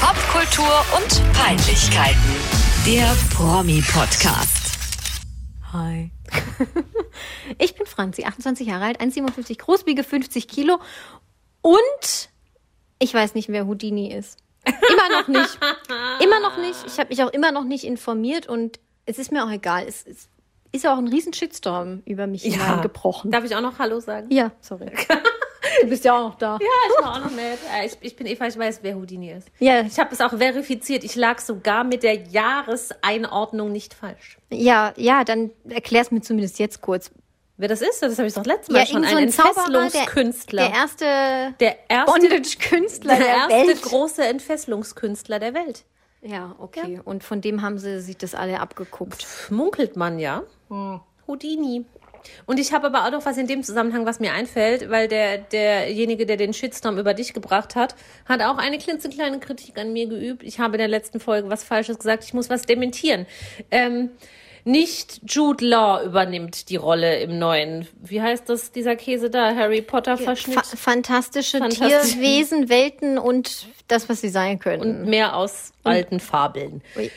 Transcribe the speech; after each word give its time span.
Popkultur 0.00 0.82
und 0.96 1.34
Peinlichkeiten. 1.34 2.16
Der 2.86 3.14
Promi-Podcast. 3.34 4.78
Hi. 5.74 6.10
ich 7.58 7.74
bin 7.74 7.84
Franzi, 7.86 8.24
28 8.24 8.66
Jahre 8.66 8.86
alt, 8.86 9.00
1,57 9.00 9.58
groß, 9.58 9.84
wiege 9.84 10.02
50 10.02 10.48
Kilo 10.48 10.80
und 11.60 12.30
ich 12.98 13.12
weiß 13.12 13.34
nicht, 13.34 13.50
wer 13.50 13.66
Houdini 13.66 14.10
ist. 14.10 14.38
Immer 14.64 15.20
noch 15.20 15.28
nicht. 15.28 15.58
Immer 16.22 16.40
noch 16.40 16.56
nicht. 16.56 16.78
Ich 16.86 16.98
habe 16.98 17.10
mich 17.10 17.22
auch 17.22 17.32
immer 17.32 17.52
noch 17.52 17.64
nicht 17.64 17.84
informiert 17.84 18.46
und 18.46 18.80
es 19.04 19.18
ist 19.18 19.30
mir 19.30 19.44
auch 19.44 19.50
egal. 19.50 19.84
Es, 19.86 20.06
es 20.06 20.28
ist 20.72 20.84
ja 20.84 20.94
auch 20.94 20.98
ein 20.98 21.08
riesen 21.08 21.34
Shitstorm 21.34 22.02
über 22.06 22.26
mich 22.26 22.44
hineingebrochen. 22.44 23.30
Darf 23.30 23.44
ich 23.44 23.54
auch 23.54 23.60
noch 23.60 23.78
Hallo 23.78 24.00
sagen? 24.00 24.28
Ja, 24.30 24.52
sorry. 24.62 24.90
Du 25.82 25.86
bist 25.88 26.04
ja 26.04 26.16
auch 26.18 26.28
noch 26.30 26.34
da. 26.36 26.58
Ja, 26.60 26.66
ich 26.98 27.04
war 27.04 27.12
auch 27.16 27.20
noch 27.24 27.30
nett. 27.30 27.58
Äh, 27.74 27.86
Ich, 27.86 27.96
ich 28.00 28.16
bin 28.16 28.26
Eva, 28.26 28.46
ich 28.46 28.58
weiß, 28.58 28.80
wer 28.82 28.94
Houdini 28.96 29.32
ist. 29.32 29.48
Ja, 29.58 29.80
Ich 29.82 29.98
habe 29.98 30.12
es 30.12 30.20
auch 30.20 30.36
verifiziert. 30.36 31.04
Ich 31.04 31.14
lag 31.16 31.38
sogar 31.40 31.84
mit 31.84 32.02
der 32.02 32.14
Jahreseinordnung 32.14 33.72
nicht 33.72 33.94
falsch. 33.94 34.38
ja, 34.50 34.92
ja, 34.96 35.24
dann 35.24 35.50
erklär's 35.68 36.10
mir 36.10 36.20
zumindest 36.20 36.58
jetzt 36.58 36.80
kurz. 36.80 37.10
Wer 37.56 37.68
das 37.68 37.82
ist, 37.82 38.02
das 38.02 38.16
habe 38.18 38.26
ich 38.26 38.32
doch 38.34 38.46
letztes 38.46 38.70
Mal 38.72 38.78
Ja, 38.80 38.86
schon. 38.86 39.04
so 39.04 39.16
Ein 39.16 39.24
Entfesselungskünstler. 39.24 40.62
der 40.68 40.72
erste 40.74 41.04
Der 41.60 41.76
erste, 41.90 42.10
Bondage-Künstler 42.12 43.16
der 43.16 43.24
der, 43.26 43.34
erste 43.36 43.54
Welt. 43.68 43.82
große 43.82 44.24
Entfesselungskünstler 44.24 45.38
der 45.38 45.52
Welt. 45.52 45.84
Ja, 46.22 46.54
okay. 46.58 47.00
Und 47.04 47.22
von 47.22 47.40
dem 47.42 47.60
haben 47.60 47.78
sie 47.78 48.00
sich 48.00 48.16
das 48.16 48.34
alle 48.34 48.60
abgeguckt. 48.60 49.26
Munkelt 49.50 49.96
man, 49.96 50.18
ja. 50.18 50.42
Houdini. 51.26 51.84
Und 52.46 52.58
ich 52.58 52.72
habe 52.72 52.86
aber 52.86 53.06
auch 53.06 53.10
noch 53.10 53.26
was 53.26 53.36
in 53.38 53.46
dem 53.46 53.62
Zusammenhang, 53.62 54.06
was 54.06 54.20
mir 54.20 54.32
einfällt, 54.32 54.90
weil 54.90 55.08
der, 55.08 55.38
derjenige, 55.38 56.26
der 56.26 56.36
den 56.36 56.52
Shitstorm 56.52 56.98
über 56.98 57.14
dich 57.14 57.32
gebracht 57.32 57.76
hat, 57.76 57.94
hat 58.26 58.42
auch 58.42 58.58
eine 58.58 58.78
klitzekleine 58.78 59.40
Kritik 59.40 59.78
an 59.78 59.92
mir 59.92 60.06
geübt. 60.06 60.42
Ich 60.42 60.58
habe 60.58 60.74
in 60.74 60.78
der 60.78 60.88
letzten 60.88 61.20
Folge 61.20 61.50
was 61.50 61.64
Falsches 61.64 61.98
gesagt. 61.98 62.24
Ich 62.24 62.34
muss 62.34 62.50
was 62.50 62.62
dementieren. 62.62 63.26
Ähm, 63.70 64.10
nicht 64.64 65.20
Jude 65.26 65.64
Law 65.66 66.02
übernimmt 66.04 66.68
die 66.70 66.76
Rolle 66.76 67.20
im 67.20 67.38
neuen, 67.38 67.86
wie 68.00 68.20
heißt 68.20 68.48
das, 68.48 68.72
dieser 68.72 68.96
Käse 68.96 69.30
da, 69.30 69.54
Harry 69.54 69.82
Potter 69.82 70.16
Verschnitt 70.16 70.64
Fa 70.66 70.76
fantastische 70.76 71.58
Fantastisch. 71.58 72.12
Tierwesen, 72.14 72.68
Welten 72.68 73.18
und 73.18 73.66
das, 73.88 74.08
was 74.08 74.20
sie 74.20 74.28
sein 74.28 74.58
können. 74.58 74.82
und 74.82 75.04
mehr 75.06 75.36
aus 75.36 75.72
alten 75.84 76.20
Fabeln. 76.20 76.82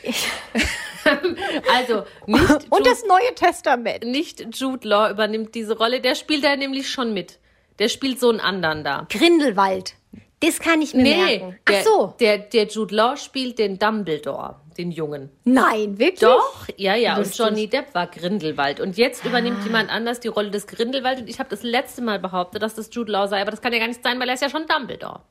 Also 1.76 2.04
nicht 2.28 2.50
und 2.70 2.80
Jude- 2.80 2.84
das 2.90 3.04
Neue 3.06 3.36
Testament. 3.36 4.06
nicht 4.06 4.56
Jude 4.56 4.88
Law 4.88 5.10
übernimmt 5.12 5.54
diese 5.54 5.78
Rolle, 5.78 6.00
der 6.00 6.16
spielt 6.16 6.44
da 6.44 6.56
nämlich 6.56 6.90
schon 6.90 7.14
mit. 7.14 7.40
Der 7.80 7.90
spielt 7.90 8.20
so 8.20 8.30
einen 8.30 8.40
anderen 8.40 8.84
da. 8.84 9.06
Grindelwald. 9.10 9.96
Das 10.40 10.60
kann 10.60 10.82
ich 10.82 10.94
mir 10.94 11.04
merken. 11.04 11.58
Ach 11.66 11.72
der, 11.72 11.84
so. 11.84 12.14
Der, 12.20 12.38
der 12.38 12.68
Jude 12.68 12.96
Law 12.96 13.18
spielt 13.18 13.60
den 13.60 13.80
Dumbledore, 13.80 14.56
den 14.74 14.92
Jungen. 14.92 15.30
Nein, 15.44 15.98
wirklich? 16.00 16.20
Doch, 16.22 16.68
ja, 16.78 16.96
ja. 16.96 17.18
Lustig. 17.18 17.40
Und 17.40 17.48
Johnny 17.48 17.68
Depp 17.68 17.94
war 17.94 18.08
Grindelwald. 18.08 18.80
Und 18.80 18.98
jetzt 18.98 19.24
übernimmt 19.26 19.64
jemand 19.66 19.90
anders 19.90 20.20
die 20.20 20.28
Rolle 20.28 20.52
des 20.52 20.68
Grindelwald. 20.68 21.20
Und 21.22 21.30
ich 21.30 21.40
habe 21.40 21.50
das 21.50 21.64
letzte 21.64 22.02
Mal 22.02 22.20
behauptet, 22.20 22.62
dass 22.62 22.76
das 22.76 22.90
Jude 22.92 23.12
Law 23.12 23.28
sei. 23.28 23.42
Aber 23.42 23.52
das 23.52 23.62
kann 23.62 23.74
ja 23.74 23.80
gar 23.80 23.88
nicht 23.88 24.04
sein, 24.04 24.20
weil 24.20 24.28
er 24.28 24.36
ist 24.36 24.42
ja 24.42 24.50
schon 24.50 24.66
Dumbledore. 24.68 25.22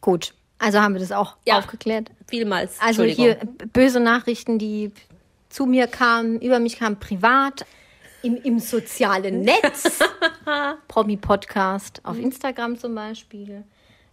Gut. 0.00 0.34
Also 0.58 0.80
haben 0.80 0.94
wir 0.94 1.00
das 1.00 1.12
auch 1.12 1.36
Ja. 1.46 1.58
aufgeklärt. 1.58 2.10
Vielmals. 2.28 2.80
Also 2.80 3.02
hier 3.04 3.36
böse 3.72 4.00
Nachrichten, 4.00 4.58
die 4.58 4.90
zu 5.50 5.66
mir 5.66 5.86
kamen, 5.86 6.40
über 6.40 6.58
mich 6.60 6.78
kamen 6.78 6.98
privat, 6.98 7.66
im, 8.22 8.36
im 8.42 8.58
sozialen 8.58 9.42
Netz, 9.42 10.00
Promi-Podcast, 10.88 12.00
auf 12.04 12.18
Instagram 12.18 12.78
zum 12.78 12.94
Beispiel. 12.94 13.64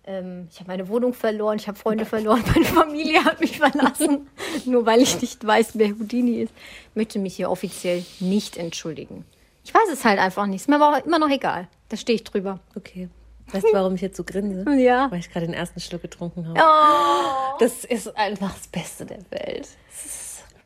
Ähm, 0.06 0.48
ich 0.52 0.60
habe 0.60 0.68
meine 0.68 0.90
Wohnung 0.90 1.14
verloren, 1.14 1.58
ich 1.58 1.68
habe 1.68 1.78
Freunde 1.78 2.06
verloren, 2.06 2.44
meine 2.54 2.66
Familie 2.66 3.24
hat 3.24 3.40
mich 3.40 3.58
verlassen, 3.58 4.28
nur 4.66 4.86
weil 4.86 5.02
ich 5.02 5.22
nicht 5.22 5.46
weiß, 5.46 5.72
wer 5.76 5.90
Houdini 5.90 6.42
ist. 6.42 6.54
Ich 6.90 6.96
möchte 6.96 7.20
mich 7.20 7.36
hier 7.36 7.50
offiziell 7.50 8.04
nicht 8.20 8.58
entschuldigen. 8.58 9.26
Ich 9.64 9.74
weiß 9.74 9.90
es 9.92 10.04
halt 10.04 10.20
einfach 10.20 10.46
nicht. 10.46 10.62
Ist 10.62 10.70
mir 10.70 10.76
aber 10.76 10.90
auch 10.98 11.06
immer 11.06 11.20
noch 11.20 11.30
egal. 11.30 11.68
Da 11.88 11.96
stehe 11.96 12.16
ich 12.16 12.24
drüber. 12.24 12.60
Okay. 12.76 13.08
Weißt 13.52 13.66
du, 13.66 13.74
warum 13.74 13.96
ich 13.96 14.02
jetzt 14.02 14.18
so 14.18 14.24
grinse? 14.24 14.66
Ja. 14.78 15.10
Weil 15.10 15.20
ich 15.20 15.32
gerade 15.32 15.46
den 15.46 15.56
ersten 15.56 15.80
Schluck 15.80 16.02
getrunken 16.02 16.48
habe. 16.48 16.60
Oh. 16.60 17.58
Das 17.60 17.86
ist 17.86 18.16
einfach 18.18 18.54
das 18.54 18.68
Beste 18.68 19.06
der 19.06 19.20
Welt. 19.30 19.70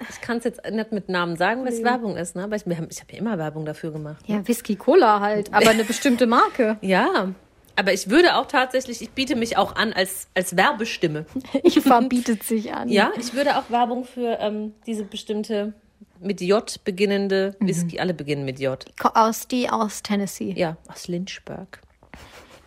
Ich 0.10 0.22
kann 0.22 0.38
es 0.38 0.44
jetzt 0.44 0.62
nicht 0.70 0.92
mit 0.92 1.10
Namen 1.10 1.38
sagen, 1.38 1.66
weil 1.66 1.74
es 1.74 1.84
Werbung 1.84 2.18
ist, 2.18 2.36
ne? 2.36 2.44
aber 2.44 2.56
ich, 2.56 2.68
ich 2.68 2.78
habe 2.78 3.12
ja 3.12 3.18
immer 3.18 3.38
Werbung 3.40 3.66
dafür 3.66 3.92
gemacht. 3.92 4.24
Ja, 4.28 4.48
Whisky 4.48 4.76
Cola 4.76 5.20
halt, 5.20 5.52
aber 5.52 5.72
eine 5.72 5.84
bestimmte 5.84 6.28
Marke. 6.28 6.78
Ja, 6.82 7.34
aber 7.78 7.94
ich 7.94 8.10
würde 8.10 8.36
auch 8.36 8.48
tatsächlich, 8.48 9.02
ich 9.02 9.12
biete 9.12 9.36
mich 9.36 9.56
auch 9.56 9.76
an 9.76 9.94
als, 9.94 10.28
als 10.34 10.58
Werbestimme. 10.58 11.26
Ich 11.64 11.80
verbietet 11.80 12.44
sich 12.44 12.74
an. 12.74 12.90
Ja, 12.90 13.12
ich 13.18 13.34
würde 13.34 13.58
auch 13.58 13.70
Werbung 13.70 14.04
für 14.04 14.38
ähm, 14.40 14.74
diese 14.86 15.04
bestimmte 15.04 15.74
mit 16.20 16.42
J 16.42 16.84
beginnende 16.84 17.56
Whisky, 17.60 18.00
alle 18.00 18.14
beginnen 18.14 18.46
mit 18.46 18.60
J. 18.60 18.84
Aus 19.14 19.48
die 19.48 19.70
aus 19.70 20.02
Tennessee. 20.02 20.54
Ja, 20.56 20.78
aus 20.88 21.08
Lynchburg. 21.08 21.80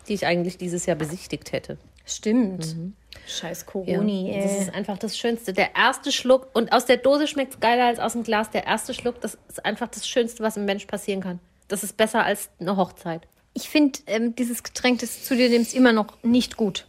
Die 0.07 0.13
ich 0.13 0.25
eigentlich 0.25 0.57
dieses 0.57 0.85
Jahr 0.85 0.95
besichtigt 0.95 1.51
hätte. 1.51 1.77
Stimmt. 2.05 2.75
Scheiß 3.27 3.65
Coroni, 3.65 4.31
Das 4.41 4.51
ey. 4.51 4.61
ist 4.61 4.73
einfach 4.73 4.97
das 4.97 5.17
Schönste. 5.17 5.53
Der 5.53 5.75
erste 5.75 6.11
Schluck, 6.11 6.49
und 6.53 6.71
aus 6.71 6.85
der 6.85 6.97
Dose 6.97 7.27
schmeckt 7.27 7.53
es 7.55 7.59
geiler 7.59 7.85
als 7.85 7.99
aus 7.99 8.13
dem 8.13 8.23
Glas. 8.23 8.49
Der 8.49 8.65
erste 8.65 8.93
Schluck, 8.93 9.21
das 9.21 9.37
ist 9.47 9.63
einfach 9.65 9.87
das 9.89 10.07
Schönste, 10.07 10.43
was 10.43 10.57
einem 10.57 10.65
Mensch 10.65 10.85
passieren 10.85 11.21
kann. 11.21 11.39
Das 11.67 11.83
ist 11.83 11.97
besser 11.97 12.23
als 12.23 12.49
eine 12.59 12.75
Hochzeit. 12.77 13.27
Ich 13.53 13.69
finde 13.69 13.99
ähm, 14.07 14.35
dieses 14.35 14.63
Getränk, 14.63 14.99
das 14.99 15.23
zu 15.23 15.35
dir 15.35 15.49
nimmst, 15.49 15.73
immer 15.73 15.91
noch 15.91 16.21
nicht 16.23 16.57
gut. 16.57 16.85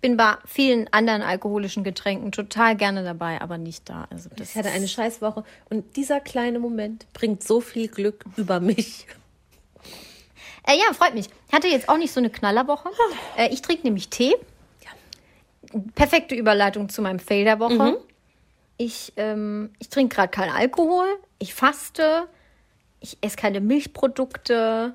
Bin 0.00 0.16
bei 0.16 0.36
vielen 0.46 0.90
anderen 0.92 1.20
alkoholischen 1.20 1.84
Getränken 1.84 2.32
total 2.32 2.74
gerne 2.74 3.04
dabei, 3.04 3.40
aber 3.42 3.58
nicht 3.58 3.88
da. 3.90 4.06
Also 4.10 4.30
das 4.34 4.50
Ich 4.50 4.56
hatte 4.56 4.70
eine 4.70 4.88
Scheißwoche 4.88 5.44
und 5.68 5.96
dieser 5.96 6.20
kleine 6.20 6.58
Moment 6.58 7.06
bringt 7.12 7.42
so 7.44 7.60
viel 7.60 7.88
Glück 7.88 8.24
über 8.36 8.60
mich. 8.60 9.06
Äh, 10.66 10.76
ja, 10.78 10.92
freut 10.94 11.14
mich. 11.14 11.26
Ich 11.48 11.52
hatte 11.52 11.68
jetzt 11.68 11.88
auch 11.88 11.98
nicht 11.98 12.12
so 12.12 12.20
eine 12.20 12.30
Knallerwoche. 12.30 12.90
Äh, 13.36 13.52
ich 13.52 13.60
trinke 13.62 13.82
nämlich 13.84 14.08
Tee. 14.08 14.34
Perfekte 15.94 16.34
Überleitung 16.34 16.88
zu 16.88 17.00
meinem 17.02 17.20
Fail 17.20 17.44
der 17.44 17.60
Woche. 17.60 18.00
Ich, 18.76 19.12
ähm, 19.16 19.70
ich 19.78 19.88
trinke 19.88 20.16
gerade 20.16 20.30
keinen 20.30 20.52
Alkohol. 20.52 21.06
Ich 21.38 21.54
faste. 21.54 22.26
Ich 23.00 23.18
esse 23.20 23.36
keine 23.36 23.60
Milchprodukte. 23.60 24.94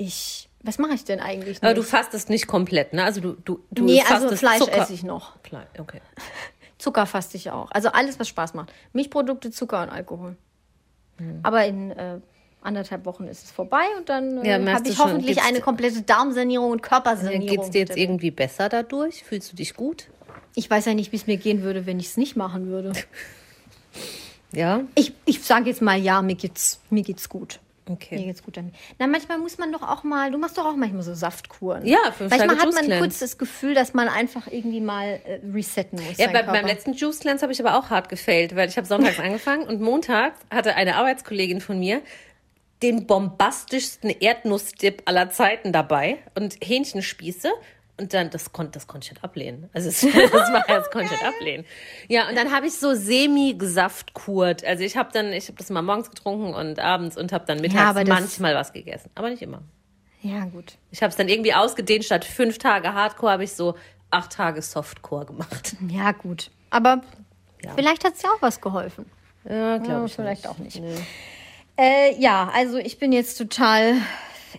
Ich. 0.00 0.48
Was 0.62 0.78
mache 0.78 0.94
ich 0.94 1.04
denn 1.04 1.20
eigentlich? 1.20 1.58
Aber 1.58 1.68
nicht? 1.68 1.78
du 1.78 1.82
fastest 1.82 2.30
nicht 2.30 2.46
komplett, 2.46 2.92
ne? 2.92 3.04
Also 3.04 3.20
du, 3.20 3.32
du, 3.44 3.60
du 3.70 3.84
nee, 3.84 4.02
also 4.08 4.34
Fleisch 4.34 4.58
Zucker. 4.58 4.76
esse 4.78 4.92
ich 4.92 5.02
noch. 5.02 5.36
Okay. 5.78 6.00
Zucker 6.78 7.06
faste 7.06 7.36
ich 7.36 7.50
auch. 7.50 7.70
Also 7.70 7.90
alles, 7.90 8.18
was 8.18 8.28
Spaß 8.28 8.54
macht. 8.54 8.72
Milchprodukte, 8.92 9.50
Zucker 9.50 9.82
und 9.82 9.90
Alkohol. 9.90 10.36
Hm. 11.18 11.40
Aber 11.42 11.64
in 11.66 11.90
äh, 11.90 12.20
anderthalb 12.62 13.04
Wochen 13.04 13.26
ist 13.26 13.44
es 13.44 13.50
vorbei 13.50 13.84
und 13.98 14.08
dann 14.08 14.44
Ja, 14.44 14.56
äh, 14.56 14.58
merkst 14.58 14.84
habe 14.84 14.88
ich 14.88 14.98
hoffentlich 14.98 15.42
eine 15.42 15.60
komplette 15.60 16.02
Darmsanierung 16.02 16.70
und 16.70 16.82
Körpersanierung. 16.82 17.46
Geht 17.46 17.60
es 17.60 17.70
dir 17.70 17.80
jetzt 17.80 17.96
irgendwie 17.96 18.30
besser 18.30 18.68
dadurch? 18.68 19.24
Fühlst 19.24 19.52
du 19.52 19.56
dich 19.56 19.74
gut? 19.74 20.08
Ich 20.54 20.68
weiß 20.68 20.86
ja 20.86 20.94
nicht, 20.94 21.12
wie 21.12 21.16
es 21.16 21.26
mir 21.26 21.36
gehen 21.36 21.62
würde, 21.62 21.86
wenn 21.86 22.00
ich 22.00 22.06
es 22.06 22.16
nicht 22.16 22.36
machen 22.36 22.66
würde. 22.68 22.92
Ja? 24.52 24.82
Ich, 24.96 25.12
ich 25.26 25.42
sage 25.44 25.66
jetzt 25.66 25.80
mal, 25.80 25.96
ja, 25.96 26.22
mir 26.22 26.34
geht's, 26.34 26.80
mir 26.90 27.04
geht's 27.04 27.28
gut. 27.28 27.60
Mir 27.88 27.94
Okay. 27.94 28.24
geht's 28.24 28.42
gut 28.42 28.56
damit. 28.56 28.74
Na, 28.98 29.06
manchmal 29.06 29.38
muss 29.38 29.58
man 29.58 29.72
doch 29.72 29.82
auch 29.82 30.04
mal, 30.04 30.30
du 30.30 30.38
machst 30.38 30.56
doch 30.56 30.64
auch 30.64 30.76
manchmal 30.76 31.02
so 31.02 31.14
Saftkuren. 31.14 31.84
Ja, 31.86 32.12
fünf 32.16 32.30
Manchmal 32.30 32.58
hat 32.58 32.72
man 32.72 32.98
kurz 32.98 33.18
das 33.18 33.36
Gefühl, 33.38 33.74
dass 33.74 33.94
man 33.94 34.08
einfach 34.08 34.46
irgendwie 34.46 34.80
mal 34.80 35.20
äh, 35.24 35.40
resetten 35.52 36.00
muss. 36.04 36.18
Ja, 36.18 36.28
bei, 36.28 36.42
beim 36.42 36.66
letzten 36.66 36.92
Juice 36.92 37.20
Cleanse 37.20 37.42
habe 37.42 37.52
ich 37.52 37.60
aber 37.60 37.78
auch 37.78 37.90
hart 37.90 38.08
gefailt, 38.08 38.54
weil 38.54 38.68
ich 38.68 38.76
habe 38.76 38.86
sonntags 38.86 39.18
angefangen 39.20 39.66
und 39.66 39.80
montags 39.80 40.38
hatte 40.50 40.76
eine 40.76 40.96
Arbeitskollegin 40.96 41.60
von 41.60 41.78
mir 41.78 42.02
den 42.82 43.06
bombastischsten 43.06 44.10
Erdnussdip 44.10 45.02
aller 45.04 45.30
Zeiten 45.30 45.72
dabei 45.72 46.18
und 46.34 46.56
Hähnchenspieße 46.62 47.50
und 48.00 48.12
dann 48.14 48.30
das 48.30 48.52
konnte 48.52 48.72
das 48.72 48.86
konnte 48.86 49.06
ich 49.06 49.12
nicht 49.12 49.22
ablehnen. 49.24 49.68
Also 49.72 49.88
es, 49.88 50.00
das 50.32 50.52
war 50.52 50.64
das 50.66 50.90
konnte 50.90 51.06
ich 51.06 51.10
nicht 51.12 51.24
ablehnen. 51.24 51.64
Ja, 52.08 52.28
und 52.28 52.36
dann 52.36 52.50
habe 52.52 52.66
ich 52.66 52.72
so 52.78 52.94
semi 52.94 53.54
gesaftkurt. 53.54 54.64
Also 54.64 54.82
ich 54.82 54.96
habe 54.96 55.10
dann 55.12 55.32
ich 55.32 55.48
habe 55.48 55.58
das 55.58 55.70
mal 55.70 55.82
morgens 55.82 56.10
getrunken 56.10 56.54
und 56.54 56.78
abends 56.80 57.16
und 57.16 57.32
habe 57.32 57.44
dann 57.46 57.60
mittags 57.60 57.94
das- 57.94 58.08
manchmal 58.08 58.54
was 58.54 58.72
gegessen, 58.72 59.10
aber 59.14 59.30
nicht 59.30 59.42
immer. 59.42 59.62
Ja, 60.22 60.44
gut. 60.44 60.76
Ich 60.90 61.02
habe 61.02 61.10
es 61.10 61.16
dann 61.16 61.28
irgendwie 61.28 61.54
ausgedehnt 61.54 62.04
statt 62.04 62.24
fünf 62.24 62.58
Tage 62.58 62.92
Hardcore 62.92 63.32
habe 63.32 63.44
ich 63.44 63.52
so 63.52 63.74
acht 64.10 64.32
Tage 64.32 64.60
Softcore 64.60 65.24
gemacht. 65.26 65.76
Ja, 65.88 66.12
gut. 66.12 66.50
Aber 66.70 67.00
vielleicht 67.74 68.04
hat 68.04 68.14
es 68.14 68.22
ja 68.22 68.28
auch 68.30 68.42
was 68.42 68.60
geholfen. 68.60 69.06
Ja, 69.48 69.78
glaube 69.78 70.00
Ja, 70.00 70.04
ich. 70.04 70.14
vielleicht 70.14 70.42
nicht. 70.44 70.50
auch 70.50 70.58
nicht. 70.58 70.80
Nee. 70.80 70.94
Äh, 71.78 72.20
ja, 72.20 72.50
also 72.54 72.76
ich 72.76 72.98
bin 72.98 73.12
jetzt 73.12 73.36
total 73.38 73.94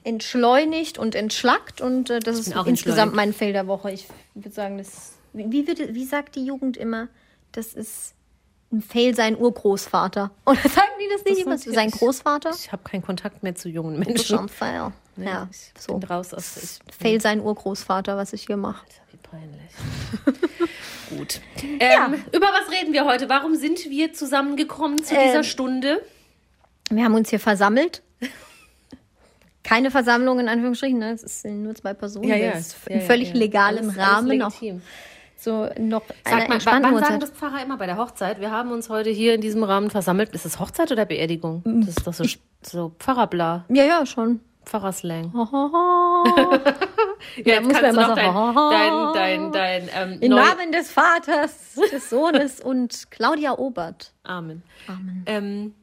entschleunigt 0.04 0.98
und 0.98 1.16
entschlackt 1.16 1.82
und 1.82 2.10
äh, 2.10 2.20
das 2.20 2.40
ist 2.40 2.54
insgesamt 2.66 3.14
mein 3.16 3.34
Fail 3.34 3.54
der 3.54 3.68
Woche. 3.68 3.92
Ich 3.92 4.08
würde 4.34 4.52
sagen, 4.52 4.78
das 4.78 5.14
wie, 5.34 5.68
würde, 5.68 5.94
wie 5.94 6.06
sagt 6.06 6.36
die 6.36 6.46
Jugend 6.46 6.78
immer, 6.78 7.08
das 7.52 7.74
ist 7.74 8.14
ein 8.72 8.82
Fail 8.82 9.16
sein 9.16 9.38
Urgroßvater. 9.38 10.32
Oder 10.46 10.62
sagen 10.62 10.92
die 11.00 11.08
das 11.14 11.26
nicht 11.26 11.46
immer? 11.46 11.58
Sein 11.58 11.92
Großvater? 11.92 12.52
Ich 12.56 12.72
habe 12.72 12.84
keinen 12.84 13.02
Kontakt 13.02 13.44
mehr 13.44 13.56
zu 13.56 13.70
jungen 13.70 14.02
Das 14.02 14.14
ist 14.16 14.28
schon 14.28 14.40
ein 14.40 14.42
Menschen. 14.46 14.58
Fail. 14.58 14.92
ja, 15.18 15.48
ich 15.52 15.74
so. 15.82 15.98
bin 15.98 16.08
raus 16.10 16.34
aus. 16.34 16.58
Ich, 16.58 16.80
Fail 16.96 17.20
sein 17.22 17.42
Urgroßvater, 17.42 18.16
was 18.18 18.32
ich 18.34 18.46
hier 18.46 18.58
mache. 18.58 18.86
wie 19.12 19.18
peinlich. 19.18 19.72
Gut. 21.10 21.42
Ähm, 21.80 22.24
Über 22.32 22.48
was 22.48 22.72
reden 22.72 22.94
wir 22.94 23.04
heute? 23.06 23.28
Warum 23.28 23.56
sind 23.56 23.90
wir 23.90 24.14
zusammengekommen 24.14 25.04
zu 25.04 25.14
dieser 25.16 25.38
Ähm, 25.38 25.44
Stunde? 25.44 26.02
Wir 26.90 27.04
haben 27.04 27.16
uns 27.16 27.30
hier 27.30 27.40
versammelt. 27.40 28.02
Keine 29.64 29.92
Versammlung 29.92 30.40
in 30.40 30.50
Anführungsstrichen, 30.50 31.00
ne? 31.00 31.12
es 31.12 31.42
sind 31.42 31.64
nur 31.64 31.76
zwei 31.76 31.94
Personen. 31.94 32.30
das 32.30 32.68
ist 32.68 32.78
ja, 32.88 32.96
in 32.96 33.02
ja, 33.02 33.06
völlig 33.06 33.34
ja. 33.34 33.66
alles 33.66 33.98
Rahmen. 33.98 34.42
Auch 34.42 34.52
so 35.38 35.70
noch 35.80 36.04
Sag 36.24 36.50
mal, 36.50 36.60
wann 36.66 37.00
sagen 37.00 37.20
das 37.20 37.32
Pfarrer 37.32 37.64
immer 37.64 37.78
bei 37.78 37.88
der 37.88 37.98
Hochzeit? 37.98 38.40
Wir 38.40 38.52
haben 38.52 38.72
uns 38.72 38.90
heute 38.90 39.10
hier 39.10 39.34
in 39.34 39.42
diesem 39.42 39.64
Rahmen 39.64 39.90
versammelt. 39.90 40.30
Ist 40.30 40.46
es 40.46 40.60
Hochzeit 40.60 40.92
oder 40.92 41.06
Beerdigung? 41.06 41.64
Mm. 41.66 41.82
Das 41.82 41.98
ist 41.98 42.06
doch 42.06 42.14
so, 42.14 42.24
so 42.62 42.92
Pfarrerbla, 43.00 43.66
Ja, 43.70 43.84
ja, 43.84 44.06
schon. 44.06 44.40
Pfarrerslang. 44.66 45.32
Ja, 47.38 47.56
jetzt 47.56 47.64
muss 47.64 47.74
man 47.74 47.84
du 47.84 47.90
immer 47.90 48.08
noch 48.08 48.16
dein, 48.16 48.34
sagen. 48.34 49.14
dein, 49.14 49.52
dein, 49.52 49.90
dein, 49.90 50.12
ähm, 50.12 50.18
Im 50.22 50.32
Namen 50.32 50.72
des 50.72 50.92
Vaters, 50.92 51.76
des 51.92 52.10
Sohnes 52.10 52.60
und 52.60 53.12
Claudia 53.12 53.58
Obert. 53.58 54.14
Amen. 54.24 54.64
Amen. 54.88 55.24
Ähm, 55.26 55.74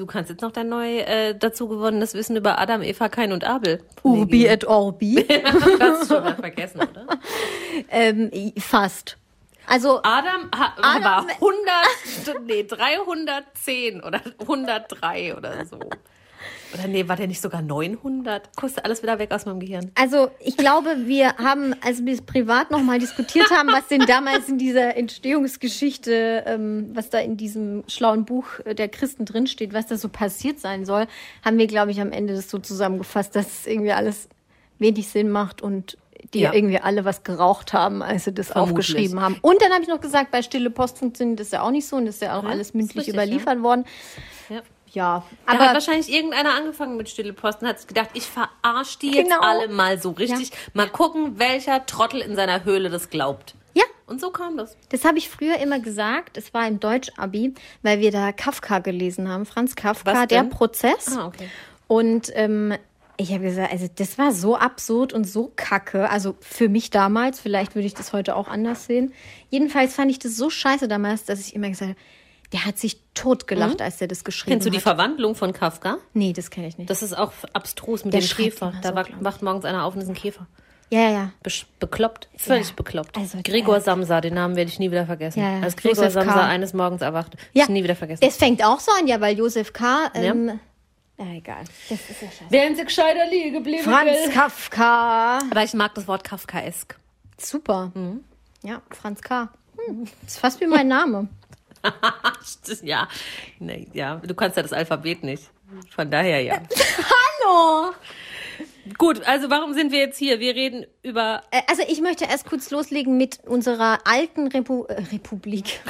du 0.00 0.06
kannst 0.06 0.30
jetzt 0.30 0.40
noch 0.40 0.50
dein 0.50 0.68
neu 0.70 0.98
äh, 1.00 1.34
dazu 1.38 1.68
gewonnenes 1.68 2.14
Wissen 2.14 2.34
über 2.34 2.58
Adam, 2.58 2.82
Eva, 2.82 3.08
Kain 3.10 3.32
und 3.32 3.44
Abel. 3.44 3.82
Urbi 4.02 4.46
et 4.46 4.64
Orbi. 4.64 5.26
Das 5.78 6.08
schon 6.08 6.24
mal 6.24 6.34
vergessen, 6.34 6.80
oder? 6.80 7.06
ähm, 7.90 8.30
fast. 8.58 9.18
Also, 9.66 10.00
Adam, 10.02 10.50
ha, 10.56 10.74
Adam- 10.82 11.04
war 11.04 11.26
100, 11.28 12.46
nee, 12.46 12.64
310 12.64 14.02
oder 14.02 14.20
103 14.40 15.36
oder 15.36 15.64
so. 15.66 15.78
Oder 16.74 16.86
nee, 16.88 17.08
war 17.08 17.16
der 17.16 17.26
nicht 17.26 17.40
sogar 17.40 17.62
900? 17.62 18.56
Kostet 18.56 18.84
alles 18.84 19.02
wieder 19.02 19.18
weg 19.18 19.32
aus 19.32 19.44
meinem 19.46 19.60
Gehirn. 19.60 19.90
also 19.96 20.30
ich 20.40 20.56
glaube, 20.56 20.94
wir 21.06 21.36
haben, 21.36 21.74
als 21.84 22.04
wir 22.04 22.12
es 22.14 22.22
privat 22.22 22.70
nochmal 22.70 22.98
diskutiert 22.98 23.50
haben, 23.50 23.68
was 23.72 23.88
denn 23.88 24.00
damals 24.06 24.48
in 24.48 24.58
dieser 24.58 24.96
Entstehungsgeschichte, 24.96 26.44
ähm, 26.46 26.90
was 26.94 27.10
da 27.10 27.18
in 27.18 27.36
diesem 27.36 27.84
schlauen 27.88 28.24
Buch 28.24 28.46
der 28.66 28.88
Christen 28.88 29.24
drinsteht, 29.24 29.72
was 29.74 29.86
da 29.86 29.96
so 29.96 30.08
passiert 30.08 30.60
sein 30.60 30.84
soll, 30.84 31.06
haben 31.44 31.58
wir, 31.58 31.66
glaube 31.66 31.90
ich, 31.90 32.00
am 32.00 32.12
Ende 32.12 32.34
das 32.34 32.50
so 32.50 32.58
zusammengefasst, 32.58 33.34
dass 33.36 33.46
es 33.60 33.66
irgendwie 33.66 33.92
alles 33.92 34.28
wenig 34.78 35.08
Sinn 35.08 35.30
macht 35.30 35.62
und 35.62 35.96
die 36.34 36.40
Ja. 36.40 36.52
irgendwie 36.52 36.78
alle 36.78 37.04
was 37.04 37.24
geraucht 37.24 37.72
haben, 37.72 38.02
als 38.02 38.24
sie 38.24 38.32
das 38.32 38.48
Vermutlich. 38.48 38.72
aufgeschrieben 38.72 39.20
haben. 39.20 39.36
Und 39.40 39.60
dann 39.62 39.72
habe 39.72 39.82
ich 39.82 39.88
noch 39.88 40.00
gesagt, 40.00 40.30
bei 40.30 40.42
Stille 40.42 40.70
Post 40.70 40.98
funktioniert 40.98 41.40
das 41.40 41.50
ja 41.50 41.62
auch 41.62 41.70
nicht 41.70 41.86
so 41.86 41.96
und 41.96 42.06
das 42.06 42.16
ist 42.16 42.22
ja 42.22 42.38
auch 42.38 42.44
Ja, 42.44 42.50
alles 42.50 42.74
mündlich 42.74 42.98
richtig, 42.98 43.14
überliefert 43.14 43.62
worden. 43.62 43.84
Ja. 44.48 44.60
Ja, 44.92 45.24
Da 45.46 45.52
hat 45.52 45.60
aber 45.60 45.74
wahrscheinlich 45.74 46.08
irgendeiner 46.12 46.54
angefangen 46.54 46.96
mit 46.96 47.08
Stille 47.08 47.32
Posten, 47.32 47.66
hat 47.66 47.86
gedacht, 47.86 48.10
ich 48.14 48.24
verarsche 48.24 48.98
die 49.00 49.12
jetzt 49.12 49.30
Genau. 49.30 49.40
alle 49.40 49.68
mal 49.68 50.00
so 50.00 50.10
richtig. 50.10 50.50
Mal 50.74 50.88
gucken, 50.88 51.38
welcher 51.38 51.86
Trottel 51.86 52.20
in 52.20 52.34
seiner 52.36 52.64
Höhle 52.64 52.90
das 52.90 53.08
glaubt. 53.10 53.54
ja, 53.74 53.84
Und 54.06 54.20
so 54.20 54.30
kam 54.30 54.56
das. 54.56 54.76
Das 54.88 55.04
habe 55.04 55.18
ich 55.18 55.28
früher 55.28 55.58
immer 55.58 55.78
gesagt. 55.78 56.36
Es 56.36 56.52
war 56.52 56.66
im 56.66 56.80
Deutsch-Abi, 56.80 57.54
weil 57.82 58.00
wir 58.00 58.10
da 58.10 58.32
Kafka 58.32 58.80
gelesen 58.80 59.28
haben. 59.28 59.46
Franz 59.46 59.76
Kafka, 59.76 60.26
der? 60.26 60.42
Prozess. 60.44 61.16
Ah, 61.16 61.26
okay. 61.26 61.48
Und 61.86 62.30
ähm, 62.34 62.74
ich 63.16 63.32
habe 63.32 63.44
gesagt, 63.44 63.70
also 63.72 63.86
das 63.94 64.16
war 64.18 64.32
so 64.32 64.56
absurd 64.56 65.12
und 65.12 65.24
so 65.24 65.52
kacke. 65.54 66.08
Also 66.10 66.36
für 66.40 66.68
mich 66.68 66.90
damals, 66.90 67.38
vielleicht 67.38 67.74
würde 67.76 67.86
ich 67.86 67.94
das 67.94 68.12
heute 68.12 68.34
auch 68.34 68.48
anders 68.48 68.86
sehen. 68.86 69.12
Jedenfalls 69.50 69.94
fand 69.94 70.10
ich 70.10 70.18
das 70.18 70.36
so 70.36 70.50
scheiße 70.50 70.88
damals, 70.88 71.24
dass 71.26 71.38
ich 71.40 71.54
immer 71.54 71.68
gesagt 71.68 71.90
habe, 71.90 72.00
der 72.52 72.64
hat 72.66 72.78
sich 72.78 73.00
totgelacht, 73.14 73.80
als 73.82 73.98
der 73.98 74.08
das 74.08 74.24
geschrieben 74.24 74.50
Mhm. 74.50 74.54
Kennst 74.54 74.66
du 74.66 74.70
die 74.70 74.76
hat. 74.78 74.82
Verwandlung 74.82 75.34
von 75.34 75.52
Kafka? 75.52 75.98
Nee, 76.14 76.32
das 76.32 76.50
kenne 76.50 76.66
ich 76.68 76.78
nicht. 76.78 76.90
Das 76.90 77.02
ist 77.02 77.16
auch 77.16 77.32
abstrus 77.52 78.04
mit 78.04 78.14
Der 78.14 78.20
dem 78.20 78.28
Käfer. 78.28 78.72
Da 78.82 78.88
so, 78.90 78.94
wa- 78.94 79.02
glaub 79.02 79.18
ich. 79.20 79.24
wacht 79.24 79.42
morgens 79.42 79.64
einer 79.64 79.84
auf 79.84 79.94
und 79.94 80.00
ist 80.00 80.08
ein 80.08 80.14
Käfer. 80.14 80.46
ja, 80.90 81.00
ja, 81.02 81.10
ja. 81.10 81.30
Besch- 81.44 81.66
Bekloppt. 81.78 82.28
Völlig 82.36 82.68
Ja. 82.68 82.74
bekloppt. 82.76 83.16
Also, 83.16 83.38
Gregor 83.44 83.74
der- 83.76 83.82
Samsa, 83.82 84.20
den 84.20 84.34
Namen 84.34 84.56
werde 84.56 84.68
ich 84.70 84.78
nie 84.80 84.90
wieder 84.90 85.06
vergessen. 85.06 85.40
Ja, 85.40 85.58
ja. 85.58 85.62
Als 85.62 85.76
Gregor 85.76 86.04
Josef 86.04 86.14
K. 86.14 86.24
Samsa 86.24 86.46
eines 86.46 86.72
Morgens 86.74 87.02
erwacht. 87.02 87.36
Ja, 87.52 87.64
Ich 87.64 87.68
nie 87.68 87.84
wieder 87.84 87.94
vergessen. 87.96 88.24
Es 88.26 88.36
fängt 88.36 88.64
auch 88.64 88.80
so 88.80 88.90
an, 88.98 89.06
ja, 89.06 89.20
weil 89.20 89.38
Josef 89.38 89.72
K. 89.72 90.10
Ähm, 90.14 90.58
ja. 91.18 91.24
egal. 91.34 91.62
Das 91.88 92.00
ist 92.10 92.22
ja 92.22 92.28
scheiße. 92.28 92.50
Wären 92.50 92.74
sie 92.74 92.84
gescheiter 92.84 93.26
liegen 93.30 93.52
geblieben. 93.52 93.84
Franz 93.84 94.10
gell? 94.10 94.30
Kafka. 94.32 95.38
Aber 95.50 95.62
ich 95.62 95.74
mag 95.74 95.94
das 95.94 96.08
Wort 96.08 96.24
Kafkaesk. 96.24 96.96
Super. 97.38 97.92
Mhm. 97.94 98.24
Ja, 98.64 98.82
Franz 98.90 99.20
K. 99.22 99.48
Hm, 99.86 100.06
das 100.22 100.32
ist 100.32 100.38
fast 100.40 100.60
wie 100.60 100.66
mein 100.66 100.88
Name. 100.88 101.28
Ja. 102.82 103.08
Nee, 103.58 103.88
ja, 103.92 104.16
du 104.16 104.34
kannst 104.34 104.56
ja 104.56 104.62
das 104.62 104.72
Alphabet 104.72 105.22
nicht. 105.22 105.44
Von 105.94 106.10
daher 106.10 106.40
ja. 106.42 106.60
Hallo! 107.44 107.92
Gut, 108.98 109.22
also 109.24 109.50
warum 109.50 109.72
sind 109.74 109.92
wir 109.92 110.00
jetzt 110.00 110.18
hier? 110.18 110.40
Wir 110.40 110.54
reden 110.54 110.86
über 111.02 111.42
Äh, 111.50 111.62
Also 111.68 111.82
ich 111.86 112.00
möchte 112.00 112.24
erst 112.24 112.46
kurz 112.46 112.70
loslegen 112.70 113.16
mit 113.16 113.38
unserer 113.46 113.98
alten 114.04 114.48
Repu 114.48 114.84
äh, 114.84 114.94
Republik. 115.12 115.80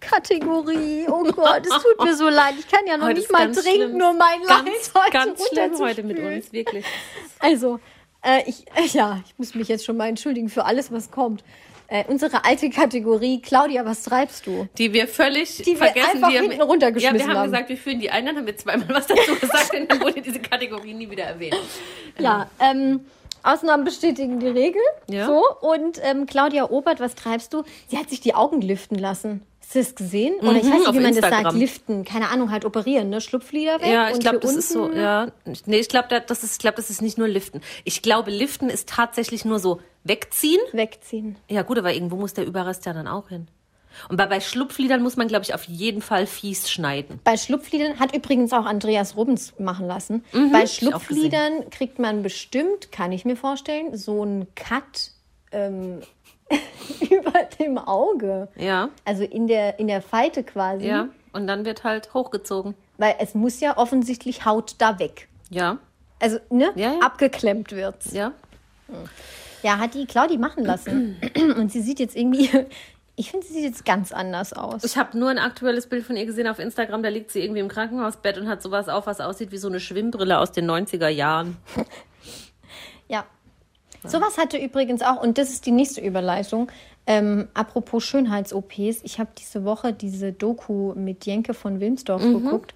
Kategorie. 0.00 1.06
Oh 1.08 1.24
Gott, 1.24 1.62
es 1.66 1.82
tut 1.82 2.04
mir 2.04 2.14
so 2.14 2.28
leid. 2.28 2.54
Ich 2.58 2.68
kann 2.68 2.86
ja 2.86 2.96
noch 2.96 3.06
Heute 3.06 3.20
nicht 3.20 3.32
mal 3.32 3.46
ganz 3.46 3.62
trinken, 3.62 3.82
schlimm. 3.88 3.98
nur 3.98 4.12
mein 4.12 4.40
ganz, 4.46 4.92
Leid 4.92 5.02
heute 5.02 5.10
ganz 5.12 5.48
schlimm 5.48 5.78
heute 5.78 6.02
mit 6.02 6.18
uns, 6.18 6.52
wirklich. 6.52 6.84
Also, 7.38 7.80
äh, 8.22 8.42
ich, 8.46 8.66
äh, 8.76 8.86
ja, 8.92 9.20
ich 9.24 9.34
muss 9.38 9.54
mich 9.54 9.68
jetzt 9.68 9.84
schon 9.84 9.96
mal 9.96 10.08
entschuldigen 10.08 10.48
für 10.50 10.66
alles, 10.66 10.92
was 10.92 11.10
kommt. 11.10 11.42
Äh, 11.94 12.02
unsere 12.08 12.44
alte 12.44 12.70
Kategorie, 12.70 13.40
Claudia, 13.40 13.84
was 13.84 14.02
treibst 14.02 14.48
du? 14.48 14.66
Die 14.78 14.92
wir 14.92 15.06
völlig 15.06 15.58
Die 15.58 15.66
wir 15.66 15.76
vergessen. 15.76 16.08
einfach 16.16 16.28
die 16.28 16.38
haben- 16.38 16.50
hinten 16.50 16.62
runtergeschmissen 16.62 17.18
Ja, 17.20 17.24
wir 17.24 17.30
haben, 17.30 17.38
haben. 17.42 17.50
gesagt, 17.52 17.68
wir 17.68 17.76
führen 17.76 18.00
die 18.00 18.10
ein, 18.10 18.26
dann 18.26 18.36
haben 18.36 18.46
wir 18.46 18.56
zweimal 18.56 18.88
was 18.88 19.06
dazu 19.06 19.36
gesagt 19.40 19.72
und 19.78 19.88
dann 19.88 20.00
wurde 20.00 20.20
diese 20.20 20.40
Kategorie 20.40 20.92
nie 20.92 21.08
wieder 21.08 21.22
erwähnt. 21.22 21.56
Ja, 22.18 22.50
ähm, 22.58 23.02
Ausnahmen 23.44 23.84
bestätigen 23.84 24.40
die 24.40 24.48
Regel. 24.48 24.82
Ja. 25.08 25.26
So, 25.26 25.40
und 25.60 26.00
ähm, 26.02 26.26
Claudia 26.26 26.68
Obert, 26.68 26.98
was 26.98 27.14
treibst 27.14 27.52
du? 27.54 27.62
Sie 27.86 27.96
hat 27.96 28.10
sich 28.10 28.20
die 28.20 28.34
Augen 28.34 28.60
liften 28.60 28.96
lassen. 28.98 29.42
Hast 29.74 29.88
du 29.90 29.90
das 29.90 29.94
gesehen? 29.96 30.34
Oder 30.40 30.56
ich 30.56 30.64
Mhm, 30.64 30.70
weiß 30.72 30.78
nicht, 30.80 30.92
wie 30.94 31.00
man 31.00 31.14
das 31.14 31.14
sagt. 31.16 31.32
Instagram. 31.32 31.56
Liften. 31.58 32.04
Keine 32.04 32.28
Ahnung, 32.28 32.50
halt 32.50 32.64
operieren, 32.64 33.10
ne? 33.10 33.20
Schlupflider 33.20 33.80
weg. 33.80 33.88
Ja, 33.90 34.10
ich 34.10 34.20
glaube, 34.20 34.38
das 34.38 34.54
ist 34.54 34.70
so, 34.70 34.84
unten 34.84 34.96
ja. 34.98 35.28
Nee, 35.66 35.78
ich 35.78 35.88
glaube, 35.88 36.08
das 36.26 36.44
ist, 36.44 36.52
ich 36.52 36.58
glaube, 36.58 36.76
das 36.76 36.90
ist 36.90 37.02
nicht 37.02 37.18
nur 37.18 37.28
Liften. 37.28 37.60
Ich 37.84 38.02
glaube, 38.02 38.30
Liften 38.30 38.68
ist 38.70 38.88
tatsächlich 38.88 39.44
nur 39.44 39.58
so 39.58 39.80
wegziehen. 40.04 40.60
Wegziehen. 40.72 41.36
Ja, 41.48 41.62
gut, 41.62 41.78
aber 41.78 41.92
irgendwo 41.92 42.16
muss 42.16 42.34
der 42.34 42.46
Überrest 42.46 42.86
ja 42.86 42.92
dann 42.92 43.08
auch 43.08 43.28
hin. 43.28 43.48
Und 44.08 44.16
bei, 44.16 44.26
bei 44.26 44.40
Schlupfliedern 44.40 45.02
muss 45.02 45.16
man, 45.16 45.28
glaube 45.28 45.44
ich, 45.44 45.54
auf 45.54 45.64
jeden 45.64 46.02
Fall 46.02 46.26
fies 46.26 46.68
schneiden. 46.70 47.20
Bei 47.24 47.36
Schlupfliedern 47.36 48.00
hat 48.00 48.14
übrigens 48.14 48.52
auch 48.52 48.66
Andreas 48.66 49.16
Rubens 49.16 49.54
machen 49.58 49.86
lassen. 49.86 50.24
Mhm, 50.32 50.50
Bei 50.50 50.64
ich 50.64 50.72
Schlupfliedern 50.74 51.70
kriegt 51.70 51.98
man 52.00 52.22
bestimmt, 52.22 52.90
kann 52.90 53.12
ich 53.12 53.24
mir 53.24 53.36
vorstellen, 53.36 53.96
so 53.96 54.22
einen 54.22 54.52
Cut 54.56 55.12
ähm, 55.52 56.00
über 57.10 57.32
dem 57.58 57.78
Auge. 57.78 58.48
Ja, 58.56 58.90
Also 59.04 59.24
in 59.24 59.46
der, 59.46 59.78
in 59.78 59.86
der 59.88 60.02
Falte 60.02 60.42
quasi. 60.44 60.86
ja. 60.86 61.08
Und 61.32 61.48
dann 61.48 61.64
wird 61.64 61.82
halt 61.82 62.14
hochgezogen. 62.14 62.74
Weil 62.96 63.16
es 63.18 63.34
muss 63.34 63.58
ja 63.58 63.76
offensichtlich 63.76 64.44
Haut 64.44 64.76
da 64.78 65.00
weg. 65.00 65.28
Ja, 65.50 65.78
Also, 66.20 66.38
ne? 66.48 66.70
Ja, 66.76 66.92
ja. 66.92 66.98
Abgeklemmt 67.00 67.72
wird's. 67.72 68.12
ja. 68.12 68.32
Ja, 69.62 69.78
hat 69.78 69.94
die 69.94 70.06
Claudi 70.06 70.36
machen 70.38 70.64
lassen. 70.64 71.16
Und 71.56 71.72
sie 71.72 71.80
sieht 71.80 71.98
jetzt 71.98 72.14
irgendwie, 72.14 72.50
ich 73.16 73.30
finde, 73.30 73.46
sie 73.46 73.54
sieht 73.54 73.64
jetzt 73.64 73.84
ganz 73.84 74.12
anders 74.12 74.52
aus. 74.52 74.84
Ich 74.84 74.96
habe 74.96 75.18
nur 75.18 75.30
ein 75.30 75.38
aktuelles 75.38 75.88
Bild 75.88 76.04
von 76.04 76.16
ihr 76.16 76.26
gesehen 76.26 76.46
auf 76.46 76.58
Instagram. 76.60 77.02
Da 77.02 77.08
liegt 77.08 77.30
sie 77.32 77.40
irgendwie 77.40 77.60
im 77.60 77.68
Krankenhausbett 77.68 78.38
und 78.38 78.46
hat 78.46 78.62
sowas 78.62 78.88
auf, 78.88 79.06
was 79.06 79.20
aussieht 79.20 79.50
wie 79.52 79.56
so 79.58 79.68
eine 79.68 79.80
Schwimmbrille 79.80 80.38
aus 80.38 80.52
den 80.52 80.70
90er 80.70 81.08
Jahren. 81.08 81.56
Ja. 83.08 83.26
Sowas 84.08 84.38
hatte 84.38 84.58
übrigens 84.58 85.02
auch, 85.02 85.22
und 85.22 85.38
das 85.38 85.50
ist 85.50 85.66
die 85.66 85.70
nächste 85.70 86.00
Überleitung, 86.00 86.70
ähm, 87.06 87.48
apropos 87.54 88.04
Schönheits-OPs. 88.04 89.02
Ich 89.02 89.18
habe 89.18 89.30
diese 89.38 89.64
Woche 89.64 89.92
diese 89.92 90.32
Doku 90.32 90.94
mit 90.94 91.26
Jenke 91.26 91.54
von 91.54 91.80
Wilmsdorf 91.80 92.22
geguckt 92.22 92.74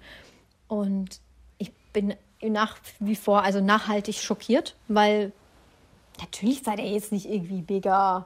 und 0.67 1.19
ich 1.57 1.73
bin 1.93 2.13
nach 2.41 2.77
wie 2.99 3.15
vor, 3.15 3.43
also 3.43 3.59
nachhaltig 3.61 4.15
schockiert, 4.15 4.75
weil 4.87 5.31
natürlich 6.19 6.63
sah 6.63 6.75
der 6.75 6.87
jetzt 6.87 7.11
nicht 7.11 7.29
irgendwie 7.29 7.63
mega 7.67 8.25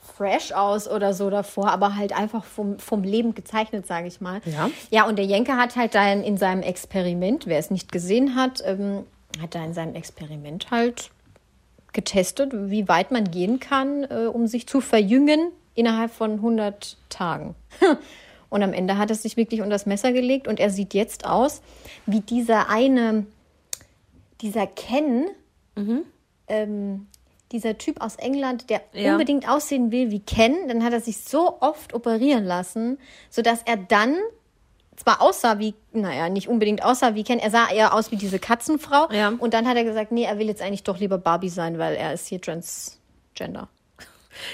fresh 0.00 0.52
aus 0.52 0.88
oder 0.88 1.12
so 1.12 1.28
davor, 1.30 1.70
aber 1.70 1.96
halt 1.96 2.12
einfach 2.12 2.44
vom, 2.44 2.78
vom 2.78 3.02
Leben 3.02 3.34
gezeichnet, 3.34 3.86
sage 3.86 4.08
ich 4.08 4.20
mal. 4.20 4.40
Ja. 4.46 4.70
Ja, 4.90 5.06
und 5.06 5.16
der 5.16 5.26
Jenke 5.26 5.56
hat 5.56 5.76
halt 5.76 5.94
dann 5.94 6.22
in 6.22 6.38
seinem 6.38 6.62
Experiment, 6.62 7.46
wer 7.46 7.58
es 7.58 7.70
nicht 7.70 7.92
gesehen 7.92 8.34
hat, 8.34 8.62
ähm, 8.64 9.04
hat 9.40 9.54
da 9.54 9.64
in 9.64 9.74
seinem 9.74 9.94
Experiment 9.94 10.70
halt 10.70 11.10
getestet, 11.92 12.50
wie 12.54 12.88
weit 12.88 13.10
man 13.10 13.30
gehen 13.30 13.60
kann, 13.60 14.04
äh, 14.04 14.26
um 14.32 14.46
sich 14.46 14.66
zu 14.66 14.80
verjüngen 14.80 15.50
innerhalb 15.74 16.10
von 16.12 16.32
100 16.32 16.96
Tagen. 17.08 17.54
Und 18.50 18.62
am 18.64 18.72
Ende 18.72 18.98
hat 18.98 19.10
er 19.10 19.16
sich 19.16 19.36
wirklich 19.36 19.60
unter 19.60 19.70
das 19.74 19.86
Messer 19.86 20.10
gelegt 20.12 20.48
und 20.48 20.58
er 20.58 20.70
sieht 20.70 20.92
jetzt 20.92 21.24
aus 21.24 21.62
wie 22.06 22.18
dieser 22.18 22.68
eine, 22.68 23.24
dieser 24.40 24.66
Ken, 24.66 25.26
ähm, 26.48 27.06
dieser 27.52 27.78
Typ 27.78 28.00
aus 28.00 28.16
England, 28.16 28.68
der 28.68 28.80
Ja. 28.92 29.12
unbedingt 29.12 29.48
aussehen 29.48 29.92
will 29.92 30.10
wie 30.10 30.18
Ken. 30.18 30.66
Dann 30.66 30.82
hat 30.82 30.92
er 30.92 31.00
sich 31.00 31.18
so 31.18 31.58
oft 31.60 31.94
operieren 31.94 32.44
lassen, 32.44 32.98
sodass 33.30 33.62
er 33.64 33.76
dann 33.76 34.16
zwar 35.00 35.20
aussah 35.20 35.58
wie, 35.58 35.74
naja, 35.92 36.28
nicht 36.28 36.48
unbedingt 36.48 36.84
aussah 36.84 37.14
wie 37.14 37.24
Ken, 37.24 37.38
er 37.38 37.50
sah 37.50 37.68
eher 37.70 37.94
aus 37.94 38.10
wie 38.10 38.16
diese 38.16 38.38
Katzenfrau. 38.38 39.10
Ja. 39.12 39.32
Und 39.38 39.54
dann 39.54 39.66
hat 39.66 39.76
er 39.76 39.84
gesagt, 39.84 40.12
nee, 40.12 40.24
er 40.24 40.38
will 40.38 40.46
jetzt 40.46 40.62
eigentlich 40.62 40.82
doch 40.84 40.98
lieber 40.98 41.18
Barbie 41.18 41.48
sein, 41.48 41.78
weil 41.78 41.94
er 41.96 42.12
ist 42.12 42.26
hier 42.26 42.40
Transgender. 42.40 43.68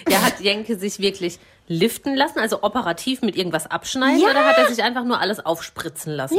Ja, 0.08 0.22
hat 0.22 0.40
Jenke 0.40 0.78
sich 0.78 0.98
wirklich 1.00 1.38
liften 1.68 2.14
lassen, 2.16 2.38
also 2.38 2.62
operativ 2.62 3.20
mit 3.22 3.36
irgendwas 3.36 3.70
abschneiden, 3.70 4.20
Ja. 4.20 4.30
oder 4.30 4.44
hat 4.46 4.56
er 4.56 4.68
sich 4.68 4.82
einfach 4.82 5.04
nur 5.04 5.20
alles 5.20 5.44
aufspritzen 5.44 6.12
lassen? 6.14 6.38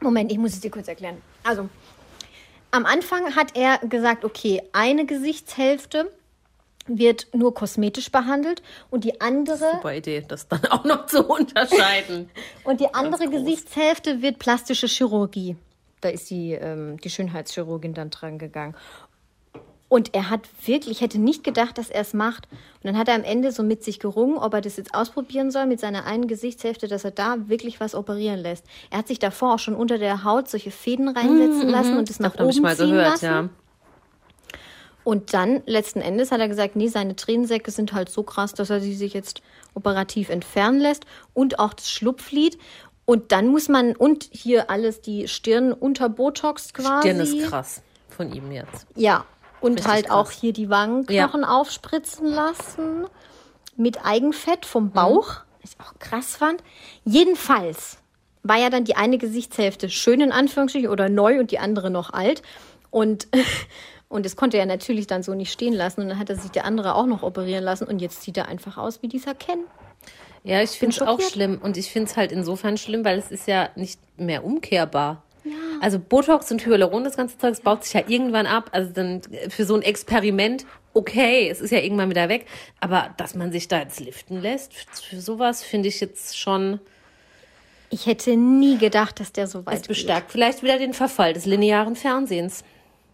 Moment, 0.00 0.32
ich 0.32 0.38
muss 0.38 0.54
es 0.54 0.60
dir 0.60 0.70
kurz 0.70 0.88
erklären. 0.88 1.22
Also, 1.44 1.68
am 2.72 2.84
Anfang 2.86 3.36
hat 3.36 3.56
er 3.56 3.78
gesagt, 3.78 4.24
okay, 4.24 4.62
eine 4.72 5.06
Gesichtshälfte 5.06 6.10
wird 6.86 7.28
nur 7.32 7.54
kosmetisch 7.54 8.10
behandelt 8.10 8.62
und 8.90 9.04
die 9.04 9.20
andere 9.20 9.56
Super 9.72 9.94
Idee, 9.94 10.24
das 10.26 10.48
dann 10.48 10.64
auch 10.66 10.84
noch 10.84 11.06
zu 11.06 11.24
unterscheiden. 11.24 12.30
und 12.64 12.80
die 12.80 12.92
andere. 12.92 13.28
Gesichtshälfte 13.28 14.22
wird 14.22 14.38
plastische 14.38 14.86
Chirurgie. 14.86 15.56
Da 16.00 16.08
ist 16.08 16.30
die, 16.30 16.52
ähm, 16.52 16.98
die 17.00 17.10
Schönheitschirurgin 17.10 17.94
dann 17.94 18.10
dran 18.10 18.38
gegangen. 18.38 18.74
Und 19.92 20.14
er 20.14 20.30
hat 20.30 20.48
wirklich, 20.64 21.02
hätte 21.02 21.18
nicht 21.18 21.44
gedacht, 21.44 21.76
dass 21.76 21.90
er 21.90 22.00
es 22.00 22.14
macht. 22.14 22.48
Und 22.50 22.84
dann 22.84 22.96
hat 22.96 23.08
er 23.08 23.14
am 23.14 23.24
Ende 23.24 23.52
so 23.52 23.62
mit 23.62 23.84
sich 23.84 24.00
gerungen, 24.00 24.38
ob 24.38 24.54
er 24.54 24.62
das 24.62 24.78
jetzt 24.78 24.94
ausprobieren 24.94 25.50
soll 25.50 25.66
mit 25.66 25.80
seiner 25.80 26.06
einen 26.06 26.28
Gesichtshälfte, 26.28 26.88
dass 26.88 27.04
er 27.04 27.10
da 27.10 27.36
wirklich 27.50 27.78
was 27.78 27.94
operieren 27.94 28.40
lässt. 28.40 28.64
Er 28.90 28.98
hat 28.98 29.08
sich 29.08 29.18
davor 29.18 29.52
auch 29.52 29.58
schon 29.58 29.74
unter 29.74 29.98
der 29.98 30.24
Haut 30.24 30.48
solche 30.48 30.70
Fäden 30.70 31.08
reinsetzen 31.08 31.68
lassen 31.68 31.98
und 31.98 32.08
das 32.08 32.20
nach 32.20 32.34
oben 32.36 32.48
ich 32.48 32.62
mal 32.62 32.74
ziehen 32.74 32.88
gehört, 32.88 33.10
lassen. 33.10 33.24
ja. 33.26 33.48
Und 35.04 35.34
dann, 35.34 35.62
letzten 35.66 36.00
Endes, 36.00 36.30
hat 36.30 36.40
er 36.40 36.48
gesagt, 36.48 36.76
nee, 36.76 36.88
seine 36.88 37.16
Tränensäcke 37.16 37.70
sind 37.70 37.92
halt 37.92 38.08
so 38.08 38.22
krass, 38.22 38.54
dass 38.54 38.70
er 38.70 38.80
sie 38.80 38.94
sich 38.94 39.14
jetzt 39.14 39.42
operativ 39.74 40.28
entfernen 40.28 40.80
lässt. 40.80 41.04
Und 41.34 41.58
auch 41.58 41.74
das 41.74 41.90
Schlupflid. 41.90 42.58
Und 43.04 43.32
dann 43.32 43.48
muss 43.48 43.68
man, 43.68 43.96
und 43.96 44.28
hier 44.30 44.70
alles, 44.70 45.00
die 45.00 45.26
Stirn 45.28 45.72
unter 45.72 46.08
Botox 46.08 46.72
quasi. 46.72 47.08
Stirn 47.08 47.20
ist 47.20 47.48
krass 47.48 47.82
von 48.08 48.32
ihm 48.32 48.52
jetzt. 48.52 48.86
Ja. 48.94 49.24
Und 49.60 49.74
Richtig 49.74 49.92
halt 49.92 50.06
krass. 50.06 50.16
auch 50.16 50.30
hier 50.30 50.52
die 50.52 50.70
Wangenknochen 50.70 51.44
aufspritzen 51.44 52.26
lassen. 52.26 53.06
Mit 53.76 54.04
Eigenfett 54.04 54.66
vom 54.66 54.90
Bauch. 54.90 55.40
Was 55.62 55.72
ich 55.72 55.80
auch 55.80 55.98
krass 55.98 56.36
fand. 56.36 56.62
Jedenfalls 57.04 57.98
war 58.42 58.58
ja 58.58 58.70
dann 58.70 58.84
die 58.84 58.96
eine 58.96 59.18
Gesichtshälfte 59.18 59.88
schön 59.88 60.20
in 60.20 60.32
Anführungsstrichen 60.32 60.90
oder 60.90 61.08
neu 61.08 61.38
und 61.38 61.50
die 61.50 61.58
andere 61.58 61.90
noch 61.90 62.10
alt. 62.12 62.42
Und, 62.90 63.28
und 64.12 64.26
das 64.26 64.36
konnte 64.36 64.58
er 64.58 64.66
natürlich 64.66 65.06
dann 65.06 65.22
so 65.22 65.32
nicht 65.32 65.50
stehen 65.50 65.72
lassen. 65.72 66.02
Und 66.02 66.08
dann 66.10 66.18
hat 66.18 66.28
er 66.28 66.36
sich 66.36 66.50
der 66.50 66.66
andere 66.66 66.94
auch 66.94 67.06
noch 67.06 67.22
operieren 67.22 67.64
lassen. 67.64 67.86
Und 67.86 68.00
jetzt 68.02 68.22
sieht 68.22 68.36
er 68.36 68.46
einfach 68.46 68.76
aus 68.76 69.02
wie 69.02 69.08
dieser 69.08 69.34
Ken. 69.34 69.60
Ja, 70.44 70.60
ich 70.60 70.72
finde 70.72 70.96
es 70.96 71.00
auch 71.02 71.20
schlimm. 71.20 71.58
Und 71.62 71.78
ich 71.78 71.90
finde 71.90 72.10
es 72.10 72.16
halt 72.18 72.30
insofern 72.30 72.76
schlimm, 72.76 73.06
weil 73.06 73.18
es 73.18 73.30
ist 73.30 73.48
ja 73.48 73.70
nicht 73.74 73.98
mehr 74.18 74.44
umkehrbar. 74.44 75.22
Also 75.80 75.98
Botox 75.98 76.52
und 76.52 76.64
Hyaluron, 76.66 77.04
das 77.04 77.16
ganze 77.16 77.38
Zeug, 77.38 77.50
das 77.52 77.60
baut 77.62 77.84
sich 77.84 77.94
ja 77.94 78.02
irgendwann 78.06 78.46
ab. 78.46 78.68
Also 78.72 78.92
dann 78.92 79.22
für 79.48 79.64
so 79.64 79.74
ein 79.74 79.82
Experiment, 79.82 80.66
okay, 80.92 81.48
es 81.48 81.62
ist 81.62 81.70
ja 81.70 81.78
irgendwann 81.78 82.10
wieder 82.10 82.28
weg. 82.28 82.44
Aber 82.80 83.14
dass 83.16 83.34
man 83.34 83.50
sich 83.50 83.66
da 83.66 83.78
jetzt 83.80 83.98
liften 83.98 84.42
lässt, 84.42 84.74
für 84.74 85.20
sowas 85.22 85.62
finde 85.62 85.88
ich 85.88 86.00
jetzt 86.00 86.38
schon, 86.38 86.80
Ich 87.88 88.06
hätte 88.06 88.36
nie 88.36 88.76
gedacht, 88.78 89.20
dass 89.20 89.32
der 89.32 89.46
so 89.46 89.64
weit 89.64 89.74
es 89.76 89.80
geht. 89.82 89.88
bestärkt 89.88 90.32
vielleicht 90.32 90.62
wieder 90.62 90.78
den 90.78 90.92
Verfall 90.92 91.32
des 91.32 91.46
linearen 91.46 91.96
Fernsehens. 91.96 92.62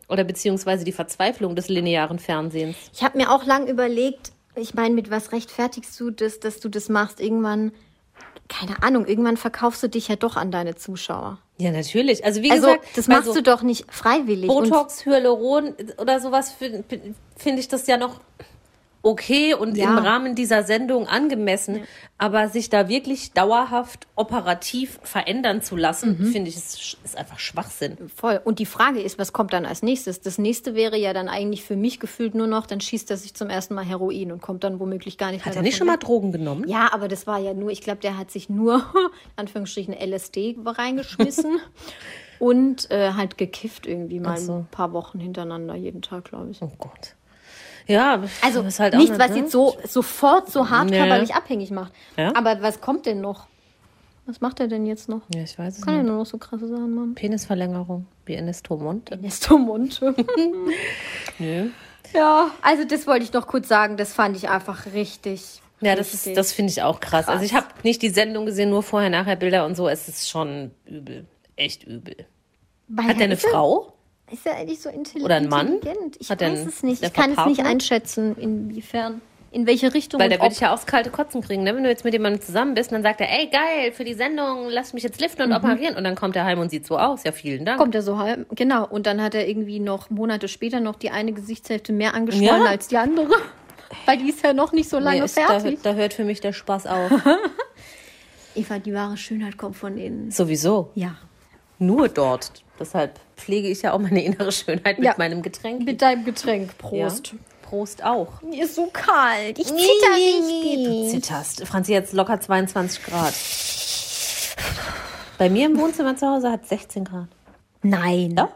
Oder 0.09 0.25
beziehungsweise 0.25 0.85
die 0.85 0.93
Verzweiflung 0.93 1.55
des 1.55 1.69
linearen 1.69 2.19
Fernsehens. 2.19 2.77
Ich 2.95 3.03
habe 3.03 3.19
mir 3.19 3.31
auch 3.31 3.45
lang 3.45 3.67
überlegt, 3.67 4.33
ich 4.55 4.75
meine, 4.75 4.95
mit 4.95 5.11
was 5.11 5.33
rechtfertigst 5.33 5.99
du 6.01 6.11
das, 6.11 6.41
dass 6.41 6.61
du 6.61 6.69
das 6.69 6.89
machst? 6.89 7.21
Irgendwann, 7.21 7.73
keine 8.49 8.83
Ahnung, 8.83 9.07
irgendwann 9.07 9.37
verkaufst 9.37 9.83
du 9.83 9.89
dich 9.89 10.09
ja 10.09 10.17
doch 10.17 10.37
an 10.37 10.51
deine 10.51 10.75
Zuschauer. 10.75 11.39
Ja, 11.59 11.71
natürlich. 11.73 12.25
Also 12.25 12.43
wie 12.43 12.51
Also, 12.51 12.67
gesagt, 12.69 12.87
das 12.97 13.09
machst 13.09 13.29
also, 13.29 13.35
du 13.35 13.43
doch 13.43 13.63
nicht 13.63 13.93
freiwillig. 13.93 14.49
Botox, 14.49 15.05
Hyaluron 15.05 15.75
oder 15.99 16.21
sowas 16.21 16.53
finde 16.53 16.85
find 17.37 17.59
ich 17.59 17.69
das 17.69 17.87
ja 17.87 17.97
noch 17.97 18.21
okay 19.09 19.55
und 19.55 19.77
Ja. 19.77 19.91
im 19.91 19.99
Rahmen 19.99 20.35
dieser 20.35 20.63
Sendung 20.63 21.07
angemessen. 21.09 21.81
Aber 22.21 22.49
sich 22.49 22.69
da 22.69 22.89
wirklich 22.89 23.33
dauerhaft 23.33 24.09
operativ 24.17 24.99
verändern 25.05 25.63
zu 25.63 25.77
lassen, 25.77 26.17
Mhm. 26.19 26.27
finde 26.33 26.49
ich, 26.51 26.57
ist, 26.57 26.97
ist 27.05 27.17
einfach 27.17 27.39
Schwachsinn. 27.39 27.97
voll. 28.15 28.41
Und 28.45 28.59
die 28.59 28.67
Frage 28.67 29.01
ist, 29.01 29.19
was 29.19 29.33
kommt 29.33 29.53
dann 29.53 29.65
als 29.65 29.83
nächstes? 29.83 30.21
Das 30.21 30.37
nächste 30.37 30.75
wäre 30.75 30.97
ja 30.99 31.13
dann 31.13 31.29
eigentlich 31.29 31.63
für 31.63 31.77
mich 31.77 32.01
gefühlt 32.01 32.35
nur 32.35 32.47
noch, 32.49 32.67
dann 32.67 32.81
schießt 32.81 33.11
er 33.13 33.17
sich 33.17 33.35
zum 33.35 33.51
ersten 33.51 33.75
Mal 33.75 33.85
Heroin 33.85 34.33
und 34.33 34.43
kommt 34.43 34.65
dann 34.65 34.81
womöglich 34.81 35.17
gar 35.17 35.31
nicht 35.31 35.45
Hat 35.47 35.55
er 35.57 35.63
nicht 35.63 35.77
schon 35.77 35.87
mal 35.87 35.97
Drogen 35.97 36.33
genommen? 36.33 36.69
Ja, 36.69 36.93
aber 36.93 37.07
das 37.09 37.27
war 37.27 37.39
ja 37.39 37.55
nur, 37.55 37.71
ich 37.71 37.81
glaube, 37.83 38.01
der 38.01 38.19
hat 38.19 38.31
sich 38.33 38.49
nur, 38.49 38.83
Anführungsstrichen, 39.37 39.95
LSD 39.95 40.57
reingeschmissen 40.65 41.61
und 42.41 42.91
äh, 42.91 43.13
halt 43.13 43.39
gekifft 43.39 43.87
irgendwie 43.87 44.19
mal 44.21 44.39
so. 44.39 44.53
ein 44.55 44.67
paar 44.71 44.93
Wochen 44.93 45.21
hintereinander, 45.21 45.75
jeden 45.77 46.03
Tag, 46.03 46.25
glaube 46.25 46.51
ich. 46.51 46.61
Oh 46.63 46.73
Gott. 46.79 47.15
Ja, 47.89 48.23
Also 48.43 48.63
halt 48.79 48.95
nichts, 48.95 49.11
nicht, 49.11 49.19
was 49.21 49.31
ne? 49.31 49.39
jetzt 49.39 49.51
so 49.53 49.77
sofort 49.85 50.51
so 50.51 50.69
hart 50.71 50.91
Nee. 50.91 50.99
körperlich 50.99 51.35
abhängig 51.35 51.71
macht. 51.71 51.93
Ja. 52.17 52.35
Aber 52.37 52.61
was 52.63 52.81
kommt 52.81 53.07
denn 53.07 53.21
noch? 53.21 53.47
Was 54.27 54.41
macht 54.43 54.61
er 54.61 54.69
denn 54.69 54.85
jetzt 54.85 55.09
noch? 55.09 55.23
Ja, 55.35 55.41
ich 55.43 55.59
weiß 55.59 55.79
es 55.79 55.85
Kann 55.85 55.95
er 55.95 56.03
nicht. 56.03 56.09
nur 56.11 56.19
noch 56.19 56.27
so 56.27 56.37
krasse 56.37 56.69
Sachen 56.69 56.95
machen? 56.95 57.15
Penisverlängerung, 57.15 58.07
wie 58.27 58.35
Ernesto 58.35 58.77
Monte. 58.77 59.15
Ernesto 59.15 59.57
Monte. 59.57 60.15
Nö. 61.39 61.71
ja, 62.15 62.51
also 62.63 62.85
das 62.85 63.07
wollte 63.07 63.25
ich 63.25 63.33
noch 63.33 63.47
kurz 63.47 63.69
sagen. 63.69 63.97
Das 63.97 64.13
fand 64.13 64.37
ich 64.37 64.49
einfach 64.51 64.87
richtig. 64.93 65.63
Ja, 65.81 65.95
das, 65.95 66.13
ist, 66.13 66.37
das 66.37 66.53
finde 66.53 66.73
ich 66.73 66.83
auch 66.83 67.01
krass. 67.01 67.29
Also 67.29 67.45
ich 67.45 67.55
habe 67.55 67.67
nicht 67.85 68.03
die 68.03 68.11
Sendung 68.11 68.45
gesehen, 68.47 68.69
nur 68.71 68.83
vorher, 68.83 69.11
nachher 69.11 69.37
Bilder 69.37 69.65
und 69.65 69.77
so. 69.77 69.89
Es 69.89 70.09
ist 70.09 70.29
schon 70.29 70.73
übel. 70.85 71.25
Echt 71.57 71.85
übel. 71.85 72.17
Weil 72.89 73.07
Hat 73.09 73.17
der 73.19 73.25
eine 73.25 73.35
er- 73.35 73.39
Frau? 73.39 73.95
Ist 74.33 74.47
er 74.47 74.57
eigentlich 74.57 74.81
so 74.81 74.89
intelligent? 74.89 75.25
Oder 75.25 75.37
ein 75.37 75.49
Mann? 75.49 75.81
Ich 76.19 76.31
Hat 76.31 76.41
der 76.41 76.53
weiß 76.53 76.67
es 76.67 76.83
nicht. 76.83 77.03
der 77.03 77.09
Ich 77.09 77.15
kann 77.15 77.33
es 77.37 77.45
nicht 77.47 77.65
einschätzen, 77.65 78.37
inwiefern, 78.37 79.21
in 79.51 79.67
welche 79.67 79.95
Richtung. 79.95 80.21
Weil 80.21 80.29
da 80.29 80.37
würde 80.41 80.53
ich 80.53 80.61
ja 80.61 80.73
aufs 80.75 80.85
kalte 80.87 81.09
Kotzen 81.11 81.41
kriegen, 81.41 81.63
ne? 81.63 81.75
Wenn 81.75 81.83
du 81.83 81.89
jetzt 81.89 82.05
mit 82.05 82.13
jemandem 82.13 82.43
zusammen 82.43 82.75
bist, 82.75 82.93
dann 82.93 83.03
sagt 83.03 83.21
er, 83.23 83.31
ey, 83.31 83.47
geil, 83.49 83.93
für 83.93 84.05
die 84.05 84.13
Sendung, 84.15 84.67
lass 84.69 84.93
mich 84.93 85.03
jetzt 85.03 85.21
liften 85.21 85.43
und 85.43 85.53
operieren. 85.55 85.97
Und 85.97 86.05
dann 86.05 86.15
kommt 86.15 86.37
er 86.37 86.45
heim 86.45 86.59
und 86.59 86.71
sieht 86.71 86.87
so 86.87 86.99
aus. 86.99 87.25
Ja, 87.25 87.33
vielen 87.33 87.65
Dank. 87.65 87.79
Kommt 87.81 87.95
er 87.95 88.03
so 88.03 88.19
halb, 88.19 88.47
genau. 88.55 88.87
Und 88.87 89.07
dann 89.07 89.23
hat 89.23 89.35
er 89.35 89.49
irgendwie 89.49 89.81
noch 89.81 90.11
Monate 90.11 90.49
später 90.49 90.81
noch 90.81 90.97
die 90.97 91.11
eine 91.11 91.33
Gesichtshälfte 91.33 91.93
mehr 91.93 92.13
angeschwollen 92.15 92.45
Ja. 92.65 92.65
als 92.67 92.89
die 92.89 92.99
andere. 92.99 93.31
Weil 94.05 94.19
die 94.19 94.29
ist 94.29 94.45
ja 94.45 94.53
noch 94.53 94.73
nicht 94.73 94.91
so 94.91 94.99
lange 94.99 95.21
Nee, 95.21 95.25
ist, 95.25 95.39
da, 95.39 95.47
fertig. 95.59 95.79
da 95.83 95.95
hört 95.95 96.13
für 96.13 96.25
mich 96.25 96.41
der 96.43 96.53
Spaß 96.53 96.87
auf. 96.87 97.11
Eva, 98.55 98.79
die 98.79 98.93
wahre 98.93 99.17
Schönheit 99.17 99.57
kommt 99.57 99.77
von 99.77 99.97
innen. 99.97 100.31
Sowieso. 100.31 100.91
Ja. 100.95 101.15
Nur 101.79 102.09
dort. 102.09 102.51
Deshalb 102.79 103.19
pflege 103.37 103.69
ich 103.69 103.83
ja 103.83 103.93
auch 103.93 103.99
meine 103.99 104.23
innere 104.25 104.53
Schönheit 104.53 104.99
mit 104.99 105.07
Ja. 105.07 105.15
meinem 105.19 105.43
Getränk. 105.43 105.85
Mit 105.85 106.01
deinem 106.03 106.25
Getränk. 106.25 106.71
Ja. 106.93 107.07
Prost. 107.09 107.35
Prost 107.63 108.05
auch. 108.05 108.41
Mir 108.43 108.65
ist 108.65 108.75
so 108.77 108.87
kalt. 108.93 109.59
Ich 109.59 109.67
zitter 109.67 109.77
Du 109.81 110.89
richtig. 110.89 111.11
zitterst. 111.11 111.67
Franzi, 111.67 111.93
jetzt 111.93 112.13
locker 112.15 112.41
22 112.41 113.05
Grad. 113.05 113.35
Bei 115.39 115.51
mir 115.51 115.67
im 115.67 115.79
Wohnzimmer 115.79 116.17
zu 116.17 116.27
Hause 116.27 116.51
hat 116.51 116.67
16 116.67 117.05
Grad. 117.05 117.29
Nein. 117.83 118.35
Ja? 118.37 118.49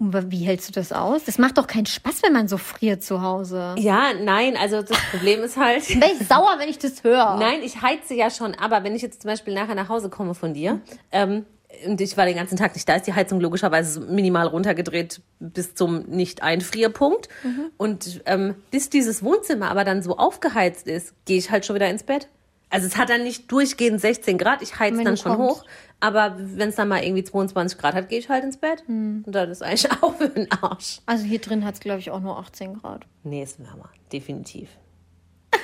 Wie 0.00 0.44
hältst 0.44 0.68
du 0.68 0.72
das 0.72 0.92
aus? 0.92 1.24
Das 1.24 1.38
macht 1.38 1.58
doch 1.58 1.66
keinen 1.66 1.86
Spaß, 1.86 2.22
wenn 2.22 2.32
man 2.32 2.46
so 2.46 2.56
friert 2.56 3.02
zu 3.02 3.20
Hause. 3.22 3.74
Ja, 3.78 4.12
nein, 4.14 4.56
also 4.56 4.80
das 4.82 4.96
Problem 5.10 5.42
ist 5.42 5.56
halt. 5.56 5.88
Bin 5.88 6.02
ich 6.20 6.28
sauer, 6.28 6.54
wenn 6.58 6.68
ich 6.68 6.78
das 6.78 7.02
höre. 7.02 7.36
Nein, 7.36 7.62
ich 7.64 7.82
heize 7.82 8.14
ja 8.14 8.30
schon, 8.30 8.54
aber 8.54 8.84
wenn 8.84 8.94
ich 8.94 9.02
jetzt 9.02 9.22
zum 9.22 9.30
Beispiel 9.30 9.54
nachher 9.54 9.74
nach 9.74 9.88
Hause 9.88 10.08
komme 10.08 10.34
von 10.34 10.54
dir, 10.54 10.80
ähm, 11.10 11.46
und 11.86 12.00
ich 12.00 12.16
war 12.16 12.24
den 12.26 12.36
ganzen 12.36 12.56
Tag 12.56 12.74
nicht 12.74 12.88
da, 12.88 12.96
ist 12.96 13.06
die 13.06 13.14
Heizung 13.14 13.40
logischerweise 13.40 14.00
minimal 14.00 14.46
runtergedreht 14.46 15.20
bis 15.38 15.74
zum 15.74 16.02
Nicht-Einfrierpunkt. 16.08 17.28
Und 17.76 18.22
ähm, 18.26 18.54
bis 18.70 18.88
dieses 18.90 19.22
Wohnzimmer 19.22 19.70
aber 19.70 19.84
dann 19.84 20.02
so 20.02 20.16
aufgeheizt 20.16 20.86
ist, 20.88 21.14
gehe 21.26 21.36
ich 21.38 21.50
halt 21.50 21.66
schon 21.66 21.76
wieder 21.76 21.88
ins 21.88 22.02
Bett. 22.02 22.28
Also 22.70 22.86
es 22.86 22.96
hat 22.96 23.08
dann 23.08 23.22
nicht 23.22 23.50
durchgehend 23.50 24.00
16 24.00 24.36
Grad, 24.36 24.60
ich 24.60 24.78
heiz 24.78 24.96
dann 25.02 25.16
schon 25.16 25.36
kommst. 25.36 25.60
hoch. 25.60 25.64
Aber 26.00 26.36
wenn 26.38 26.68
es 26.68 26.76
dann 26.76 26.88
mal 26.88 27.02
irgendwie 27.02 27.24
22 27.24 27.78
Grad 27.78 27.94
hat, 27.94 28.08
gehe 28.08 28.18
ich 28.18 28.28
halt 28.28 28.44
ins 28.44 28.56
Bett. 28.58 28.84
Und 28.86 29.24
das 29.26 29.48
ist 29.48 29.62
eigentlich 29.62 29.90
auch 30.02 30.16
für 30.16 30.28
den 30.28 30.50
Arsch. 30.52 31.00
Also 31.06 31.24
hier 31.24 31.40
drin 31.40 31.64
hat 31.64 31.74
es, 31.74 31.80
glaube 31.80 32.00
ich, 32.00 32.10
auch 32.10 32.20
nur 32.20 32.38
18 32.38 32.74
Grad. 32.74 33.06
Nee, 33.24 33.42
ist 33.42 33.58
wärmer, 33.58 33.90
definitiv. 34.12 34.68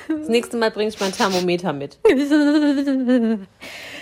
Das 0.07 0.27
nächste 0.27 0.57
Mal 0.57 0.71
bringe 0.71 0.89
ich 0.89 0.99
mein 0.99 1.11
Thermometer 1.11 1.73
mit. 1.73 1.97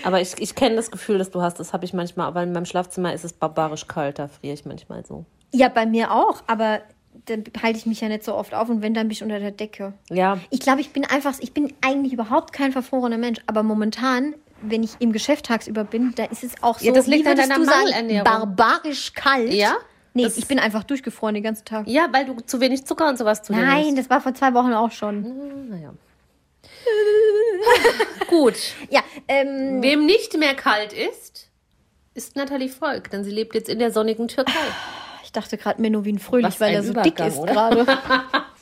Aber 0.04 0.20
ich, 0.20 0.34
ich 0.38 0.54
kenne 0.54 0.76
das 0.76 0.90
Gefühl, 0.90 1.18
das 1.18 1.30
du 1.30 1.42
hast. 1.42 1.58
Das 1.60 1.72
habe 1.72 1.84
ich 1.84 1.92
manchmal, 1.94 2.34
weil 2.34 2.46
in 2.46 2.52
meinem 2.52 2.66
Schlafzimmer 2.66 3.12
ist 3.14 3.24
es 3.24 3.32
barbarisch 3.32 3.86
kalt. 3.86 4.18
Da 4.18 4.28
friere 4.28 4.54
ich 4.54 4.64
manchmal 4.64 5.04
so. 5.04 5.24
Ja, 5.52 5.68
bei 5.68 5.86
mir 5.86 6.12
auch, 6.12 6.42
aber 6.46 6.80
dann 7.26 7.44
halte 7.62 7.78
ich 7.78 7.86
mich 7.86 8.00
ja 8.00 8.08
nicht 8.08 8.24
so 8.24 8.34
oft 8.34 8.54
auf 8.54 8.68
und 8.68 8.82
wenn, 8.82 8.92
dann 8.92 9.06
bin 9.06 9.12
ich 9.12 9.22
unter 9.22 9.38
der 9.38 9.52
Decke. 9.52 9.92
Ja, 10.10 10.38
Ich 10.50 10.60
glaube, 10.60 10.80
ich 10.80 10.90
bin 10.90 11.04
einfach, 11.04 11.34
ich 11.40 11.52
bin 11.52 11.72
eigentlich 11.80 12.12
überhaupt 12.12 12.52
kein 12.52 12.72
verfrorener 12.72 13.18
Mensch, 13.18 13.38
aber 13.46 13.62
momentan, 13.62 14.34
wenn 14.62 14.82
ich 14.82 14.90
im 14.98 15.12
Geschäft 15.12 15.46
tagsüber 15.46 15.84
bin, 15.84 16.12
da 16.16 16.24
ist 16.24 16.42
es 16.42 16.60
auch 16.62 16.80
so, 16.80 16.86
Ja, 16.86 16.92
das 16.92 17.06
liegt 17.06 17.24
wie 17.24 17.30
an 17.30 17.36
deiner 17.36 17.54
du 17.56 17.64
sagen, 17.64 18.24
barbarisch 18.24 19.12
kalt. 19.12 19.54
Ja? 19.54 19.76
Nee, 20.16 20.22
Das- 20.24 20.38
ich 20.38 20.46
bin 20.46 20.58
einfach 20.60 20.84
durchgefroren 20.84 21.34
den 21.34 21.42
ganzen 21.42 21.64
Tag. 21.64 21.86
ja, 21.88 22.06
weil 22.12 22.24
du 22.24 22.36
zu 22.40 22.60
wenig 22.60 22.84
Zucker 22.86 23.08
und 23.08 23.18
sowas 23.18 23.42
zu 23.42 23.52
dir 23.52 23.60
Nein, 23.62 23.82
nimmst. 23.86 23.98
das 23.98 24.10
war 24.10 24.20
vor 24.20 24.32
zwei 24.34 24.54
Wochen 24.54 24.72
auch 24.72 24.90
schon. 24.92 25.68
Naja. 25.68 25.92
Gut. 28.28 28.54
Ja, 28.90 29.00
ähm, 29.28 29.82
Wem 29.82 30.06
nicht 30.06 30.36
mehr 30.38 30.54
kalt 30.54 30.92
ist, 30.92 31.48
ist 32.14 32.36
Nathalie 32.36 32.68
Volk, 32.68 33.10
denn 33.10 33.24
sie 33.24 33.30
lebt 33.30 33.54
jetzt 33.54 33.68
in 33.68 33.78
der 33.78 33.90
sonnigen 33.90 34.28
Türkei. 34.28 34.52
ich 35.24 35.32
dachte 35.32 35.56
gerade 35.58 35.80
Menowin 35.82 36.18
Fröhlich, 36.18 36.46
Was 36.46 36.60
weil 36.60 36.68
ein 36.68 36.74
er 36.74 36.82
so 36.84 36.90
Übergang, 36.92 37.14
dick 37.14 37.26
ist 37.26 37.46
gerade. 37.46 37.86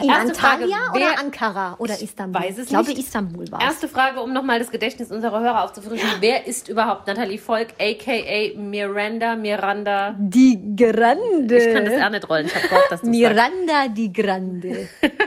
In 0.00 0.08
Erste 0.08 0.34
Frage, 0.34 0.64
Antalya 0.64 0.78
wer- 0.92 1.02
oder 1.10 1.18
Ankara 1.20 1.74
oder 1.78 2.00
Istanbul? 2.00 2.42
weiß 2.42 2.58
es 2.58 2.64
ich 2.64 2.68
glaube, 2.70 2.88
nicht. 2.88 2.98
Istanbul 2.98 3.50
war 3.50 3.60
es. 3.60 3.64
Erste 3.66 3.88
Frage, 3.88 4.20
um 4.20 4.32
nochmal 4.32 4.58
das 4.58 4.70
Gedächtnis 4.70 5.10
unserer 5.10 5.40
Hörer 5.40 5.64
aufzufrischen. 5.64 6.08
Wer 6.20 6.46
ist 6.46 6.68
überhaupt 6.68 7.06
Natalie 7.06 7.38
Volk, 7.38 7.68
a.k.a. 7.78 8.58
Miranda, 8.58 9.36
Miranda? 9.36 10.14
Die 10.18 10.74
Grande. 10.76 11.56
Ich 11.56 11.74
kann 11.74 11.84
das 11.84 11.94
R 11.94 12.10
nicht 12.10 12.28
rollen, 12.28 12.46
ich 12.46 12.54
habe 12.54 12.68
gehofft, 12.68 12.90
dass. 12.90 13.02
Miranda 13.02 13.88
die 13.88 14.12
Grande. 14.12 14.88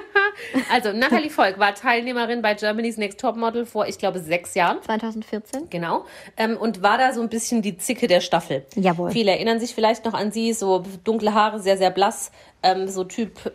Also, 0.72 0.92
Natalie 0.94 1.30
Volk 1.30 1.60
war 1.60 1.74
Teilnehmerin 1.76 2.42
bei 2.42 2.54
Germany's 2.54 2.98
Next 2.98 3.20
Topmodel 3.20 3.66
vor, 3.66 3.88
ich 3.88 3.98
glaube, 3.98 4.20
sechs 4.20 4.54
Jahren. 4.56 4.82
2014. 4.84 5.70
Genau. 5.70 6.06
Ähm, 6.38 6.58
und 6.58 6.82
war 6.82 6.98
da 6.98 7.14
so 7.14 7.22
ein 7.22 7.30
bisschen 7.30 7.62
die 7.62 7.78
Zicke 7.78 8.08
der 8.08 8.22
Staffel. 8.22 8.66
Jawohl. 8.76 9.12
Viele 9.12 9.32
erinnern 9.32 9.60
sich 9.60 9.74
vielleicht 9.76 10.06
noch 10.06 10.14
an 10.14 10.32
sie, 10.32 10.54
so 10.54 10.84
dunkle 11.04 11.34
Haare, 11.34 11.60
sehr, 11.60 11.78
sehr 11.78 11.92
blass, 11.92 12.32
ähm, 12.62 12.88
so 12.88 13.04
Typ 13.04 13.46
äh, 13.46 13.52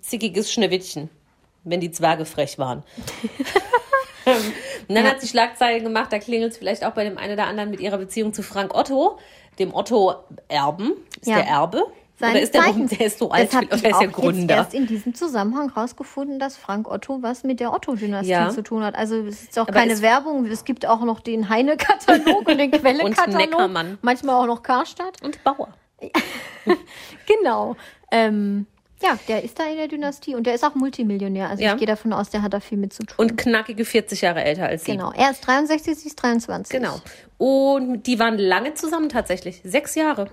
zickiges 0.00 0.52
Schneewittchen, 0.52 1.10
wenn 1.64 1.80
die 1.80 1.90
Zwerge 1.90 2.24
frech 2.24 2.58
waren. 2.58 2.82
ähm, 4.26 4.52
und 4.88 4.94
dann 4.94 5.04
hat 5.04 5.20
sie 5.20 5.28
Schlagzeilen 5.28 5.84
gemacht, 5.84 6.12
da 6.12 6.18
klingelt 6.18 6.52
es 6.52 6.58
vielleicht 6.58 6.84
auch 6.84 6.92
bei 6.92 7.04
dem 7.04 7.18
einen 7.18 7.34
oder 7.34 7.46
anderen 7.46 7.70
mit 7.70 7.80
ihrer 7.80 7.98
Beziehung 7.98 8.32
zu 8.32 8.42
Frank 8.42 8.74
Otto, 8.74 9.18
dem 9.58 9.74
Otto-Erben. 9.74 10.92
Ist 11.20 11.28
Ja. 11.28 11.36
der 11.36 11.46
Erbe? 11.46 11.84
Seines 12.18 12.34
oder 12.34 12.42
ist 12.42 12.54
der, 12.54 12.62
Zeichens. 12.62 12.90
der 12.90 13.06
ist 13.06 13.18
so 13.18 13.30
alt, 13.30 13.52
das 13.52 13.62
oder 13.62 13.72
ist 13.74 13.84
der 13.84 13.90
jetzt 14.02 14.12
Gründer? 14.12 14.54
erst 14.56 14.74
in 14.74 14.86
diesem 14.86 15.14
Zusammenhang 15.14 15.70
rausgefunden, 15.70 16.38
dass 16.38 16.56
Frank 16.56 16.90
Otto 16.90 17.22
was 17.22 17.44
mit 17.44 17.60
der 17.60 17.72
Otto-Dynastie 17.72 18.30
Ja. 18.32 18.50
zu 18.50 18.62
tun 18.62 18.82
hat. 18.82 18.96
Also 18.96 19.16
es 19.16 19.44
ist 19.44 19.58
auch 19.58 19.68
Aber 19.68 19.72
keine 19.72 20.00
Werbung. 20.02 20.44
Es 20.46 20.64
gibt 20.64 20.84
auch 20.86 21.00
noch 21.02 21.20
den 21.20 21.48
Heine-Katalog 21.48 22.48
und 22.48 22.58
den 22.58 22.70
Quelle-Katalog. 22.72 23.98
Manchmal 24.02 24.34
auch 24.34 24.46
noch 24.46 24.62
Karstadt. 24.62 25.22
Und 25.22 25.42
Bauer. 25.44 25.68
Genau. 27.26 27.76
Ähm, 28.10 28.66
ja, 29.02 29.18
der 29.28 29.44
ist 29.44 29.58
da 29.58 29.66
in 29.68 29.76
der 29.76 29.86
Dynastie 29.88 30.34
und 30.34 30.44
der 30.46 30.54
ist 30.54 30.64
auch 30.64 30.74
Multimillionär. 30.74 31.48
Also 31.48 31.62
Ja. 31.62 31.72
ich 31.72 31.78
gehe 31.78 31.86
davon 31.86 32.12
aus, 32.12 32.30
der 32.30 32.42
hat 32.42 32.52
da 32.52 32.60
viel 32.60 32.78
mit 32.78 32.92
zu 32.92 33.04
tun. 33.04 33.14
Und 33.18 33.36
knackige 33.36 33.84
40 33.84 34.22
Jahre 34.22 34.42
älter 34.42 34.66
als 34.66 34.84
sie. 34.84 34.92
genau. 34.92 35.12
Er 35.12 35.30
ist 35.30 35.40
63, 35.46 35.96
sie 35.96 36.08
ist 36.08 36.16
23. 36.16 36.72
Genau. 36.80 37.00
Und 37.36 38.02
die 38.06 38.18
waren 38.18 38.38
lange 38.38 38.74
zusammen 38.74 39.08
tatsächlich. 39.08 39.60
Sechs 39.64 39.94
Jahre. 39.94 40.28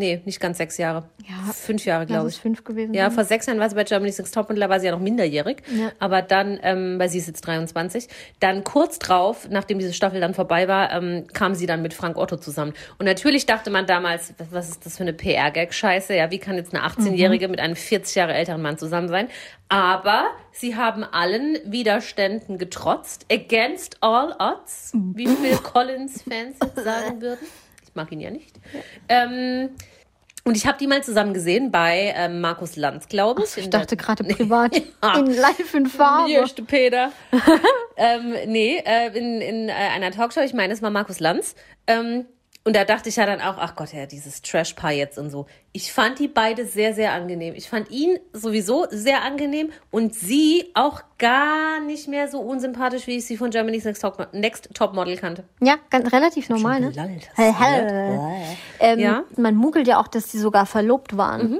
Nee, 0.00 0.22
nicht 0.24 0.40
ganz 0.40 0.56
sechs 0.56 0.78
Jahre. 0.78 1.04
Ja. 1.28 1.52
Fünf 1.52 1.84
Jahre, 1.84 2.06
glaube 2.06 2.30
ich. 2.30 2.36
fünf 2.40 2.64
gewesen 2.64 2.94
Ja, 2.94 3.04
sein. 3.06 3.12
vor 3.12 3.24
sechs 3.24 3.44
Jahren 3.44 3.60
war 3.60 3.68
sie 3.68 3.74
bei 3.76 3.84
Germany's 3.84 4.16
Next 4.16 4.34
Topmodel, 4.34 4.60
da 4.60 4.70
war 4.70 4.80
sie 4.80 4.86
ja 4.86 4.92
noch 4.92 4.98
minderjährig. 4.98 5.58
Ja. 5.76 5.92
Aber 5.98 6.22
dann, 6.22 6.58
ähm, 6.62 6.98
weil 6.98 7.10
sie 7.10 7.18
ist 7.18 7.26
jetzt 7.26 7.42
23, 7.42 8.08
dann 8.40 8.64
kurz 8.64 8.98
drauf, 8.98 9.46
nachdem 9.50 9.78
diese 9.78 9.92
Staffel 9.92 10.20
dann 10.20 10.32
vorbei 10.32 10.68
war, 10.68 10.90
ähm, 10.92 11.26
kam 11.34 11.54
sie 11.54 11.66
dann 11.66 11.82
mit 11.82 11.92
Frank 11.92 12.16
Otto 12.16 12.36
zusammen. 12.38 12.72
Und 12.98 13.04
natürlich 13.04 13.44
dachte 13.44 13.68
man 13.70 13.86
damals, 13.86 14.32
was- 14.38 14.52
was 14.52 14.68
ist 14.70 14.86
das 14.86 14.96
für 14.96 15.02
eine 15.02 15.12
PR-Gag-Scheiße? 15.12 16.14
Ja, 16.16 16.30
wie 16.30 16.38
kann 16.38 16.56
jetzt 16.56 16.74
eine 16.74 16.82
18-Jährige 16.84 17.46
Mhm. 17.48 17.50
mit 17.50 17.60
einem 17.60 17.76
40 17.76 18.14
Jahre 18.14 18.32
älteren 18.32 18.62
Mann 18.62 18.78
zusammen 18.78 19.08
sein? 19.08 19.28
Aber 19.68 20.24
sie 20.50 20.76
haben 20.76 21.04
allen 21.04 21.58
Widerständen 21.64 22.56
getrotzt. 22.58 23.26
Against 23.30 23.98
all 24.00 24.34
odds, 24.38 24.92
wie 24.94 25.26
Phil 25.54 25.58
Collins-Fans 25.58 26.56
sagen 26.74 27.20
würden. 27.20 27.46
Ich 27.86 27.94
mag 27.96 28.10
ihn 28.12 28.20
ja 28.20 28.30
nicht. 28.30 28.54
Ähm, 29.08 29.70
und 30.50 30.56
ich 30.56 30.66
habe 30.66 30.78
die 30.78 30.88
mal 30.88 31.00
zusammen 31.00 31.32
gesehen 31.32 31.70
bei 31.70 32.12
ähm, 32.16 32.40
Markus 32.40 32.74
Lanz, 32.74 33.06
glaube 33.06 33.44
ich. 33.44 33.56
Ich 33.56 33.66
in 33.66 33.70
dachte 33.70 33.96
gerade 33.96 34.24
privat. 34.34 34.74
Ja. 35.02 35.16
In 35.16 35.26
live 35.26 35.74
in 35.74 35.86
Farbe. 35.86 36.28
Hier, 36.28 36.44
Peter. 36.66 37.12
ähm, 37.96 38.34
nee, 38.46 38.82
äh, 38.84 39.16
in, 39.16 39.40
in 39.40 39.68
äh, 39.68 39.72
einer 39.72 40.10
Talkshow, 40.10 40.40
ich 40.40 40.52
meine, 40.52 40.74
es 40.74 40.82
war 40.82 40.90
Markus 40.90 41.20
Lanz. 41.20 41.54
Ähm, 41.86 42.26
und 42.70 42.76
da 42.76 42.84
dachte 42.84 43.08
ich 43.08 43.16
ja 43.16 43.26
dann 43.26 43.40
auch, 43.40 43.56
ach 43.58 43.74
Gott, 43.74 43.92
ja, 43.92 44.06
dieses 44.06 44.42
Trash-Paar 44.42 44.92
jetzt 44.92 45.18
und 45.18 45.28
so. 45.28 45.46
Ich 45.72 45.92
fand 45.92 46.20
die 46.20 46.28
beide 46.28 46.66
sehr, 46.66 46.94
sehr 46.94 47.12
angenehm. 47.12 47.52
Ich 47.56 47.68
fand 47.68 47.90
ihn 47.90 48.16
sowieso 48.32 48.86
sehr 48.90 49.22
angenehm 49.24 49.70
und 49.90 50.14
sie 50.14 50.70
auch 50.74 51.02
gar 51.18 51.80
nicht 51.80 52.06
mehr 52.06 52.28
so 52.28 52.38
unsympathisch, 52.38 53.08
wie 53.08 53.16
ich 53.16 53.26
sie 53.26 53.36
von 53.36 53.50
Germany's 53.50 53.84
Next, 53.84 54.02
Top 54.02 54.28
Next 54.32 54.68
Topmodel 54.72 55.16
kannte. 55.16 55.42
Ja, 55.60 55.78
ganz, 55.90 56.12
relativ 56.12 56.48
normal, 56.48 56.78
ne? 56.78 56.92
Hell, 57.34 57.52
hell. 57.52 58.30
Ähm, 58.78 58.98
Ja. 59.00 59.24
Man 59.36 59.56
munkelt 59.56 59.88
ja 59.88 60.00
auch, 60.00 60.06
dass 60.06 60.30
sie 60.30 60.38
sogar 60.38 60.64
verlobt 60.66 61.16
waren. 61.16 61.58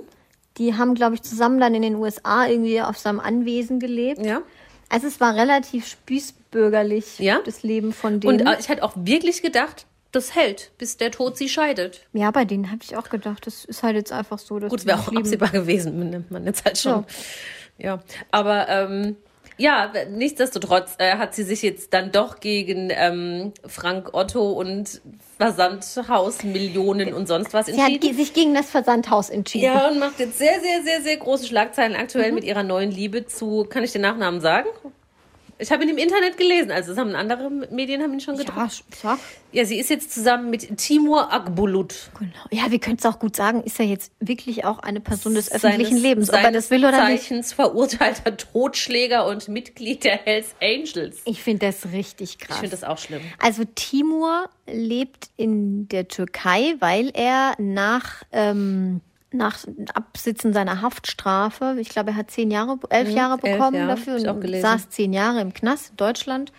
Die 0.58 0.74
haben, 0.76 0.94
glaube 0.94 1.16
ich, 1.16 1.22
zusammen 1.22 1.58
dann 1.58 1.74
in 1.74 1.82
den 1.82 1.96
USA 1.96 2.46
irgendwie 2.46 2.80
auf 2.82 2.98
seinem 2.98 3.18
Anwesen 3.18 3.80
gelebt. 3.80 4.24
Ja. 4.24 4.42
Also 4.88 5.08
es 5.08 5.20
war 5.20 5.34
relativ 5.34 5.88
spießbürgerlich, 5.88 7.18
Ja. 7.18 7.40
das 7.44 7.62
Leben 7.62 7.92
von 7.92 8.14
Und 8.14 8.20
denen. 8.24 8.46
äh, 8.46 8.56
ich 8.60 8.68
hätte 8.68 8.82
auch 8.84 8.92
wirklich 8.96 9.42
gedacht, 9.42 9.86
das 10.12 10.34
hält, 10.34 10.72
bis 10.78 10.96
der 10.96 11.10
Tod 11.10 11.36
sie 11.36 11.48
scheidet. 11.48 12.06
ja, 12.12 12.30
bei 12.30 12.44
denen 12.44 12.70
habe 12.70 12.80
ich 12.82 12.96
auch 12.96 13.08
gedacht, 13.08 13.46
das 13.46 13.64
ist 13.64 13.82
halt 13.82 13.96
jetzt 13.96 14.12
einfach 14.12 14.38
so, 14.38 14.58
dass 14.58 14.70
Gut, 14.70 14.84
wäre 14.86 14.98
auch 14.98 15.08
lieben. 15.10 15.18
absehbar 15.22 15.50
gewesen, 15.50 16.10
nimmt 16.10 16.30
man 16.30 16.44
jetzt 16.46 16.64
halt 16.64 16.78
schon. 16.78 17.04
Ja, 17.78 18.00
aber 18.30 18.68
ähm, 18.68 19.16
ja, 19.56 19.92
nichtsdestotrotz 20.10 20.94
äh, 20.98 21.16
hat 21.16 21.34
sie 21.34 21.42
sich 21.42 21.62
jetzt 21.62 21.92
dann 21.92 22.12
doch 22.12 22.40
gegen 22.40 22.88
ähm, 22.90 23.52
Frank 23.66 24.14
Otto 24.14 24.52
und 24.52 25.00
Versandhaus, 25.38 26.42
Millionen 26.44 27.12
und 27.14 27.26
sonst 27.28 27.52
was 27.52 27.66
Sie 27.66 27.80
hat 27.80 27.90
entschieden. 27.90 28.16
sich 28.16 28.32
gegen 28.32 28.54
das 28.54 28.70
Versandhaus 28.70 29.30
entschieden. 29.30 29.66
Ja, 29.66 29.88
und 29.88 29.98
macht 29.98 30.18
jetzt 30.18 30.38
sehr, 30.38 30.60
sehr, 30.60 30.82
sehr, 30.82 31.02
sehr 31.02 31.16
große 31.18 31.46
Schlagzeilen 31.46 31.94
aktuell 31.94 32.32
mit 32.32 32.44
ihrer 32.44 32.62
neuen 32.62 32.90
Liebe 32.90 33.26
zu, 33.26 33.64
kann 33.68 33.84
ich 33.84 33.92
den 33.92 34.02
Nachnamen 34.02 34.40
sagen? 34.40 34.68
Ich 35.60 35.70
habe 35.70 35.82
ihn 35.82 35.90
im 35.90 35.98
Internet 35.98 36.36
gelesen, 36.38 36.70
also 36.70 36.92
es 36.92 36.98
haben 36.98 37.14
andere 37.14 37.50
Medien 37.50 38.02
haben 38.02 38.12
ihn 38.14 38.20
schon 38.20 38.36
gedruckt. 38.36 38.82
Ja. 39.02 39.18
Ja, 39.52 39.64
sie 39.64 39.78
ist 39.78 39.90
jetzt 39.90 40.12
zusammen 40.12 40.48
mit 40.48 40.78
Timur 40.78 41.32
Akbulut. 41.32 42.10
Genau. 42.18 42.30
Ja, 42.50 42.70
wir 42.70 42.78
können 42.78 42.96
es 42.98 43.04
auch 43.04 43.18
gut 43.18 43.34
sagen, 43.36 43.62
ist 43.64 43.78
er 43.80 43.86
jetzt 43.86 44.12
wirklich 44.20 44.64
auch 44.64 44.78
eine 44.78 45.00
Person 45.00 45.34
des 45.34 45.50
öffentlichen 45.52 45.90
seines- 45.90 46.02
Lebens, 46.02 46.30
ob 46.30 46.36
er 46.42 46.52
das 46.52 46.70
will 46.70 46.84
oder 46.84 47.08
nicht. 47.08 47.22
Zeichens 47.24 47.52
verurteilter 47.52 48.36
Totschläger 48.36 49.26
und 49.26 49.48
Mitglied 49.48 50.04
der 50.04 50.16
Hells 50.18 50.54
Angels. 50.62 51.18
Ich 51.24 51.42
finde 51.42 51.66
das 51.66 51.92
richtig 51.92 52.38
krass. 52.38 52.56
Ich 52.56 52.60
finde 52.60 52.76
das 52.76 52.84
auch 52.84 52.98
schlimm. 52.98 53.20
Also 53.38 53.64
Timur 53.74 54.48
lebt 54.66 55.30
in 55.36 55.88
der 55.88 56.08
Türkei, 56.08 56.74
weil 56.78 57.10
er 57.12 57.54
nach, 57.58 58.22
ähm, 58.32 59.00
nach 59.32 59.58
Absitzen 59.94 60.52
seiner 60.52 60.82
Haftstrafe, 60.82 61.76
ich 61.78 61.88
glaube, 61.88 62.10
er 62.10 62.16
hat 62.16 62.30
zehn 62.30 62.50
Jahre, 62.50 62.78
elf 62.88 63.10
Jahre 63.10 63.38
elf, 63.42 63.56
bekommen 63.56 63.76
ja, 63.76 63.86
dafür 63.86 64.14
hab 64.14 64.20
ich 64.20 64.28
auch 64.28 64.34
und 64.34 64.60
saß 64.60 64.90
zehn 64.90 65.12
Jahre 65.12 65.40
im 65.40 65.54
Knast 65.54 65.90
in 65.90 65.96
Deutschland. 65.96 66.52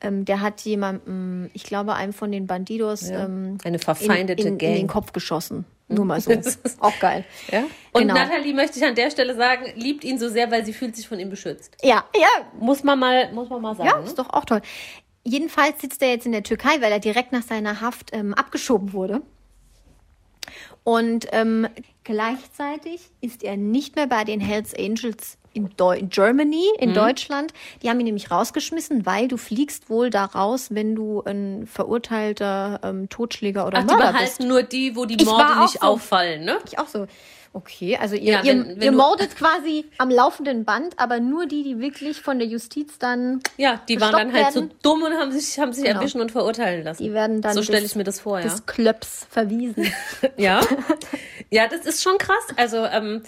Ähm, 0.00 0.24
der 0.24 0.40
hat 0.40 0.60
jemandem, 0.62 1.50
ich 1.52 1.62
glaube, 1.62 1.94
einem 1.94 2.12
von 2.12 2.32
den 2.32 2.46
Bandidos 2.46 3.08
ähm, 3.08 3.58
Eine 3.64 3.78
verfeindete 3.78 4.42
in, 4.42 4.58
in, 4.58 4.60
in 4.60 4.74
den 4.74 4.86
Kopf 4.88 5.12
geschossen. 5.12 5.64
Nur 5.88 6.04
mal 6.04 6.20
so. 6.20 6.32
Auch 6.80 6.98
geil. 6.98 7.24
Ja? 7.50 7.64
Und 7.92 8.02
Genau. 8.02 8.14
Nathalie 8.14 8.54
möchte 8.54 8.78
ich 8.78 8.84
an 8.84 8.94
der 8.94 9.10
Stelle 9.10 9.36
sagen, 9.36 9.66
liebt 9.76 10.04
ihn 10.04 10.18
so 10.18 10.28
sehr, 10.28 10.50
weil 10.50 10.64
sie 10.64 10.72
fühlt 10.72 10.96
sich 10.96 11.06
von 11.06 11.20
ihm 11.20 11.30
beschützt. 11.30 11.76
Ja, 11.82 12.04
ja, 12.16 12.28
Muss 12.58 12.82
man 12.82 12.98
mal, 12.98 13.32
muss 13.32 13.48
man 13.48 13.60
mal 13.60 13.76
sagen. 13.76 13.88
Ja, 13.88 13.98
ne? 13.98 14.04
ist 14.04 14.18
doch 14.18 14.30
auch 14.30 14.44
toll. 14.44 14.62
Jedenfalls 15.24 15.80
sitzt 15.80 16.02
er 16.02 16.08
jetzt 16.08 16.26
in 16.26 16.32
der 16.32 16.42
Türkei, 16.42 16.80
weil 16.80 16.90
er 16.90 16.98
direkt 16.98 17.32
nach 17.32 17.42
seiner 17.42 17.80
Haft 17.80 18.10
ähm, 18.12 18.34
abgeschoben 18.34 18.92
wurde. 18.92 19.22
Und 20.84 21.26
ähm, 21.32 21.68
gleichzeitig 22.04 23.00
ist 23.20 23.42
er 23.42 23.56
nicht 23.56 23.96
mehr 23.96 24.06
bei 24.06 24.24
den 24.24 24.40
Hells 24.40 24.74
Angels 24.74 25.38
in, 25.54 25.68
Deu 25.76 26.00
Germany, 26.02 26.64
in 26.78 26.90
Mhm. 26.90 26.94
Deutschland. 26.94 27.52
Die 27.82 27.90
haben 27.90 28.00
ihn 28.00 28.06
nämlich 28.06 28.30
rausgeschmissen, 28.30 29.04
weil 29.04 29.28
du 29.28 29.36
fliegst 29.36 29.90
wohl 29.90 30.08
da 30.10 30.24
raus, 30.24 30.68
wenn 30.70 30.94
du 30.94 31.22
ein 31.24 31.66
verurteilter 31.66 32.80
ähm, 32.82 33.08
Totschläger 33.08 33.66
oder 33.66 33.78
Ach, 33.78 33.82
die 33.82 33.86
Mörder 33.94 34.12
bist. 34.12 34.38
behalten 34.38 34.48
nur 34.48 34.62
die, 34.62 34.96
wo 34.96 35.04
die 35.04 35.22
Morde 35.24 35.60
nicht 35.60 35.74
so. 35.80 35.86
auffallen, 35.86 36.44
ne? 36.44 36.58
Ich 36.66 36.78
auch 36.78 36.88
so. 36.88 37.06
Okay, 37.54 37.98
also 38.00 38.14
ihr, 38.14 38.32
Ja, 38.32 38.42
ihr, 38.42 38.52
wenn- 38.54 38.68
wenn 38.76 38.82
ihr 38.82 38.92
mordet 38.92 39.36
quasi 39.36 39.84
am 39.98 40.08
laufenden 40.10 40.64
Band, 40.64 40.94
aber 40.98 41.20
nur 41.20 41.44
die, 41.46 41.62
die 41.62 41.78
wirklich 41.80 42.22
von 42.22 42.38
der 42.38 42.48
Justiz 42.48 42.98
dann 42.98 43.40
Ja, 43.58 43.80
die 43.88 44.00
waren 44.00 44.12
dann 44.12 44.32
halt 44.32 44.54
so 44.54 44.60
werden. 44.62 44.74
dumm 44.82 45.02
und 45.02 45.12
haben 45.12 45.32
sich, 45.32 45.58
haben 45.58 45.72
sich 45.74 45.84
Genau. 45.84 45.98
erwischen 46.00 46.22
und 46.22 46.32
verurteilen 46.32 46.82
lassen. 46.82 47.02
Die 47.02 47.12
werden 47.12 47.42
dann 47.42 47.52
so 47.54 47.62
stelle 47.62 47.84
ich 47.84 47.94
mir 47.94 48.04
das 48.04 48.20
vor, 48.20 48.38
ja. 48.38 48.44
des 48.44 48.64
Klöps 48.66 49.26
verwiesen. 49.28 49.86
Ja. 50.38 50.60
ja, 51.50 51.68
das 51.68 51.84
ist 51.84 52.02
schon 52.02 52.16
krass. 52.16 52.46
Also, 52.56 52.86
ähm, 52.86 53.22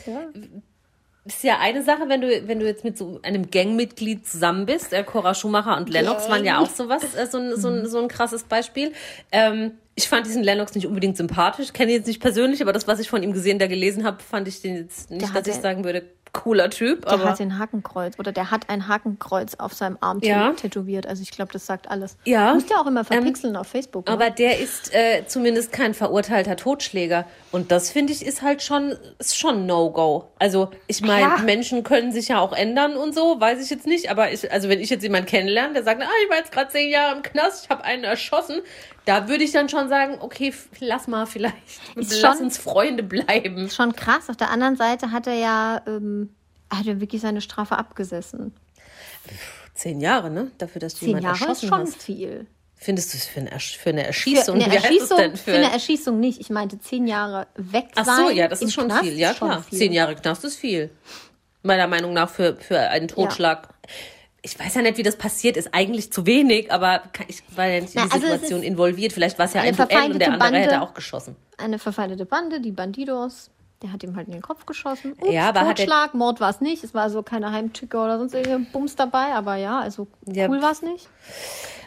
ist 1.26 1.42
ja 1.42 1.58
eine 1.58 1.82
Sache, 1.82 2.08
wenn 2.08 2.20
du, 2.20 2.48
wenn 2.48 2.60
du 2.60 2.66
jetzt 2.66 2.84
mit 2.84 2.98
so 2.98 3.18
einem 3.22 3.50
Gangmitglied 3.50 4.26
zusammen 4.26 4.66
bist. 4.66 4.92
Äh, 4.92 5.04
Cora 5.04 5.34
Schumacher 5.34 5.76
und 5.76 5.88
Lennox 5.90 6.28
waren 6.28 6.44
ja 6.44 6.58
auch 6.58 6.68
sowas, 6.70 7.02
äh, 7.14 7.26
so, 7.26 7.38
ein, 7.38 7.56
so, 7.58 7.68
ein, 7.68 7.87
so 7.88 7.98
ein 7.98 8.08
krasses 8.08 8.44
Beispiel. 8.44 8.92
Ähm, 9.32 9.72
ich 9.96 10.09
fand 10.09 10.26
diesen 10.26 10.42
Lennox 10.42 10.74
nicht 10.74 10.87
unbedingt 10.87 11.16
sympathisch. 11.16 11.72
Kenne 11.72 11.92
ihn 11.92 11.98
jetzt 11.98 12.07
nicht 12.07 12.20
persönlich, 12.20 12.61
aber 12.62 12.72
das, 12.72 12.88
was 12.88 12.98
ich 12.98 13.09
von 13.09 13.22
ihm 13.22 13.33
gesehen, 13.33 13.59
da 13.59 13.66
gelesen 13.66 14.04
habe, 14.04 14.22
fand 14.22 14.48
ich 14.48 14.61
den 14.61 14.76
jetzt 14.76 15.11
nicht, 15.11 15.22
Der 15.33 15.40
dass 15.42 15.46
ich 15.54 15.61
sagen 15.61 15.85
würde, 15.85 16.02
cooler 16.33 16.68
Typ. 16.68 17.02
Der 17.04 17.12
aber 17.12 17.30
hat 17.30 17.38
den 17.38 17.59
Hakenkreuz 17.59 18.18
oder 18.18 18.33
der 18.33 18.50
hat 18.50 18.68
ein 18.68 18.88
Hakenkreuz 18.88 19.54
auf 19.54 19.72
seinem 19.72 19.96
Arm 20.00 20.18
Ja. 20.20 20.50
tätowiert. 20.52 21.07
Also 21.07 21.22
ich 21.22 21.30
glaube, 21.30 21.52
das 21.52 21.64
sagt 21.64 21.88
alles. 21.88 22.16
Ja. 22.24 22.54
Muss 22.54 22.68
ja 22.68 22.78
auch 22.80 22.87
immer 22.87 23.04
verpixeln 23.04 23.54
auf 23.57 23.68
Facebook. 23.68 24.07
Ne? 24.07 24.12
Aber 24.12 24.30
der 24.30 24.59
ist 24.59 24.92
äh, 24.92 25.22
zumindest 25.28 25.70
kein 25.70 25.94
verurteilter 25.94 26.57
Totschläger. 26.57 27.24
Und 27.52 27.70
das 27.70 27.90
finde 27.90 28.12
ich 28.12 28.26
ist 28.26 28.42
halt 28.42 28.62
schon, 28.62 28.96
ist 29.20 29.38
schon 29.38 29.64
No-Go. 29.66 30.28
Also, 30.40 30.70
ich 30.88 31.00
meine. 31.02 31.40
Menschen 31.44 31.85
können 31.85 32.11
sich 32.11 32.28
ja 32.28 32.40
auch 32.40 32.52
ändern 32.52 32.96
und 32.96 33.14
so, 33.14 33.40
weiß 33.40 33.62
ich 33.62 33.70
jetzt 33.70 33.87
nicht. 33.87 34.11
Aber 34.11 34.33
ich, 34.33 34.50
also 34.50 34.68
wenn 34.68 34.80
ich 34.80 34.90
jetzt 34.90 35.02
jemanden 35.04 35.26
kennenlerne, 35.28 35.74
der 35.74 35.85
sagt, 35.85 36.02
ah, 36.02 36.09
ich 36.24 36.30
war 36.30 36.38
jetzt 36.38 36.50
gerade 36.50 36.70
zehn 36.70 36.90
Jahre 36.90 37.14
im 37.16 37.22
Knast, 37.22 37.64
ich 37.64 37.70
habe 37.70 37.85
einen 37.85 38.02
erschossen, 38.02 38.61
da 39.05 39.29
würde 39.29 39.45
ich 39.45 39.53
dann 39.53 39.69
schon 39.69 39.88
sagen, 39.88 40.17
okay, 40.21 40.53
lass 40.81 41.07
mal 41.09 41.27
vielleicht. 41.27 41.57
Ist 41.97 42.21
lass 42.23 42.37
schon- 42.37 42.47
uns 42.47 42.59
Freunde 42.59 43.03
bleiben. 43.03 43.69
Schon 43.71 43.95
krass. 43.95 44.31
Auf 44.31 44.37
der 44.37 44.51
anderen 44.51 44.77
Seite 44.77 45.11
hat 45.12 45.27
er 45.27 45.35
ja, 45.35 45.83
ähm, 45.87 46.35
hat 46.71 46.87
er 46.87 47.01
wirklich 47.01 47.21
seine 47.23 47.40
Strafe 47.40 47.77
abgesessen. 47.79 48.55
Zehn 49.75 50.01
Jahre, 50.01 50.31
ne? 50.31 50.51
Dafür, 50.59 50.81
dass 50.81 50.95
du 50.95 51.01
Zehn 51.01 51.09
jemanden 51.09 51.27
Jahre 51.27 51.37
ist 51.38 51.43
erschossen 51.62 51.69
schon 51.69 51.81
hast. 51.81 52.03
viel. 52.03 52.47
Findest 52.77 53.14
du 53.14 53.19
es 53.19 53.27
für 53.27 53.40
eine, 53.40 53.51
Ersch- 53.57 53.79
für 53.79 53.90
eine 53.90 54.03
Für 54.03 54.07
Erschießung? 54.09 54.61
Erschießung, 54.73 55.17
denn 55.19 55.37
für 55.37 55.53
eine 55.55 55.73
Erschießung 55.73 56.21
nicht. 56.21 56.40
Ich 56.40 56.51
meinte 56.51 56.79
zehn 56.79 57.07
Jahre 57.07 57.47
weg 57.57 57.87
Ach 57.95 58.05
sein. 58.05 58.17
so, 58.27 58.31
ja, 58.31 58.47
das 58.47 58.61
ist 58.62 58.75
schon 58.75 58.87
Knast 58.88 59.05
viel. 59.05 59.14
Ja, 59.19 59.31
ist 59.31 59.38
schon 59.38 59.49
klar. 59.49 59.62
viel. 59.62 59.79
Zehn 59.79 59.93
Jahre 59.93 60.14
Knast 60.17 60.45
ist 60.45 60.57
viel. 60.57 60.90
Meiner 61.62 61.87
Meinung 61.87 62.12
nach 62.12 62.29
für, 62.29 62.57
für 62.57 62.79
einen 62.79 63.09
Totschlag. 63.09 63.69
Ich 64.46 64.59
weiß 64.59 64.74
ja 64.74 64.83
nicht, 64.83 64.98
wie 64.98 65.02
das 65.02 65.16
passiert 65.16 65.57
ist. 65.57 65.70
Eigentlich 65.72 66.12
zu 66.12 66.26
wenig, 66.26 66.70
aber 66.70 67.02
ich 67.28 67.42
war 67.57 67.66
ja 67.66 67.80
nicht 67.80 67.94
in 67.94 68.02
Na, 68.02 68.07
die 68.09 68.12
also 68.12 68.26
es 68.26 68.33
Situation 68.35 68.62
involviert. 68.62 69.12
Vielleicht 69.14 69.38
war 69.38 69.46
es 69.46 69.54
ja 69.54 69.62
eine 69.62 69.70
ein 69.70 69.88
Duell 69.88 70.12
und 70.12 70.18
der 70.18 70.33
andere 70.33 70.57
hätte 70.59 70.70
Bande. 70.72 70.83
auch 70.83 70.92
geschossen. 70.94 71.35
Eine 71.57 71.78
verfeindete 71.78 72.26
Bande, 72.26 72.61
die 72.61 72.70
Bandidos. 72.70 73.50
Der 73.83 73.92
hat 73.92 74.02
ihm 74.02 74.16
halt 74.16 74.28
in 74.28 74.35
den 74.35 74.42
Kopf 74.42 74.66
geschossen. 74.66 75.14
Ups, 75.18 75.33
Ja, 75.33 75.48
aber 75.48 75.61
hat 75.61 75.66
er- 75.80 75.87
Totschlag, 75.87 76.14
Mord 76.14 76.40
war 76.40 76.50
es 76.50 76.61
nicht. 76.61 76.85
Es 76.85 76.94
war 76.94 77.09
so 77.11 77.22
keine 77.22 77.52
Heimtücke 77.52 77.96
oder 77.98 78.18
sonst 78.18 78.35
irgendein 78.35 78.66
Bums 78.70 78.96
dabei. 78.96 79.35
Aber 79.35 79.57
ja, 79.57 79.80
also 79.80 80.07
Ja. 80.26 80.48
cool 80.48 80.61
war 80.62 80.72
es 80.72 80.83
nicht. 80.83 81.09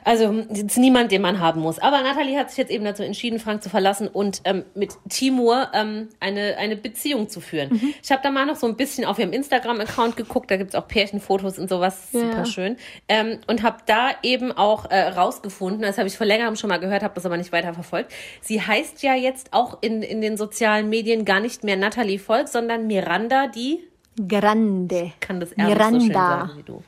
Also 0.07 0.31
jetzt 0.53 0.77
niemand, 0.77 1.11
den 1.11 1.21
man 1.21 1.41
haben 1.41 1.59
muss. 1.59 1.79
Aber 1.79 2.01
Nathalie 2.01 2.39
hat 2.39 2.47
sich 2.49 2.57
jetzt 2.57 2.71
eben 2.71 2.85
dazu 2.85 3.03
entschieden, 3.03 3.39
Frank 3.39 3.61
zu 3.61 3.69
verlassen 3.69 4.07
und 4.07 4.39
ähm, 4.45 4.63
mit 4.73 4.93
Timur 5.09 5.67
ähm, 5.73 6.07
eine, 6.21 6.55
eine 6.57 6.77
Beziehung 6.77 7.27
zu 7.27 7.41
führen. 7.41 7.73
Mhm. 7.73 7.93
Ich 8.01 8.09
habe 8.09 8.21
da 8.23 8.31
mal 8.31 8.45
noch 8.45 8.55
so 8.55 8.67
ein 8.67 8.77
bisschen 8.77 9.03
auf 9.03 9.19
ihrem 9.19 9.33
Instagram-Account 9.33 10.15
geguckt. 10.15 10.49
Da 10.49 10.55
gibt's 10.55 10.75
auch 10.75 10.87
Pärchenfotos 10.87 11.59
und 11.59 11.67
sowas. 11.67 12.07
Ja. 12.13 12.21
Super 12.21 12.45
schön. 12.45 12.77
Ähm, 13.09 13.39
und 13.47 13.63
habe 13.63 13.79
da 13.85 14.11
eben 14.23 14.53
auch 14.53 14.89
äh, 14.89 15.09
rausgefunden, 15.09 15.81
das 15.81 15.97
habe 15.97 16.07
ich 16.07 16.15
vor 16.15 16.25
längerem 16.25 16.55
schon 16.55 16.69
mal 16.69 16.79
gehört, 16.79 17.03
habe 17.03 17.15
das 17.15 17.25
aber 17.25 17.35
nicht 17.35 17.51
weiter 17.51 17.73
verfolgt. 17.73 18.13
Sie 18.39 18.61
heißt 18.61 19.03
ja 19.03 19.13
jetzt 19.13 19.51
auch 19.51 19.79
in, 19.81 20.03
in 20.03 20.21
den 20.21 20.37
sozialen 20.37 20.87
Medien 20.87 21.25
gar 21.25 21.41
nicht 21.41 21.65
mehr 21.65 21.75
Nathalie 21.75 22.17
Volk, 22.17 22.47
sondern 22.47 22.87
Miranda, 22.87 23.47
die 23.47 23.83
Grande. 24.25 25.11
kann 25.19 25.41
das 25.41 25.49
nicht 25.49 25.67
so 25.67 25.73
schön 25.73 25.97
Miranda. 26.07 26.13
sagen 26.13 26.51
wie 26.55 26.63
du. 26.63 26.83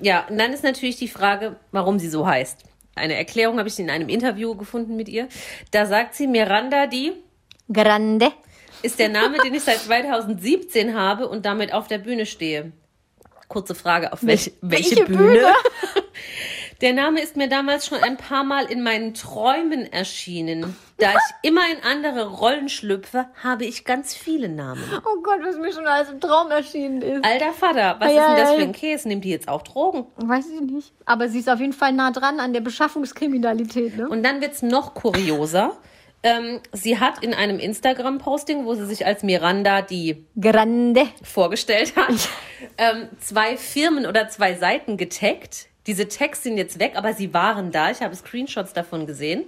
Ja, 0.00 0.26
und 0.28 0.38
dann 0.38 0.52
ist 0.52 0.64
natürlich 0.64 0.96
die 0.96 1.08
Frage, 1.08 1.56
warum 1.72 1.98
sie 1.98 2.08
so 2.08 2.26
heißt. 2.26 2.64
Eine 2.94 3.14
Erklärung 3.14 3.58
habe 3.58 3.68
ich 3.68 3.78
in 3.78 3.90
einem 3.90 4.08
Interview 4.08 4.54
gefunden 4.56 4.96
mit 4.96 5.08
ihr. 5.08 5.28
Da 5.70 5.86
sagt 5.86 6.14
sie, 6.14 6.26
Miranda, 6.26 6.86
die 6.86 7.12
Grande. 7.72 8.32
ist 8.82 8.98
der 8.98 9.08
Name, 9.08 9.38
den 9.38 9.54
ich 9.54 9.62
seit 9.62 9.78
2017 9.78 10.94
habe 10.94 11.28
und 11.28 11.46
damit 11.46 11.72
auf 11.72 11.86
der 11.86 11.98
Bühne 11.98 12.26
stehe. 12.26 12.72
Kurze 13.48 13.74
Frage, 13.74 14.12
auf 14.12 14.24
welche, 14.24 14.52
welche, 14.60 14.96
welche 14.96 15.04
Bühne? 15.04 15.18
Bühne? 15.18 15.46
Der 16.80 16.92
Name 16.92 17.20
ist 17.20 17.36
mir 17.36 17.48
damals 17.48 17.86
schon 17.88 17.98
ein 18.04 18.16
paar 18.16 18.44
Mal 18.44 18.66
in 18.70 18.84
meinen 18.84 19.12
Träumen 19.12 19.92
erschienen. 19.92 20.76
Da 20.98 21.10
ich 21.10 21.48
immer 21.48 21.62
in 21.72 21.82
andere 21.82 22.28
Rollen 22.28 22.68
schlüpfe, 22.68 23.26
habe 23.42 23.64
ich 23.64 23.84
ganz 23.84 24.14
viele 24.14 24.48
Namen. 24.48 24.84
Oh 25.04 25.20
Gott, 25.20 25.40
was 25.42 25.56
mir 25.56 25.72
schon 25.72 25.86
alles 25.88 26.08
im 26.08 26.20
Traum 26.20 26.52
erschienen 26.52 27.02
ist. 27.02 27.24
Alter 27.24 27.52
Vater, 27.52 27.96
was 27.98 28.12
Ja, 28.12 28.20
ist 28.22 28.28
denn 28.28 28.36
das 28.44 28.54
für 28.54 28.62
ein 28.62 28.72
Käse? 28.72 29.08
Nimmt 29.08 29.24
die 29.24 29.30
jetzt 29.30 29.48
auch 29.48 29.62
Drogen? 29.62 30.06
Weiß 30.18 30.46
ich 30.50 30.60
nicht. 30.60 30.92
Aber 31.04 31.28
sie 31.28 31.40
ist 31.40 31.50
auf 31.50 31.58
jeden 31.58 31.72
Fall 31.72 31.92
nah 31.92 32.12
dran 32.12 32.38
an 32.38 32.52
der 32.52 32.60
Beschaffungskriminalität, 32.60 33.96
ne? 33.96 34.08
Und 34.08 34.22
dann 34.22 34.40
wird's 34.40 34.62
noch 34.62 34.94
kurioser. 34.94 35.76
Ähm, 36.22 36.60
sie 36.72 36.98
hat 37.00 37.22
in 37.24 37.34
einem 37.34 37.58
Instagram-Posting, 37.58 38.64
wo 38.66 38.74
sie 38.74 38.86
sich 38.86 39.04
als 39.06 39.22
Miranda 39.24 39.82
die 39.82 40.26
Grande. 40.40 41.08
vorgestellt 41.22 41.94
hat, 41.96 42.28
ähm, 42.76 43.08
zwei 43.20 43.56
Firmen 43.56 44.06
oder 44.06 44.28
zwei 44.28 44.54
Seiten 44.54 44.96
getaggt. 44.96 45.67
Diese 45.88 46.06
Tags 46.06 46.42
sind 46.42 46.58
jetzt 46.58 46.78
weg, 46.78 46.92
aber 46.94 47.14
sie 47.14 47.34
waren 47.34 47.72
da. 47.72 47.90
Ich 47.90 48.02
habe 48.02 48.14
Screenshots 48.14 48.74
davon 48.74 49.06
gesehen. 49.06 49.44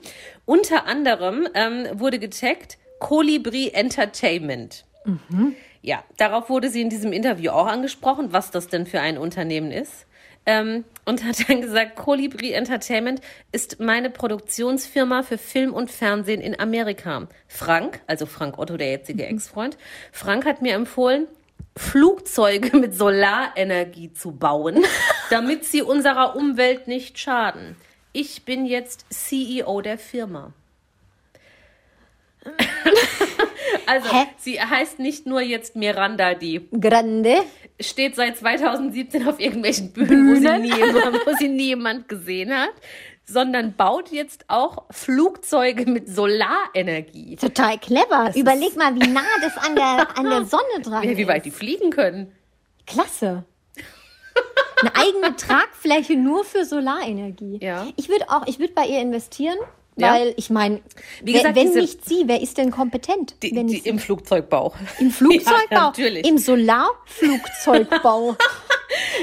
Unter 0.46 0.86
anderem 0.86 1.46
ähm, 1.54 1.86
wurde 1.92 2.18
getaggt 2.18 2.78
Colibri 2.98 3.68
Entertainment. 3.68 4.84
Ja, 5.82 6.02
darauf 6.16 6.50
wurde 6.50 6.70
sie 6.70 6.80
in 6.80 6.90
diesem 6.90 7.12
Interview 7.12 7.50
auch 7.50 7.66
angesprochen, 7.66 8.32
was 8.32 8.50
das 8.50 8.68
denn 8.68 8.86
für 8.86 9.00
ein 9.00 9.18
Unternehmen 9.18 9.70
ist. 9.70 10.06
Ähm, 10.46 10.84
und 11.04 11.24
hat 11.24 11.48
dann 11.48 11.60
gesagt, 11.60 11.96
Colibri 11.96 12.52
Entertainment 12.52 13.20
ist 13.52 13.78
meine 13.78 14.08
Produktionsfirma 14.08 15.22
für 15.22 15.36
Film 15.36 15.74
und 15.74 15.90
Fernsehen 15.90 16.40
in 16.40 16.58
Amerika. 16.58 17.28
Frank, 17.48 18.00
also 18.06 18.24
Frank 18.24 18.58
Otto, 18.58 18.78
der 18.78 18.90
jetzige 18.90 19.26
Ex-Freund, 19.26 19.76
Frank 20.12 20.46
hat 20.46 20.62
mir 20.62 20.74
empfohlen, 20.74 21.26
Flugzeuge 21.80 22.76
mit 22.76 22.94
Solarenergie 22.94 24.12
zu 24.12 24.32
bauen, 24.32 24.84
damit 25.30 25.64
sie 25.64 25.82
unserer 25.82 26.36
Umwelt 26.36 26.86
nicht 26.86 27.18
schaden. 27.18 27.76
Ich 28.12 28.44
bin 28.44 28.66
jetzt 28.66 29.06
CEO 29.10 29.80
der 29.80 29.98
Firma. 29.98 30.52
Also, 33.86 34.12
Hä? 34.12 34.26
sie 34.36 34.60
heißt 34.60 34.98
nicht 35.00 35.26
nur 35.26 35.40
jetzt 35.40 35.74
Miranda, 35.76 36.34
die 36.34 36.68
Grande. 36.80 37.36
steht 37.80 38.14
seit 38.14 38.36
2017 38.36 39.26
auf 39.28 39.40
irgendwelchen 39.40 39.92
Bühnen, 39.92 40.28
Wo, 40.30 40.34
sie 40.34 40.40
Bühnen? 40.46 40.62
nie 40.62 40.70
wo 40.70 41.36
sie 41.38 41.48
nie 41.48 41.68
jemand 41.68 42.08
gesehen 42.08 42.52
hat, 42.52 42.70
sondern 43.30 43.74
baut 43.76 44.10
jetzt 44.10 44.44
auch 44.48 44.84
Flugzeuge 44.90 45.86
mit 45.90 46.08
Solarenergie. 46.08 47.36
Total 47.36 47.78
clever. 47.78 48.32
Überleg 48.34 48.76
mal, 48.76 48.94
wie 48.94 49.06
nah 49.08 49.22
das 49.40 49.56
an 49.58 49.74
der, 49.76 50.18
an 50.18 50.24
der 50.24 50.44
Sonne 50.44 50.62
dran 50.82 51.02
Wie 51.02 51.22
ist. 51.22 51.28
weit 51.28 51.44
die 51.44 51.50
fliegen 51.50 51.90
können. 51.90 52.32
Klasse. 52.86 53.44
Eine 54.82 54.96
eigene 54.96 55.36
Tragfläche 55.36 56.16
nur 56.16 56.44
für 56.44 56.64
Solarenergie. 56.64 57.58
Ja. 57.62 57.86
Ich 57.96 58.08
würde 58.08 58.24
auch, 58.30 58.46
ich 58.46 58.58
würde 58.58 58.72
bei 58.72 58.86
ihr 58.86 59.00
investieren, 59.00 59.58
Ja. 59.96 60.14
weil 60.14 60.32
ich 60.38 60.48
meine, 60.50 60.80
Wie 61.22 61.34
wenn, 61.34 61.52
diese- 61.54 61.80
nicht 61.80 62.04
sie, 62.08 62.22
wer 62.26 62.40
ist 62.40 62.56
denn 62.58 62.70
kompetent? 62.70 63.34
Die, 63.42 63.50
die 63.66 63.78
im 63.86 63.98
Flugzeugbau. 63.98 64.72
Im 64.98 65.10
Flugzeugbau, 65.10 65.54
Ja, 65.70 65.80
natürlich. 65.86 66.26
im 66.26 66.38
Solarflugzeugbau. 66.38 68.36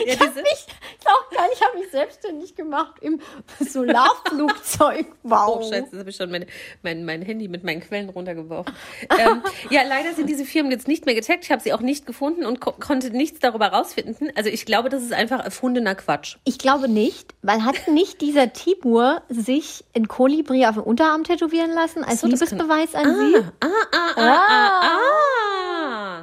Ja, 0.05 0.13
Ich 0.13 0.19
habe 0.19 0.33
mich, 0.41 0.65
auch 1.05 1.29
geil, 1.29 1.49
ich 1.53 1.61
habe 1.63 1.77
mich 1.79 1.89
selbstständig 1.91 2.55
gemacht 2.55 2.95
im 3.01 3.19
Solarflugzeugbau. 3.59 5.07
Oh, 5.57 5.61
scheiße, 5.61 5.75
jetzt 5.75 5.97
habe 5.99 6.09
ich 6.09 6.15
schon 6.15 6.31
meine, 6.31 6.47
mein, 6.83 7.03
mein 7.05 7.21
Handy 7.21 7.47
mit 7.47 7.63
meinen 7.63 7.81
Quellen 7.81 8.09
runtergeworfen. 8.09 8.73
ähm, 9.19 9.41
ja, 9.69 9.83
leider 9.83 10.13
sind 10.13 10.27
diese 10.29 10.45
Firmen 10.45 10.71
jetzt 10.71 10.87
nicht 10.87 11.05
mehr 11.05 11.15
getaggt. 11.15 11.43
Ich 11.43 11.51
habe 11.51 11.61
sie 11.61 11.73
auch 11.73 11.81
nicht 11.81 12.05
gefunden 12.05 12.45
und 12.45 12.59
ko 12.61 12.71
konnte 12.73 13.09
nichts 13.11 13.39
darüber 13.39 13.67
rausfinden. 13.67 14.31
Also 14.35 14.49
ich 14.49 14.65
glaube, 14.65 14.89
das 14.89 15.03
ist 15.03 15.13
einfach 15.13 15.43
erfundener 15.43 15.95
Quatsch. 15.95 16.37
Ich 16.43 16.57
glaube 16.59 16.87
nicht, 16.89 17.33
weil 17.41 17.63
hat 17.65 17.87
nicht 17.87 18.21
dieser 18.21 18.53
Timur 18.53 19.21
sich 19.29 19.83
ein 19.95 20.07
Kolibri 20.07 20.65
auf 20.65 20.75
dem 20.75 20.83
Unterarm 20.83 21.23
tätowieren 21.23 21.71
lassen 21.71 22.03
als 22.03 22.21
So, 22.21 22.27
das 22.27 22.39
kann- 22.41 22.57
Liebesbeweis 22.57 22.95
an 22.95 23.15
sie? 23.15 23.35
Ah, 23.59 23.67
ah, 23.91 24.11
ah, 24.15 24.81
ah, 24.81 24.81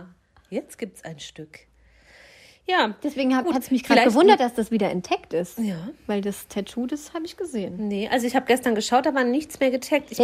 ah. 0.00 0.04
Jetzt 0.50 0.78
gibt's 0.78 1.04
ein 1.04 1.18
Stück. 1.20 1.60
Ja, 2.66 2.94
Deswegen 3.02 3.36
hat 3.36 3.44
es 3.58 3.70
mich 3.70 3.82
gerade 3.82 4.04
gewundert, 4.04 4.40
dass 4.40 4.54
das 4.54 4.70
wieder 4.70 4.90
intakt 4.90 5.34
ist. 5.34 5.58
Ja. 5.58 5.76
Weil 6.06 6.22
das 6.22 6.48
Tattoo, 6.48 6.86
das 6.86 7.12
habe 7.12 7.26
ich 7.26 7.36
gesehen. 7.36 7.88
nee, 7.88 8.08
also 8.10 8.26
ich 8.26 8.34
habe 8.34 8.46
gestern 8.46 8.74
geschaut, 8.74 9.04
da 9.04 9.14
war 9.14 9.24
nichts 9.24 9.60
mehr 9.60 9.70
getaggt. 9.70 10.12
Ich, 10.12 10.18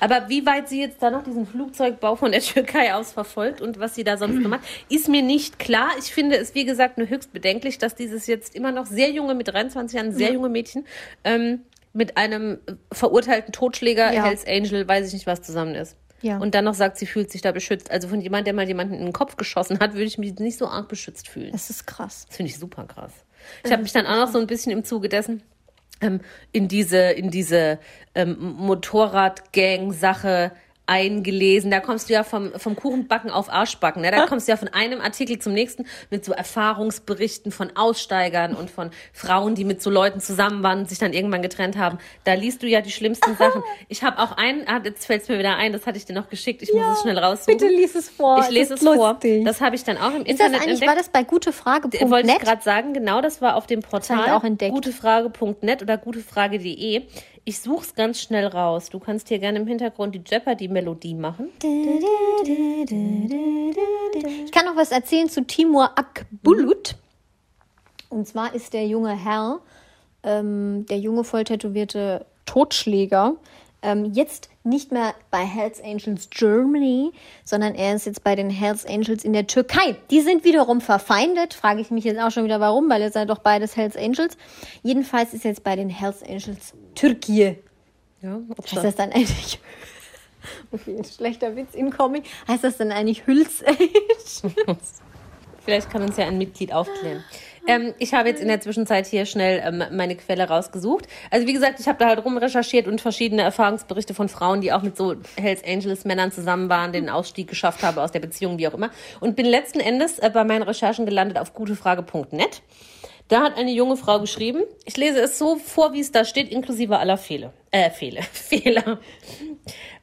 aber 0.00 0.28
wie 0.28 0.44
weit 0.46 0.68
sie 0.68 0.80
jetzt 0.80 1.00
da 1.00 1.10
noch 1.10 1.22
diesen 1.22 1.46
Flugzeugbau 1.46 2.16
von 2.16 2.32
der 2.32 2.40
Türkei 2.42 2.92
aus 2.92 3.12
verfolgt 3.12 3.60
und 3.60 3.78
was 3.78 3.94
sie 3.94 4.02
da 4.02 4.16
sonst 4.16 4.42
gemacht, 4.42 4.60
ist 4.88 5.08
mir 5.08 5.22
nicht 5.22 5.60
klar. 5.60 5.90
Ich 6.00 6.12
finde 6.12 6.36
es, 6.38 6.56
wie 6.56 6.64
gesagt, 6.64 6.98
nur 6.98 7.08
höchst 7.08 7.32
bedenklich, 7.32 7.78
dass 7.78 7.94
dieses 7.94 8.26
jetzt 8.26 8.56
immer 8.56 8.72
noch 8.72 8.86
sehr 8.86 9.10
junge, 9.10 9.36
mit 9.36 9.46
23 9.46 9.96
Jahren, 9.96 10.12
sehr 10.12 10.32
junge 10.32 10.48
Mädchen, 10.48 10.86
ähm, 11.22 11.62
mit 11.92 12.16
einem 12.16 12.58
verurteilten 12.92 13.52
Totschläger, 13.52 14.12
Ja. 14.12 14.24
Hells 14.24 14.44
Angel, 14.46 14.86
weiß 14.88 15.06
ich 15.06 15.12
nicht, 15.14 15.26
was 15.26 15.40
zusammen 15.42 15.76
ist. 15.76 15.96
Ja. 16.26 16.38
Und 16.38 16.56
dann 16.56 16.64
noch 16.64 16.74
sagt, 16.74 16.98
sie 16.98 17.06
fühlt 17.06 17.30
sich 17.30 17.40
da 17.40 17.52
beschützt. 17.52 17.90
Also 17.90 18.08
von 18.08 18.20
jemand, 18.20 18.48
der 18.48 18.54
mal 18.54 18.66
jemanden 18.66 18.94
in 18.94 19.04
den 19.04 19.12
Kopf 19.12 19.36
geschossen 19.36 19.78
hat, 19.78 19.92
würde 19.92 20.06
ich 20.06 20.18
mich 20.18 20.34
nicht 20.40 20.58
so 20.58 20.66
arg 20.66 20.88
beschützt 20.88 21.28
fühlen. 21.28 21.52
Das 21.52 21.70
ist 21.70 21.86
krass. 21.86 22.24
Das 22.26 22.36
finde 22.36 22.50
ich 22.50 22.58
super 22.58 22.84
krass. 22.84 23.12
Ich 23.64 23.70
habe 23.70 23.82
mich 23.82 23.92
dann 23.92 24.06
auch 24.06 24.16
noch 24.16 24.32
so 24.32 24.40
ein 24.40 24.48
bisschen 24.48 24.72
im 24.72 24.82
Zuge 24.82 25.08
dessen 25.08 25.42
ähm, 26.00 26.20
in 26.52 26.68
diese, 26.68 26.98
in 26.98 27.30
diese 27.30 27.78
ähm, 28.14 28.36
Motorrad-Gang-Sache 28.58 30.52
eingelesen. 30.86 31.70
Da 31.70 31.80
kommst 31.80 32.08
du 32.08 32.14
ja 32.14 32.22
vom, 32.24 32.52
vom 32.56 32.76
Kuchenbacken 32.76 33.30
auf 33.30 33.52
Arschbacken. 33.52 34.02
Ne? 34.02 34.10
Da 34.10 34.26
kommst 34.28 34.46
du 34.48 34.52
ja 34.52 34.56
von 34.56 34.68
einem 34.68 35.00
Artikel 35.00 35.38
zum 35.38 35.52
nächsten 35.52 35.84
mit 36.10 36.24
so 36.24 36.32
Erfahrungsberichten 36.32 37.52
von 37.52 37.76
Aussteigern 37.76 38.54
und 38.54 38.70
von 38.70 38.90
Frauen, 39.12 39.54
die 39.54 39.64
mit 39.64 39.82
so 39.82 39.90
Leuten 39.90 40.20
zusammen 40.20 40.62
waren 40.62 40.80
und 40.80 40.88
sich 40.88 40.98
dann 40.98 41.12
irgendwann 41.12 41.42
getrennt 41.42 41.76
haben. 41.76 41.98
Da 42.24 42.34
liest 42.34 42.62
du 42.62 42.66
ja 42.66 42.80
die 42.80 42.90
schlimmsten 42.92 43.36
Sachen. 43.36 43.62
Ich 43.88 44.02
habe 44.02 44.18
auch 44.18 44.32
einen, 44.36 44.66
ah, 44.68 44.80
jetzt 44.84 45.06
fällt 45.06 45.22
es 45.22 45.28
mir 45.28 45.38
wieder 45.38 45.56
ein, 45.56 45.72
das 45.72 45.86
hatte 45.86 45.98
ich 45.98 46.04
dir 46.04 46.12
noch 46.14 46.28
geschickt. 46.28 46.62
Ich 46.62 46.72
muss 46.72 46.96
es 46.96 47.02
schnell 47.02 47.18
raussuchen. 47.18 47.56
Bitte 47.58 47.68
lies 47.70 47.94
es 47.94 48.08
vor. 48.08 48.38
Ich 48.40 48.50
lese 48.50 48.70
Das 48.74 48.82
es 48.82 48.86
ist 48.88 48.94
vor. 48.94 49.10
lustig. 49.12 49.44
Das 49.44 49.60
habe 49.60 49.76
ich 49.76 49.84
dann 49.84 49.98
auch 49.98 50.14
im 50.14 50.24
ist 50.24 50.38
das 50.40 50.46
Internet 50.46 50.54
eigentlich, 50.62 50.70
entdeckt. 50.82 50.88
war 50.88 50.96
das 50.96 51.08
bei 51.08 51.20
Wollte 51.20 51.50
ich 51.50 51.52
gutefrage.net? 51.52 52.40
gerade 52.40 52.62
sagen, 52.62 52.92
genau, 52.94 53.20
das 53.20 53.40
war 53.42 53.56
auf 53.56 53.66
dem 53.66 53.80
Portal 53.80 54.30
auch 54.30 54.44
entdeckt. 54.44 54.72
gutefrage.net 54.74 55.82
oder 55.82 55.98
gutefrage.de. 55.98 57.02
Ich 57.48 57.60
suche 57.60 57.84
es 57.84 57.94
ganz 57.94 58.20
schnell 58.20 58.48
raus. 58.48 58.90
Du 58.90 58.98
kannst 58.98 59.28
hier 59.28 59.38
gerne 59.38 59.60
im 59.60 59.68
Hintergrund 59.68 60.16
die 60.16 60.22
Jeopardy-Melodie 60.26 61.14
machen. 61.14 61.50
Ich 64.44 64.50
kann 64.50 64.64
noch 64.64 64.74
was 64.74 64.90
erzählen 64.90 65.28
zu 65.28 65.46
Timur 65.46 65.96
Akbulut. 65.96 66.96
Und 68.08 68.26
zwar 68.26 68.52
ist 68.52 68.72
der 68.72 68.88
junge 68.88 69.14
Herr, 69.16 69.60
ähm, 70.24 70.86
der 70.90 70.98
junge 70.98 71.22
voll 71.22 71.44
tätowierte 71.44 72.26
Totschläger, 72.46 73.36
ähm, 73.80 74.06
jetzt 74.06 74.50
nicht 74.66 74.92
mehr 74.92 75.14
bei 75.30 75.38
Hells 75.44 75.80
Angels 75.82 76.28
Germany, 76.30 77.12
sondern 77.44 77.74
er 77.74 77.94
ist 77.94 78.04
jetzt 78.06 78.22
bei 78.24 78.34
den 78.34 78.50
Hells 78.50 78.84
Angels 78.84 79.24
in 79.24 79.32
der 79.32 79.46
Türkei. 79.46 79.96
Die 80.10 80.20
sind 80.20 80.44
wiederum 80.44 80.80
verfeindet. 80.80 81.54
Frage 81.54 81.80
ich 81.80 81.90
mich 81.90 82.04
jetzt 82.04 82.20
auch 82.20 82.30
schon 82.30 82.44
wieder 82.44 82.60
warum, 82.60 82.90
weil 82.90 83.00
es 83.02 83.12
sind 83.14 83.30
doch 83.30 83.38
beides 83.38 83.76
Hells 83.76 83.96
Angels. 83.96 84.36
Jedenfalls 84.82 85.32
ist 85.32 85.44
jetzt 85.44 85.62
bei 85.64 85.76
den 85.76 85.88
Hells 85.88 86.22
Angels 86.22 86.74
Türkei. 86.94 87.58
Ja, 88.22 88.40
Heißt 88.60 88.76
da- 88.76 88.82
das 88.82 88.94
dann 88.96 89.12
eigentlich. 89.12 89.58
Okay, 90.70 90.94
ein 90.96 91.04
schlechter 91.04 91.56
Witz 91.56 91.74
incoming. 91.74 92.22
Heißt 92.46 92.62
das 92.62 92.76
dann 92.76 92.92
eigentlich 92.92 93.26
Hülls 93.26 93.64
Vielleicht 95.64 95.90
kann 95.90 96.02
uns 96.02 96.16
ja 96.16 96.26
ein 96.26 96.38
Mitglied 96.38 96.72
aufklären. 96.72 97.24
Ähm, 97.66 97.94
ich 97.98 98.14
habe 98.14 98.28
jetzt 98.28 98.40
in 98.40 98.48
der 98.48 98.60
Zwischenzeit 98.60 99.06
hier 99.06 99.26
schnell 99.26 99.62
ähm, 99.64 99.82
meine 99.96 100.16
Quelle 100.16 100.48
rausgesucht. 100.48 101.06
Also 101.30 101.46
wie 101.46 101.52
gesagt, 101.52 101.80
ich 101.80 101.88
habe 101.88 101.98
da 101.98 102.06
halt 102.06 102.24
rumrecherchiert 102.24 102.86
und 102.86 103.00
verschiedene 103.00 103.42
Erfahrungsberichte 103.42 104.14
von 104.14 104.28
Frauen, 104.28 104.60
die 104.60 104.72
auch 104.72 104.82
mit 104.82 104.96
so 104.96 105.16
Hells 105.36 105.64
Angels 105.64 106.04
Männern 106.04 106.30
zusammen 106.30 106.68
waren, 106.68 106.92
den 106.92 107.08
Ausstieg 107.08 107.48
geschafft 107.48 107.82
haben 107.82 107.98
aus 107.98 108.12
der 108.12 108.20
Beziehung, 108.20 108.58
wie 108.58 108.68
auch 108.68 108.74
immer. 108.74 108.90
Und 109.20 109.36
bin 109.36 109.46
letzten 109.46 109.80
Endes 109.80 110.18
äh, 110.18 110.30
bei 110.32 110.44
meinen 110.44 110.62
Recherchen 110.62 111.06
gelandet 111.06 111.38
auf 111.38 111.54
gutefrage.net. 111.54 112.62
Da 113.28 113.42
hat 113.42 113.56
eine 113.56 113.72
junge 113.72 113.96
Frau 113.96 114.20
geschrieben, 114.20 114.62
ich 114.84 114.96
lese 114.96 115.20
es 115.20 115.36
so 115.36 115.56
vor, 115.56 115.92
wie 115.92 116.00
es 116.00 116.12
da 116.12 116.24
steht, 116.24 116.48
inklusive 116.48 116.98
aller 116.98 117.18
Fehler. 117.18 117.52
Äh, 117.72 117.90
Fehler. 117.90 118.22
Fehler. 118.32 119.00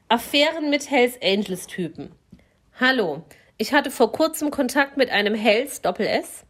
Affären 0.09 0.69
mit 0.69 0.91
Hells 0.91 1.17
Angels 1.23 1.67
Typen. 1.67 2.11
Hallo, 2.79 3.23
ich 3.57 3.71
hatte 3.71 3.91
vor 3.91 4.11
kurzem 4.11 4.51
Kontakt 4.51 4.97
mit 4.97 5.09
einem 5.09 5.35
Hells 5.35 5.81
Doppel 5.81 6.05
S 6.05 6.43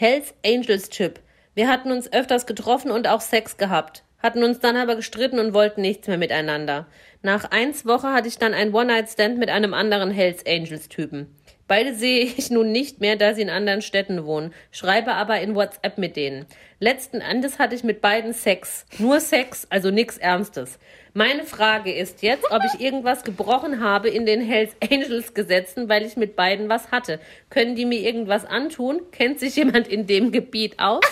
Hells 0.00 0.32
Angels 0.46 0.88
Typ. 0.88 1.20
Wir 1.54 1.68
hatten 1.68 1.92
uns 1.92 2.10
öfters 2.10 2.46
getroffen 2.46 2.90
und 2.90 3.06
auch 3.06 3.20
Sex 3.20 3.58
gehabt, 3.58 4.02
hatten 4.18 4.42
uns 4.42 4.58
dann 4.58 4.74
aber 4.78 4.96
gestritten 4.96 5.38
und 5.38 5.52
wollten 5.52 5.82
nichts 5.82 6.08
mehr 6.08 6.16
miteinander. 6.16 6.86
Nach 7.20 7.50
eins 7.50 7.84
Woche 7.84 8.10
hatte 8.10 8.26
ich 8.26 8.38
dann 8.38 8.54
ein 8.54 8.72
One-Night-Stand 8.72 9.36
mit 9.36 9.50
einem 9.50 9.74
anderen 9.74 10.10
Hells 10.10 10.46
Angels 10.46 10.88
Typen. 10.88 11.36
Beide 11.70 11.94
sehe 11.94 12.24
ich 12.24 12.50
nun 12.50 12.72
nicht 12.72 13.00
mehr, 13.00 13.14
da 13.14 13.32
sie 13.32 13.42
in 13.42 13.48
anderen 13.48 13.80
Städten 13.80 14.24
wohnen, 14.26 14.52
schreibe 14.72 15.12
aber 15.12 15.40
in 15.40 15.54
WhatsApp 15.54 15.98
mit 15.98 16.16
denen. 16.16 16.46
Letzten 16.80 17.20
Endes 17.20 17.60
hatte 17.60 17.76
ich 17.76 17.84
mit 17.84 18.00
beiden 18.00 18.32
Sex. 18.32 18.86
Nur 18.98 19.20
Sex, 19.20 19.68
also 19.70 19.92
nix 19.92 20.18
Ernstes. 20.18 20.80
Meine 21.14 21.44
Frage 21.44 21.94
ist 21.94 22.22
jetzt, 22.22 22.50
ob 22.50 22.64
ich 22.64 22.80
irgendwas 22.80 23.22
gebrochen 23.22 23.84
habe 23.84 24.08
in 24.08 24.26
den 24.26 24.40
Hells 24.40 24.72
Angels 24.82 25.32
Gesetzen, 25.32 25.88
weil 25.88 26.04
ich 26.04 26.16
mit 26.16 26.34
beiden 26.34 26.68
was 26.68 26.90
hatte. 26.90 27.20
Können 27.50 27.76
die 27.76 27.84
mir 27.84 28.00
irgendwas 28.00 28.44
antun? 28.44 29.02
Kennt 29.12 29.38
sich 29.38 29.54
jemand 29.54 29.86
in 29.86 30.08
dem 30.08 30.32
Gebiet 30.32 30.80
aus? 30.80 31.04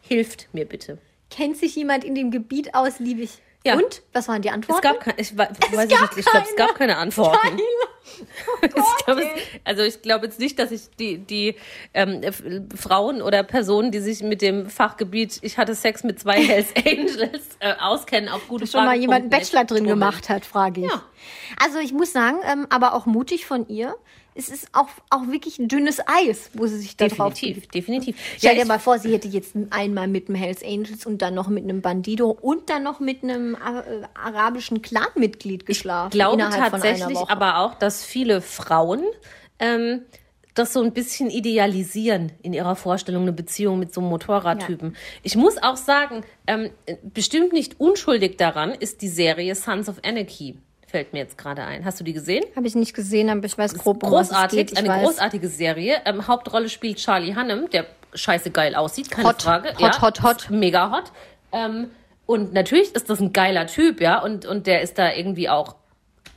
Hilft 0.00 0.48
mir 0.54 0.64
bitte. 0.64 0.96
Kennt 1.28 1.58
sich 1.58 1.76
jemand 1.76 2.02
in 2.02 2.14
dem 2.14 2.30
Gebiet 2.30 2.72
aus, 2.72 2.98
liebe 2.98 3.20
ich. 3.20 3.42
Ja. 3.62 3.74
Und? 3.74 4.00
Was 4.14 4.28
waren 4.28 4.40
die 4.40 4.48
Antworten? 4.48 4.80
Es 4.86 4.90
gab 4.90 5.00
keine, 5.00 5.20
ich 5.20 5.36
weiß, 5.36 5.48
weiß 5.48 5.84
ich 5.84 6.00
nicht, 6.00 6.16
ich 6.16 6.24
glaube, 6.24 6.46
es 6.48 6.56
keine. 6.56 6.68
gab 6.68 6.74
keine 6.76 6.96
Antworten. 6.96 7.60
ich 8.62 8.70
glaub, 9.04 9.18
es, 9.18 9.24
ey. 9.24 9.60
also 9.64 9.82
ich 9.82 10.02
glaube 10.02 10.26
jetzt 10.26 10.38
nicht, 10.38 10.58
dass 10.58 10.70
ich 10.70 10.82
die, 10.98 11.18
die 11.18 11.56
ähm, 11.94 12.22
Frauen 12.74 13.22
oder 13.22 13.42
Personen, 13.42 13.90
die 13.90 14.00
sich 14.00 14.22
mit 14.22 14.42
dem 14.42 14.68
Fachgebiet, 14.68 15.38
ich 15.42 15.58
hatte 15.58 15.74
Sex 15.74 16.04
mit 16.04 16.20
zwei 16.20 16.42
Hells 16.46 16.74
Angels, 16.76 17.56
äh, 17.60 17.74
auskennen, 17.80 18.28
auf 18.28 18.48
gute 18.48 18.66
schon 18.66 18.80
mal 18.80 18.88
Frage. 18.88 19.00
jemand 19.00 19.20
einen 19.22 19.30
Bachelor 19.30 19.64
drin 19.64 19.78
trommeln. 19.78 20.00
gemacht 20.00 20.28
hat, 20.28 20.44
frage 20.44 20.82
ich. 20.82 20.90
Ja. 20.90 21.02
Also 21.62 21.78
ich 21.78 21.92
muss 21.92 22.12
sagen, 22.12 22.38
ähm, 22.50 22.66
aber 22.70 22.94
auch 22.94 23.06
mutig 23.06 23.46
von 23.46 23.68
ihr. 23.68 23.96
Es 24.38 24.48
ist 24.48 24.68
auch, 24.72 24.86
auch 25.10 25.26
wirklich 25.26 25.58
ein 25.58 25.66
dünnes 25.66 25.98
Eis, 26.06 26.50
wo 26.54 26.68
sie 26.68 26.78
sich 26.78 26.96
da 26.96 27.08
drauf 27.08 27.34
Definitiv, 27.34 27.66
definitiv. 27.68 28.16
Stell 28.36 28.56
Ja, 28.56 28.62
dir 28.62 28.68
mal 28.68 28.78
vor, 28.78 29.00
sie 29.00 29.12
hätte 29.12 29.26
jetzt 29.26 29.56
einmal 29.70 30.06
mit 30.06 30.28
dem 30.28 30.36
Hells 30.36 30.62
Angels 30.62 31.06
und 31.06 31.22
dann 31.22 31.34
noch 31.34 31.48
mit 31.48 31.64
einem 31.64 31.80
Bandido 31.80 32.30
und 32.30 32.70
dann 32.70 32.84
noch 32.84 33.00
mit 33.00 33.24
einem 33.24 33.56
äh, 33.56 34.06
arabischen 34.14 34.80
Clan-Mitglied 34.80 35.66
geschlafen. 35.66 36.10
Ich 36.12 36.18
glaube 36.20 36.38
tatsächlich 36.38 37.18
aber 37.18 37.58
auch, 37.58 37.74
dass 37.74 38.04
viele 38.04 38.40
Frauen 38.40 39.02
ähm, 39.58 40.02
das 40.54 40.72
so 40.72 40.82
ein 40.82 40.92
bisschen 40.92 41.30
idealisieren 41.30 42.30
in 42.42 42.52
ihrer 42.52 42.76
Vorstellung, 42.76 43.22
eine 43.22 43.32
Beziehung 43.32 43.80
mit 43.80 43.92
so 43.92 44.00
einem 44.00 44.10
Motorradtypen. 44.10 44.96
Ich 45.24 45.36
muss 45.36 45.60
auch 45.60 45.76
sagen, 45.76 46.22
ähm, 46.46 46.70
bestimmt 47.02 47.52
nicht 47.52 47.80
unschuldig 47.80 48.36
daran 48.36 48.72
ist 48.72 49.02
die 49.02 49.08
Serie 49.08 49.56
Sons 49.56 49.88
of 49.88 49.96
Anarchy. 50.04 50.58
Fällt 50.90 51.12
mir 51.12 51.18
jetzt 51.18 51.36
gerade 51.36 51.62
ein. 51.64 51.84
Hast 51.84 52.00
du 52.00 52.04
die 52.04 52.14
gesehen? 52.14 52.44
Habe 52.56 52.66
ich 52.66 52.74
nicht 52.74 52.94
gesehen, 52.94 53.28
aber 53.28 53.44
ich 53.44 53.58
weiß 53.58 53.74
grob, 53.74 54.02
um 54.02 54.08
Großartig, 54.08 54.76
eine 54.78 54.88
weiß. 54.88 55.02
großartige 55.04 55.48
Serie. 55.48 56.00
Ähm, 56.06 56.26
Hauptrolle 56.26 56.70
spielt 56.70 56.96
Charlie 56.96 57.34
Hannem, 57.34 57.68
der 57.70 57.84
scheiße 58.14 58.50
geil 58.50 58.74
aussieht, 58.74 59.10
keine 59.10 59.28
Hot, 59.28 59.42
Frage. 59.42 59.68
hot, 59.74 59.80
ja, 59.80 60.00
hot, 60.00 60.22
hot. 60.22 60.50
Mega 60.50 60.90
hot. 60.90 61.12
Ähm, 61.52 61.90
und 62.24 62.54
natürlich 62.54 62.94
ist 62.94 63.10
das 63.10 63.20
ein 63.20 63.34
geiler 63.34 63.66
Typ, 63.66 64.00
ja, 64.00 64.22
und, 64.22 64.46
und 64.46 64.66
der 64.66 64.80
ist 64.80 64.96
da 64.98 65.12
irgendwie 65.12 65.50
auch 65.50 65.76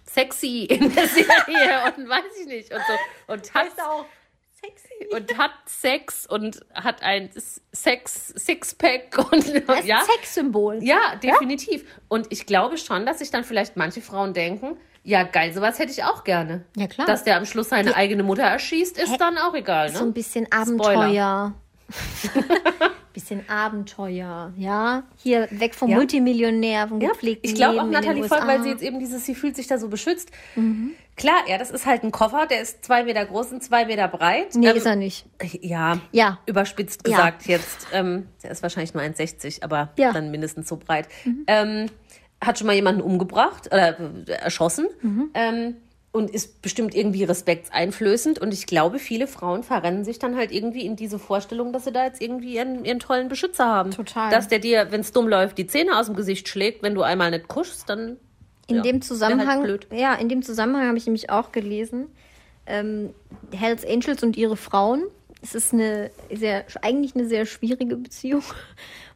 sexy 0.06 0.64
in 0.66 0.94
der 0.94 1.08
Serie 1.08 1.94
und 1.98 2.10
weiß 2.10 2.24
ich 2.42 2.48
nicht 2.48 2.74
und 2.74 2.82
so 2.82 3.34
und 3.34 3.54
hat 3.54 3.68
auch. 3.88 4.06
und 5.12 5.38
hat 5.38 5.52
Sex 5.66 6.26
und 6.26 6.60
hat 6.74 7.04
ein 7.04 7.30
Sex 7.72 8.34
Sixpack 8.38 9.18
und 9.32 9.48
Das 9.68 9.86
ja 9.86 10.00
ein 10.00 10.06
Sexsymbol. 10.06 10.84
ja, 10.84 11.16
definitiv. 11.22 11.86
Und 12.08 12.28
ich 12.30 12.46
glaube 12.46 12.78
schon, 12.78 13.06
dass 13.06 13.20
sich 13.20 13.32
dann 13.32 13.44
vielleicht 13.44 13.78
manche 13.78 14.02
Frauen 14.02 14.34
denken, 14.34 14.78
ja 15.04 15.24
geil, 15.24 15.54
sowas 15.54 15.80
hätte 15.80 15.92
ich 15.92 16.04
auch 16.04 16.24
gerne. 16.24 16.66
Ja, 16.76 16.88
klar. 16.88 17.08
Dass 17.08 17.24
der 17.24 17.38
am 17.38 17.46
Schluss 17.46 17.70
seine 17.70 17.96
eigene 17.96 18.24
Mutter 18.24 18.44
erschießt, 18.44 18.98
ist 18.98 19.18
dann 19.18 19.38
auch 19.38 19.56
egal, 19.56 19.92
ne? 19.92 19.98
So 19.98 20.06
ein 20.06 20.14
bisschen 20.14 20.52
Abenteuer. 20.52 21.54
bisschen 23.14 23.48
Abenteuer, 23.50 24.54
ja. 24.58 25.04
Hier 25.18 25.48
weg 25.52 25.76
vom 25.76 25.90
Ja. 25.90 25.98
Multimillionär, 25.98 26.88
vom 26.88 27.02
Ja, 27.02 27.10
gepflegten 27.10 27.50
ich 27.50 27.56
glaube 27.56 27.82
auch 27.82 27.88
Nathalie 27.88 28.24
voll, 28.24 28.38
USA. 28.38 28.48
weil 28.48 28.64
sie 28.64 28.70
jetzt 28.70 28.82
eben 28.82 29.00
dieses, 29.00 29.26
sie 29.26 29.36
fühlt 29.36 29.56
sich 29.58 29.68
da 29.68 29.78
so 29.78 29.90
beschützt. 29.90 30.32
Klar, 31.18 31.36
ja, 31.48 31.58
das 31.58 31.72
ist 31.72 31.86
halt 31.86 32.04
ein 32.04 32.12
Koffer, 32.12 32.48
der 32.48 32.62
ist 32.62 32.86
zwei 32.86 33.04
Meter 33.04 33.26
groß 33.26 33.52
und 33.52 33.64
zwei 33.64 33.86
Meter 33.86 34.08
breit. 34.08 34.56
Nee, 34.56 34.70
Ähm, 34.70 34.78
ist 34.78 34.86
er 34.86 34.96
nicht. 34.96 35.26
Ja, 35.62 36.00
Ja. 36.14 36.40
überspitzt 36.46 37.02
Ja. 37.06 37.18
gesagt 37.18 37.48
jetzt. 37.48 37.88
Ähm, 37.92 38.28
der 38.44 38.52
ist 38.52 38.64
wahrscheinlich 38.64 38.94
nur 38.94 39.04
1,60, 39.04 39.62
aber 39.64 39.90
Ja. 39.98 40.12
Mhm. 40.12 40.14
dann 40.14 40.32
mindestens 40.32 40.70
so 40.70 40.78
breit. 40.78 41.08
Ähm, 41.48 41.88
hat 42.44 42.58
schon 42.58 42.66
mal 42.68 42.74
jemanden 42.74 43.02
umgebracht 43.02 43.68
oder 43.68 44.00
äh, 44.00 44.32
erschossen 44.32 44.88
Mhm. 45.02 45.30
Und 46.12 46.30
ist 46.30 46.62
bestimmt 46.62 46.94
irgendwie 46.94 47.24
respektseinflößend. 47.24 48.40
Und 48.40 48.54
ich 48.54 48.66
glaube, 48.66 49.00
viele 49.00 49.28
Frauen 49.28 49.64
verrennen 49.64 50.04
sich 50.04 50.20
dann 50.20 50.36
halt 50.36 50.52
irgendwie 50.52 50.86
in 50.86 50.96
diese 50.96 51.20
Vorstellung, 51.20 51.72
dass 51.72 51.86
sie 51.86 51.92
da 51.92 52.06
jetzt 52.06 52.22
irgendwie 52.22 52.56
ihren, 52.56 52.84
ihren 52.84 53.00
tollen 53.00 53.30
Beschützer 53.30 53.66
haben. 53.66 53.92
Total. 53.92 54.30
Dass 54.30 54.50
der 54.50 54.60
dir, 54.60 54.92
wenn 54.92 55.02
es 55.02 55.14
dumm 55.14 55.28
läuft, 55.28 55.58
die 55.58 55.68
Zähne 55.68 55.98
aus 55.98 56.08
dem 56.08 56.16
Gesicht 56.16 56.50
schlägt, 56.50 56.84
wenn 56.84 56.96
du 56.96 57.02
einmal 57.02 57.32
nicht 57.32 57.48
kuschst, 57.48 57.90
dann. 57.90 58.18
In 58.68 58.78
ja, 58.78 58.82
dem 58.84 58.96
wär 58.96 59.02
Zusammenhang, 59.02 59.48
Halt 59.48 59.64
blöd. 59.64 59.88
ja, 59.92 60.14
in 60.16 60.30
dem 60.30 60.44
Zusammenhang 60.44 60.88
habe 60.88 60.98
ich 60.98 61.06
nämlich 61.06 61.30
auch 61.30 61.52
gelesen, 61.52 62.08
ähm, 62.66 63.14
Hells 63.54 63.86
Angels 63.86 64.22
und 64.24 64.38
ihre 64.38 64.58
Frauen. 64.58 65.04
Es 65.42 65.56
ist 65.56 65.74
eine 65.74 66.12
sehr, 66.32 66.66
eigentlich 66.82 67.16
eine 67.16 67.26
sehr 67.26 67.46
schwierige 67.46 67.96
Beziehung. 67.96 68.44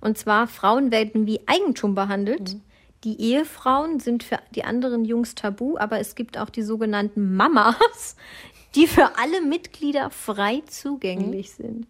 Und 0.01 0.17
zwar 0.17 0.47
Frauen 0.47 0.91
werden 0.91 1.27
wie 1.27 1.41
Eigentum 1.45 1.93
behandelt. 1.93 2.55
Mhm. 2.55 2.61
Die 3.03 3.21
Ehefrauen 3.21 3.99
sind 3.99 4.23
für 4.23 4.39
die 4.55 4.63
anderen 4.63 5.05
Jungs 5.05 5.35
tabu, 5.35 5.77
aber 5.77 5.99
es 5.99 6.15
gibt 6.15 6.37
auch 6.37 6.49
die 6.49 6.63
sogenannten 6.63 7.35
Mamas, 7.35 8.15
die 8.75 8.87
für 8.87 9.17
alle 9.17 9.41
Mitglieder 9.41 10.09
frei 10.09 10.63
zugänglich 10.67 11.51
Mhm. 11.59 11.63
sind. 11.63 11.87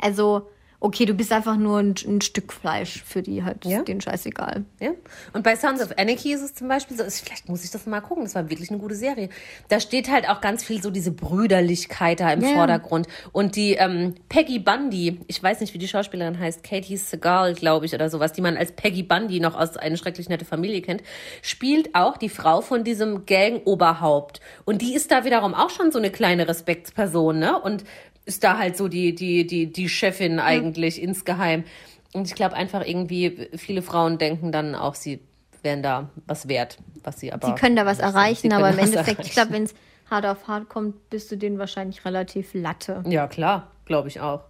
Also, 0.00 0.48
okay, 0.80 1.04
du 1.04 1.12
bist 1.14 1.30
einfach 1.32 1.56
nur 1.56 1.78
ein, 1.78 1.94
ein 2.06 2.20
Stück 2.22 2.52
Fleisch 2.52 3.02
für 3.04 3.22
die 3.22 3.44
halt, 3.44 3.64
Ja. 3.66 3.82
den 3.82 4.00
scheißegal. 4.00 4.64
Ja. 4.80 4.90
Und 5.34 5.44
bei 5.44 5.54
Sons 5.54 5.82
of 5.82 5.92
Anarchy 5.98 6.32
ist 6.32 6.40
es 6.42 6.54
zum 6.54 6.68
Beispiel 6.68 6.96
so, 6.96 7.02
ist, 7.04 7.20
vielleicht 7.20 7.48
muss 7.50 7.62
ich 7.64 7.70
das 7.70 7.86
mal 7.86 8.00
gucken, 8.00 8.24
das 8.24 8.34
war 8.34 8.48
wirklich 8.48 8.70
eine 8.70 8.78
gute 8.78 8.94
Serie. 8.94 9.28
Da 9.68 9.78
steht 9.78 10.10
halt 10.10 10.28
auch 10.28 10.40
ganz 10.40 10.64
viel 10.64 10.82
so 10.82 10.90
diese 10.90 11.10
Brüderlichkeit 11.12 12.20
da 12.20 12.32
im 12.32 12.40
Ja. 12.42 12.54
Vordergrund. 12.54 13.06
Und 13.32 13.56
die 13.56 13.74
ähm, 13.74 14.14
Peggy 14.28 14.58
Bundy, 14.58 15.20
ich 15.26 15.42
weiß 15.42 15.60
nicht, 15.60 15.74
wie 15.74 15.78
die 15.78 15.88
Schauspielerin 15.88 16.38
heißt, 16.38 16.62
Katie 16.64 16.96
Segal, 16.96 17.54
glaube 17.54 17.84
ich, 17.86 17.94
oder 17.94 18.08
sowas, 18.08 18.32
die 18.32 18.40
man 18.40 18.56
als 18.56 18.72
Peggy 18.72 19.02
Bundy 19.02 19.38
noch 19.40 19.54
aus 19.56 19.76
eine 19.76 19.96
schrecklich 19.98 20.28
nette 20.30 20.44
Familie 20.46 20.80
kennt, 20.80 21.02
spielt 21.42 21.94
auch 21.94 22.16
die 22.16 22.28
Frau 22.30 22.62
von 22.62 22.84
diesem 22.84 23.26
Gang-Oberhaupt. 23.26 24.40
Und 24.64 24.80
die 24.82 24.94
ist 24.94 25.10
da 25.10 25.24
wiederum 25.24 25.54
auch 25.54 25.70
schon 25.70 25.92
so 25.92 25.98
eine 25.98 26.10
kleine 26.10 26.48
Respektsperson, 26.48 27.38
ne? 27.38 27.60
Und 27.60 27.84
ist 28.24 28.44
da 28.44 28.58
halt 28.58 28.76
so 28.76 28.88
die, 28.88 29.14
die, 29.14 29.46
die, 29.46 29.72
die 29.72 29.88
Chefin 29.88 30.40
eigentlich 30.40 31.00
insgeheim. 31.00 31.64
Und 32.12 32.26
ich 32.26 32.34
glaube 32.34 32.54
einfach 32.54 32.84
irgendwie, 32.84 33.48
viele 33.56 33.82
Frauen 33.82 34.18
denken 34.18 34.52
dann 34.52 34.74
auch, 34.74 34.94
sie 34.94 35.20
wären 35.62 35.82
da 35.82 36.10
was 36.26 36.48
wert, 36.48 36.78
was 37.04 37.20
sie 37.20 37.32
aber. 37.32 37.46
Sie 37.48 37.54
können 37.54 37.76
da 37.76 37.86
was 37.86 37.98
erreichen, 37.98 38.52
aber 38.52 38.70
im 38.70 38.78
Endeffekt, 38.78 39.24
ich 39.24 39.32
glaube, 39.32 39.52
wenn 39.52 39.64
es 39.64 39.74
hart 40.10 40.26
auf 40.26 40.48
hart 40.48 40.68
kommt, 40.68 41.10
bist 41.10 41.30
du 41.30 41.36
denen 41.36 41.58
wahrscheinlich 41.58 42.04
relativ 42.04 42.50
latte. 42.54 43.02
Ja, 43.06 43.28
klar, 43.28 43.70
glaube 43.84 44.08
ich 44.08 44.20
auch. 44.20 44.42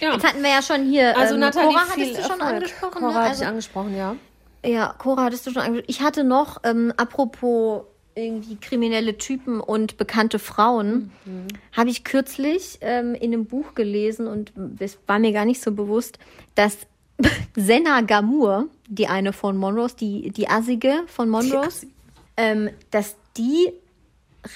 Ja. 0.00 0.12
Jetzt 0.12 0.26
hatten 0.26 0.42
wir 0.42 0.50
ja 0.50 0.62
schon 0.62 0.84
hier, 0.84 1.16
Also 1.16 1.34
ähm, 1.34 1.40
Nathalie, 1.40 1.68
Cora 1.68 1.80
hattest 1.88 2.18
du 2.18 2.22
schon 2.22 2.40
Erfolg. 2.40 2.54
angesprochen. 2.54 2.92
Cora 2.98 3.12
ne? 3.12 3.14
hatte 3.14 3.28
also, 3.30 3.42
ich 3.42 3.48
angesprochen, 3.48 3.96
ja. 3.96 4.16
ja, 4.64 4.94
Cora 4.98 5.24
hattest 5.24 5.46
du 5.46 5.50
schon 5.52 5.62
angesprochen. 5.62 5.90
Ich 5.90 6.00
hatte 6.02 6.24
noch, 6.24 6.58
ähm, 6.64 6.92
apropos 6.96 7.84
irgendwie 8.16 8.56
kriminelle 8.56 9.18
Typen 9.18 9.60
und 9.60 9.98
bekannte 9.98 10.38
Frauen, 10.38 11.12
Mhm. 11.26 11.48
habe 11.72 11.90
ich 11.90 12.02
kürzlich 12.02 12.78
ähm, 12.80 13.14
in 13.14 13.32
einem 13.32 13.44
Buch 13.44 13.74
gelesen 13.74 14.26
und 14.26 14.52
es 14.78 14.98
war 15.06 15.18
mir 15.18 15.32
gar 15.32 15.44
nicht 15.44 15.62
so 15.62 15.72
bewusst, 15.72 16.18
dass 16.54 16.78
Senna 17.56 18.00
Gamur, 18.00 18.68
die 18.88 19.06
eine 19.06 19.32
von 19.32 19.56
Monrose, 19.56 19.96
die, 19.96 20.30
die 20.30 20.48
Assige 20.48 21.02
von 21.06 21.28
Monrose, 21.28 21.86
ähm, 22.36 22.70
dass 22.90 23.16
die 23.36 23.70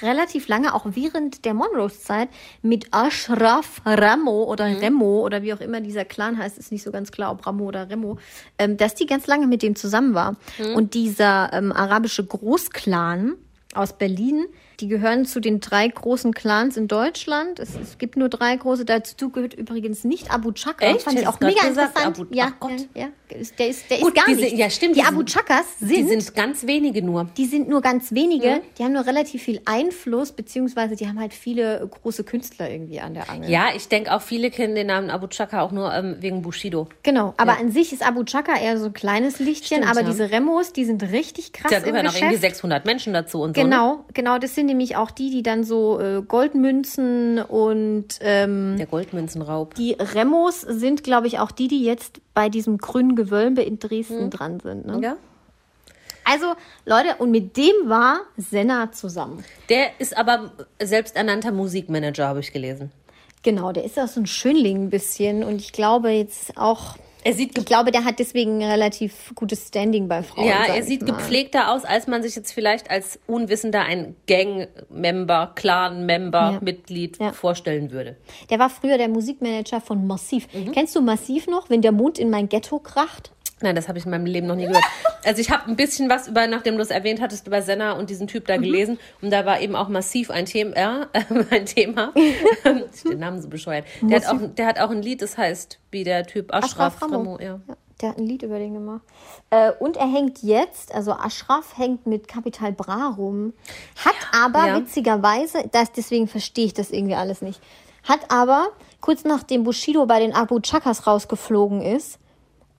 relativ 0.03 0.47
lange, 0.49 0.73
auch 0.75 0.87
während 0.91 1.45
der 1.45 1.53
Monroes-Zeit, 1.53 2.29
mit 2.63 2.87
Ashraf 2.93 3.83
Ramo 3.85 4.45
oder 4.45 4.67
Remo 4.67 5.21
oder 5.25 5.43
wie 5.43 5.53
auch 5.53 5.61
immer 5.61 5.81
dieser 5.81 6.05
Clan 6.05 6.39
heißt, 6.39 6.59
ist 6.59 6.71
nicht 6.71 6.85
so 6.85 6.93
ganz 6.93 7.11
klar, 7.11 7.33
ob 7.33 7.45
Ramo 7.47 7.65
oder 7.65 7.91
Remo, 7.91 8.17
ähm, 8.59 8.77
dass 8.77 8.95
die 8.95 9.07
ganz 9.07 9.27
lange 9.27 9.47
mit 9.49 9.63
dem 9.63 9.75
zusammen 9.75 10.15
war. 10.15 10.37
Und 10.77 10.95
dieser 10.95 11.53
ähm, 11.53 11.73
arabische 11.73 12.25
Großclan 12.25 13.35
aus 13.75 13.93
Berlin, 13.93 14.47
die 14.81 14.89
gehören 14.89 15.25
zu 15.27 15.41
den 15.41 15.61
drei 15.61 15.87
großen 15.89 16.33
Clans 16.35 16.77
in 16.77 16.89
Deutschland. 16.89 17.59
Es, 17.61 17.71
es 17.77 17.99
gibt 17.99 18.17
nur 18.17 18.29
drei 18.29 18.57
große. 18.57 18.85
Dazu 18.85 19.31
gehört 19.31 19.55
übrigens 19.55 20.05
nicht 20.05 20.33
Abu 20.33 20.53
Chaka. 20.53 20.87
Echt? 20.87 21.03
Fand 21.03 21.19
ich 21.21 21.27
auch 21.27 21.39
mega 21.41 21.67
gesagt, 21.69 21.97
interessant. 21.97 22.19
Abu- 22.21 22.35
ja, 22.35 22.53
Ach 22.55 22.61
Gott. 22.61 22.73
ja, 22.95 23.03
ja. 23.03 23.09
Ist- 23.39 23.59
Der 23.59 23.69
ist, 23.69 23.89
der 23.89 23.99
ist 23.99 24.03
Gut, 24.05 24.15
gar 24.17 24.25
die 24.27 24.35
nicht. 24.35 24.57
ja, 24.57 24.69
stimmt, 24.71 24.97
Die 24.97 25.01
die 25.01 25.07
Abu 25.07 25.23
Chakas 25.23 25.65
sind, 25.79 25.91
Die 25.91 26.03
sind 26.05 26.35
ganz 26.35 26.67
wenige 26.67 27.01
nur. 27.03 27.29
die 27.37 27.47
sind 27.47 27.69
nur 27.69 27.81
ganz 27.81 28.13
wenige, 28.13 28.61
die 28.77 28.83
haben 28.83 28.93
nur 28.93 29.07
relativ 29.07 29.43
viel 29.45 29.61
Einfluss, 29.67 30.33
beziehungsweise 30.33 30.97
die 30.97 31.07
haben 31.07 31.21
halt 31.21 31.33
viele 31.33 31.89
große 32.03 32.25
Künstler 32.25 32.69
irgendwie 32.71 32.99
an 33.01 33.15
der 33.15 33.31
Angel. 33.31 33.49
Ja, 33.49 33.67
ich 33.77 33.87
denke 33.89 34.13
auch 34.13 34.23
viele 34.23 34.51
kennen 34.51 34.75
den 34.75 34.89
Namen 34.89 35.11
Abu 35.11 35.29
Chaka 35.29 35.61
auch 35.63 35.71
nur 35.71 35.95
ähm, 35.95 36.17
wegen 36.21 36.43
Bushido. 36.43 36.89
Genau, 37.05 37.35
aber 37.37 37.59
an 37.59 37.71
sich 37.71 37.93
ist 37.93 38.05
Abu 38.05 38.25
Chaka 38.25 38.59
eher 38.59 38.79
so 38.79 38.87
ein 38.87 38.93
kleines 38.93 39.39
Lichtchen, 39.39 39.79
Stimmt, 39.83 39.91
aber 39.91 40.01
ja. 40.01 40.07
diese 40.09 40.31
Remos, 40.33 40.73
die 40.73 40.85
sind 40.85 41.03
richtig 41.13 41.53
krass 41.53 41.71
Da 41.71 41.79
im 41.79 41.85
gehören 41.85 42.07
auch 42.09 42.15
irgendwie 42.15 42.35
Geschäft. 42.37 42.55
600 42.57 42.85
Menschen 42.85 43.13
dazu 43.13 43.43
und 43.43 43.55
so. 43.55 43.63
Ne? 43.63 43.69
Genau, 43.69 44.05
genau, 44.13 44.39
das 44.39 44.55
sind 44.57 44.69
nämlich 44.71 44.97
auch 44.97 45.11
die, 45.11 45.31
die 45.31 45.43
dann 45.43 45.65
so 45.65 46.01
äh, 46.01 46.23
Goldmünzen 46.23 47.39
und 47.43 48.07
ähm, 48.21 48.77
Der 48.79 48.87
Goldmünzenraub. 48.87 49.75
die 49.75 49.93
Remos 49.93 50.63
sind, 50.63 51.05
glaube 51.05 51.27
ich, 51.27 51.39
auch 51.39 51.51
die, 51.51 51.69
die 51.69 51.85
jetzt 51.85 52.21
bei 52.33 52.49
diesem 52.49 52.79
grünen 52.79 53.15
Gewölbe 53.17 53.63
in 53.63 53.79
Dresden 53.79 54.31
dran 54.31 54.61
sind. 54.61 54.87
Ne? 54.87 55.01
Ja. 55.03 55.17
Also, 56.25 56.55
Leute, 56.87 57.17
und 57.19 57.31
mit 57.31 57.57
dem 57.57 57.75
war 57.87 58.21
Senna 58.37 58.93
zusammen. 58.93 59.45
Der 59.69 59.99
ist 59.99 60.17
aber 60.17 60.53
selbsternannter 60.81 61.51
Musikmanager, 61.51 62.29
habe 62.29 62.41
ich 62.41 62.53
gelesen. 62.53 62.93
Genau, 63.43 63.73
der 63.73 63.85
ist 63.85 63.99
auch 63.99 64.07
so 64.07 64.21
ein 64.21 64.27
Schönling 64.27 64.85
ein 64.85 64.91
bisschen 64.91 65.43
und 65.45 65.57
ich 65.57 65.73
glaube 65.73 66.11
jetzt 66.11 66.57
auch, 66.57 66.97
Er 67.23 67.35
sieht, 67.35 67.57
ich 67.59 67.65
glaube, 67.67 67.91
der 67.91 68.05
hat 68.05 68.19
deswegen 68.19 68.63
ein 68.63 68.71
relativ 68.71 69.33
gutes 69.35 69.69
Standing 69.69 70.09
bei 70.09 70.23
Frauen. 70.23 70.47
ja, 70.47 70.65
er 70.67 70.83
sieht 70.83 71.03
mal. 71.03 71.13
gepflegter 71.17 71.71
aus, 71.73 71.85
als 71.85 72.07
man 72.07 72.23
sich 72.23 72.35
jetzt 72.37 72.53
vielleicht 72.53 72.91
als 72.91 73.19
Unwissender 73.27 73.83
ein 73.83 74.17
Gang-Member, 74.27 75.53
Clan-Member, 75.55 76.53
Ja. 76.55 76.59
Mitglied 76.63 77.19
Ja. 77.19 77.33
vorstellen 77.33 77.91
würde. 77.91 78.17
Der 78.51 78.59
war 78.59 78.71
früher 78.71 78.99
der 78.99 79.09
Musikmanager 79.09 79.81
von 79.81 80.07
Massiv. 80.07 80.47
Mhm. 80.55 80.73
Kennst 80.73 80.97
du 80.97 81.01
Massiv 81.03 81.47
noch, 81.47 81.71
wenn 81.71 81.83
der 81.83 81.93
Mond 81.93 82.19
in 82.19 82.31
mein 82.31 82.49
Ghetto 82.49 82.79
kracht? 82.79 83.33
Nein, 83.63 83.77
das 83.77 83.89
habe 83.89 83.99
ich 83.99 84.05
in 84.07 84.11
meinem 84.11 84.25
Leben 84.27 84.47
noch 84.47 84.55
nie 84.57 84.67
gehört. 84.67 84.85
Also 85.25 85.41
ich 85.41 85.51
habe 85.51 85.69
ein 85.69 85.77
bisschen 85.77 86.09
was 86.09 86.29
über, 86.29 86.47
nachdem 86.47 86.77
du 86.77 86.83
es 86.83 86.91
erwähnt 86.91 87.21
hattest, 87.21 87.47
über 87.47 87.61
Senna 87.61 87.93
und 87.93 88.09
diesen 88.09 88.27
Typ 88.27 88.47
da 88.47 88.57
Mhm. 88.57 88.63
gelesen. 88.63 88.99
Und 89.21 89.31
da 89.31 89.45
war 89.45 89.61
eben 89.61 89.77
auch 89.77 89.89
massiv 89.89 90.31
ein 90.31 90.47
Thema. 90.47 90.77
Ja, 90.77 91.07
ein 91.51 91.67
Thema. 91.67 92.13
ich 92.95 93.03
den 93.03 93.19
Namen 93.19 93.41
so 93.43 93.49
bescheuert. 93.49 93.85
Der 94.03 94.17
hat, 94.23 94.27
auch, 94.27 94.41
der 94.57 94.67
hat 94.67 94.79
auch 94.79 94.91
ein 94.91 95.03
Lied, 95.03 95.21
das 95.23 95.37
heißt, 95.37 95.79
wie 95.91 96.05
der 96.05 96.27
Typ 96.27 96.55
Ashraf, 96.55 96.97
Ashraf. 96.97 97.13
Ramo. 97.13 97.39
Ja. 97.39 97.61
Ja, 97.69 97.75
der 98.01 98.09
hat 98.11 98.19
ein 98.19 98.25
Lied 98.27 98.43
über 98.43 98.59
den 98.59 98.73
gemacht. 98.73 99.03
Äh, 99.51 99.73
und 99.79 99.99
er 99.99 100.07
hängt 100.11 100.43
jetzt, 100.43 100.95
also 100.95 101.13
Ashraf 101.13 101.77
hängt 101.77 102.07
mit 102.07 102.29
Capital 102.29 102.73
Bra 102.73 103.09
rum, 103.15 103.53
hat 104.03 104.15
aber 104.33 104.67
Ja. 104.69 104.77
witzigerweise, 104.79 105.65
das, 105.71 105.93
deswegen 105.93 106.29
verstehe 106.29 106.65
ich 106.65 106.73
das 106.73 106.91
irgendwie 106.91 107.15
alles 107.17 107.43
nicht, 107.43 107.61
hat 108.05 108.21
aber 108.31 108.69
kurz 109.03 109.25
nachdem 109.25 109.65
Bushido 109.65 110.07
bei 110.07 110.19
den 110.21 110.35
Abu 110.35 110.61
Chakas 110.61 111.07
rausgeflogen 111.07 111.83
ist, 111.83 112.19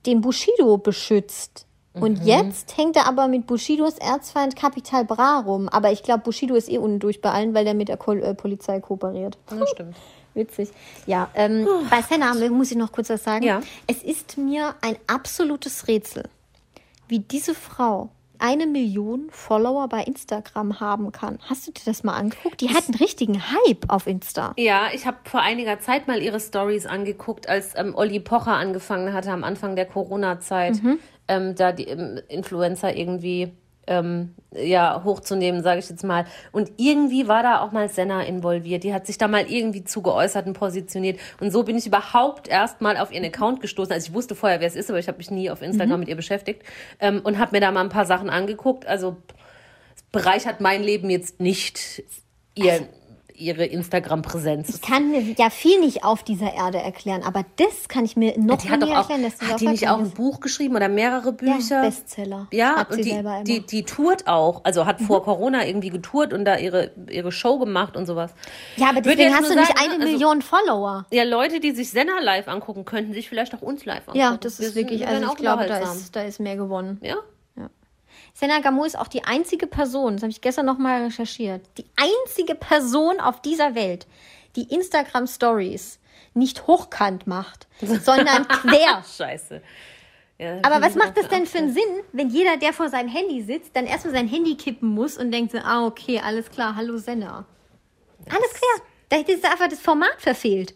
den 0.05 0.21
Bushido 0.21 0.77
beschützt. 0.77 1.65
Und 1.93 2.23
jetzt 2.23 2.77
hängt 2.77 2.95
er 2.95 3.05
aber 3.05 3.27
mit 3.27 3.47
Bushidos 3.47 3.97
Erzfeind 3.97 4.55
Capital 4.55 5.03
Bra 5.03 5.39
rum. 5.39 5.67
Aber 5.67 5.91
ich 5.91 6.03
glaube, 6.03 6.23
Bushido 6.23 6.55
ist 6.55 6.69
eh 6.69 6.77
unten 6.77 6.99
durch 6.99 7.19
bei 7.19 7.31
allen, 7.31 7.53
weil 7.53 7.65
der 7.65 7.73
mit 7.73 7.89
der 7.89 7.97
Ko 7.97 8.13
äh, 8.13 8.33
Polizei 8.33 8.79
kooperiert. 8.79 9.37
ja, 9.51 9.67
stimmt. 9.67 9.95
Witzig. 10.33 10.69
Ja, 11.05 11.29
ähm, 11.35 11.67
bei 11.89 12.01
Senna 12.01 12.33
muss 12.49 12.71
ich 12.71 12.77
noch 12.77 12.93
kurz 12.93 13.09
was 13.09 13.25
sagen. 13.25 13.43
Ja. 13.43 13.61
Es 13.87 14.01
ist 14.01 14.37
mir 14.37 14.75
ein 14.79 14.95
absolutes 15.05 15.89
Rätsel, 15.89 16.29
wie 17.09 17.19
diese 17.19 17.53
Frau 17.53 18.09
eine 18.41 18.65
Million 18.65 19.29
Follower 19.29 19.87
bei 19.87 20.03
Instagram 20.03 20.79
haben 20.79 21.11
kann. 21.11 21.39
Hast 21.47 21.67
du 21.67 21.71
dir 21.71 21.81
das 21.85 22.03
mal 22.03 22.15
angeguckt? 22.15 22.59
Die 22.61 22.69
hat 22.69 22.87
einen 22.87 22.97
richtigen 22.97 23.41
Hype 23.41 23.85
auf 23.87 24.07
Insta. 24.07 24.53
Ja, 24.57 24.87
ich 24.93 25.05
habe 25.05 25.17
vor 25.23 25.41
einiger 25.41 25.79
Zeit 25.79 26.07
mal 26.07 26.21
ihre 26.21 26.39
Stories 26.39 26.85
angeguckt, 26.85 27.47
als 27.47 27.77
ähm, 27.77 27.93
Olli 27.95 28.19
Pocher 28.19 28.53
angefangen 28.53 29.13
hatte 29.13 29.31
am 29.31 29.43
Anfang 29.43 29.75
der 29.75 29.85
Corona-Zeit, 29.85 30.81
ähm, 31.27 31.55
da 31.55 31.71
die 31.71 31.85
ähm, 31.85 32.19
Influencer 32.27 32.95
irgendwie 32.95 33.53
ähm, 33.87 34.35
ja, 34.53 35.03
hochzunehmen, 35.03 35.63
sage 35.63 35.79
ich 35.79 35.89
jetzt 35.89 36.03
mal. 36.03 36.25
Und 36.51 36.71
irgendwie 36.77 37.27
war 37.27 37.43
da 37.43 37.61
auch 37.61 37.71
mal 37.71 37.89
Senna 37.89 38.23
involviert. 38.23 38.83
Die 38.83 38.93
hat 38.93 39.07
sich 39.07 39.17
da 39.17 39.27
mal 39.27 39.49
irgendwie 39.49 39.83
zu 39.83 40.01
geäußert 40.01 40.45
und 40.45 40.53
positioniert. 40.53 41.19
Und 41.39 41.51
so 41.51 41.63
bin 41.63 41.77
ich 41.77 41.87
überhaupt 41.87 42.47
erst 42.47 42.81
mal 42.81 42.97
auf 42.97 43.11
ihren 43.11 43.25
Account 43.25 43.61
gestoßen. 43.61 43.91
Also 43.91 44.09
ich 44.09 44.13
wusste 44.13 44.35
vorher, 44.35 44.59
wer 44.59 44.67
es 44.67 44.75
ist, 44.75 44.89
aber 44.89 44.99
ich 44.99 45.07
habe 45.07 45.17
mich 45.17 45.31
nie 45.31 45.49
auf 45.49 45.61
Instagram 45.61 46.01
mit 46.01 46.09
ihr 46.09 46.15
beschäftigt. 46.15 46.63
Ähm, 46.99 47.21
und 47.23 47.39
habe 47.39 47.51
mir 47.53 47.61
da 47.61 47.71
mal 47.71 47.81
ein 47.81 47.89
paar 47.89 48.05
Sachen 48.05 48.29
angeguckt. 48.29 48.85
Also 48.85 49.17
es 49.95 50.03
bereichert 50.11 50.61
mein 50.61 50.83
Leben 50.83 51.09
jetzt 51.09 51.39
nicht 51.39 52.03
ihr, 52.55 52.87
ihre 53.41 53.65
Instagram-Präsenz. 53.65 54.69
Ich 54.69 54.81
kann 54.81 55.11
mir 55.11 55.21
ja 55.37 55.49
viel 55.49 55.79
nicht 55.79 56.03
auf 56.03 56.23
dieser 56.23 56.53
Erde 56.53 56.77
erklären, 56.79 57.23
aber 57.23 57.43
das 57.57 57.87
kann 57.89 58.05
ich 58.05 58.15
mir 58.15 58.37
noch 58.37 58.57
doch 58.57 58.71
auch, 58.89 59.09
erklären. 59.09 59.23
dass 59.23 59.37
das 59.37 59.49
hat 59.49 59.59
die 59.61 59.67
nicht 59.67 59.89
auch 59.89 59.99
ein 59.99 60.05
ist. 60.05 60.15
Buch 60.15 60.39
geschrieben 60.39 60.75
oder 60.75 60.87
mehrere 60.89 61.33
Bücher? 61.33 61.51
Ja, 61.69 61.81
Bestseller. 61.81 62.47
Ja, 62.51 62.85
und 62.89 63.03
die. 63.03 63.13
Mhm. 63.13 63.43
die, 63.45 63.65
die 63.65 63.83
tourt 63.83 64.27
auch. 64.27 64.61
Also 64.63 64.85
hat 64.85 65.01
vor 65.01 65.23
Corona 65.23 65.65
irgendwie 65.65 65.89
getourt 65.89 66.33
und 66.33 66.45
da 66.45 66.57
ihre, 66.57 66.91
ihre 67.09 67.31
Show 67.31 67.57
gemacht 67.59 67.97
und 67.97 68.05
sowas. 68.05 68.33
ja, 68.77 68.89
aber 68.89 69.01
deswegen 69.01 69.33
hast 69.33 69.49
du 69.49 69.53
nur 69.53 69.61
nicht 69.61 69.67
sagen, 69.67 69.79
eine 69.79 69.97
ne, 69.97 70.03
also- 70.05 70.13
Million 70.13 70.41
Follower. 70.41 71.05
Ja, 71.11 71.23
Leute, 71.23 71.59
die 71.59 71.71
sich 71.71 71.89
Senna 71.89 72.19
live 72.21 72.47
angucken, 72.47 72.85
könnten 72.85 73.13
sich 73.13 73.27
vielleicht 73.27 73.53
auch 73.55 73.61
uns 73.61 73.85
live 73.85 73.99
angucken. 74.07 74.17
Ja, 74.19 74.37
das 74.37 74.59
Wir 74.59 74.67
ist 74.67 74.73
sind- 74.73 74.83
wirklich, 74.83 75.01
wir 75.01 75.07
also 75.09 75.27
ich 75.31 75.35
glaube, 75.37 75.65
da 75.65 75.77
ist, 75.79 76.15
da 76.15 76.21
ist 76.23 76.39
mehr 76.39 76.55
gewonnen. 76.55 76.99
Ja? 77.01 77.15
Senna 78.33 78.59
Gamot 78.59 78.87
ist 78.87 78.97
auch 78.97 79.07
die 79.07 79.23
einzige 79.23 79.67
Person, 79.67 80.13
das 80.13 80.23
habe 80.23 80.31
ich 80.31 80.41
gestern 80.41 80.65
nochmal 80.65 81.03
recherchiert, 81.03 81.61
die 81.77 81.85
einzige 81.95 82.55
Person 82.55 83.19
auf 83.19 83.41
dieser 83.41 83.75
Welt, 83.75 84.07
die 84.55 84.73
Instagram 84.73 85.27
Stories 85.27 85.99
nicht 86.33 86.67
hochkant 86.67 87.27
macht, 87.27 87.67
sondern 87.81 88.47
quer. 88.47 89.03
Scheiße. 89.03 89.61
Ja, 90.39 90.57
Aber 90.63 90.81
was 90.81 90.95
macht 90.95 91.17
das 91.17 91.27
denn 91.27 91.45
für 91.45 91.59
einen 91.59 91.71
Sinn, 91.71 91.83
wenn 92.13 92.29
jeder, 92.29 92.57
der 92.57 92.73
vor 92.73 92.89
seinem 92.89 93.09
Handy 93.09 93.43
sitzt, 93.43 93.75
dann 93.75 93.85
erstmal 93.85 94.15
sein 94.15 94.27
Handy 94.27 94.55
kippen 94.55 94.89
muss 94.89 95.17
und 95.17 95.31
denkt 95.31 95.51
so, 95.51 95.59
ah, 95.59 95.85
okay, 95.85 96.19
alles 96.19 96.49
klar, 96.49 96.75
hallo 96.75 96.97
Senna. 96.97 97.45
Alles 98.27 98.53
klar. 98.53 98.87
Da 99.09 99.17
ist 99.17 99.45
einfach 99.45 99.67
das 99.67 99.79
Format 99.79 100.15
verfehlt. 100.17 100.73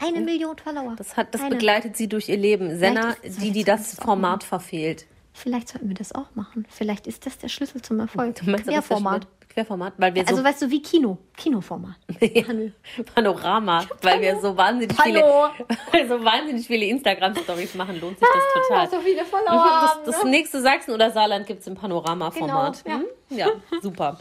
Eine 0.00 0.20
Million 0.20 0.56
Follower. 0.56 0.94
Das, 0.96 1.16
hat, 1.16 1.34
das 1.34 1.40
Eine. 1.40 1.56
begleitet 1.56 1.96
sie 1.96 2.08
durch 2.08 2.28
ihr 2.28 2.36
Leben. 2.36 2.78
Senna, 2.78 3.16
die, 3.24 3.50
die 3.50 3.64
das 3.64 3.94
Format 3.94 4.44
verfehlt. 4.44 5.06
Vielleicht 5.32 5.68
sollten 5.68 5.88
wir 5.88 5.94
das 5.94 6.12
auch 6.14 6.34
machen. 6.34 6.66
Vielleicht 6.68 7.06
ist 7.06 7.24
das 7.26 7.38
der 7.38 7.48
Schlüssel 7.48 7.80
zum 7.82 8.00
Erfolg. 8.00 8.34
Du 8.36 8.50
meinst, 8.50 8.66
Querformat. 8.68 9.26
Querformat, 9.48 9.94
weil 9.96 10.14
wir 10.14 10.22
so 10.24 10.30
Also 10.32 10.44
weißt 10.44 10.62
du, 10.62 10.70
wie 10.70 10.82
Kino. 10.82 11.18
Kinoformat. 11.36 11.96
Panorama, 13.14 13.84
weil 14.02 14.20
wir 14.20 14.38
so 14.40 14.56
wahnsinnig 14.56 14.96
Hallo. 14.98 15.48
viele, 15.90 16.08
so 16.08 16.24
wahnsinnig 16.24 16.66
viele 16.66 16.86
Instagram-Stories 16.86 17.74
machen, 17.74 18.00
lohnt 18.00 18.18
sich 18.18 18.28
das 18.28 18.68
total. 18.68 18.90
so 18.90 19.00
viele 19.00 19.24
Follower 19.24 19.98
das, 20.04 20.14
das 20.16 20.24
nächste 20.24 20.60
Sachsen 20.60 20.92
oder 20.92 21.10
Saarland 21.10 21.46
gibt 21.46 21.60
es 21.60 21.66
im 21.66 21.74
Panorama-Format. 21.74 22.84
Genau, 22.84 22.98
Mhm, 22.98 23.06
ja, 23.36 23.48
super. 23.82 24.18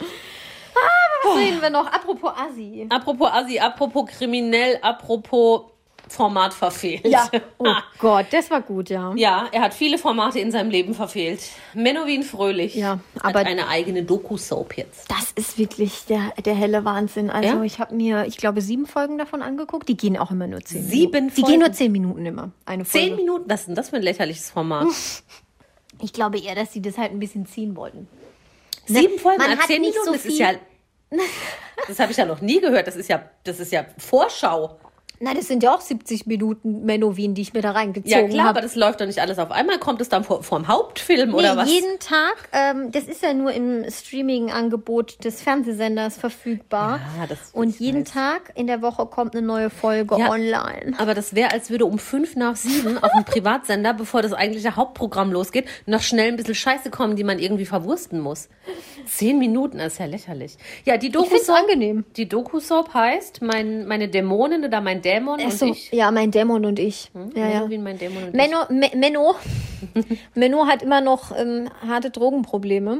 Was 1.24 1.38
reden 1.38 1.62
wir 1.62 1.70
noch? 1.72 1.88
Apropos 1.88 2.32
Assi. 2.36 2.86
Apropos 2.90 3.30
Assi, 3.32 3.60
apropos 3.60 4.06
kriminell, 4.10 4.78
apropos 4.82 5.64
Format 6.10 6.54
verfehlt. 6.54 7.06
Oh 7.60 7.74
Gott, 8.00 8.28
das 8.32 8.50
war 8.52 8.62
gut, 8.62 8.90
ja. 8.90 9.14
Ja, 9.16 9.48
er 9.52 9.62
hat 9.62 9.74
viele 9.74 9.98
Formate 9.98 10.40
in 10.40 10.52
seinem 10.52 10.70
Leben 10.70 10.94
verfehlt. 10.94 11.42
Menowin 11.74 12.24
Fröhlich 12.24 12.76
Ja, 12.76 13.00
aber- 13.20 13.40
hat 13.40 13.48
eine 13.48 13.68
eigene 13.68 14.04
Doku-Soap 14.04 14.78
jetzt. 14.78 15.10
Das 15.12 15.32
ist 15.36 15.58
wirklich 15.58 16.06
der, 16.06 16.32
der 16.46 16.54
helle 16.54 16.86
Wahnsinn. 16.86 17.30
Also 17.30 17.50
Ja? 17.58 17.64
ich 17.64 17.80
habe 17.80 17.96
mir, 17.96 18.26
ich 18.28 18.38
glaube, 18.38 18.62
sieben 18.62 18.86
Folgen 18.86 19.18
davon 19.18 19.42
angeguckt. 19.42 19.90
Die 19.90 19.98
gehen 19.98 20.18
auch 20.18 20.32
immer 20.32 20.48
nur 20.48 20.62
zehn 20.62 20.84
Sieben 20.84 21.12
Minuten. 21.12 21.36
Die 21.36 21.42
Folgen? 21.42 21.52
gehen 21.52 21.60
nur 21.62 21.72
zehn 21.74 21.92
Minuten 21.92 22.26
immer. 22.26 22.52
Eine 22.66 22.86
Folge. 22.86 23.08
Zehn 23.08 23.16
Minuten? 23.16 23.50
Was 23.50 23.62
ist 23.62 23.66
denn 23.68 23.76
das 23.76 23.90
für 23.90 23.96
ein 23.98 24.04
lächerliches 24.04 24.52
Format? 24.52 24.88
Ich 26.02 26.14
glaube 26.14 26.40
eher, 26.40 26.56
dass 26.56 26.72
sie 26.74 26.82
das 26.82 26.98
halt 26.98 27.12
ein 27.12 27.20
bisschen 27.20 27.46
ziehen 27.48 27.76
wollten. 27.76 28.08
Sieben 28.86 29.18
Folgen 29.20 29.40
Man 29.42 29.58
hat 29.58 29.66
zehn 29.68 29.82
Minuten, 29.82 30.00
so 30.06 30.14
das 30.14 30.26
ist 30.26 30.38
ja. 30.40 30.52
Das 31.88 32.00
habe 32.00 32.12
ich 32.12 32.18
ja 32.18 32.26
noch 32.26 32.42
nie 32.42 32.60
gehört. 32.60 32.88
Das 32.88 32.96
ist 32.96 33.08
ja, 33.10 33.22
das 33.44 33.60
ist 33.60 33.72
ja 33.72 33.86
Vorschau. 33.98 34.80
Na, 35.20 35.34
das 35.34 35.48
sind 35.48 35.64
ja 35.64 35.74
auch 35.74 35.82
70 35.82 36.28
Minuten 36.28 36.86
Menowin, 36.86 37.34
die 37.34 37.42
ich 37.42 37.54
mir 37.54 37.62
da 37.62 37.70
Ja, 37.70 37.76
reingezogen 37.76 38.30
klar, 38.30 38.42
aber 38.42 38.50
habe. 38.50 38.62
das 38.62 38.76
läuft 38.76 39.02
doch 39.02 39.06
nicht 39.08 39.20
alles 39.20 39.40
auf 39.40 39.52
einmal. 39.52 39.80
Kommt 39.80 40.00
es 40.02 40.10
dann 40.10 40.24
vor, 40.24 40.44
vorm 40.44 40.68
Hauptfilm 40.68 41.34
oder 41.34 41.54
Nee, 41.56 41.62
was? 41.62 41.70
jeden 41.72 42.00
Tag, 42.00 42.50
ähm, 42.52 42.92
das 42.92 43.06
ist 43.06 43.24
ja 43.24 43.34
nur 43.34 43.52
im 43.52 43.84
Streaming-Angebot 43.90 45.24
des 45.24 45.42
Fernsehsenders 45.42 46.18
verfügbar. 46.18 47.00
Ja, 47.20 47.28
das- 47.28 47.52
Und 47.54 47.80
jeden 47.80 48.02
weiß. 48.06 48.14
Tag 48.14 48.52
in 48.56 48.68
der 48.68 48.82
Woche 48.82 49.06
kommt 49.08 49.36
eine 49.36 49.46
neue 49.46 49.70
Folge 49.70 50.18
Ja. 50.20 50.30
online. 50.30 50.94
Aber 50.98 51.14
das 51.14 51.34
wäre, 51.36 51.52
als 51.52 51.70
würde 51.70 51.86
um 51.86 52.00
fünf 52.00 52.36
nach 52.36 52.56
sieben 52.56 52.98
auf 53.04 53.12
dem 53.14 53.24
Privatsender, 53.26 53.94
bevor 53.94 54.22
das 54.22 54.34
eigentliche 54.34 54.76
Hauptprogramm 54.76 55.32
losgeht, 55.32 55.66
noch 55.86 56.02
schnell 56.02 56.28
ein 56.30 56.36
bisschen 56.38 56.56
Scheiße 56.56 56.90
kommen, 56.90 57.16
die 57.16 57.24
man 57.24 57.40
irgendwie 57.40 57.66
verwursten 57.66 58.20
muss. 58.20 58.50
Zehn 59.06 59.40
Minuten 59.40 59.80
ist 59.80 60.00
ja 60.00 60.06
lächerlich. 60.06 60.58
Ja, 60.86 60.98
die 60.98 61.10
Doku-Soap 61.10 61.58
angenehm. 61.58 62.06
die 62.18 62.28
Doku-Soap 62.28 62.94
heißt 62.94 63.42
mein, 63.42 63.88
meine 63.88 64.08
Dämonin 64.10 64.66
oder 64.66 64.82
mein 64.82 65.02
Dämon 65.12 65.40
Ach 65.42 65.46
und 65.46 65.54
so, 65.54 65.66
ich. 65.68 65.92
ja, 65.92 66.12
mein 66.12 66.32
Dämon 66.32 66.66
und 66.66 66.80
ich. 66.80 67.10
ja, 67.36 67.42
ja. 67.48 67.54
Menowin, 67.60 67.84
mein 67.84 67.98
Dämon 67.98 68.24
und 68.26 68.34
Menno, 68.34 68.58
Me 68.70 68.90
Menno, 68.96 69.36
Menno 70.36 70.68
hat 70.68 70.82
immer 70.82 71.02
noch 71.02 71.36
ähm, 71.38 71.70
harte 71.88 72.10
Drogenprobleme. 72.10 73.00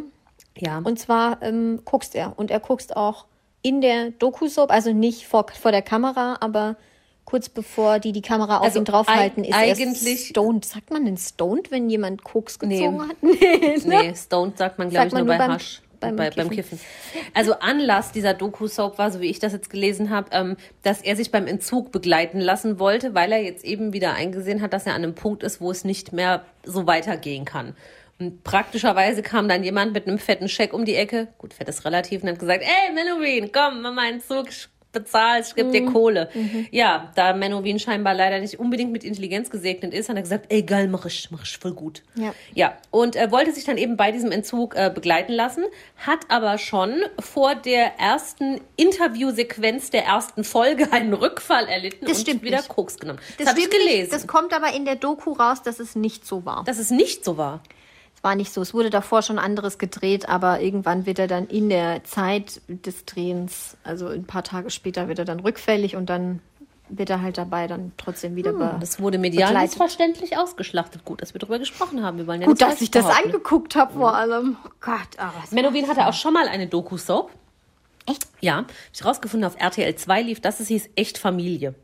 ich. 0.56 0.62
Ja. 0.68 0.80
Und 0.84 1.00
zwar 1.00 1.42
ähm, 1.44 1.82
guckst 1.86 2.16
er. 2.16 2.34
Und 2.38 2.50
er 2.52 2.60
guckst 2.60 2.96
auch 2.96 3.26
in 3.62 3.82
der 3.82 4.12
Doku-Soap, 4.12 4.72
also 4.72 4.94
nicht 4.94 5.28
vor, 5.28 5.46
vor 5.60 5.72
der 5.72 5.82
Kamera, 5.82 6.38
aber 6.40 6.78
kurz 7.26 7.50
bevor 7.50 8.00
die 8.00 8.14
die 8.14 8.22
Kamera 8.22 8.60
auf 8.60 8.64
Also 8.66 8.80
ihn 8.80 8.86
draufhalten, 8.86 9.44
ist 9.44 9.54
eigentlich- 9.54 10.06
er 10.08 10.18
stoned. 10.18 10.64
Sagt 10.66 10.92
man 10.92 11.04
denn 11.06 11.18
stoned, 11.18 11.72
wenn 11.72 11.90
jemand 11.90 12.24
Koks 12.24 12.58
Nee. 12.62 12.78
gezogen 12.80 13.02
hat? 13.10 13.16
Nee, 13.22 13.78
Nee, 13.86 14.16
stoned 14.16 14.58
sagt 14.58 14.80
man, 14.80 14.90
glaube 14.90 15.08
ich, 15.08 15.14
nur 15.14 15.26
bei 15.26 15.38
nur 15.38 15.38
beim- 15.38 15.52
Hasch. 15.56 15.82
Beim 16.00 16.16
bei, 16.16 16.30
beim 16.30 16.50
Kiffen. 16.50 16.78
Kiffen. 16.78 16.80
Also 17.34 17.60
Anlass 17.60 18.12
dieser 18.12 18.34
Doku-Soap 18.34 18.98
war, 18.98 19.12
so 19.12 19.22
wie 19.22 19.30
ich 19.30 19.40
das 19.40 19.54
jetzt 19.54 19.70
gelesen 19.70 20.10
habe, 20.10 20.30
ähm, 20.32 20.58
dass 20.84 21.02
er 21.02 21.16
sich 21.16 21.32
beim 21.32 21.48
Entzug 21.48 21.92
begleiten 21.92 22.40
lassen 22.40 22.80
wollte, 22.80 23.14
weil 23.14 23.32
er 23.32 23.42
jetzt 23.42 23.66
eben 23.66 23.94
wieder 23.94 24.14
eingesehen 24.14 24.62
hat, 24.62 24.74
dass 24.74 24.86
er 24.86 24.94
an 24.94 25.04
einem 25.04 25.16
Punkt 25.16 25.44
ist, 25.44 25.62
wo 25.62 25.72
es 25.72 25.84
nicht 25.84 26.14
mehr 26.14 26.46
so 26.64 26.88
weitergehen 26.88 27.46
kann. 27.46 27.76
Und 28.20 28.44
praktischerweise 28.44 29.22
kam 29.22 29.48
dann 29.48 29.64
jemand 29.64 29.94
mit 29.94 30.08
einem 30.08 30.18
fetten 30.18 30.50
Scheck 30.50 30.74
um 30.74 30.86
die 30.86 30.96
Ecke, 30.96 31.28
gut, 31.38 31.54
fett 31.54 31.70
ist 31.70 31.86
relativ, 31.86 32.24
und 32.24 32.30
hat 32.30 32.40
gesagt, 32.40 32.64
ey, 32.64 32.94
Menowin, 32.94 33.52
komm, 33.52 33.82
mach 33.82 33.94
mal 33.94 34.10
Entzug, 34.10 34.50
ich 34.50 34.68
bezahl, 35.00 35.42
ich 35.42 35.56
geb 35.56 35.72
dir 35.72 35.86
Kohle. 35.86 36.30
Ja, 36.72 37.12
da 37.16 37.34
Menowin 37.34 37.80
scheinbar 37.80 38.14
leider 38.14 38.40
nicht 38.40 38.60
unbedingt 38.60 38.92
mit 38.92 39.04
Intelligenz 39.04 39.50
gesegnet 39.50 39.94
ist, 39.94 40.10
hat 40.10 40.16
er 40.16 40.22
gesagt, 40.22 40.46
ey, 40.50 40.64
geil, 40.64 40.88
mach 40.88 41.06
ich, 41.06 41.30
mach 41.32 41.44
ich 41.44 41.58
voll 41.58 41.74
gut. 41.74 42.04
Ja. 42.16 42.34
Ja, 42.54 42.78
und 42.92 43.16
er 43.16 43.32
wollte 43.32 43.52
sich 43.52 43.64
dann 43.64 43.78
eben 43.78 43.98
bei 43.98 44.12
diesem 44.12 44.32
Entzug 44.32 44.76
äh, 44.76 44.92
begleiten 44.94 45.34
lassen, 45.34 45.64
hat 46.06 46.20
aber 46.30 46.58
schon 46.58 47.02
vor 47.20 47.56
der 47.56 47.98
ersten 48.00 48.60
Interviewsequenz 48.76 49.90
der 49.90 50.06
ersten 50.06 50.44
Folge 50.44 50.88
einen 50.92 51.14
Rückfall 51.14 51.68
erlitten 51.68 52.06
Das 52.06 52.18
und 52.18 52.24
stimmt 52.24 52.44
wieder 52.44 52.58
nicht. 52.58 52.70
Koks 52.70 52.98
genommen. 52.98 53.20
Das, 53.38 53.48
habe 53.48 53.60
ich 53.60 53.66
stimmt 53.66 53.84
nicht. 53.84 53.94
gelesen. 53.94 54.12
Das 54.12 54.28
kommt 54.28 54.54
aber 54.54 54.74
in 54.76 54.86
der 54.86 54.96
Doku 54.96 55.32
raus, 55.34 55.62
dass 55.62 55.80
es 55.80 55.96
nicht 55.96 56.26
so 56.26 56.46
war. 56.46 56.64
dass 56.66 56.80
es 56.80 56.92
nicht 56.92 57.24
so 57.24 57.38
war. 57.38 57.62
Es 58.18 58.24
war 58.24 58.34
nicht 58.36 58.52
so. 58.52 58.62
Es 58.62 58.74
wurde 58.74 58.90
davor 58.90 59.22
schon 59.22 59.38
anderes 59.38 59.78
gedreht, 59.78 60.28
aber 60.28 60.60
irgendwann 60.60 61.06
wird 61.06 61.20
er 61.20 61.28
dann 61.28 61.46
in 61.48 61.70
der 61.70 62.04
Zeit 62.04 62.62
des 62.68 63.06
Drehens, 63.06 63.78
also 63.84 64.08
ein 64.08 64.26
paar 64.26 64.44
Tage 64.44 64.72
später, 64.72 65.08
wird 65.08 65.20
er 65.20 65.26
dann 65.26 65.40
rückfällig 65.40 65.96
und 65.96 66.10
dann 66.10 66.42
wird 66.90 67.10
er 67.12 67.22
halt 67.22 67.38
dabei 67.38 67.68
dann 67.68 67.92
trotzdem 67.98 68.36
wieder 68.36 68.52
Hm, 68.52 68.80
Das 68.80 69.00
wurde 69.00 69.18
medial 69.20 69.50
begleitet. 69.50 69.72
missverständlich 69.78 70.38
ausgeschlachtet. 70.38 71.06
Gut, 71.06 71.22
dass 71.22 71.34
wir 71.36 71.40
darüber 71.40 71.60
gesprochen 71.60 72.02
haben. 72.04 72.18
Wir 72.18 72.26
wollen 72.28 72.42
ja 72.42 72.48
Gut, 72.48 72.60
dass 72.62 72.82
ich 72.82 72.90
das 72.90 73.06
behaupten. 73.06 73.26
angeguckt 73.28 73.76
habe 73.76 73.94
vor 73.94 74.16
allem. 74.16 74.58
Oh 74.66 74.70
Gott, 74.80 74.98
aber 75.18 75.34
was 75.42 75.52
Menowin 75.52 75.88
hatte 75.88 76.08
auch 76.08 76.14
schon 76.14 76.34
mal 76.34 76.48
eine 76.48 76.66
Doku-Soap. 76.68 77.30
Echt? 78.08 78.26
Ja, 78.40 78.66
ich 78.94 79.04
rausgefunden, 79.06 79.46
auf 79.46 79.60
RTL 79.60 79.94
2 79.96 80.22
lief 80.24 80.40
das, 80.42 80.60
es 80.62 80.70
hieß 80.70 80.90
Echt 80.96 81.18
Familie. 81.18 81.76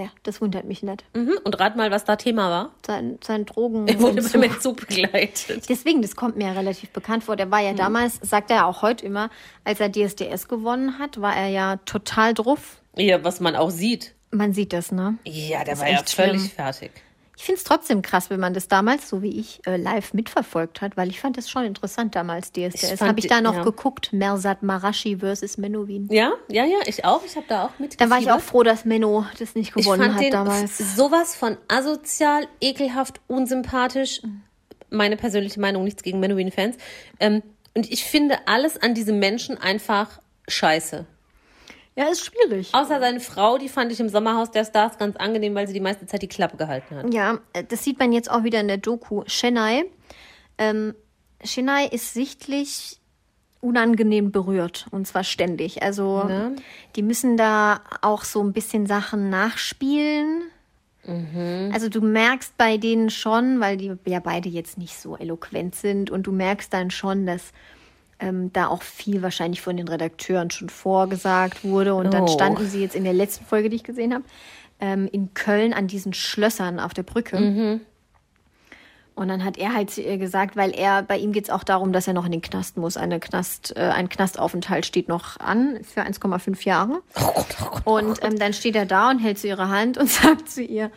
Ja, 0.00 0.08
das 0.22 0.40
wundert 0.40 0.64
mich 0.64 0.82
nicht. 0.82 1.04
Mhm. 1.14 1.34
Und 1.44 1.60
rat 1.60 1.76
mal, 1.76 1.90
was 1.90 2.04
da 2.04 2.16
Thema 2.16 2.48
war. 2.48 2.70
Sein, 2.86 3.18
sein 3.22 3.44
Drogen. 3.44 3.86
Er 3.86 4.00
wurde 4.00 4.22
beim 4.22 4.42
Entzug 4.44 4.86
begleitet. 4.88 5.68
Deswegen, 5.68 6.00
das 6.00 6.16
kommt 6.16 6.36
mir 6.36 6.46
ja 6.46 6.52
relativ 6.52 6.88
bekannt 6.90 7.24
vor. 7.24 7.36
Der 7.36 7.50
war 7.50 7.60
ja 7.60 7.74
damals, 7.74 8.18
sagt 8.22 8.50
er 8.50 8.56
ja 8.56 8.64
auch 8.64 8.80
heute 8.80 9.04
immer, 9.04 9.28
als 9.64 9.78
er 9.80 9.90
DSDS 9.92 10.48
gewonnen 10.48 10.98
hat, 10.98 11.20
war 11.20 11.36
er 11.36 11.48
ja 11.48 11.76
total 11.84 12.32
drauf. 12.32 12.80
Ja, 12.96 13.22
was 13.24 13.40
man 13.40 13.56
auch 13.56 13.70
sieht. 13.70 14.14
Man 14.30 14.54
sieht 14.54 14.72
das, 14.72 14.90
ne? 14.90 15.18
Ja, 15.24 15.64
der 15.64 15.74
ist 15.74 15.80
war 15.80 15.90
ja 15.90 16.02
völlig 16.04 16.40
schlimm. 16.40 16.50
fertig. 16.50 16.92
Ich 17.40 17.46
finde 17.46 17.56
es 17.56 17.64
trotzdem 17.64 18.02
krass, 18.02 18.28
wenn 18.28 18.38
man 18.38 18.52
das 18.52 18.68
damals, 18.68 19.08
so 19.08 19.22
wie 19.22 19.40
ich, 19.40 19.66
äh, 19.66 19.78
live 19.78 20.12
mitverfolgt 20.12 20.82
hat, 20.82 20.98
weil 20.98 21.08
ich 21.08 21.20
fand 21.20 21.38
das 21.38 21.48
schon 21.48 21.64
interessant 21.64 22.14
damals, 22.14 22.52
DSDS. 22.52 23.00
Habe 23.00 23.18
ich 23.18 23.28
da 23.28 23.40
noch 23.40 23.54
ja. 23.54 23.64
geguckt, 23.64 24.12
Mersat 24.12 24.62
Marashi 24.62 25.16
versus 25.16 25.56
Menowin. 25.56 26.06
Ja, 26.10 26.34
ja, 26.48 26.66
ja, 26.66 26.80
ich 26.84 27.06
auch. 27.06 27.24
Ich 27.24 27.36
habe 27.36 27.46
da 27.48 27.64
auch 27.64 27.78
mit. 27.78 27.98
Da 27.98 28.10
war 28.10 28.18
ich 28.18 28.30
auch 28.30 28.40
froh, 28.40 28.62
dass 28.62 28.84
Menno 28.84 29.24
das 29.38 29.54
nicht 29.54 29.68
Ich 29.74 29.84
gewonnen 29.84 30.02
fand 30.02 30.14
hat 30.16 30.22
den 30.22 30.32
damals. 30.32 30.96
sowas 30.96 31.34
von 31.34 31.56
asozial, 31.68 32.46
ekelhaft, 32.60 33.22
unsympathisch. 33.26 34.20
Meine 34.90 35.16
persönliche 35.16 35.60
Meinung, 35.60 35.84
nichts 35.84 36.02
gegen 36.02 36.20
Menowin-Fans. 36.20 36.76
Ähm, 37.20 37.42
und 37.72 37.90
ich 37.90 38.04
finde 38.04 38.36
alles 38.48 38.76
an 38.76 38.92
diesem 38.92 39.18
Menschen 39.18 39.56
einfach 39.56 40.20
scheiße. 40.46 41.06
Ja, 42.00 42.08
ist 42.10 42.24
schwierig. 42.24 42.70
Außer 42.72 42.98
seine 42.98 43.20
Frau, 43.20 43.58
die 43.58 43.68
fand 43.68 43.92
ich 43.92 44.00
im 44.00 44.08
Sommerhaus 44.08 44.50
der 44.50 44.64
Stars 44.64 44.96
ganz 44.96 45.16
angenehm, 45.16 45.54
weil 45.54 45.66
sie 45.66 45.74
die 45.74 45.80
meiste 45.80 46.06
Zeit 46.06 46.22
die 46.22 46.28
Klappe 46.28 46.56
gehalten 46.56 46.96
hat. 46.96 47.12
Ja, 47.12 47.38
äh, 47.52 47.62
das 47.62 47.84
sieht 47.84 47.98
man 47.98 48.10
jetzt 48.12 48.30
auch 48.30 48.42
wieder 48.42 48.58
in 48.60 48.68
der 48.68 48.78
Doku. 48.78 49.22
Chennai. 49.26 49.84
Ähm, 50.56 50.94
Chennai 51.44 51.86
ist 51.88 52.14
sichtlich 52.14 52.98
unangenehm 53.60 54.32
berührt 54.32 54.86
und 54.90 55.06
zwar 55.06 55.24
ständig. 55.24 55.82
Also 55.82 56.24
Ne? 56.24 56.56
die 56.96 57.02
müssen 57.02 57.36
da 57.36 57.82
auch 58.00 58.24
so 58.24 58.42
ein 58.42 58.54
bisschen 58.54 58.86
Sachen 58.86 59.28
nachspielen. 59.28 60.42
Also 61.72 61.88
du 61.88 62.00
merkst 62.02 62.56
bei 62.56 62.76
denen 62.76 63.10
schon, 63.10 63.58
weil 63.60 63.76
die 63.78 63.92
ja 64.06 64.20
beide 64.20 64.48
jetzt 64.48 64.78
nicht 64.78 64.98
so 64.98 65.16
eloquent 65.16 65.74
sind 65.74 66.10
und 66.10 66.26
du 66.26 66.32
merkst 66.32 66.72
dann 66.72 66.90
schon, 66.90 67.26
dass 67.26 67.52
ähm, 68.20 68.52
da 68.52 68.68
auch 68.68 68.82
viel 68.82 69.22
wahrscheinlich 69.22 69.60
von 69.60 69.76
den 69.76 69.88
Redakteuren 69.88 70.50
schon 70.50 70.68
vorgesagt 70.68 71.64
wurde 71.64 71.94
und 71.94 72.12
dann 72.12 72.24
Oh. 72.24 72.28
standen 72.28 72.66
sie 72.68 72.80
jetzt 72.80 72.94
in 72.94 73.04
der 73.04 73.12
letzten 73.14 73.44
Folge, 73.44 73.70
die 73.70 73.76
ich 73.76 73.84
gesehen 73.84 74.12
habe, 74.14 74.24
ähm, 74.80 75.08
in 75.10 75.34
Köln 75.34 75.72
an 75.72 75.86
diesen 75.86 76.12
Schlössern 76.12 76.80
auf 76.80 76.94
der 76.94 77.02
Brücke. 77.02 77.36
Und 79.14 79.28
dann 79.28 79.44
hat 79.44 79.58
er 79.58 79.74
halt 79.74 79.90
zu 79.90 80.00
ihr 80.00 80.16
gesagt, 80.16 80.56
weil 80.56 80.70
er, 80.74 81.02
bei 81.02 81.18
ihm 81.18 81.32
geht 81.32 81.44
es 81.44 81.50
auch 81.50 81.64
darum, 81.64 81.92
dass 81.92 82.06
er 82.06 82.14
noch 82.14 82.24
in 82.24 82.32
den 82.32 82.40
Knast 82.40 82.78
muss. 82.78 82.96
Eine 82.96 83.20
Knast, 83.20 83.76
äh, 83.76 83.80
ein 83.80 84.08
Knastaufenthalt 84.08 84.86
steht 84.86 85.08
noch 85.08 85.38
an 85.38 85.78
für 85.82 86.00
1,5 86.02 86.64
Jahre. 86.64 87.02
Und 87.84 88.22
ähm, 88.24 88.38
dann 88.38 88.54
steht 88.54 88.76
er 88.76 88.86
da 88.86 89.10
und 89.10 89.18
hält 89.18 89.38
zu 89.38 89.48
ihrer 89.48 89.68
Hand 89.68 89.98
und 89.98 90.08
sagt 90.10 90.48
zu 90.48 90.62
ihr, 90.62 90.90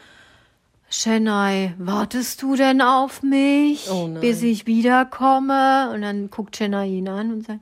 Chennai, 0.93 1.73
wartest 1.79 2.43
du 2.43 2.55
denn 2.55 2.79
auf 2.79 3.23
mich, 3.23 3.89
Oh 3.89 4.07
bis 4.09 4.43
ich 4.43 4.67
wiederkomme? 4.67 5.89
Und 5.91 6.03
dann 6.03 6.29
guckt 6.29 6.55
Chennai 6.55 6.87
ihn 6.87 7.09
an 7.09 7.33
und 7.33 7.47
sagt, 7.47 7.61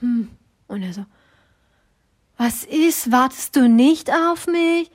hm. 0.00 0.28
Und 0.66 0.82
er 0.82 0.92
so, 0.92 1.06
was 2.36 2.64
ist? 2.64 3.10
Wartest 3.10 3.56
du 3.56 3.70
nicht 3.70 4.12
auf 4.12 4.46
mich? 4.46 4.90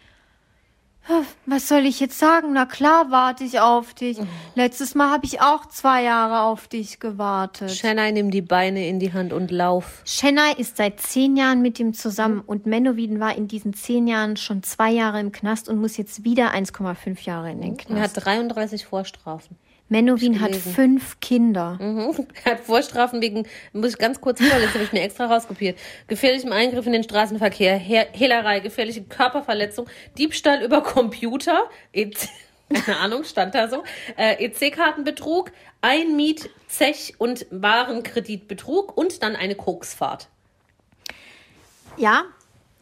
Was 1.46 1.68
soll 1.68 1.86
ich 1.86 2.00
jetzt 2.00 2.18
sagen? 2.18 2.54
Na 2.54 2.66
klar, 2.66 3.12
warte 3.12 3.44
ich 3.44 3.60
auf 3.60 3.94
dich. 3.94 4.18
Letztes 4.56 4.96
Mal 4.96 5.12
habe 5.12 5.26
ich 5.26 5.42
auch 5.42 5.66
zwei 5.66 6.04
Jahre 6.04 6.42
auf 6.42 6.68
dich 6.68 7.00
gewartet. 7.00 7.72
Chennai, 7.72 8.12
nimm 8.12 8.32
die 8.32 8.42
Beine 8.42 8.88
in 8.88 9.00
die 9.00 9.12
Hand 9.12 9.34
und 9.34 9.52
lauf. 9.52 10.02
Chennai 10.06 10.54
ist 10.54 10.78
seit 10.78 11.02
zehn 11.02 11.36
Jahren 11.36 11.62
mit 11.62 11.80
ihm 11.80 11.94
zusammen 11.94 12.42
und 12.46 12.66
Menowin 12.66 13.20
war 13.20 13.36
in 13.36 13.48
diesen 13.48 13.74
zehn 13.74 14.08
Jahren 14.08 14.38
schon 14.38 14.64
zwei 14.64 14.92
Jahre 14.92 15.20
im 15.20 15.32
Knast 15.34 15.68
und 15.68 15.80
muss 15.80 15.98
jetzt 15.98 16.24
wieder 16.24 16.54
1,5 16.54 17.26
Jahre 17.26 17.52
in 17.52 17.60
den 17.62 17.78
Er 17.78 18.02
hat 18.02 18.14
Knast. 18.14 18.26
33 18.26 18.86
Vorstrafen. 18.86 19.58
Menowin 19.90 20.42
hat 20.42 20.56
fünf 20.56 21.20
Kinder. 21.20 21.78
Mhm. 21.80 22.28
Er 22.44 22.52
hat 22.54 22.62
Vorstrafen 22.62 23.22
wegen, 23.22 23.46
muss 23.74 23.92
ich 23.92 23.98
ganz 23.98 24.20
kurz 24.22 24.42
vorlesen, 24.42 24.74
habe 24.74 24.84
ich 24.84 24.94
mir 24.94 25.02
extra 25.02 25.26
rauskopiert. 25.26 25.78
Gefährlichem 26.08 26.52
Eingriff 26.52 26.86
in 26.86 26.94
den 26.94 27.04
Straßenverkehr, 27.04 27.78
He 27.78 28.02
Hehlerei, 28.14 28.60
gefährliche 28.60 29.04
Körperverletzung, 29.04 29.88
Diebstahl 30.18 30.64
über 30.64 30.82
Computer, 30.82 31.70
EC, 31.92 32.30
keine 32.74 32.98
Ahnung, 32.98 33.24
stand 33.24 33.54
da 33.56 33.68
so, 33.68 33.84
äh, 34.18 34.44
EC-Kartenbetrug, 34.46 35.52
Einmiet, 35.82 36.50
Zech 36.68 37.16
und 37.18 37.46
Warenkreditbetrug 37.52 38.98
und 38.98 39.22
dann 39.22 39.36
eine 39.36 39.56
Koksfahrt. 39.56 40.30
Ja, 41.98 42.24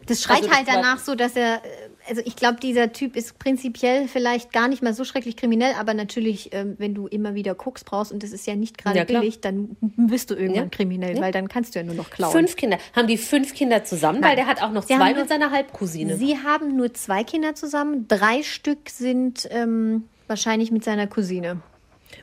das 0.06 0.22
schreit 0.22 0.38
Also 0.38 0.48
das 0.48 0.58
halt 0.58 0.68
danach 0.68 1.00
so, 1.00 1.16
dass 1.16 1.36
er, 1.36 1.62
also 2.10 2.22
ich 2.26 2.36
glaube, 2.36 2.60
dieser 2.60 2.92
Typ 2.92 3.16
ist 3.16 3.38
prinzipiell 3.40 4.08
vielleicht 4.08 4.52
gar 4.52 4.68
nicht 4.68 4.82
mal 4.82 4.94
so 4.94 5.04
schrecklich 5.04 5.38
kriminell, 5.38 5.74
aber 5.80 5.94
natürlich, 5.94 6.54
ähm, 6.54 6.76
wenn 6.78 6.94
du 6.96 7.08
immer 7.08 7.36
wieder 7.36 7.56
Koks 7.56 7.84
brauchst 7.84 8.12
und 8.12 8.24
das 8.24 8.32
ist 8.32 8.48
ja 8.48 8.56
nicht 8.56 8.78
gerade 8.78 8.98
Ja, 9.00 9.04
billig, 9.06 9.40
dann 9.42 9.76
wirst 9.98 10.32
du 10.32 10.36
irgendwann 10.36 10.64
Ja. 10.66 10.70
kriminell, 10.70 11.16
Ja. 11.16 11.22
weil 11.22 11.32
dann 11.32 11.48
kannst 11.48 11.76
du 11.76 11.80
ja 11.80 11.86
nur 11.86 11.96
noch 11.96 12.10
klauen. 12.10 12.32
Fünf 12.32 12.56
Kinder. 12.56 12.78
Haben 12.96 13.08
die 13.08 13.18
fünf 13.18 13.54
Kinder 13.54 13.84
zusammen? 13.84 14.24
Weil 14.24 14.36
der 14.36 14.48
hat 14.48 14.62
auch 14.62 14.72
noch 14.72 14.84
Sie 14.84 14.96
zwei 14.96 15.12
nur- 15.12 15.22
mit 15.22 15.30
seiner 15.30 15.52
Halbcousine. 15.52 16.18
Sie 16.18 16.38
haben 16.38 16.76
nur 16.76 16.94
zwei 16.94 17.24
Kinder 17.24 17.56
zusammen, 17.56 18.08
drei 18.08 18.44
Stück 18.44 18.90
sind 18.90 19.48
ähm, 19.52 20.06
wahrscheinlich 20.28 20.72
mit 20.72 20.84
seiner 20.84 21.08
Cousine. 21.08 21.62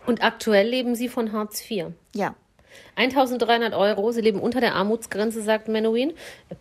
Und 0.07 0.23
aktuell 0.23 0.69
leben 0.69 0.95
sie 0.95 1.09
von 1.09 1.33
Hartz 1.33 1.63
IV. 1.71 1.87
Ja. 2.15 2.35
1300 2.97 3.75
Euro. 3.75 4.11
Sie 4.13 4.21
leben 4.21 4.41
unter 4.41 4.61
der 4.61 4.75
Armutsgrenze, 4.75 5.43
sagt 5.43 5.69
Menowin. 5.69 6.13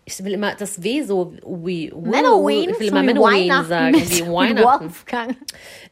Ich 0.05 0.23
will 0.23 0.33
immer 0.33 0.55
das 0.55 0.83
W 0.83 1.01
so 1.03 1.33
wie 1.45 1.91
Menowin, 1.95 2.69
Ich 2.69 2.79
will 2.79 2.87
immer 2.87 3.03
Menowin 3.03 3.65
sagen, 3.65 3.91
mit- 3.95 4.09
wie 4.17 4.21
Weihnachten. 4.31 4.85
Wolfgang. 4.85 5.35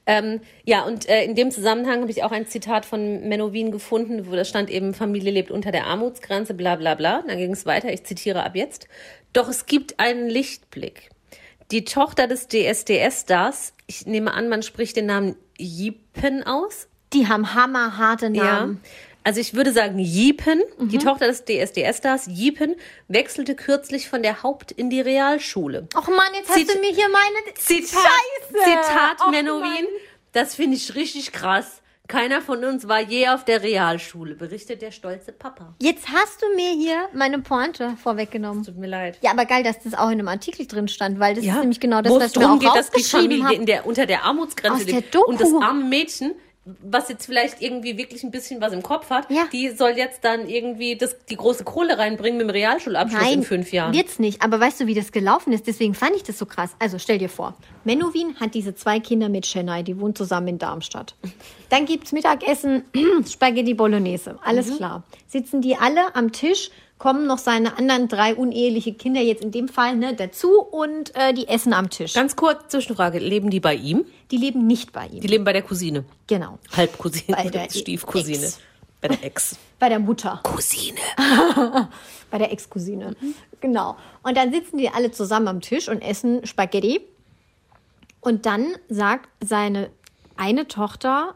Ähm, 0.05 0.41
ja, 0.66 0.84
und 0.84 1.09
äh, 1.09 1.24
in 1.24 1.36
dem 1.36 1.51
Zusammenhang 1.51 2.01
habe 2.01 2.11
ich 2.11 2.24
auch 2.24 2.32
ein 2.32 2.45
Zitat 2.47 2.86
von 2.86 3.28
Menowin 3.28 3.72
gefunden, 3.72 4.28
wo 4.30 4.36
da 4.36 4.45
stand 4.45 4.70
eben, 4.70 4.93
Familie 4.93 5.32
lebt 5.32 5.51
unter 5.51 5.72
der 5.72 5.88
Armutsgrenze, 5.88 6.53
bla 6.53 6.76
bla 6.76 6.95
bla. 6.95 7.24
Dann 7.28 7.38
ging 7.38 7.51
es 7.51 7.66
weiter, 7.66 7.91
ich 7.91 8.03
zitiere 8.03 8.43
ab 8.43 8.55
jetzt. 8.55 8.88
Doch 9.34 9.49
es 9.49 9.66
gibt 9.66 9.99
einen 9.99 10.30
Lichtblick. 10.30 11.09
Die 11.72 11.84
Tochter 11.84 12.28
des 12.28 12.47
DSDS-Stars, 12.47 13.74
ich 13.88 14.05
nehme 14.05 14.34
an, 14.34 14.49
man 14.49 14.61
spricht 14.61 14.95
den 14.97 15.07
Namen 15.07 15.36
Jipen 15.57 16.43
aus. 16.43 16.88
Die 17.13 17.28
haben 17.28 17.55
hammerharte 17.55 18.30
Namen. 18.30 18.82
Ja. 18.84 18.89
Also 19.26 19.39
ich 19.41 19.55
würde 19.55 19.71
sagen, 19.73 19.97
die 19.97 20.36
Mhm. 20.78 20.99
Tochter 20.99 21.26
des 21.28 21.43
DSDS-Stars, 21.45 22.28
Jipen, 22.30 22.76
wechselte 23.07 23.55
kürzlich 23.55 24.07
von 24.07 24.21
der 24.21 24.43
Haupt- 24.43 24.71
in 24.71 24.91
die 24.91 25.01
Realschule. 25.01 25.88
Och 25.97 26.07
Mann, 26.07 26.28
jetzt 26.36 26.49
hast 26.49 26.59
Zit- 26.59 26.76
du 26.76 26.80
mir 26.80 26.91
hier 26.93 27.09
meine 27.09 27.55
Zitat, 27.55 27.89
Scheiße. 27.89 28.63
Zitat 28.63 29.21
Och 29.26 29.32
Menowin. 29.32 29.88
Das 30.32 30.53
finde 30.53 30.78
ich 30.78 30.93
richtig 30.93 31.32
krass. 31.32 31.82
Keiner 32.07 32.39
von 32.43 32.63
uns 32.63 32.88
war 32.88 32.99
je 33.01 33.30
auf 33.30 33.45
der 33.45 33.63
Realschule, 33.63 34.36
berichtet 34.36 34.84
der 34.84 34.91
stolze 34.91 35.32
Papa. 35.32 35.73
Jetzt 35.82 36.07
hast 36.09 36.39
du 36.43 36.45
mir 36.55 36.69
hier 36.73 37.09
meine 37.13 37.39
Pointe 37.39 37.97
vorweggenommen. 38.03 38.63
Tut 38.63 38.78
mir 38.78 38.86
leid. 38.86 39.17
Ja, 39.21 39.32
aber 39.32 39.45
geil, 39.45 39.63
dass 39.63 39.82
das 39.82 39.95
auch 39.95 40.05
in 40.11 40.19
einem 40.19 40.28
Artikel 40.28 40.67
drin 40.67 40.88
stand, 40.88 41.19
weil 41.19 41.34
das 41.34 41.43
ist 41.43 41.51
nämlich 41.55 41.80
genau 41.80 42.03
das, 42.03 42.13
was 42.13 42.32
darum 42.34 42.57
auch 42.57 42.59
geht, 42.59 42.76
dass 42.76 42.91
die 42.91 43.01
Familie 43.03 43.53
in 43.53 43.65
der, 43.65 43.88
unter 43.88 44.05
der 44.05 44.23
Armutsgrenze 44.23 44.78
Aus 44.82 44.86
der 44.86 44.95
lebt. 44.97 45.15
Doku. 45.15 45.32
Und 45.32 45.41
das 45.41 45.49
arme 45.51 45.84
Mädchen, 45.86 46.36
was 46.82 47.09
jetzt 47.09 47.28
vielleicht 47.28 47.61
irgendwie 47.61 47.95
wirklich 47.97 48.24
ein 48.24 48.32
bisschen 48.32 48.59
was 48.59 48.74
im 48.74 48.82
Kopf 48.82 49.11
hat, 49.11 49.30
Ja. 49.30 49.43
die 49.53 49.70
soll 49.70 49.91
jetzt 49.91 50.24
dann 50.24 50.49
irgendwie 50.49 50.95
das, 50.97 51.16
die 51.30 51.36
große 51.36 51.63
Kohle 51.63 51.97
reinbringen 51.99 52.38
mit 52.39 52.47
dem 52.47 52.49
Realschulabschluss 52.49 53.32
in 53.32 53.43
fünf 53.43 53.72
Jahren. 53.72 53.93
wird's 53.93 54.18
nicht. 54.18 54.41
Aber 54.41 54.59
weißt 54.59 54.80
du, 54.82 54.88
wie 54.88 54.95
das 54.95 55.11
gelaufen 55.11 55.53
ist? 55.53 55.68
Deswegen 55.68 55.93
fand 55.93 56.16
ich 56.16 56.24
das 56.24 56.39
so 56.39 56.47
krass. 56.47 56.76
Also 56.80 56.97
stell 56.97 57.20
dir 57.20 57.30
vor, 57.30 57.53
Menowin 57.84 58.36
hat 58.39 58.55
diese 58.55 58.74
zwei 58.74 58.99
Kinder 58.99 59.30
mit 59.30 59.45
Chennai, 59.45 59.84
die 59.84 59.99
wohnen 59.99 60.16
zusammen 60.16 60.47
in 60.47 60.57
Darmstadt. 60.57 61.13
Dann 61.70 61.86
gibt's 61.86 62.11
Mittagessen, 62.11 62.84
Spaghetti 63.30 63.76
Bolognese. 63.76 64.39
Alles 64.43 64.72
Mhm. 64.72 64.78
klar. 64.78 65.03
Sitzen 65.28 65.61
die 65.61 65.76
alle 65.76 66.16
am 66.16 66.32
Tisch, 66.32 66.72
kommen 66.97 67.27
noch 67.27 67.37
seine 67.37 67.77
anderen 67.77 68.07
drei 68.07 68.35
uneheliche 68.35 68.93
Kinder 68.93 69.21
jetzt 69.21 69.43
in 69.43 69.51
dem 69.51 69.67
Fall 69.67 69.95
ne, 69.95 70.15
dazu 70.15 70.61
und 70.61 71.15
äh, 71.15 71.33
die 71.33 71.47
essen 71.47 71.73
am 71.73 71.89
Tisch. 71.89 72.13
Ganz 72.13 72.35
kurz 72.35 72.69
Zwischenfrage. 72.69 73.19
Leben 73.19 73.49
die 73.49 73.59
bei 73.59 73.75
ihm? 73.75 74.05
Die 74.31 74.37
leben 74.37 74.65
nicht 74.65 74.93
bei 74.93 75.07
ihm. 75.07 75.19
Die 75.19 75.27
leben 75.27 75.43
bei 75.43 75.53
der 75.53 75.61
Cousine. 75.61 76.05
genau. 76.27 76.59
Halbcousine. 76.75 77.35
Bei 77.35 77.49
der 77.49 77.69
Stiefcousine. 77.69 78.45
Ex. 78.45 78.59
Bei 79.01 79.07
der 79.09 79.23
Ex. 79.23 79.57
Bei 79.79 79.89
der 79.89 79.99
Mutter. 79.99 80.39
Cousine. 80.43 80.97
bei 82.31 82.37
der 82.37 82.51
Ex-Cousine. 82.53 83.15
Genau. 83.59 83.97
Und 84.23 84.37
dann 84.37 84.53
sitzen 84.53 84.77
die 84.77 84.89
alle 84.89 85.11
zusammen 85.11 85.49
am 85.49 85.59
Tisch 85.59 85.89
und 85.89 86.01
essen 86.01 86.45
Spaghetti. 86.45 87.01
Und 88.21 88.45
dann 88.45 88.67
sagt 88.87 89.29
seine 89.43 89.89
eine 90.37 90.67
Tochter, 90.67 91.35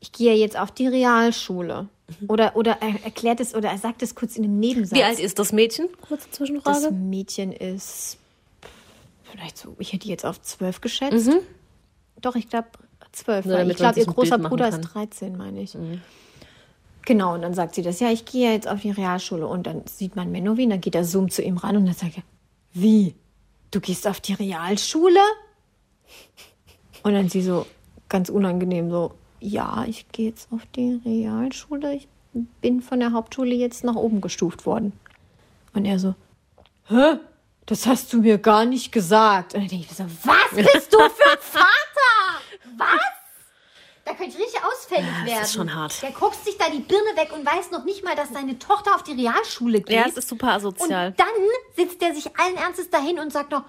ich 0.00 0.12
gehe 0.12 0.34
jetzt 0.34 0.58
auf 0.58 0.72
die 0.72 0.88
Realschule. 0.88 1.88
Oder, 2.28 2.56
oder 2.56 2.78
er 2.80 3.02
erklärt 3.04 3.40
es 3.40 3.54
oder 3.54 3.70
er 3.70 3.78
sagt 3.78 4.02
es 4.02 4.14
kurz 4.14 4.36
in 4.36 4.44
einem 4.44 4.58
Nebensatz. 4.60 4.98
Wie 4.98 5.02
alt 5.02 5.18
ist 5.18 5.38
das 5.38 5.52
Mädchen? 5.52 5.88
Kurze 6.00 6.26
das 6.28 6.36
Zwischenfrage. 6.36 6.90
Mädchen 6.90 7.52
ist 7.52 8.18
vielleicht 9.30 9.56
so, 9.56 9.74
ich 9.78 9.92
hätte 9.92 10.08
jetzt 10.08 10.26
auf 10.26 10.40
zwölf 10.42 10.80
geschätzt. 10.80 11.30
Doch, 12.20 12.36
ich 12.36 12.48
glaube 12.48 12.68
zwölf. 13.12 13.46
Damit 13.46 13.72
ich 13.72 13.76
glaube, 13.76 14.00
ihr 14.00 14.06
großer 14.06 14.38
Bruder 14.38 14.70
kann. 14.70 14.80
ist 14.80 14.94
13, 14.94 15.36
meine 15.36 15.62
ich. 15.62 15.76
Genau, 17.04 17.34
und 17.34 17.42
dann 17.42 17.54
sagt 17.54 17.74
sie 17.74 17.82
das, 17.82 18.00
ja, 18.00 18.10
ich 18.10 18.24
gehe 18.24 18.52
jetzt 18.52 18.68
auf 18.68 18.80
die 18.80 18.90
Realschule. 18.90 19.46
Und 19.46 19.66
dann 19.66 19.86
sieht 19.86 20.16
man 20.16 20.30
Menowin, 20.30 20.70
dann 20.70 20.80
geht 20.80 20.94
er 20.94 21.04
Zoom 21.04 21.30
zu 21.30 21.42
ihm 21.42 21.56
ran 21.56 21.76
und 21.76 21.86
dann 21.86 21.94
sagt 21.94 22.16
er, 22.16 22.22
wie? 22.72 23.14
Du 23.70 23.80
gehst 23.80 24.06
auf 24.06 24.20
die 24.20 24.34
Realschule? 24.34 25.20
Und 27.02 27.14
dann 27.14 27.28
sie 27.28 27.42
so 27.42 27.66
ganz 28.08 28.28
unangenehm 28.28 28.90
so, 28.90 29.14
ja, 29.42 29.84
ich 29.86 30.08
gehe 30.12 30.28
jetzt 30.28 30.48
auf 30.52 30.60
die 30.76 31.00
Realschule. 31.04 31.94
Ich 31.94 32.08
bin 32.60 32.80
von 32.80 33.00
der 33.00 33.12
Hauptschule 33.12 33.54
jetzt 33.54 33.84
nach 33.84 33.96
oben 33.96 34.20
gestuft 34.20 34.64
worden. 34.66 34.92
Und 35.74 35.84
er 35.84 35.98
so, 35.98 36.14
hä? 36.88 37.18
Das 37.66 37.86
hast 37.86 38.12
du 38.12 38.20
mir 38.22 38.38
gar 38.38 38.64
nicht 38.64 38.90
gesagt. 38.90 39.54
Und 39.54 39.62
dann 39.62 39.68
denke 39.68 39.86
ich 39.88 39.96
so, 39.96 40.04
was 40.24 40.50
bist 40.54 40.92
du 40.92 40.98
für 40.98 41.30
ein 41.30 41.38
Vater? 41.40 42.40
Was? 42.76 43.00
Da 44.04 44.14
könnte 44.14 44.36
ich 44.36 44.38
richtig 44.38 44.60
ausfällig 44.64 45.06
werden. 45.24 45.42
ist 45.42 45.52
schon 45.52 45.72
hart. 45.72 46.02
Der 46.02 46.10
guckt 46.10 46.44
sich 46.44 46.58
da 46.58 46.64
die 46.70 46.80
Birne 46.80 47.16
weg 47.16 47.30
und 47.32 47.46
weiß 47.46 47.70
noch 47.70 47.84
nicht 47.84 48.04
mal, 48.04 48.16
dass 48.16 48.30
seine 48.30 48.58
Tochter 48.58 48.96
auf 48.96 49.04
die 49.04 49.12
Realschule 49.12 49.80
geht. 49.80 49.94
Ja, 49.94 50.06
es 50.08 50.16
ist 50.16 50.28
super 50.28 50.54
asozial. 50.54 51.08
Und 51.10 51.20
dann 51.20 51.28
sitzt 51.76 52.02
er 52.02 52.14
sich 52.14 52.36
allen 52.36 52.56
Ernstes 52.56 52.90
dahin 52.90 53.20
und 53.20 53.32
sagt 53.32 53.52
noch, 53.52 53.62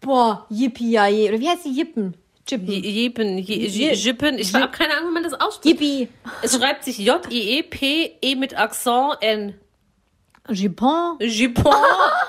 boah, 0.00 0.46
yippie 0.48 0.92
ja 0.92 1.08
je. 1.08 1.28
Oder 1.30 1.40
wie 1.40 1.48
heißt 1.48 1.64
die 1.64 1.76
Yippen? 1.76 2.16
Jippen. 2.46 2.68
Jippen, 2.68 3.38
Jippen. 3.38 4.38
Ich 4.38 4.54
habe 4.54 4.70
keine 4.70 4.96
Ahnung, 4.96 5.10
wie 5.10 5.14
man 5.14 5.22
das 5.22 5.34
ausspricht. 5.34 5.80
Yippie. 5.80 6.08
Es 6.42 6.56
schreibt 6.56 6.84
sich 6.84 6.98
J-I-E-P-E 6.98 8.34
mit 8.34 8.58
Akzent 8.58 9.16
N. 9.20 9.58
Jippon. 10.50 11.16
Jupon. 11.20 11.72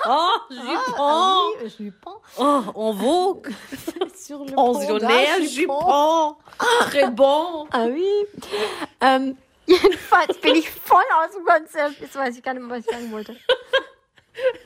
Oh, 0.08 0.38
Jupon. 0.48 1.68
Jippon. 1.78 2.14
Oh, 2.38 2.62
en 2.74 2.92
vogue. 2.92 3.50
Sur 4.14 4.44
le 4.44 4.54
Pensionnaire, 4.54 5.42
Jupon. 5.42 6.36
Très 6.86 7.10
bon. 7.10 7.66
Ah 7.72 7.86
oui. 7.86 8.06
Ähm, 9.00 9.36
jedenfalls 9.66 10.38
bin 10.40 10.54
ich 10.54 10.70
voll 10.70 11.02
aus 11.20 11.32
dem 11.32 11.44
Konzept. 11.44 12.00
Jetzt 12.00 12.14
weiß 12.14 12.36
ich 12.36 12.42
gar 12.42 12.54
nicht 12.54 12.62
mehr, 12.62 12.78
was 12.78 12.86
ich 12.86 12.90
sagen 12.90 13.12
wollte. 13.12 13.36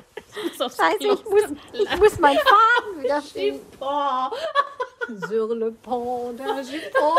Scheiße, 0.59 0.97
ich 1.01 1.25
muss, 1.25 1.43
ich 1.73 1.97
muss 1.99 2.19
meinen 2.19 2.39
Faden 2.39 3.03
wieder 3.03 3.23
finden. 3.23 3.67
Sur 5.29 5.55
le 5.57 5.73
pont 5.73 6.39
de 6.39 6.47
Jippon. 6.63 7.17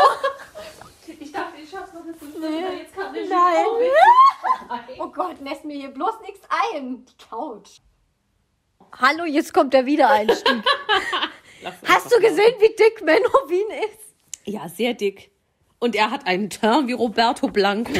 Ich 1.18 1.30
dachte, 1.32 1.60
ich 1.62 1.68
schaff's 1.68 1.92
noch 1.92 2.02
bis 2.04 2.16
zum 2.18 2.40
Nee. 2.40 2.78
Jetzt 2.82 2.94
kam 2.94 3.12
der 3.12 3.26
Nein. 3.26 3.64
Jupon. 3.66 4.78
Oh 5.00 5.08
Gott, 5.08 5.36
lässt 5.40 5.64
mir 5.64 5.76
hier 5.76 5.88
bloß 5.90 6.20
nichts 6.22 6.40
ein. 6.72 7.04
Die 7.04 7.24
Couch. 7.28 7.80
Hallo, 8.98 9.24
jetzt 9.24 9.52
kommt 9.52 9.74
der 9.74 9.84
Wiedereinstieg. 9.84 10.62
Hast 11.86 12.10
du 12.14 12.20
gesehen, 12.20 12.54
wie 12.60 12.74
dick 12.76 13.02
Menowin 13.02 13.70
ist? 13.84 14.14
Ja, 14.44 14.68
sehr 14.68 14.94
dick. 14.94 15.30
Und 15.80 15.96
er 15.96 16.10
hat 16.10 16.26
einen 16.26 16.48
Teint 16.50 16.88
wie 16.88 16.92
Roberto 16.92 17.48
Blanco. 17.48 17.92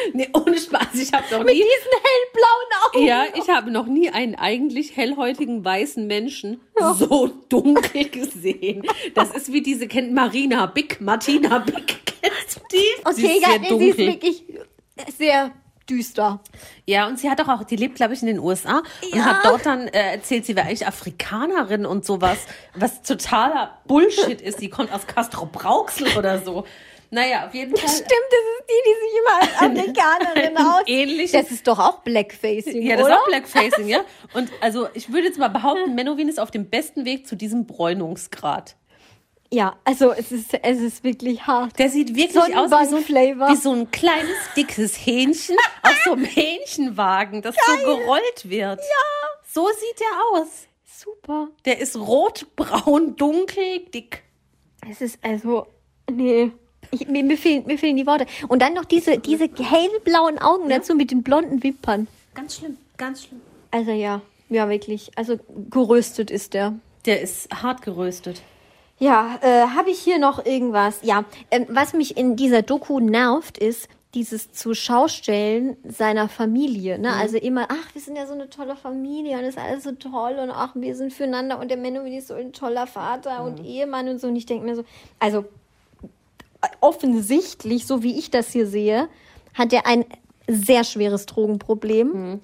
nee, 0.12 0.28
ohne 0.32 0.58
Spaß. 0.58 0.94
Ich 0.94 1.12
habe 1.12 1.24
noch 1.30 1.38
Mit 1.44 1.54
nie. 1.54 1.62
diesen 1.62 1.92
hellblauen 1.92 2.94
Augen. 2.94 3.06
Ja, 3.06 3.24
ich 3.34 3.48
habe 3.48 3.70
noch 3.70 3.86
nie 3.86 4.10
einen 4.10 4.34
eigentlich 4.34 4.96
hellhäutigen 4.96 5.64
weißen 5.64 6.06
Menschen 6.06 6.60
so 6.96 7.28
dunkel 7.48 8.08
gesehen. 8.08 8.82
Das 9.14 9.30
ist 9.32 9.52
wie 9.52 9.62
diese 9.62 9.86
kennt 9.88 10.12
Marina 10.12 10.66
Big, 10.66 11.00
Martina 11.00 11.58
Big. 11.58 11.98
Kennst 12.22 12.56
du 12.56 12.60
die? 12.72 12.78
Sie 13.14 13.24
Okay, 13.26 13.36
ist 13.36 13.42
ja, 13.42 13.48
sehr 13.50 13.58
nee, 13.60 13.68
sie 13.68 13.88
ist 13.88 13.98
dunkel. 13.98 14.06
wirklich 14.06 14.44
sehr 15.16 15.50
düster. 15.88 16.40
Ja, 16.86 17.08
und 17.08 17.18
sie 17.18 17.28
hat 17.28 17.40
doch 17.40 17.48
auch, 17.48 17.64
die 17.64 17.74
lebt, 17.76 17.96
glaube 17.96 18.14
ich, 18.14 18.20
in 18.20 18.28
den 18.28 18.38
USA 18.38 18.78
und 19.02 19.14
Ja. 19.18 19.24
hat 19.24 19.44
dort 19.44 19.66
dann 19.66 19.88
äh, 19.88 20.12
erzählt, 20.12 20.46
sie 20.46 20.54
wäre 20.54 20.66
eigentlich 20.68 20.86
Afrikanerin 20.86 21.84
und 21.84 22.04
sowas, 22.04 22.38
was 22.76 23.02
totaler 23.02 23.78
Bullshit 23.86 24.40
ist. 24.40 24.60
Die 24.60 24.68
kommt 24.70 24.92
aus 24.92 25.06
Castro 25.08 25.46
Brauxel 25.46 26.16
oder 26.16 26.38
so. 26.40 26.64
Naja, 27.12 27.46
auf 27.46 27.54
jeden 27.54 27.76
Fall. 27.76 27.88
Stimmt, 27.88 28.08
das 28.08 28.40
ist 28.58 28.68
die, 28.68 28.82
die 28.86 28.94
sich 29.00 29.18
immer 29.18 29.42
als 29.42 29.94
Amerikanerin 29.96 30.56
aus. 30.66 30.82
Ähnlich. 30.86 31.32
Das 31.32 31.50
ist 31.50 31.66
doch 31.66 31.78
auch 31.78 31.98
Blackfacing, 32.00 32.82
Ja, 32.82 32.96
das 32.96 33.06
oder? 33.06 33.14
ist 33.14 33.20
auch 33.20 33.26
Blackfacing, 33.26 33.88
ja. 33.88 34.00
Und 34.34 34.50
also 34.60 34.86
ich 34.94 35.12
würde 35.12 35.26
jetzt 35.26 35.38
mal 35.38 35.48
behaupten, 35.48 35.94
Menowin 35.96 36.28
ist 36.28 36.38
auf 36.38 36.50
dem 36.52 36.70
besten 36.70 37.04
Weg 37.04 37.26
zu 37.26 37.36
diesem 37.36 37.66
Bräunungsgrad. 37.66 38.76
Ja, 39.52 39.76
also 39.82 40.12
es 40.12 40.30
ist, 40.30 40.54
es 40.62 40.78
ist 40.80 41.02
wirklich 41.02 41.44
hart. 41.48 41.76
Der 41.80 41.88
sieht 41.88 42.14
wirklich 42.14 42.56
aus 42.56 42.70
wie 42.70 42.86
so, 42.86 42.98
wie 42.98 43.56
so 43.56 43.72
ein 43.72 43.90
kleines, 43.90 44.36
dickes 44.56 44.94
Hähnchen 44.94 45.56
auf 45.82 45.96
so 46.04 46.12
einem 46.12 46.24
Hähnchenwagen, 46.24 47.42
das 47.42 47.56
so 47.56 47.76
gerollt 47.84 48.48
wird. 48.48 48.78
Ja. 48.78 49.28
So 49.52 49.66
sieht 49.66 50.00
er 50.00 50.40
aus. 50.40 50.48
Super. 50.84 51.48
Der 51.64 51.80
ist 51.80 51.96
rot, 51.96 52.46
braun, 52.54 53.16
dunkel, 53.16 53.80
dick. 53.92 54.22
Es 54.88 55.00
ist 55.00 55.18
also, 55.24 55.66
nee. 56.08 56.52
Ich, 56.90 57.08
mir, 57.08 57.22
mir, 57.22 57.36
fehlen, 57.36 57.64
mir 57.66 57.78
fehlen 57.78 57.96
die 57.96 58.06
Worte. 58.06 58.26
Und 58.48 58.62
dann 58.62 58.74
noch 58.74 58.84
diese, 58.84 59.18
diese 59.18 59.48
hellblauen 59.58 60.38
Augen 60.38 60.68
dazu 60.68 60.94
mit 60.94 61.10
den 61.10 61.22
blonden 61.22 61.62
Wimpern. 61.62 62.08
Ganz 62.34 62.56
schlimm, 62.56 62.76
ganz 62.96 63.24
schlimm. 63.24 63.40
Also 63.70 63.92
ja, 63.92 64.20
ja 64.48 64.68
wirklich. 64.68 65.10
Also 65.16 65.38
geröstet 65.70 66.30
ist 66.30 66.54
der. 66.54 66.74
Der 67.06 67.20
ist 67.20 67.48
hart 67.62 67.82
geröstet. 67.82 68.42
Ja, 68.98 69.38
äh, 69.40 69.68
habe 69.68 69.90
ich 69.90 69.98
hier 70.00 70.18
noch 70.18 70.44
irgendwas? 70.44 70.98
Ja, 71.02 71.24
ähm, 71.50 71.66
was 71.70 71.94
mich 71.94 72.18
in 72.18 72.36
dieser 72.36 72.60
Doku 72.60 73.00
nervt, 73.00 73.56
ist 73.56 73.88
dieses 74.14 74.52
Zuschaustellen 74.52 75.76
seiner 75.84 76.28
Familie. 76.28 76.98
Ne? 76.98 77.12
Also 77.12 77.36
immer, 77.38 77.68
ach, 77.70 77.94
wir 77.94 78.02
sind 78.02 78.16
ja 78.16 78.26
so 78.26 78.34
eine 78.34 78.50
tolle 78.50 78.76
Familie 78.76 79.38
und 79.38 79.44
es 79.44 79.54
ist 79.54 79.58
alles 79.58 79.84
so 79.84 79.92
toll 79.92 80.36
und 80.42 80.50
ach, 80.50 80.74
wir 80.74 80.96
sind 80.96 81.12
füreinander 81.12 81.60
und 81.60 81.70
der 81.70 81.76
Menno 81.76 82.02
ist 82.02 82.28
so 82.28 82.34
ein 82.34 82.52
toller 82.52 82.86
Vater 82.86 83.44
und 83.44 83.64
Ehemann 83.64 84.08
und 84.08 84.20
so. 84.20 84.26
Und 84.26 84.36
ich 84.36 84.46
denke 84.46 84.66
mir 84.66 84.74
so, 84.74 84.84
also 85.20 85.44
offensichtlich, 86.80 87.86
so 87.86 88.02
wie 88.02 88.18
ich 88.18 88.30
das 88.30 88.52
hier 88.52 88.66
sehe, 88.66 89.08
hat 89.54 89.72
er 89.72 89.86
ein 89.86 90.04
sehr 90.48 90.84
schweres 90.84 91.26
Drogenproblem. 91.26 92.40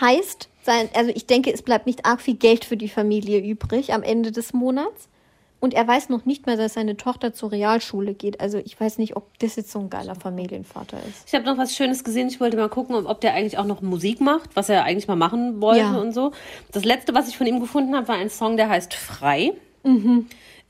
Heißt, 0.00 0.48
sein, 0.62 0.88
also 0.94 1.10
ich 1.14 1.26
denke, 1.26 1.52
es 1.52 1.62
bleibt 1.62 1.86
nicht 1.86 2.04
arg 2.06 2.20
viel 2.20 2.36
Geld 2.36 2.64
für 2.64 2.76
die 2.76 2.88
Familie 2.88 3.40
übrig 3.40 3.92
am 3.92 4.02
Ende 4.02 4.30
des 4.30 4.52
Monats. 4.52 5.08
Und 5.58 5.74
er 5.74 5.86
weiß 5.86 6.08
noch 6.08 6.24
nicht 6.24 6.46
mal, 6.46 6.56
dass 6.56 6.72
seine 6.74 6.96
Tochter 6.96 7.34
zur 7.34 7.52
Realschule 7.52 8.14
geht. 8.14 8.40
Also 8.40 8.56
ich 8.58 8.80
weiß 8.80 8.96
nicht, 8.96 9.14
ob 9.16 9.38
das 9.40 9.56
jetzt 9.56 9.70
so 9.70 9.78
ein 9.78 9.90
geiler 9.90 10.14
Familienvater 10.14 10.96
ist. 11.06 11.24
Ich 11.26 11.34
habe 11.34 11.44
noch 11.44 11.58
was 11.58 11.76
Schönes 11.76 12.02
gesehen. 12.02 12.28
Ich 12.28 12.40
wollte 12.40 12.56
mal 12.56 12.70
gucken, 12.70 12.94
ob, 12.94 13.20
der 13.20 13.34
eigentlich 13.34 13.58
auch 13.58 13.66
noch 13.66 13.82
Musik 13.82 14.22
macht, 14.22 14.56
was 14.56 14.70
er 14.70 14.84
eigentlich 14.84 15.06
mal 15.06 15.16
machen 15.16 15.60
wollte 15.60 15.80
Ja. 15.80 15.98
und 15.98 16.12
so. 16.12 16.32
Das 16.72 16.84
letzte, 16.86 17.12
was 17.14 17.28
ich 17.28 17.36
von 17.36 17.46
ihm 17.46 17.60
gefunden 17.60 17.94
habe, 17.94 18.08
war 18.08 18.14
ein 18.16 18.30
Song, 18.30 18.56
der 18.56 18.70
heißt 18.70 18.94
Frei. 18.94 19.52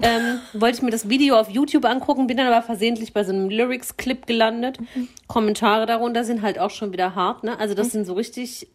Ähm, 0.03 0.41
wollte 0.53 0.77
ich 0.77 0.83
mir 0.83 0.91
das 0.91 1.09
Video 1.09 1.39
auf 1.39 1.51
YouTube 1.51 1.85
angucken, 1.85 2.27
bin 2.27 2.37
dann 2.37 2.47
aber 2.47 2.63
versehentlich 2.63 3.13
bei 3.13 3.25
so 3.25 3.33
einem 3.33 3.51
Lyrics-Clip 3.51 4.27
gelandet. 4.27 4.79
Kommentare 5.27 5.87
darunter 5.87 6.25
sind 6.25 6.43
halt 6.43 6.59
auch 6.59 6.71
schon 6.71 6.93
wieder 6.93 7.15
hart, 7.15 7.45
ne? 7.45 7.59
Also 7.59 7.75
das 7.75 7.91
sind 7.91 8.07
so 8.07 8.15
richtig, 8.15 8.69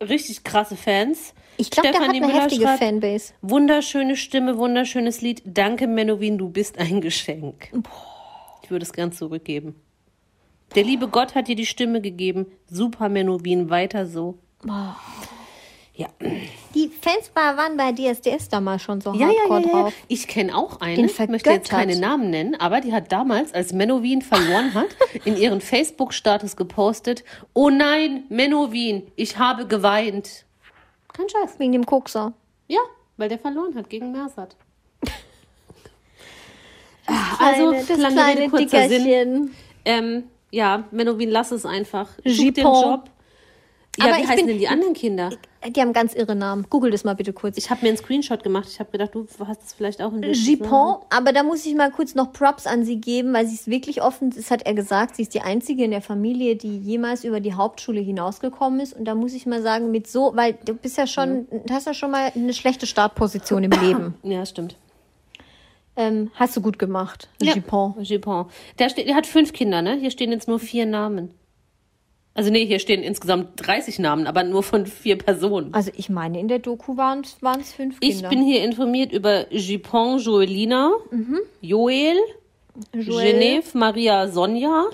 richtig 0.00 0.44
krasse 0.44 0.76
Fans. 0.76 1.34
Ich 1.58 1.70
glaube, 1.70 1.90
der 1.90 2.00
hat 2.00 2.08
eine 2.08 2.20
Müller 2.20 2.42
heftige 2.42 2.64
schreibt, 2.64 2.78
Fanbase. 2.78 3.32
Wunderschöne 3.42 4.16
Stimme, 4.16 4.58
wunderschönes 4.58 5.20
Lied. 5.20 5.42
Danke, 5.44 5.86
Menowin, 5.86 6.38
du 6.38 6.50
bist 6.50 6.78
ein 6.78 7.00
Geschenk. 7.00 7.70
Ich 8.62 8.70
würde 8.70 8.84
es 8.84 8.92
gern 8.92 9.12
zurückgeben. 9.12 9.76
Der 10.74 10.84
liebe 10.84 11.08
Gott 11.08 11.34
hat 11.34 11.48
dir 11.48 11.56
die 11.56 11.66
Stimme 11.66 12.00
gegeben. 12.00 12.46
Super, 12.68 13.08
Menowin, 13.08 13.70
weiter 13.70 14.06
so. 14.06 14.38
Ja. 15.98 16.08
Die 16.74 16.88
Fans 17.00 17.30
war- 17.34 17.56
waren 17.56 17.78
bei 17.78 17.90
DSDS 17.90 18.50
damals 18.50 18.82
schon 18.82 19.00
so 19.00 19.14
Ja, 19.14 19.28
ja, 19.30 19.38
hardcore 19.48 19.60
ja, 19.62 19.66
ja. 19.66 19.72
drauf. 19.84 19.94
Ich 20.08 20.28
kenne 20.28 20.54
auch 20.54 20.80
eine, 20.82 20.96
Den 20.96 21.04
ich 21.06 21.18
möchte 21.28 21.48
jetzt 21.50 21.70
keine 21.70 21.98
Namen 21.98 22.28
nennen, 22.28 22.54
aber 22.54 22.82
die 22.82 22.92
hat 22.92 23.10
damals, 23.12 23.54
als 23.54 23.72
Menowin 23.72 24.20
verloren 24.20 24.74
hat, 24.74 24.88
in 25.24 25.38
ihren 25.38 25.62
Facebook-Status 25.62 26.56
gepostet, 26.56 27.24
oh 27.54 27.70
nein, 27.70 28.24
Menowin, 28.28 29.10
ich 29.16 29.38
habe 29.38 29.66
geweint. 29.66 30.44
Kein 31.14 31.30
Scheiß. 31.30 31.58
Wegen 31.58 31.72
dem 31.72 31.86
Kokser. 31.86 32.34
Ja, 32.68 32.80
weil 33.16 33.30
der 33.30 33.38
verloren 33.38 33.74
hat 33.74 33.88
gegen 33.88 34.12
Mersat. 34.12 34.54
also, 37.38 37.70
Kleine- 37.70 37.84
das 37.88 37.98
lange 37.98 38.14
kleine 38.14 38.40
Rede, 38.40 38.50
kurzer 38.50 38.88
Sinn. 38.88 39.04
Dickerchen. 39.04 39.50
Ähm, 39.84 40.24
ja, 40.50 40.84
Menowin, 40.90 41.30
lass 41.30 41.52
es 41.52 41.64
einfach. 41.64 42.10
Such 42.16 42.22
dir 42.24 42.30
einen 42.32 42.54
Jupon. 42.56 42.82
Job. 42.82 43.10
Ja, 43.98 44.06
Aber 44.06 44.16
wie 44.16 44.20
heißen 44.26 44.36
bin- 44.36 44.46
denn 44.48 44.58
die 44.58 44.68
anderen 44.68 44.94
Kinder? 44.94 45.30
Die 45.74 45.80
haben 45.80 45.92
ganz 45.92 46.14
irre 46.14 46.36
Namen. 46.36 46.66
Google 46.70 46.90
das 46.92 47.02
mal 47.02 47.14
bitte 47.16 47.32
kurz. 47.32 47.56
Ich 47.58 47.70
habe 47.70 47.82
mir 47.82 47.88
einen 47.88 47.96
Screenshot 47.96 48.44
gemacht. 48.44 48.68
Ich 48.70 48.78
habe 48.78 48.90
gedacht, 48.92 49.14
du 49.14 49.26
hast 49.44 49.62
es 49.64 49.72
vielleicht 49.72 50.00
auch 50.00 50.12
in 50.12 50.22
der 50.22 50.30
Jupon, 50.32 50.98
aber 51.10 51.32
da 51.32 51.42
muss 51.42 51.66
ich 51.66 51.74
mal 51.74 51.90
kurz 51.90 52.14
noch 52.14 52.32
Props 52.32 52.66
an 52.68 52.84
sie 52.84 53.00
geben, 53.00 53.32
weil 53.32 53.46
sie 53.46 53.54
ist 53.54 53.66
wirklich 53.66 54.00
offen, 54.02 54.30
das 54.30 54.50
hat 54.52 54.62
er 54.64 54.74
gesagt, 54.74 55.16
sie 55.16 55.22
ist 55.22 55.34
die 55.34 55.40
einzige 55.40 55.82
in 55.84 55.90
der 55.90 56.02
Familie, 56.02 56.54
die 56.54 56.78
jemals 56.78 57.24
über 57.24 57.40
die 57.40 57.54
Hauptschule 57.54 58.00
hinausgekommen 58.00 58.78
ist. 58.80 58.92
Und 58.92 59.06
da 59.06 59.14
muss 59.16 59.32
ich 59.34 59.44
mal 59.46 59.60
sagen, 59.62 59.90
mit 59.90 60.06
so, 60.06 60.32
weil 60.36 60.56
du 60.64 60.74
bist 60.74 60.98
ja 60.98 61.06
schon, 61.08 61.48
du 61.50 61.74
hast 61.74 61.86
ja 61.86 61.94
schon 61.94 62.12
mal 62.12 62.30
eine 62.34 62.52
schlechte 62.52 62.86
Startposition 62.86 63.64
im 63.64 63.70
Leben. 63.72 64.14
Ja, 64.22 64.44
stimmt. 64.46 64.76
Ähm, 65.96 66.30
hast 66.34 66.54
du 66.56 66.60
gut 66.60 66.78
gemacht, 66.78 67.28
Jupon. 67.40 67.94
Jupon. 68.02 68.46
Der, 68.78 68.90
steht, 68.90 69.08
der 69.08 69.14
hat 69.16 69.26
fünf 69.26 69.52
Kinder, 69.54 69.80
ne? 69.82 69.94
Hier 69.96 70.10
stehen 70.10 70.30
jetzt 70.30 70.46
nur 70.46 70.58
vier 70.58 70.84
Namen. 70.84 71.30
Also 72.36 72.50
nee, 72.50 72.66
hier 72.66 72.78
stehen 72.78 73.02
insgesamt 73.02 73.48
30 73.66 73.98
Namen, 73.98 74.26
aber 74.26 74.42
nur 74.42 74.62
von 74.62 74.84
vier 74.84 75.16
Personen. 75.16 75.72
Also 75.72 75.90
ich 75.96 76.10
meine, 76.10 76.38
in 76.38 76.48
der 76.48 76.58
Doku 76.58 76.96
waren 76.98 77.22
es 77.22 77.72
fünf 77.72 77.96
Ich 78.00 78.16
Kinder. 78.16 78.28
bin 78.28 78.44
hier 78.44 78.62
informiert 78.62 79.10
über 79.12 79.50
Jupon 79.52 80.18
Joelina, 80.18 80.92
Joel, 81.62 82.18
Joel. 82.94 83.32
Genève 83.32 83.64
Maria 83.72 84.28
Sonja 84.28 84.84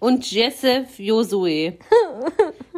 und 0.00 0.30
Jessef 0.30 0.98
Josue. 0.98 1.74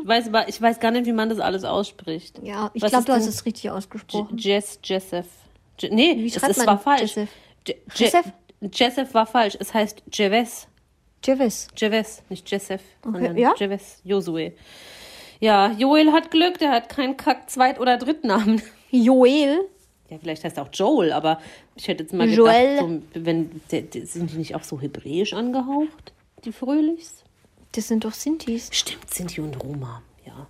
Ich 0.03 0.09
weiß, 0.09 0.28
aber, 0.28 0.49
ich 0.49 0.62
weiß 0.62 0.78
gar 0.78 0.93
nicht, 0.93 1.07
wie 1.07 1.12
man 1.12 1.28
das 1.30 1.41
alles 1.41 1.64
ausspricht. 1.64 2.39
Ja, 2.41 2.70
ich 2.74 2.84
glaube, 2.84 3.05
du 3.07 3.12
hast 3.12 3.26
es 3.26 3.45
richtig 3.45 3.68
ausgesprochen. 3.72 4.39
Jess, 4.39 4.78
Jessef. 4.84 5.26
Je, 5.80 5.89
nee, 5.91 6.14
Wie 6.18 6.26
es, 6.28 6.37
es 6.37 6.64
war 6.64 6.78
falsch. 6.78 7.01
Jessef? 7.16 7.28
Je, 7.66 7.74
Je, 7.74 8.05
Jessef? 8.05 8.26
Jessef 8.72 9.14
war 9.14 9.26
falsch. 9.26 9.57
Es 9.59 9.74
heißt 9.74 10.05
Jeves. 10.12 10.68
Jevis. 11.27 11.68
Jeves, 11.77 12.22
nicht 12.29 12.51
Jessef, 12.51 12.83
sondern 13.03 13.37
ja? 13.37 13.55
Jeves, 13.59 14.01
Josue. 14.05 14.53
Ja, 15.41 15.72
Joel 15.72 16.12
hat 16.12 16.31
Glück, 16.31 16.59
der 16.59 16.70
hat 16.70 16.89
keinen 16.89 17.16
Kack 17.16 17.51
Zweit- 17.51 17.81
oder 17.81 17.97
Drittnamen. 17.99 18.62
Joel. 18.91 19.68
Ja, 20.09 20.18
vielleicht 20.18 20.45
heißt 20.45 20.57
er 20.57 20.62
auch 20.62 20.70
Joel, 20.72 21.12
aber 21.12 21.41
ich 21.74 21.89
hätte 21.89 22.05
jetzt 22.05 22.12
mal 22.12 22.29
Joel. 22.29 22.77
gedacht, 22.77 22.89
so, 23.14 23.24
wenn, 23.24 23.61
sind 23.68 24.31
die 24.31 24.37
nicht 24.37 24.55
auch 24.55 24.62
so 24.62 24.81
hebräisch 24.81 25.33
angehaucht, 25.35 26.12
die 26.45 26.53
Fröhlichs? 26.53 27.24
Das 27.72 27.89
sind 27.89 28.05
doch 28.05 28.12
Sintis. 28.12 28.68
Stimmt, 28.72 29.12
Sinti 29.12 29.41
und 29.41 29.62
Roma, 29.62 30.03
ja. 30.24 30.47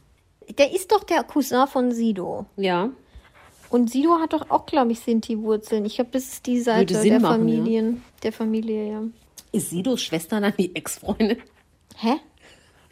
Der 0.59 0.73
ist 0.73 0.93
doch 0.93 1.03
der 1.05 1.25
Cousin 1.25 1.67
von 1.67 1.91
Sido. 1.91 2.47
Ja, 2.57 2.91
Und 3.71 3.91
Sido 3.91 4.21
hat 4.21 4.33
doch 4.33 4.51
auch, 4.51 4.67
glaube 4.67 4.93
ich, 4.93 5.01
Sinti-Wurzeln. 5.01 5.85
Ich 5.87 5.97
glaube, 5.97 6.11
das 6.13 6.25
ist 6.25 6.47
die 6.47 6.61
Seite 6.61 7.03
der 7.03 7.19
machen, 7.19 7.41
Familien. 7.41 8.03
Der 8.23 8.33
Familie, 8.33 8.89
ja. 8.93 9.03
Ist 9.57 9.71
Sidos 9.71 10.03
Schwester 10.03 10.41
dann 10.41 10.53
die 10.59 10.75
Ex-Freundin? 10.75 11.39
Hä? 11.97 12.15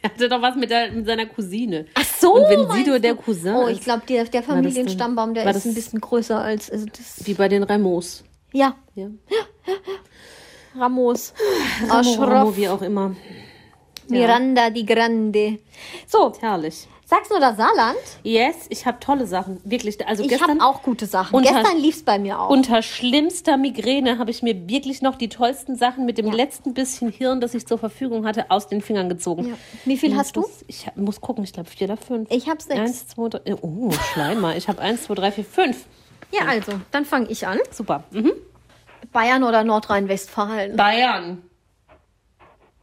Er 0.02 0.10
hatte 0.10 0.28
doch 0.28 0.42
was 0.42 0.54
mit, 0.56 0.70
der, 0.70 0.92
mit 0.92 1.06
seiner 1.06 1.24
Cousine. 1.26 1.86
Ach 1.94 2.04
so. 2.04 2.34
Und 2.34 2.50
wenn 2.50 2.70
Sido 2.76 2.92
du? 2.94 3.00
der 3.00 3.14
Cousin 3.14 3.54
Oh, 3.54 3.68
ich 3.68 3.80
glaube, 3.80 4.02
der, 4.06 4.24
der 4.24 4.42
Familienstammbaum, 4.42 5.32
der 5.32 5.48
ist 5.54 5.64
ein 5.64 5.74
bisschen 5.74 6.00
größer 6.00 6.38
als. 6.38 6.70
Also 6.70 6.84
das, 6.86 7.26
wie 7.26 7.32
bei 7.34 7.48
den 7.48 7.62
Ramos. 7.62 8.22
ja, 8.52 8.76
Ja. 8.94 9.08
Ramos. 10.76 11.32
Ramo. 11.88 12.14
Ramo, 12.24 12.56
wie 12.56 12.68
auch 12.68 12.82
immer. 12.82 13.14
Miranda 14.08 14.70
die 14.70 14.84
Grande. 14.84 15.58
So, 16.06 16.32
Herrlich. 16.40 16.86
Nur 17.30 17.40
das 17.40 17.56
Saarland. 17.56 17.96
Yes, 18.22 18.66
ich 18.70 18.86
habe 18.86 18.98
tolle 19.00 19.26
Sachen. 19.26 19.60
Wirklich. 19.64 20.06
Also 20.06 20.22
Ich 20.24 20.28
gestern 20.30 20.60
habe 20.60 20.64
auch 20.64 20.82
gute 20.82 21.06
Sachen. 21.06 21.34
unter- 21.34 21.52
Gestern 21.62 21.78
lief's 21.78 22.02
bei 22.02 22.18
mir 22.18 22.38
auch. 22.40 22.48
unter 22.50 22.82
schlimmster 22.82 23.56
Migräne 23.56 24.18
habe 24.18 24.30
ich 24.30 24.42
mir 24.42 24.68
wirklich 24.68 25.00
noch 25.02 25.16
die 25.16 25.28
tollsten 25.28 25.76
Sachen 25.76 26.04
mit 26.06 26.18
dem 26.18 26.26
Ja. 26.28 26.34
letzten 26.34 26.74
bisschen 26.74 27.10
Hirn, 27.10 27.40
das 27.40 27.54
ich 27.54 27.66
zur 27.66 27.78
Verfügung 27.78 28.26
hatte, 28.26 28.50
aus 28.50 28.68
den 28.68 28.80
Fingern 28.82 29.08
gezogen. 29.08 29.48
Ja. 29.48 29.54
Wie 29.84 29.96
viel 29.96 30.12
Und 30.12 30.18
hast 30.18 30.36
du? 30.36 30.42
das- 30.42 30.64
Ich 30.66 30.86
muss 30.96 31.20
gucken, 31.20 31.44
ich 31.44 31.52
glaube 31.52 31.68
vier 31.70 31.86
oder 31.88 31.96
fünf. 31.96 32.30
Ich 32.30 32.48
hab 32.48 32.60
sechs. 32.60 32.78
Eins, 32.80 33.08
zwei, 33.08 33.28
drei. 33.28 33.54
Oh, 33.62 33.90
Schleimer. 34.12 34.56
Ich 34.56 34.68
habe 34.68 34.80
eins, 34.80 35.04
zwei, 35.04 35.14
drei, 35.14 35.30
vier, 35.32 35.44
fünf. 35.44 35.86
ja, 36.32 36.46
also, 36.46 36.72
dann 36.90 37.04
fange 37.04 37.28
ich 37.30 37.46
an. 37.46 37.58
Super. 37.70 38.04
Mhm. 38.10 38.32
Bayern 39.12 39.44
oder 39.44 39.62
Nordrhein-Westfalen? 39.62 40.76
Bayern. 40.76 41.42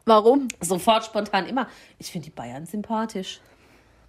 Warum? 0.06 0.48
Sofort 0.62 1.06
spontan 1.06 1.46
immer. 1.48 1.68
Ich 2.00 2.12
finde 2.12 2.26
die 2.26 2.32
Bayern 2.32 2.66
sympathisch. 2.66 3.40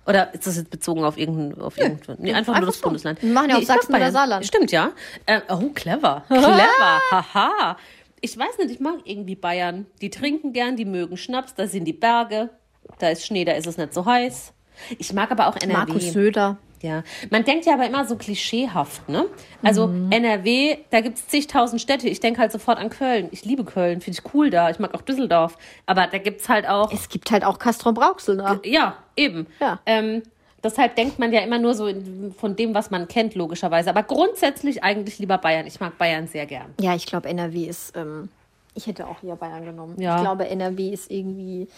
Oder 0.07 0.35
ist 0.35 0.47
das 0.47 0.57
jetzt 0.57 0.71
bezogen 0.71 1.05
auf 1.05 1.17
irgendein, 1.17 1.61
auf 1.63 1.79
irgendein, 1.79 2.17
nee, 2.19 2.35
einfach, 2.35 2.57
nur 2.57 2.67
das 2.67 2.79
so. 2.79 2.83
Bundesland? 2.83 3.23
Wir 3.23 3.33
machen 3.33 3.51
ja 3.51 3.57
auch 3.57 3.61
ich 3.61 3.69
mag 3.69 3.77
Sachsen 3.79 3.95
oder. 3.95 4.11
Saarland. 4.11 4.45
Stimmt, 4.47 4.73
ja. 4.73 4.93
Äh, 5.27 5.41
oh, 5.49 5.71
clever. 5.75 6.25
Clever. 6.29 7.01
Haha. 7.11 7.77
Ich 8.21 8.37
weiß 8.37 8.59
nicht, 8.59 8.71
ich 8.71 8.81
mag 8.81 8.99
irgendwie 9.05 9.37
Bayern. 9.37 9.87
Die 10.01 10.11
trinken 10.11 10.53
gern, 10.53 10.77
die 10.77 10.85
mögen 10.85 11.17
Schnaps, 11.17 11.55
da 11.55 11.67
sind 11.67 11.85
die 11.85 11.93
Berge, 11.93 12.51
da 12.99 13.11
ist 13.11 13.27
Schnee, 13.27 13.45
da 13.45 13.53
ist 13.53 13.67
es 13.67 13.79
nicht 13.79 13.95
so 13.95 14.05
heiß. 14.05 14.53
Ich 14.99 15.13
mag 15.13 15.31
aber 15.31 15.49
auch 15.49 15.57
NRW. 15.57 15.73
Markus 15.73 16.13
Söder. 16.13 16.59
Ja, 16.83 17.03
man 17.31 17.45
denkt 17.45 17.65
ja 17.65 17.75
aber 17.75 17.87
immer 17.87 18.05
so 18.05 18.17
klischeehaft, 18.17 19.09
ne? 19.09 19.27
Also 19.63 19.87
Mhm. 19.87 20.11
NRW, 20.11 20.79
da 20.91 21.01
gibt 21.01 21.19
es 21.19 21.29
zigtausend 21.29 21.81
Städte. 21.81 22.09
Ich 22.09 22.21
denke 22.21 22.41
halt 22.41 22.51
sofort 22.53 22.79
an 22.79 22.91
Köln. 22.91 23.29
Ich 23.31 23.45
liebe 23.45 23.65
Köln, 23.65 24.01
finde 24.01 24.19
ich 24.23 24.35
cool 24.35 24.51
da. 24.51 24.69
Ich 24.71 24.79
mag 24.79 24.93
auch 24.95 25.03
Düsseldorf. 25.03 25.57
Aber 25.87 26.07
da 26.09 26.19
gibt 26.19 26.41
es 26.41 26.49
halt 26.49 26.69
auch 26.69 26.93
Es 26.93 27.09
gibt 27.09 27.31
halt 27.31 27.45
auch 27.45 27.59
Castro 27.59 27.93
Brauxel 27.93 28.37
da. 28.37 28.61
ja, 28.65 28.97
eben. 29.17 29.47
Ja. 29.61 29.79
Ähm, 29.87 30.23
deshalb 30.65 30.97
denkt 30.97 31.19
man 31.19 31.33
ja 31.33 31.41
immer 31.41 31.59
nur 31.59 31.75
so 31.75 31.87
in, 31.87 32.35
von 32.37 32.57
dem, 32.57 32.75
was 32.75 32.91
man 32.91 33.07
kennt, 33.09 33.35
logischerweise. 33.37 33.89
Aber 33.91 34.03
grundsätzlich 34.03 34.83
eigentlich 34.83 35.19
lieber 35.21 35.39
Bayern. 35.39 35.67
Ich 35.67 35.79
mag 35.81 35.97
Bayern 35.99 36.27
sehr 36.27 36.47
gern. 36.47 36.75
Ja, 36.81 36.95
ich 36.97 37.07
glaube, 37.07 37.29
NRW 37.29 37.65
ist. 37.67 37.97
Ähm, 37.97 38.29
ich 38.75 38.87
hätte 38.87 39.07
auch 39.07 39.21
hier 39.21 39.37
Bayern 39.37 39.65
genommen. 39.65 40.01
Ja. 40.01 40.17
Ich 40.17 40.23
glaube, 40.23 40.49
NRW 40.49 40.89
ist 40.91 41.11
irgendwie. 41.11 41.69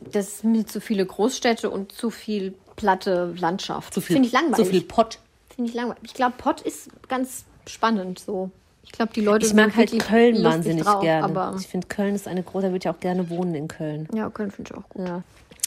Das 0.00 0.40
sind 0.40 0.52
mir 0.52 0.66
zu 0.66 0.80
viele 0.80 1.04
Großstädte 1.04 1.70
und 1.70 1.92
zu 1.92 2.10
viel 2.10 2.54
platte 2.76 3.34
Landschaft. 3.38 3.92
Zu 3.92 4.00
viel, 4.00 4.14
Finde 4.14 4.28
ich 4.28 4.32
langweilig. 4.32 4.66
Zu 4.66 4.70
viel 4.70 4.82
Pott. 4.82 5.18
Finde 5.54 5.70
ich 5.70 5.76
langweilig. 5.76 6.02
Ich 6.04 6.14
glaube, 6.14 6.34
Pott 6.38 6.60
ist 6.60 6.88
ganz 7.08 7.44
spannend 7.66 8.18
so. 8.18 8.50
Ich 8.84 8.92
glaube, 8.92 9.12
die 9.12 9.20
Leute 9.20 9.46
Ich 9.46 9.52
mag 9.52 9.76
halt 9.76 9.92
wirklich 9.92 10.02
Köln 10.08 10.42
wahnsinnig 10.42 10.84
drauf, 10.84 11.02
gerne. 11.02 11.56
Ich 11.60 11.66
finde, 11.66 11.88
Köln 11.88 12.14
ist 12.14 12.26
eine 12.26 12.42
große, 12.42 12.66
da 12.66 12.72
würde 12.72 12.78
ich 12.78 12.88
auch 12.88 13.00
gerne 13.00 13.28
wohnen 13.28 13.54
in 13.54 13.68
Köln. 13.68 14.08
ja, 14.14 14.30
Köln 14.30 14.50
finde 14.50 14.70
ich 14.72 14.78
auch 14.78 14.88
gut. 14.88 15.06
Ja, 15.06 15.22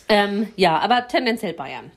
ähm, 0.10 0.48
ja 0.56 0.80
aber 0.80 1.08
tendenziell 1.08 1.54
Bayern. 1.54 1.92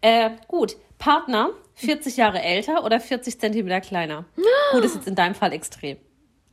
Äh, 0.00 0.30
gut, 0.46 0.76
Partner, 0.98 1.50
40 1.74 2.16
Jahre 2.16 2.40
älter 2.40 2.84
oder 2.84 3.00
40 3.00 3.40
Zentimeter 3.40 3.80
kleiner? 3.80 4.26
Gut, 4.72 4.84
ist 4.84 4.94
jetzt 4.94 5.08
in 5.08 5.14
deinem 5.14 5.34
Fall 5.34 5.52
extrem. 5.52 5.96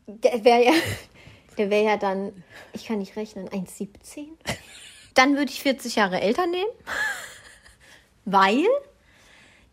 Der 0.07 0.43
wäre 0.43 0.65
ja, 0.65 0.71
der 1.57 1.69
wäre 1.69 1.85
ja 1.85 1.97
dann, 1.97 2.31
ich 2.73 2.85
kann 2.85 2.99
nicht 2.99 3.15
rechnen, 3.15 3.47
1,17. 3.49 4.27
Dann 5.17 5.35
würde 5.35 5.51
ich 5.51 5.61
40 5.61 5.95
Jahre 5.95 6.21
älter 6.21 6.45
nehmen, 6.45 6.69
weil 8.25 8.63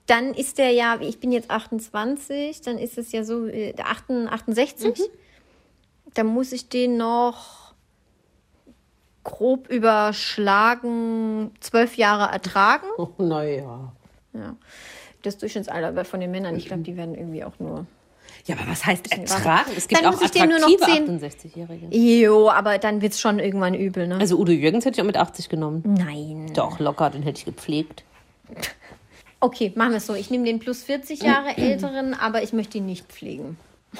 dann 0.06 0.32
ist 0.32 0.58
der 0.58 0.70
ja, 0.70 0.98
ich 1.00 1.20
bin 1.20 1.32
jetzt 1.32 1.50
28, 1.50 2.62
dann 2.62 2.78
ist 2.78 2.96
es 2.96 3.12
ja 3.12 3.24
so 3.24 3.46
äh, 3.46 3.74
68. 3.78 5.02
dann 6.14 6.26
muss 6.26 6.52
ich 6.52 6.68
den 6.68 6.96
noch 6.96 7.74
grob 9.22 9.68
überschlagen 9.68 11.50
zwölf 11.60 11.96
Jahre 11.96 12.32
ertragen. 12.32 12.86
Oh, 12.96 13.08
naja. 13.18 13.92
Ja. 14.32 14.56
Das 15.22 15.38
Durchschnittsalter 15.38 16.04
von 16.04 16.20
den 16.20 16.30
Männern, 16.30 16.56
ich 16.56 16.66
glaube, 16.68 16.82
die 16.82 16.96
werden 16.96 17.14
irgendwie 17.14 17.44
auch 17.44 17.58
nur. 17.58 17.86
Ja, 18.46 18.56
aber 18.58 18.70
was 18.70 18.84
heißt 18.84 19.10
ertragen? 19.10 19.70
Es 19.74 19.88
gibt 19.88 20.02
Dann 20.02 20.10
auch 20.14 20.20
muss 20.20 20.26
ich 20.26 20.30
den 20.32 20.50
nur 20.50 20.58
noch 20.58 20.68
attraktive 20.68 21.18
zehn- 21.20 21.20
68-Jährige. 21.20 21.96
Jo, 21.96 22.50
aber 22.50 22.76
dann 22.78 23.00
wird 23.00 23.14
es 23.14 23.20
schon 23.20 23.38
irgendwann 23.38 23.72
übel, 23.74 24.06
ne? 24.06 24.18
Also 24.18 24.36
Udo 24.36 24.52
Jürgens 24.52 24.84
hätte 24.84 24.96
ich 24.96 25.00
auch 25.00 25.06
mit 25.06 25.16
80 25.16 25.48
genommen. 25.48 25.82
Nein. 25.86 26.52
Doch, 26.54 26.78
locker, 26.78 27.08
den 27.10 27.22
hätte 27.22 27.38
ich 27.38 27.44
gepflegt. 27.44 28.04
Okay, 29.40 29.70
machen 29.76 29.90
wir 29.90 29.98
es 29.98 30.06
so. 30.06 30.14
Ich 30.14 30.30
nehme 30.30 30.44
den 30.46 30.58
plus 30.58 30.82
40 30.84 31.22
Jahre 31.22 31.48
älteren, 31.58 32.14
aber 32.14 32.42
ich 32.42 32.54
möchte 32.54 32.78
ihn 32.78 32.86
nicht 32.86 33.06
pflegen. 33.12 33.58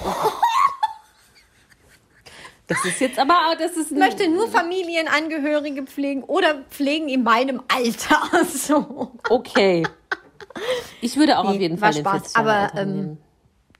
Das 2.67 2.83
ist 2.83 2.99
jetzt 2.99 3.19
aber, 3.19 3.35
das 3.59 3.77
ist 3.77 3.91
Ich 3.91 3.97
möchte 3.97 4.27
nur 4.27 4.47
Familienangehörige 4.47 5.83
pflegen 5.83 6.23
oder 6.23 6.63
pflegen 6.71 7.09
in 7.09 7.21
meinem 7.23 7.61
Alter. 7.67 8.19
So. 8.45 9.11
Okay. 9.29 9.85
Ich 11.01 11.15
würde 11.15 11.37
auch 11.37 11.43
Nee, 11.43 11.49
auf 11.55 11.61
jeden 11.61 11.79
war 11.79 11.91
Fall 11.93 12.01
den 12.01 12.05
Spaß, 12.05 12.33
40 12.33 12.35
Jahre 12.37 12.71
aber, 12.73 12.81
ähm. 12.81 13.17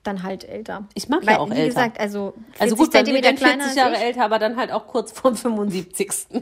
Dann 0.06 0.24
halt 0.24 0.44
älter. 0.48 0.88
Ich 0.94 1.10
mag 1.10 1.22
ja 1.24 1.28
Weil, 1.32 1.36
auch 1.38 1.50
wie 1.50 1.54
älter. 1.56 1.66
gesagt, 1.68 2.00
also 2.00 2.34
40 2.54 2.62
Also 2.62 2.76
gut, 2.78 2.92
bei 2.94 3.00
Zentimeter 3.00 3.28
dann 3.30 3.36
kleiner 3.36 3.64
40 3.64 3.78
Jahre 3.78 3.98
älter, 3.98 4.24
aber 4.24 4.40
dann 4.40 4.56
halt 4.56 4.72
auch 4.72 4.88
kurz 4.88 5.12
vorm 5.12 5.36
75. 5.36 6.10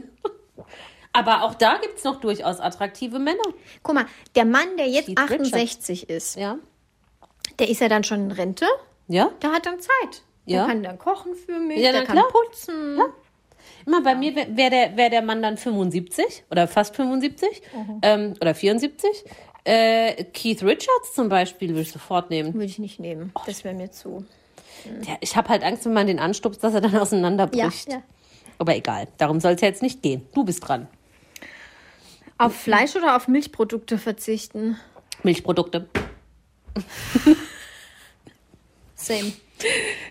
Aber 1.16 1.44
auch 1.44 1.54
da 1.54 1.76
gibt 1.80 1.98
es 1.98 2.02
noch 2.04 2.16
durchaus 2.20 2.58
attraktive 2.58 3.20
Männer. 3.20 3.44
Guck 3.84 3.94
mal, 3.94 4.06
der 4.34 4.44
Mann, 4.44 4.76
der 4.76 4.88
jetzt 4.88 5.06
Keith 5.06 5.20
Richards. 5.30 5.52
68 5.52 6.10
ist, 6.10 6.36
Ja? 6.36 6.56
der 7.60 7.68
ist 7.68 7.80
ja 7.80 7.88
dann 7.88 8.02
schon 8.02 8.18
in 8.24 8.30
Rente. 8.32 8.66
Ja? 9.06 9.30
Der 9.40 9.52
hat 9.52 9.64
dann 9.64 9.78
Zeit. 9.78 10.22
Der 10.48 10.56
Ja. 10.56 10.66
kann 10.66 10.82
dann 10.82 10.98
kochen 10.98 11.34
für 11.36 11.58
mich, 11.60 11.78
Ja, 11.78 11.92
der 11.92 12.02
kann 12.04 12.16
klar. 12.16 12.28
putzen. 12.32 12.98
Immer 13.86 14.02
bei 14.02 14.14
mir 14.16 14.34
wäre 14.34 14.56
wär 14.56 14.70
der, 14.70 14.96
wär 14.96 15.08
der 15.10 15.22
Mann 15.22 15.40
dann 15.40 15.56
75 15.56 16.44
oder 16.50 16.66
fast 16.66 16.96
75 16.96 17.62
Mhm. 17.72 17.98
ähm, 18.02 18.34
oder 18.40 18.54
74. 18.54 19.24
Äh, 19.64 20.24
Keith 20.24 20.62
Richards 20.62 21.14
zum 21.14 21.30
Beispiel 21.30 21.70
würde 21.70 21.82
ich 21.82 21.92
sofort 21.92 22.30
nehmen. 22.30 22.52
Würde 22.52 22.66
ich 22.66 22.78
nicht 22.78 23.00
nehmen. 23.00 23.32
Das 23.46 23.64
wäre 23.64 23.74
mir 23.74 23.90
zu. 23.90 24.24
Ja, 25.06 25.16
ich 25.20 25.36
habe 25.36 25.48
halt 25.48 25.64
Angst, 25.64 25.86
wenn 25.86 25.94
man 25.94 26.06
den 26.06 26.18
anstupst, 26.18 26.62
dass 26.62 26.74
er 26.74 26.82
dann 26.82 26.96
auseinanderbricht. 26.98 27.88
Ja, 27.88 27.94
ja. 27.94 28.02
Aber 28.58 28.76
egal, 28.76 29.08
darum 29.18 29.40
soll 29.40 29.52
es 29.52 29.60
ja 29.62 29.68
jetzt 29.68 29.82
nicht 29.82 30.02
gehen. 30.02 30.26
Du 30.34 30.44
bist 30.44 30.66
dran. 30.66 30.86
Auf 32.36 32.54
Fleisch 32.54 32.94
oder 32.94 33.16
auf 33.16 33.26
Milchprodukte 33.26 33.96
verzichten? 33.96 34.76
Milchprodukte. 35.22 35.88
Same. 38.94 39.32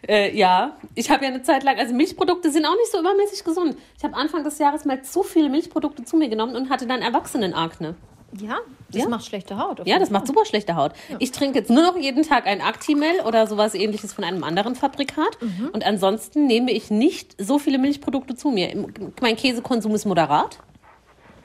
Äh, 0.07 0.35
ja, 0.35 0.77
ich 0.95 1.09
habe 1.09 1.25
ja 1.25 1.31
eine 1.31 1.43
Zeit 1.43 1.63
lang, 1.63 1.77
also 1.77 1.93
Milchprodukte 1.93 2.49
sind 2.49 2.65
auch 2.65 2.75
nicht 2.75 2.91
so 2.91 2.99
übermäßig 2.99 3.43
gesund. 3.43 3.77
Ich 3.97 4.03
habe 4.03 4.15
Anfang 4.15 4.43
des 4.43 4.57
Jahres 4.57 4.85
mal 4.85 5.03
zu 5.03 5.21
viele 5.21 5.49
Milchprodukte 5.49 6.03
zu 6.05 6.17
mir 6.17 6.29
genommen 6.29 6.55
und 6.55 6.69
hatte 6.69 6.87
dann 6.87 7.01
Erwachsenenakne. 7.01 7.95
Ja, 8.39 8.59
das 8.93 9.03
Ja. 9.03 9.09
macht 9.09 9.25
schlechte 9.25 9.57
Haut. 9.57 9.85
Ja, 9.85 9.99
das 9.99 10.09
macht 10.09 10.25
Fall. 10.27 10.35
super 10.35 10.45
schlechte 10.45 10.75
Haut. 10.75 10.93
Ich 11.19 11.31
trinke 11.31 11.59
jetzt 11.59 11.69
nur 11.69 11.83
noch 11.83 11.97
jeden 11.97 12.23
Tag 12.23 12.45
ein 12.47 12.61
Actimel 12.61 13.21
oder 13.27 13.47
sowas 13.47 13.73
ähnliches 13.75 14.13
von 14.13 14.23
einem 14.23 14.43
anderen 14.43 14.75
Fabrikat. 14.75 15.37
Mhm. 15.41 15.69
Und 15.73 15.85
ansonsten 15.85 16.47
nehme 16.47 16.71
ich 16.71 16.89
nicht 16.91 17.35
so 17.41 17.59
viele 17.59 17.77
Milchprodukte 17.77 18.35
zu 18.35 18.49
mir. 18.49 18.73
Mein 19.21 19.35
Käsekonsum 19.35 19.93
ist 19.95 20.05
moderat. 20.05 20.59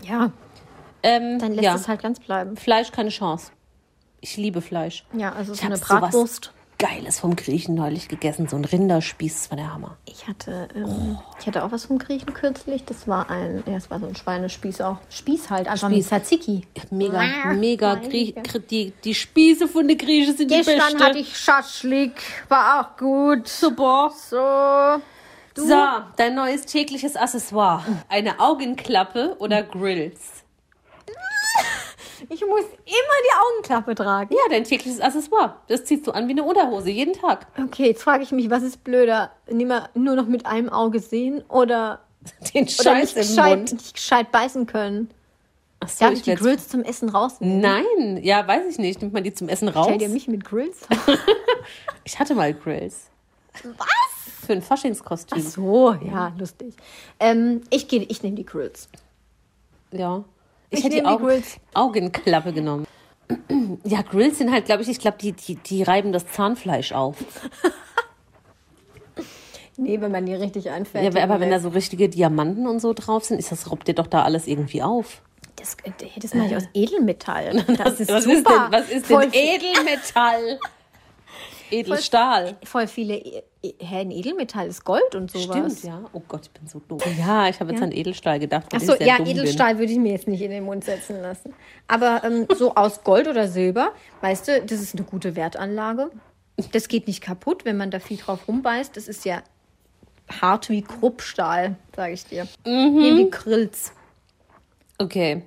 Ja, 0.02 0.30
Ähm, 1.02 1.38
dann 1.38 1.52
lässt 1.52 1.64
ja. 1.64 1.74
es 1.76 1.86
halt 1.88 2.02
ganz 2.02 2.18
bleiben. 2.20 2.56
Fleisch 2.56 2.90
keine 2.90 3.10
Chance. 3.10 3.52
Ich 4.20 4.36
liebe 4.36 4.60
Fleisch. 4.60 5.04
Ja, 5.16 5.32
also 5.32 5.54
so 5.54 5.64
eine 5.64 5.76
sowas 5.76 5.88
Bratwurst. 6.00 6.52
Geiles 6.78 7.18
vom 7.18 7.34
Griechen 7.34 7.74
neulich 7.74 8.06
gegessen. 8.08 8.46
So 8.48 8.54
ein 8.56 8.64
Rinderspieß, 8.64 9.34
das 9.34 9.50
war 9.50 9.56
der 9.56 9.74
Hammer. 9.74 9.96
Ich 10.04 10.28
hatte, 10.28 10.68
ähm, 10.76 11.18
ich 11.40 11.46
hatte 11.48 11.64
auch 11.64 11.72
was 11.72 11.86
vom 11.86 11.98
Griechen 11.98 12.32
kürzlich. 12.34 12.84
Das 12.84 13.08
war 13.08 13.28
ein, 13.30 13.64
ja, 13.66 13.74
es 13.76 13.90
war 13.90 13.98
so 13.98 14.06
ein 14.06 14.14
Schweinespieß 14.14 14.80
auch. 14.82 14.98
Spieß 15.10 15.50
halt, 15.50 15.66
einfach 15.66 15.88
Spieß. 15.90 15.96
mit 16.10 16.22
Tzatziki. 16.22 16.62
Mega, 16.90 17.18
Ah, 17.20 17.52
mega. 17.54 17.94
meine 17.96 18.08
Grie 18.08 18.32
Güte. 18.32 18.60
die, 18.60 18.92
die 19.02 19.14
Spieße 19.14 19.66
von 19.66 19.88
den 19.88 19.98
Griechen 19.98 20.36
sind 20.36 20.50
die 20.50 20.56
Gestern 20.56 20.78
beste. 20.78 21.04
hatte 21.04 21.18
ich 21.18 21.36
Schaschlik, 21.36 22.12
war 22.48 22.80
auch 22.80 22.96
gut. 22.96 23.48
Super. 23.48 24.12
So, 24.14 25.02
So, 25.60 25.74
dein 26.16 26.36
neues 26.36 26.64
tägliches 26.66 27.16
Accessoire. 27.16 27.82
Eine 28.08 28.38
Augenklappe 28.38 29.34
oder 29.40 29.64
Grills? 29.64 30.44
Ich 32.28 32.40
muss 32.46 32.60
immer 32.64 32.84
die 32.86 33.36
Augenklappe 33.40 33.94
tragen. 33.94 34.32
Ja, 34.34 34.40
dein 34.50 34.64
tägliches 34.64 35.00
Accessoire. 35.00 35.56
Das 35.68 35.84
ziehst 35.84 36.06
du 36.06 36.12
an 36.12 36.26
wie 36.28 36.32
eine 36.32 36.44
Unterhose, 36.44 36.90
jeden 36.90 37.14
Tag. 37.14 37.46
Okay, 37.62 37.86
jetzt 37.88 38.02
frage 38.02 38.22
ich 38.22 38.32
mich, 38.32 38.50
was 38.50 38.62
ist 38.62 38.84
blöder? 38.84 39.30
Nimmer 39.50 39.90
nur 39.94 40.14
noch 40.16 40.26
mit 40.26 40.46
einem 40.46 40.68
Auge 40.68 41.00
sehen 41.00 41.42
oder, 41.48 42.00
Den 42.54 42.64
oder 42.64 42.70
Scheiß 42.72 43.14
nicht, 43.14 43.16
im 43.16 43.34
gescheit, 43.36 43.56
Mund. 43.58 43.72
nicht 43.72 43.94
gescheit 43.94 44.32
beißen 44.32 44.66
können? 44.66 45.10
Ach 45.80 45.88
so, 45.88 46.04
Darf 46.04 46.14
ich 46.14 46.22
die 46.22 46.30
werd's- 46.30 46.42
Grills 46.42 46.68
zum 46.68 46.82
Essen 46.82 47.08
rausnehmen? 47.08 47.60
Nein, 47.60 48.18
ja, 48.22 48.46
weiß 48.46 48.66
ich 48.68 48.78
nicht. 48.78 49.00
Nimmt 49.00 49.14
man 49.14 49.22
die 49.22 49.32
zum 49.32 49.48
Essen 49.48 49.68
raus? 49.68 49.86
Stell 49.86 49.98
dir 49.98 50.08
mich 50.08 50.26
mit 50.26 50.44
Grills 50.44 50.78
Ich 52.04 52.18
hatte 52.18 52.34
mal 52.34 52.52
Grills. 52.52 53.10
Was? 53.62 54.44
Für 54.46 54.52
ein 54.54 54.62
Faschingskostüm. 54.62 55.40
So, 55.42 55.92
ja, 56.04 56.32
lustig. 56.38 56.74
Ähm, 57.20 57.62
ich 57.70 57.92
ich 57.92 58.22
nehme 58.22 58.36
die 58.36 58.46
Grills. 58.46 58.88
Ja. 59.92 60.24
Ich, 60.70 60.78
Ich 60.80 60.84
hätte 60.84 60.96
die, 60.96 61.00
die 61.02 61.06
Augen, 61.06 61.24
Grills. 61.24 61.56
Augenklappe 61.74 62.52
genommen. 62.52 62.86
Ja, 63.84 64.00
Grills 64.02 64.38
sind 64.38 64.50
halt, 64.50 64.64
glaube 64.64 64.82
ich, 64.82 64.88
ich 64.88 64.98
glaube, 64.98 65.18
die, 65.20 65.32
die, 65.32 65.56
die 65.56 65.82
reiben 65.82 66.12
das 66.12 66.26
Zahnfleisch 66.26 66.92
auf. 66.92 67.16
Nee, 69.80 70.00
wenn 70.00 70.10
man 70.10 70.26
die 70.26 70.34
richtig 70.34 70.64
Ja, 70.64 70.74
einfällt. 70.74 71.06
aber, 71.14 71.22
aber 71.22 71.40
wenn 71.40 71.50
da 71.50 71.60
so 71.60 71.68
richtige 71.68 72.08
Diamanten 72.08 72.66
und 72.66 72.80
so 72.80 72.92
drauf 72.94 73.24
sind, 73.24 73.38
ist 73.38 73.52
das, 73.52 73.70
robbt 73.70 73.86
dir 73.86 73.94
doch 73.94 74.08
da 74.08 74.24
alles 74.24 74.48
irgendwie 74.48 74.82
auf. 74.82 75.22
das, 75.54 75.76
das 76.16 76.34
mache 76.34 76.48
ich 76.48 76.56
aus 76.56 76.64
Edelmetall. 76.74 77.64
Das 77.78 78.00
ist 78.00 78.10
was 78.10 78.24
super. 78.24 78.36
ist 78.38 78.46
denn, 78.48 78.72
was 78.72 78.90
ist 78.90 79.08
denn 79.08 79.16
voll, 79.20 79.28
Edelmetall? 79.32 80.58
Edelstahl. 81.70 82.56
voll 82.64 82.88
viele. 82.88 83.44
E- 83.62 83.74
Hä, 83.80 84.00
ein 84.02 84.10
Edelmetall 84.12 84.68
ist 84.68 84.84
Gold 84.84 85.14
und 85.16 85.30
sowas. 85.32 85.78
Stimmt, 85.78 85.82
ja. 85.84 86.04
Oh 86.12 86.22
Gott, 86.28 86.42
ich 86.46 86.50
bin 86.52 86.68
so 86.68 86.78
doof. 86.80 87.02
Ja, 87.18 87.48
ich 87.48 87.58
habe 87.58 87.70
jetzt 87.72 87.80
Ja. 87.80 87.86
an 87.86 87.92
Edelstahl 87.92 88.38
gedacht. 88.38 88.72
Achso, 88.72 88.94
ja, 89.00 89.16
dumm 89.16 89.26
bin. 89.26 89.36
Edelstahl 89.38 89.78
würde 89.78 89.90
ich 89.92 89.98
mir 89.98 90.12
jetzt 90.12 90.28
nicht 90.28 90.40
in 90.42 90.50
den 90.52 90.64
Mund 90.64 90.84
setzen 90.84 91.20
lassen. 91.20 91.52
Aber 91.88 92.22
ähm, 92.24 92.46
so 92.56 92.74
aus 92.76 93.02
Gold 93.02 93.26
oder 93.26 93.48
Silber, 93.48 93.92
weißt 94.20 94.46
du, 94.48 94.62
das 94.62 94.80
ist 94.80 94.94
eine 94.94 95.04
gute 95.04 95.34
Wertanlage. 95.34 96.10
Das 96.72 96.86
geht 96.88 97.06
nicht 97.08 97.20
kaputt, 97.20 97.64
wenn 97.64 97.76
man 97.76 97.90
da 97.90 97.98
viel 98.00 98.16
drauf 98.16 98.46
rumbeißt. 98.46 98.96
Das 98.96 99.08
ist 99.08 99.24
ja 99.24 99.42
hart 100.40 100.68
wie 100.70 100.82
Kruppstahl, 100.82 101.76
sage 101.96 102.12
ich 102.12 102.24
dir. 102.26 102.46
Mhm. 102.64 103.00
Nehmen 103.00 103.16
die 103.18 103.30
Grills. 103.30 103.92
Okay. 104.98 105.42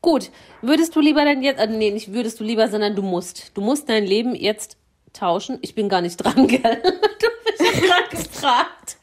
Gut. 0.00 0.30
Würdest 0.60 0.96
du 0.96 1.00
lieber 1.00 1.24
denn 1.24 1.42
jetzt, 1.42 1.60
also 1.60 1.76
nee, 1.76 1.90
nicht 1.92 2.12
würdest 2.12 2.40
du 2.40 2.44
lieber, 2.44 2.68
sondern 2.68 2.96
du 2.96 3.02
musst. 3.02 3.56
Du 3.56 3.60
musst 3.60 3.88
dein 3.88 4.04
Leben 4.04 4.34
jetzt 4.34 4.76
tauschen. 5.12 5.58
Ich 5.62 5.74
bin 5.74 5.88
gar 5.88 6.00
nicht 6.00 6.16
dran, 6.18 6.46
gell? 6.46 6.82
Du 6.82 7.28
bist 7.58 7.82
gerade 7.82 8.08
gefragt. 8.10 8.96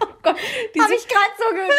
Oh 0.00 0.06
Gott, 0.22 0.36
diese, 0.74 0.84
Habe 0.84 0.94
ich 0.94 1.06
gerade 1.08 1.32
so 1.38 1.54
gehört? 1.54 1.72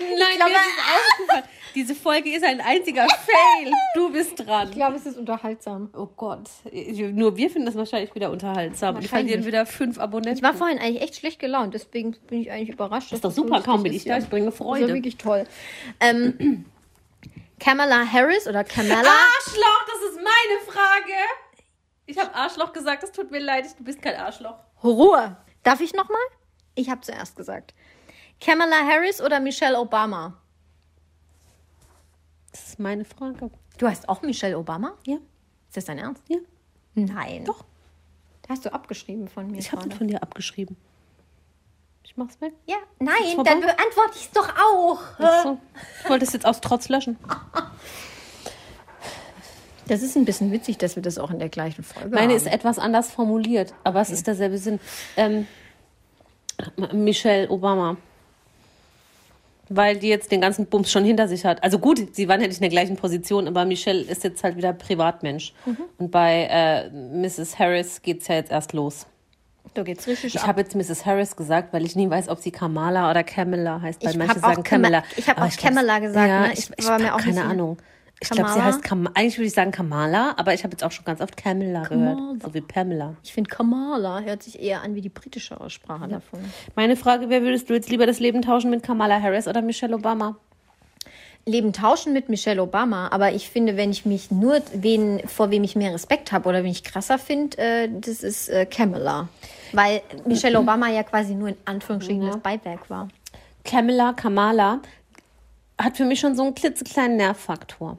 nein, 0.18 0.36
glaube- 0.36 0.50
mir 0.50 0.56
ist 0.58 0.66
es 0.78 1.12
aufgefallen. 1.20 1.44
Diese 1.74 1.96
Folge 1.96 2.30
ist 2.32 2.44
ein 2.44 2.60
einziger 2.60 3.04
Fail. 3.08 3.72
Du 3.96 4.12
bist 4.12 4.38
dran. 4.38 4.68
Ich 4.68 4.76
glaube, 4.76 4.94
es 4.94 5.06
ist 5.06 5.18
unterhaltsam. 5.18 5.90
Oh 5.96 6.06
Gott. 6.16 6.48
Nur 6.72 7.36
wir 7.36 7.50
finden 7.50 7.66
das 7.66 7.74
wahrscheinlich 7.74 8.14
wieder 8.14 8.30
unterhaltsam. 8.30 8.94
Wahrscheinlich. 8.94 9.10
verlieren 9.10 9.44
wieder 9.44 9.66
fünf 9.66 9.98
Abonnenten. 9.98 10.36
Ich 10.38 10.42
war 10.44 10.54
vorhin 10.54 10.78
eigentlich 10.78 11.02
echt 11.02 11.16
schlecht 11.16 11.40
gelaunt, 11.40 11.74
deswegen 11.74 12.12
bin 12.28 12.42
ich 12.42 12.52
eigentlich 12.52 12.68
überrascht. 12.68 13.12
ist 13.12 13.24
doch 13.24 13.32
super, 13.32 13.60
kaum 13.60 13.82
bin 13.82 13.92
ich 13.92 14.04
da. 14.04 14.18
Ich 14.18 14.28
bringe 14.28 14.44
Das 14.46 14.54
ist 14.54 14.58
Freude. 14.58 14.94
wirklich 14.94 15.16
toll. 15.16 15.48
Ähm, 15.98 16.64
Kamala 17.58 18.04
Harris 18.06 18.46
oder 18.46 18.62
Kamala? 18.62 18.96
Arschloch, 19.08 19.86
das 19.86 20.10
ist 20.12 20.16
meine 20.16 20.60
Frage. 20.66 21.12
Ich 22.06 22.18
habe 22.18 22.34
Arschloch 22.34 22.72
gesagt, 22.72 23.02
es 23.02 23.12
tut 23.12 23.30
mir 23.30 23.40
leid, 23.40 23.66
du 23.78 23.84
bist 23.84 24.02
kein 24.02 24.16
Arschloch. 24.16 24.56
Ruhe. 24.82 25.36
Darf 25.62 25.80
ich 25.80 25.94
nochmal? 25.94 26.20
Ich 26.74 26.90
habe 26.90 27.00
zuerst 27.00 27.36
gesagt. 27.36 27.74
Kamala 28.40 28.84
Harris 28.86 29.22
oder 29.22 29.40
Michelle 29.40 29.78
Obama? 29.78 30.36
Das 32.50 32.68
ist 32.68 32.78
meine 32.78 33.04
Frage. 33.04 33.50
Du 33.78 33.88
heißt 33.88 34.08
auch 34.08 34.22
Michelle 34.22 34.58
Obama? 34.58 34.94
Ja, 35.06 35.16
Ist 35.68 35.76
das 35.76 35.84
dein 35.86 35.98
Ernst? 35.98 36.22
ja. 36.28 36.38
Nein. 36.96 37.44
Doch. 37.44 37.64
Da 38.42 38.50
hast 38.50 38.64
du 38.64 38.72
abgeschrieben 38.72 39.26
von 39.26 39.50
mir 39.50 39.58
Ich 39.58 39.72
habe 39.72 39.90
von 39.90 40.06
dir 40.06 40.22
abgeschrieben. 40.22 40.76
Ich 42.04 42.16
mach's 42.16 42.40
weg. 42.40 42.52
Ja, 42.66 42.76
nein, 43.00 43.42
dann 43.42 43.60
beantworte 43.62 44.12
ich 44.14 44.26
es 44.26 44.30
doch 44.30 44.48
auch. 44.48 45.00
Ach 45.18 45.42
so. 45.42 45.58
Ich 46.04 46.08
wollte 46.10 46.24
es 46.24 46.32
jetzt 46.34 46.46
aus 46.46 46.60
Trotz 46.60 46.88
löschen. 46.88 47.18
Das 49.88 50.02
ist 50.02 50.16
ein 50.16 50.24
bisschen 50.24 50.50
witzig, 50.52 50.78
dass 50.78 50.96
wir 50.96 51.02
das 51.02 51.18
auch 51.18 51.30
in 51.30 51.38
der 51.38 51.48
gleichen 51.50 51.82
Folge 51.84 52.08
Meine 52.10 52.28
haben. 52.28 52.36
ist 52.36 52.46
etwas 52.46 52.78
anders 52.78 53.10
formuliert, 53.10 53.74
aber 53.84 54.00
es 54.00 54.10
ist 54.10 54.26
derselbe 54.26 54.58
Sinn. 54.58 54.80
Ähm, 55.16 55.46
Michelle 56.92 57.48
Obama. 57.50 57.96
Weil 59.70 59.96
die 59.96 60.08
jetzt 60.08 60.30
den 60.30 60.40
ganzen 60.42 60.66
Bums 60.66 60.92
schon 60.92 61.04
hinter 61.04 61.26
sich 61.26 61.44
hat. 61.46 61.62
Also 61.64 61.78
gut, 61.78 62.14
sie 62.14 62.28
waren 62.28 62.40
ja 62.40 62.46
nicht 62.46 62.58
in 62.58 62.62
der 62.62 62.70
gleichen 62.70 62.96
Position, 62.96 63.48
aber 63.48 63.64
Michelle 63.64 64.02
ist 64.02 64.22
jetzt 64.22 64.44
halt 64.44 64.56
wieder 64.56 64.72
Privatmensch. 64.74 65.54
Und 65.98 66.10
bei 66.10 66.48
äh, 66.50 66.90
Mrs. 66.90 67.58
Harris 67.58 68.02
geht's 68.02 68.28
ja 68.28 68.34
jetzt 68.36 68.52
erst 68.52 68.74
los. 68.74 69.06
Da 69.72 69.82
geht's 69.82 70.06
richtig 70.06 70.34
Ich 70.34 70.40
ab. 70.42 70.48
habe 70.48 70.60
jetzt 70.60 70.74
Mrs. 70.76 71.06
Harris 71.06 71.34
gesagt, 71.34 71.72
weil 71.72 71.84
ich 71.86 71.96
nie 71.96 72.08
weiß, 72.08 72.28
ob 72.28 72.40
sie 72.40 72.50
Kamala 72.52 73.10
oder 73.10 73.24
Kamala 73.24 73.80
heißt, 73.80 74.04
weil 74.04 74.10
Ich 74.12 74.16
manche 74.18 74.38
sagen 74.38 74.62
Kamala. 74.62 75.00
Kama- 75.00 75.12
ich 75.16 75.28
hab 75.28 75.38
Aber 75.38 75.46
auch 75.48 75.56
Kamala 75.56 75.98
gesagt, 75.98 76.28
Ja, 76.28 76.40
ne? 76.46 76.52
ich, 76.52 76.70
Ich 76.76 76.86
war 76.86 76.98
mir 76.98 77.14
auch 77.14 77.20
keine 77.20 77.44
Ahnung. 77.44 77.78
Ich 78.24 78.30
glaube, 78.30 78.50
sie 78.50 78.56
Kamala? 78.56 78.74
heißt 78.74 78.82
Kam 78.82 79.06
Eigentlich 79.14 79.38
würde 79.38 79.46
ich 79.46 79.54
sagen 79.54 79.70
Kamala, 79.70 80.34
aber 80.36 80.54
ich 80.54 80.64
habe 80.64 80.72
jetzt 80.72 80.82
auch 80.82 80.92
schon 80.92 81.04
ganz 81.04 81.20
oft 81.20 81.36
Kamala 81.36 81.82
gehört. 81.82 82.42
So 82.42 82.54
wie 82.54 82.60
Pamela. 82.60 83.14
Ich 83.22 83.32
finde 83.32 83.50
Kamala 83.50 84.20
hört 84.20 84.42
sich 84.42 84.60
eher 84.60 84.82
an 84.82 84.94
wie 84.94 85.00
die 85.00 85.08
britische 85.08 85.60
Aussprache 85.60 86.08
davon. 86.08 86.40
Meine 86.74 86.96
Frage, 86.96 87.28
wer 87.28 87.42
würdest 87.42 87.68
du 87.68 87.74
jetzt 87.74 87.90
lieber 87.90 88.06
das 88.06 88.20
Leben 88.20 88.42
tauschen 88.42 88.70
mit 88.70 88.82
Kamala 88.82 89.20
Harris 89.20 89.46
oder 89.46 89.62
Michelle 89.62 89.94
Obama? 89.94 90.36
Leben 91.46 91.74
tauschen 91.74 92.14
mit 92.14 92.30
Michelle 92.30 92.62
Obama, 92.62 93.08
aber 93.10 93.32
ich 93.32 93.50
finde, 93.50 93.76
wenn 93.76 93.90
ich 93.90 94.06
mich 94.06 94.30
nur 94.30 94.62
wen, 94.72 95.20
vor 95.26 95.50
wem 95.50 95.62
ich 95.62 95.76
mehr 95.76 95.92
Respekt 95.92 96.32
habe 96.32 96.48
oder 96.48 96.64
wen 96.64 96.70
ich 96.70 96.84
krasser 96.84 97.18
finde, 97.18 97.58
äh, 97.58 97.88
das 97.92 98.22
ist 98.22 98.48
äh, 98.48 98.64
Kamala. 98.64 99.28
Weil 99.72 100.00
Michelle 100.26 100.58
Obama 100.58 100.88
ja 100.88 101.02
quasi 101.02 101.34
nur 101.34 101.48
in 101.48 101.56
Anführungsstrichen 101.66 102.26
das 102.26 102.38
Beiwerk 102.38 102.88
war. 102.88 103.08
Kamala, 103.64 104.14
Kamala 104.14 104.80
hat 105.78 105.96
für 105.96 106.04
mich 106.04 106.20
schon 106.20 106.34
so 106.34 106.44
einen 106.44 106.54
klitzekleinen 106.54 107.16
Nervfaktor. 107.16 107.98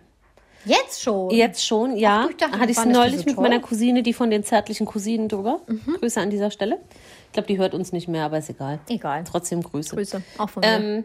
Jetzt 0.65 1.01
schon. 1.01 1.29
Jetzt 1.31 1.65
schon, 1.65 1.95
ja. 1.95 2.23
Ach 2.25 2.29
ich 2.29 2.37
dachte, 2.37 2.59
Hatte 2.59 2.71
ich 2.71 2.77
das 2.77 2.85
neulich 2.85 3.11
diese 3.13 3.25
mit? 3.25 3.37
Mhm. 3.37 3.43
meiner 3.43 3.59
Cousine, 3.59 4.03
die 4.03 4.13
von 4.13 4.29
den 4.29 4.43
zärtlichen 4.43 4.85
Cousinen 4.85 5.29
drüber. 5.29 5.61
Grüße 5.99 6.19
an 6.19 6.29
dieser 6.29 6.51
Stelle. 6.51 6.79
Ich 7.27 7.33
glaube, 7.33 7.47
die 7.47 7.57
hört 7.57 7.73
uns 7.73 7.91
nicht 7.91 8.07
mehr, 8.07 8.25
aber 8.25 8.37
ist 8.37 8.49
egal. 8.49 8.79
Egal. 8.89 9.23
Trotzdem 9.29 9.61
Grüße. 9.61 9.95
Grüße, 9.95 10.21
auch 10.37 10.49
von 10.49 10.61
mir. 10.61 10.67
Ähm, 10.69 11.03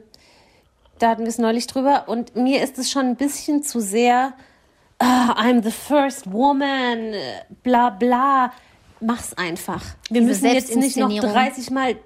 da 0.99 1.11
hatten 1.11 1.23
wir 1.23 1.29
es 1.29 1.39
neulich 1.39 1.67
drüber 1.67 2.05
und 2.09 2.37
mir 2.37 2.63
ist 2.63 2.79
es 2.79 2.91
schon 2.91 3.07
ein 3.07 3.17
bisschen 3.17 3.63
zu 3.63 3.81
sehr, 3.81 4.35
ah, 4.99 5.33
I'm 5.39 5.63
the 5.63 5.71
first 5.71 6.31
woman, 6.33 7.15
äh, 7.15 7.21
bla 7.63 7.91
bla. 7.91 8.53
Mach's 9.01 9.33
einfach. 9.35 9.83
Wir 10.11 10.21
Diese 10.21 10.27
müssen 10.31 10.55
jetzt 10.55 10.77
nicht 10.77 10.99
noch 10.99 11.09
Selbstinszenierung. 11.09 11.33
30 11.33 11.71
Mal 11.71 11.97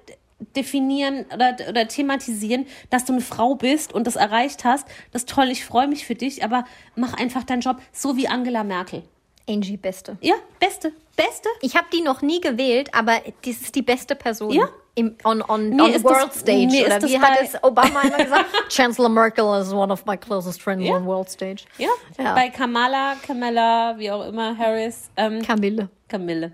definieren 0.55 1.25
oder, 1.33 1.55
oder 1.69 1.87
thematisieren, 1.87 2.65
dass 2.89 3.05
du 3.05 3.13
eine 3.13 3.21
Frau 3.21 3.55
bist 3.55 3.93
und 3.93 4.05
das 4.07 4.15
erreicht 4.15 4.63
hast. 4.65 4.87
Das 5.11 5.23
ist 5.23 5.29
toll, 5.29 5.49
ich 5.49 5.63
freue 5.65 5.87
mich 5.87 6.05
für 6.05 6.15
dich, 6.15 6.43
aber 6.43 6.65
mach 6.95 7.13
einfach 7.13 7.43
deinen 7.43 7.61
Job 7.61 7.77
so 7.91 8.17
wie 8.17 8.27
Angela 8.27 8.63
Merkel. 8.63 9.03
Angie 9.47 9.77
Beste. 9.77 10.17
Ja, 10.21 10.33
beste, 10.59 10.91
beste. 11.15 11.47
Ich 11.61 11.75
habe 11.75 11.85
die 11.93 12.01
noch 12.01 12.21
nie 12.23 12.41
gewählt, 12.41 12.89
aber 12.95 13.21
das 13.45 13.57
ist 13.61 13.75
die 13.75 13.83
beste 13.83 14.15
Person. 14.15 14.51
Ja. 14.51 14.67
Im, 14.97 15.15
on 15.25 15.41
on, 15.41 15.69
Mir 15.71 15.83
on 15.83 15.89
the 15.91 15.95
ist 15.97 16.05
das- 16.05 16.11
world 16.13 16.33
stage. 16.33 16.67
Oder 16.67 16.95
ist 16.95 17.03
das 17.03 17.11
wie 17.11 17.19
hat 17.19 17.37
es 17.41 17.63
Obama 17.63 18.01
immer 18.01 18.17
gesagt? 18.17 18.45
Chancellor 18.69 19.09
Merkel 19.09 19.61
is 19.61 19.71
one 19.73 19.91
of 19.91 20.05
my 20.05 20.15
closest 20.17 20.61
friends 20.61 20.85
Ja. 20.87 20.95
on 20.95 21.05
world 21.05 21.29
stage. 21.29 21.65
Ja, 21.77 21.89
Ja. 22.17 22.33
bei 22.33 22.49
Kamala, 22.49 23.15
Kamala, 23.27 23.95
wie 23.97 24.09
auch 24.09 24.25
immer, 24.25 24.57
Harris, 24.57 25.09
ähm, 25.17 25.41
Camille. 25.43 25.89
Camille. 26.07 26.53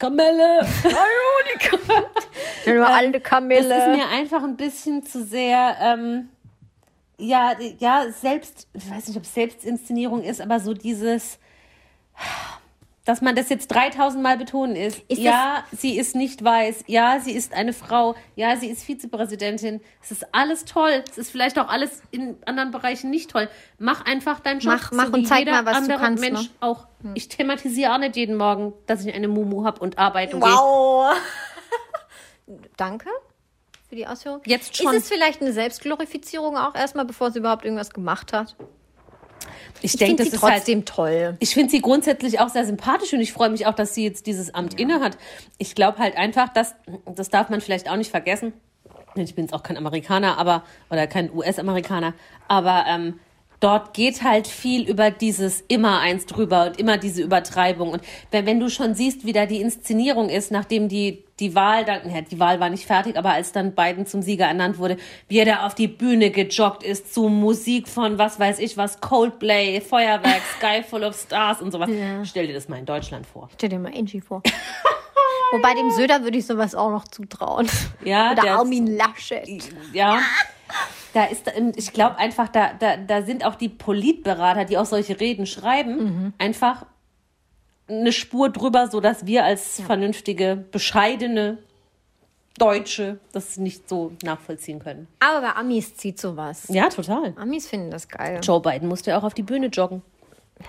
Camille. 0.00 0.66
Nur 2.66 2.86
alte 2.88 3.20
Camille. 3.20 3.68
Das 3.68 3.86
ist 3.86 3.96
mir 3.96 4.08
einfach 4.08 4.42
ein 4.42 4.56
bisschen 4.56 5.04
zu 5.04 5.22
sehr, 5.22 5.76
ähm, 5.80 6.30
ja, 7.18 7.54
ja, 7.78 8.06
selbst, 8.10 8.66
ich 8.72 8.90
weiß 8.90 9.08
nicht, 9.08 9.16
ob 9.18 9.24
es 9.24 9.34
Selbstinszenierung 9.34 10.22
ist, 10.22 10.40
aber 10.40 10.58
so 10.58 10.72
dieses, 10.72 11.38
dass 13.04 13.22
man 13.22 13.34
das 13.34 13.48
jetzt 13.48 13.68
3000 13.68 14.22
Mal 14.22 14.36
betonen 14.36 14.76
ist. 14.76 15.00
Ist 15.08 15.18
ja, 15.20 15.64
sie 15.72 15.98
ist 15.98 16.14
nicht 16.14 16.44
weiß. 16.44 16.84
Ja, 16.86 17.18
sie 17.18 17.32
ist 17.32 17.54
eine 17.54 17.72
Frau. 17.72 18.14
Ja, 18.36 18.56
sie 18.56 18.68
ist 18.68 18.84
Vizepräsidentin. 18.84 19.80
Es 20.02 20.10
ist 20.10 20.26
alles 20.34 20.66
toll. 20.66 21.02
Es 21.10 21.16
ist 21.16 21.30
vielleicht 21.30 21.58
auch 21.58 21.68
alles 21.68 22.02
in 22.10 22.36
anderen 22.44 22.70
Bereichen 22.70 23.10
nicht 23.10 23.30
toll. 23.30 23.48
Mach 23.78 24.04
einfach 24.04 24.40
deinen 24.40 24.60
Job. 24.60 24.74
Mach- 24.74 24.92
mach 24.92 25.06
so 25.06 25.12
und 25.14 25.26
zeig 25.26 25.46
mal, 25.46 25.64
was 25.64 25.86
du 25.86 25.96
kannst, 25.96 26.20
Mensch 26.22 26.42
ne? 26.42 26.50
auch. 26.60 26.86
Ich 27.14 27.28
thematisiere 27.28 27.94
auch 27.94 27.98
nicht 27.98 28.16
jeden 28.16 28.36
Morgen, 28.36 28.74
dass 28.86 29.04
ich 29.04 29.14
eine 29.14 29.28
Mumu 29.28 29.64
habe 29.64 29.80
und 29.80 29.98
arbeiten 29.98 30.38
gehe. 30.38 30.50
Wow. 30.50 31.16
Danke 32.76 33.08
für 33.88 33.96
die 33.96 34.06
Ausführung. 34.06 34.40
Jetzt 34.44 34.76
schon. 34.76 34.94
Ist 34.94 35.04
es 35.04 35.08
vielleicht 35.08 35.40
eine 35.40 35.52
Selbstglorifizierung 35.52 36.56
auch 36.56 36.74
erstmal, 36.74 37.04
bevor 37.06 37.30
sie 37.30 37.38
überhaupt 37.38 37.64
irgendwas 37.64 37.90
gemacht 37.90 38.32
hat? 38.32 38.56
Ich 39.82 39.94
Ich 39.94 39.98
denke, 39.98 40.22
finde 40.22 40.22
das 40.22 40.30
sie 40.30 40.36
ist 40.36 40.42
halt 40.42 40.54
trotzdem 40.56 40.84
toll. 40.84 41.36
Ich 41.40 41.54
finde 41.54 41.70
sie 41.70 41.80
grundsätzlich 41.80 42.40
auch 42.40 42.48
sehr 42.48 42.64
sympathisch 42.66 43.12
und 43.12 43.20
ich 43.20 43.32
freue 43.32 43.50
mich 43.50 43.66
auch, 43.66 43.74
dass 43.74 43.94
sie 43.94 44.04
jetzt 44.04 44.26
dieses 44.26 44.54
Amt 44.54 44.78
inne 44.78 45.00
hat. 45.00 45.16
Ich 45.58 45.74
glaube 45.74 45.98
halt 45.98 46.16
einfach, 46.16 46.48
dass, 46.50 46.74
das 47.14 47.30
darf 47.30 47.48
man 47.48 47.60
vielleicht 47.60 47.88
auch 47.90 47.96
nicht 47.96 48.10
vergessen. 48.10 48.52
Ich 49.16 49.34
bin 49.34 49.44
jetzt 49.44 49.54
auch 49.54 49.62
kein 49.62 49.76
Amerikaner, 49.76 50.38
aber, 50.38 50.64
oder 50.88 51.06
kein 51.06 51.32
US-Amerikaner, 51.34 52.14
aber 52.46 52.84
ähm, 52.88 53.18
dort 53.60 53.92
geht 53.94 54.22
halt 54.22 54.46
viel 54.46 54.88
über 54.88 55.10
dieses 55.10 55.60
immer 55.68 56.00
eins 56.00 56.26
drüber 56.26 56.66
und 56.66 56.78
immer 56.80 56.96
diese 56.96 57.22
Übertreibung. 57.22 57.90
Und 57.90 58.02
wenn, 58.30 58.46
wenn 58.46 58.58
du 58.58 58.70
schon 58.70 58.94
siehst, 58.94 59.24
wie 59.26 59.32
da 59.34 59.46
die 59.46 59.60
Inszenierung 59.60 60.28
ist, 60.30 60.50
nachdem 60.50 60.88
die, 60.88 61.24
die 61.38 61.54
Wahl 61.54 61.84
dann, 61.84 62.10
ja, 62.10 62.22
die 62.22 62.40
Wahl 62.40 62.58
war 62.60 62.70
nicht 62.70 62.86
fertig, 62.86 63.16
aber 63.18 63.32
als 63.32 63.52
dann 63.52 63.74
Biden 63.74 64.06
zum 64.06 64.22
Sieger 64.22 64.46
ernannt 64.46 64.78
wurde, 64.78 64.96
wie 65.28 65.38
er 65.38 65.44
da 65.44 65.66
auf 65.66 65.74
die 65.74 65.88
Bühne 65.88 66.30
gejoggt 66.30 66.82
ist 66.82 67.12
zu 67.12 67.28
Musik 67.28 67.86
von 67.88 68.18
was 68.18 68.40
weiß 68.40 68.58
ich 68.60 68.76
was, 68.78 69.00
Coldplay, 69.00 69.80
Feuerwerk, 69.80 70.40
Sky 70.58 70.82
Full 70.82 71.04
of 71.04 71.14
Stars 71.16 71.60
und 71.60 71.70
sowas. 71.70 71.90
Stell 72.24 72.46
dir 72.46 72.54
das 72.54 72.68
mal 72.68 72.78
in 72.78 72.86
Deutschland 72.86 73.26
vor. 73.26 73.50
Stell 73.54 73.68
dir 73.68 73.78
mal 73.78 73.92
Angie 73.94 74.20
vor. 74.22 74.42
Wobei 75.52 75.74
dem 75.74 75.90
Söder 75.90 76.22
würde 76.22 76.38
ich 76.38 76.46
sowas 76.46 76.74
auch 76.74 76.90
noch 76.90 77.08
zutrauen. 77.08 77.68
Ja, 78.04 78.32
Oder 78.32 78.42
der- 78.42 78.54
Armin 78.58 78.86
Laschet. 78.86 79.64
Ja. 79.92 80.20
Da 81.12 81.24
ist, 81.24 81.50
ich 81.76 81.92
glaube 81.92 82.18
einfach, 82.18 82.48
da, 82.48 82.72
da, 82.78 82.96
da 82.96 83.22
sind 83.22 83.44
auch 83.44 83.56
die 83.56 83.68
Politberater, 83.68 84.64
die 84.64 84.78
auch 84.78 84.86
solche 84.86 85.18
Reden 85.18 85.46
schreiben, 85.46 86.32
einfach 86.38 86.86
eine 87.88 88.12
Spur 88.12 88.50
drüber, 88.50 88.86
sodass 88.88 89.26
wir 89.26 89.44
als 89.44 89.80
vernünftige, 89.80 90.56
bescheidene 90.70 91.58
Deutsche 92.58 93.18
das 93.32 93.56
nicht 93.56 93.88
so 93.88 94.12
nachvollziehen 94.22 94.78
können. 94.80 95.08
Aber 95.18 95.40
bei 95.40 95.52
Amis 95.56 95.96
zieht 95.96 96.20
sowas. 96.20 96.64
Ja, 96.68 96.88
total. 96.88 97.32
Amis 97.36 97.66
finden 97.68 97.90
das 97.90 98.08
geil. 98.08 98.38
Joe 98.42 98.60
Biden 98.60 98.88
musste 98.88 99.10
ja 99.10 99.18
auch 99.18 99.24
auf 99.24 99.34
die 99.34 99.42
Bühne 99.42 99.66
joggen. 99.66 100.02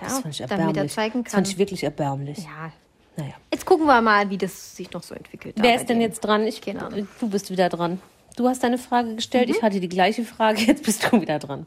Ja, 0.00 0.08
fand 0.20 0.26
ich 0.34 0.38
damit 0.38 0.50
er 0.52 0.58
erbärmlich. 0.66 0.92
zeigen 0.92 1.22
Das 1.24 1.32
fand 1.34 1.46
kann. 1.46 1.52
ich 1.52 1.58
wirklich 1.58 1.84
erbärmlich. 1.84 2.38
Ja. 2.38 2.72
Naja. 3.16 3.34
Jetzt 3.52 3.66
gucken 3.66 3.86
wir 3.86 4.00
mal, 4.00 4.30
wie 4.30 4.38
das 4.38 4.74
sich 4.74 4.90
noch 4.92 5.02
so 5.02 5.14
entwickelt. 5.14 5.56
Wer 5.58 5.74
ist 5.76 5.86
denn 5.90 6.00
jetzt 6.00 6.20
dran? 6.20 6.46
Ich, 6.46 6.66
Ahnung. 6.66 7.06
du 7.20 7.28
bist 7.28 7.50
wieder 7.50 7.68
dran. 7.68 8.00
Du 8.36 8.48
hast 8.48 8.62
deine 8.62 8.78
Frage 8.78 9.16
gestellt, 9.16 9.50
ich 9.50 9.62
hatte 9.62 9.80
die 9.80 9.88
gleiche 9.88 10.24
Frage, 10.24 10.60
jetzt 10.66 10.84
bist 10.84 11.10
du 11.10 11.20
wieder 11.20 11.38
dran. 11.38 11.66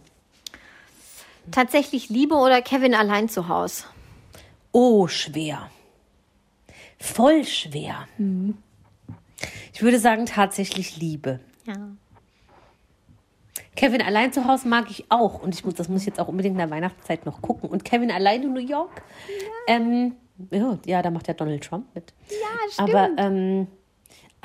Tatsächlich 1.52 2.10
Liebe 2.10 2.36
oder 2.36 2.62
Kevin 2.62 2.96
allein 2.96 3.30
zu 3.30 3.48
Hause? 3.48 3.84
Oh, 4.72 5.08
schwer. 5.08 5.70
Voll 6.98 7.44
schwer. 7.46 8.08
Ich 9.74 9.82
würde 9.84 10.00
sagen, 10.00 10.26
tatsächlich 10.26 10.98
Liebe. 10.98 11.40
Ja. 11.66 11.76
Kevin 13.76 14.02
allein 14.02 14.34
zu 14.34 14.46
Hause 14.46 14.68
mag 14.68 14.90
ich 14.90 15.06
auch. 15.10 15.42
Und 15.42 15.54
ich 15.54 15.66
muss, 15.66 15.76
das 15.76 15.90
muss 15.90 16.02
ich 16.02 16.08
jetzt 16.08 16.20
auch 16.20 16.30
unbedingt 16.30 16.54
in 16.54 16.60
der 16.60 16.70
Weihnachtszeit 16.70 17.26
noch 17.26 17.42
gucken. 17.42 17.70
Und 17.70 17.86
Kevin 17.86 18.10
allein 18.10 18.42
in 18.42 18.54
New 18.54 18.60
York. 18.60 19.04
Ja, 19.28 19.76
ähm, 19.76 20.16
ja, 20.50 20.80
ja 20.86 21.02
da 21.02 21.12
macht 21.12 21.28
ja 21.28 21.34
Donald 21.34 21.64
Trump 21.64 21.94
mit. 21.94 22.14
Ja, 22.30 22.72
stimmt. 22.72 22.90
Aber 22.90 23.10
ähm, 23.18 23.68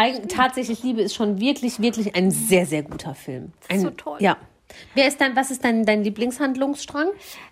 eigen, 0.00 0.28
tatsächlich 0.28 0.82
Liebe 0.82 1.02
ist 1.02 1.14
schon 1.14 1.40
wirklich, 1.40 1.80
wirklich 1.80 2.14
ein 2.16 2.30
sehr, 2.30 2.66
sehr 2.66 2.82
guter 2.82 3.14
Film. 3.14 3.52
Ein, 3.68 3.80
so 3.80 3.90
toll. 3.90 4.18
Ja. 4.20 4.36
Wer 4.94 5.08
ist 5.08 5.20
dein, 5.20 5.34
was 5.36 5.50
ist 5.50 5.64
dein, 5.64 5.84
dein 5.84 6.04
Lieblingshandlungsstrang? 6.04 7.08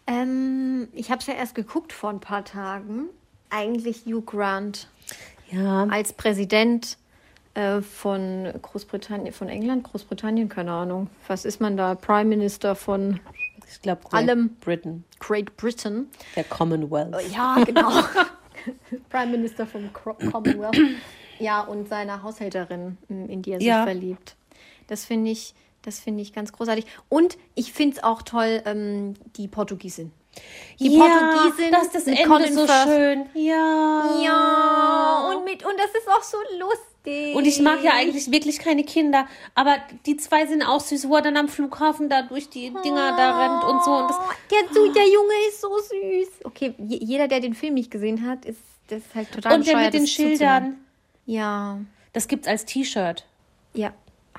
Ähm, 0.07 0.88
ich 0.92 1.11
habe 1.11 1.20
es 1.20 1.26
ja 1.26 1.34
erst 1.34 1.55
geguckt 1.55 1.92
vor 1.92 2.11
ein 2.11 2.20
paar 2.20 2.44
Tagen. 2.44 3.05
Eigentlich 3.51 4.05
Hugh 4.07 4.22
Grant 4.24 4.88
Ja. 5.51 5.84
als 5.90 6.12
Präsident 6.12 6.96
äh, 7.55 7.80
von 7.80 8.49
Großbritannien, 8.62 9.32
von 9.32 9.49
England, 9.49 9.82
Großbritannien, 9.84 10.49
keine 10.49 10.70
Ahnung. 10.72 11.09
Was 11.26 11.44
ist 11.44 11.61
man 11.61 11.76
da? 11.76 11.94
Prime 11.96 12.26
Minister 12.26 12.76
von 12.76 13.18
Ich 13.70 13.82
glaube, 13.82 14.03
Allem. 14.12 14.51
Britain, 14.61 15.05
Great 15.18 15.57
Britain. 15.57 16.07
der 16.36 16.44
Commonwealth. 16.44 17.16
Ja, 17.32 17.57
genau. 17.64 17.90
Prime 19.11 19.32
Minister 19.32 19.66
vom 19.66 19.90
Commonwealth. 19.92 20.78
Ja, 21.39 21.61
und 21.62 21.89
seiner 21.89 22.22
Haushälterin, 22.22 22.99
m, 23.09 23.28
in 23.28 23.43
die 23.43 23.53
er 23.53 23.59
sich 23.59 23.66
Ja. 23.68 23.84
verliebt. 23.84 24.36
Das 24.86 25.05
finde 25.05 25.30
ich, 25.30 25.55
das 25.82 26.01
finde 26.01 26.22
ich 26.22 26.32
ganz 26.32 26.53
großartig. 26.53 26.86
Und 27.09 27.36
ich 27.55 27.72
finde 27.72 27.97
es 27.99 28.03
auch 28.03 28.22
toll, 28.22 28.62
ähm, 28.66 29.14
die 29.36 29.49
Portugiesin. 29.49 30.12
Die 30.78 30.91
Portugiesin. 30.97 31.72
das 31.72 31.86
ist 31.86 31.95
das 31.97 32.07
Ende 32.07 32.22
Colin 32.24 32.55
so 32.55 32.66
Firth. 32.66 32.84
schön. 32.89 33.26
Ja. 33.34 34.20
Ja, 34.22 35.30
und, 35.34 35.45
mit, 35.45 35.64
und 35.64 35.74
das 35.76 35.91
ist 35.91 36.09
auch 36.09 36.22
so 36.22 36.36
lustig. 36.59 37.34
Und 37.34 37.47
ich 37.47 37.61
mag 37.61 37.82
ja 37.82 37.93
eigentlich 37.95 38.30
wirklich 38.30 38.59
keine 38.59 38.84
Kinder, 38.84 39.26
aber 39.55 39.76
die 40.07 40.16
zwei 40.16 40.47
sind 40.47 40.62
auch 40.62 40.80
süß, 40.80 41.09
wo 41.09 41.16
er 41.16 41.22
dann 41.22 41.36
am 41.36 41.49
Flughafen 41.49 42.09
da 42.09 42.22
durch 42.22 42.51
die 42.51 42.72
Dinger 42.84 43.16
da 43.16 43.39
rennt 43.41 43.64
und 43.64 43.82
so. 43.84 43.93
Und 43.93 44.11
das, 44.11 44.16
Der, 44.51 44.59
so, 44.74 44.93
der 44.93 45.05
Junge 45.09 45.32
ist 45.49 45.61
so 45.61 45.68
süß. 45.78 46.28
Okay, 46.45 46.74
je- 46.78 46.99
jeder, 47.03 47.26
der 47.26 47.41
den 47.41 47.55
Film 47.55 47.74
nicht 47.74 47.91
gesehen 47.91 48.26
hat, 48.28 48.45
ist 48.45 48.59
das 48.89 48.99
ist 49.01 49.14
halt 49.14 49.32
total 49.32 49.55
und 49.55 49.66
der 49.66 49.76
mit 49.76 49.95
den. 49.95 50.07
Schildern, 50.07 50.84
Ja, 51.29 51.79
das 52.14 52.26
gibt's 52.26 52.49
als 52.49 52.64
T-Shirt. 52.64 53.24
ja, 53.74 53.93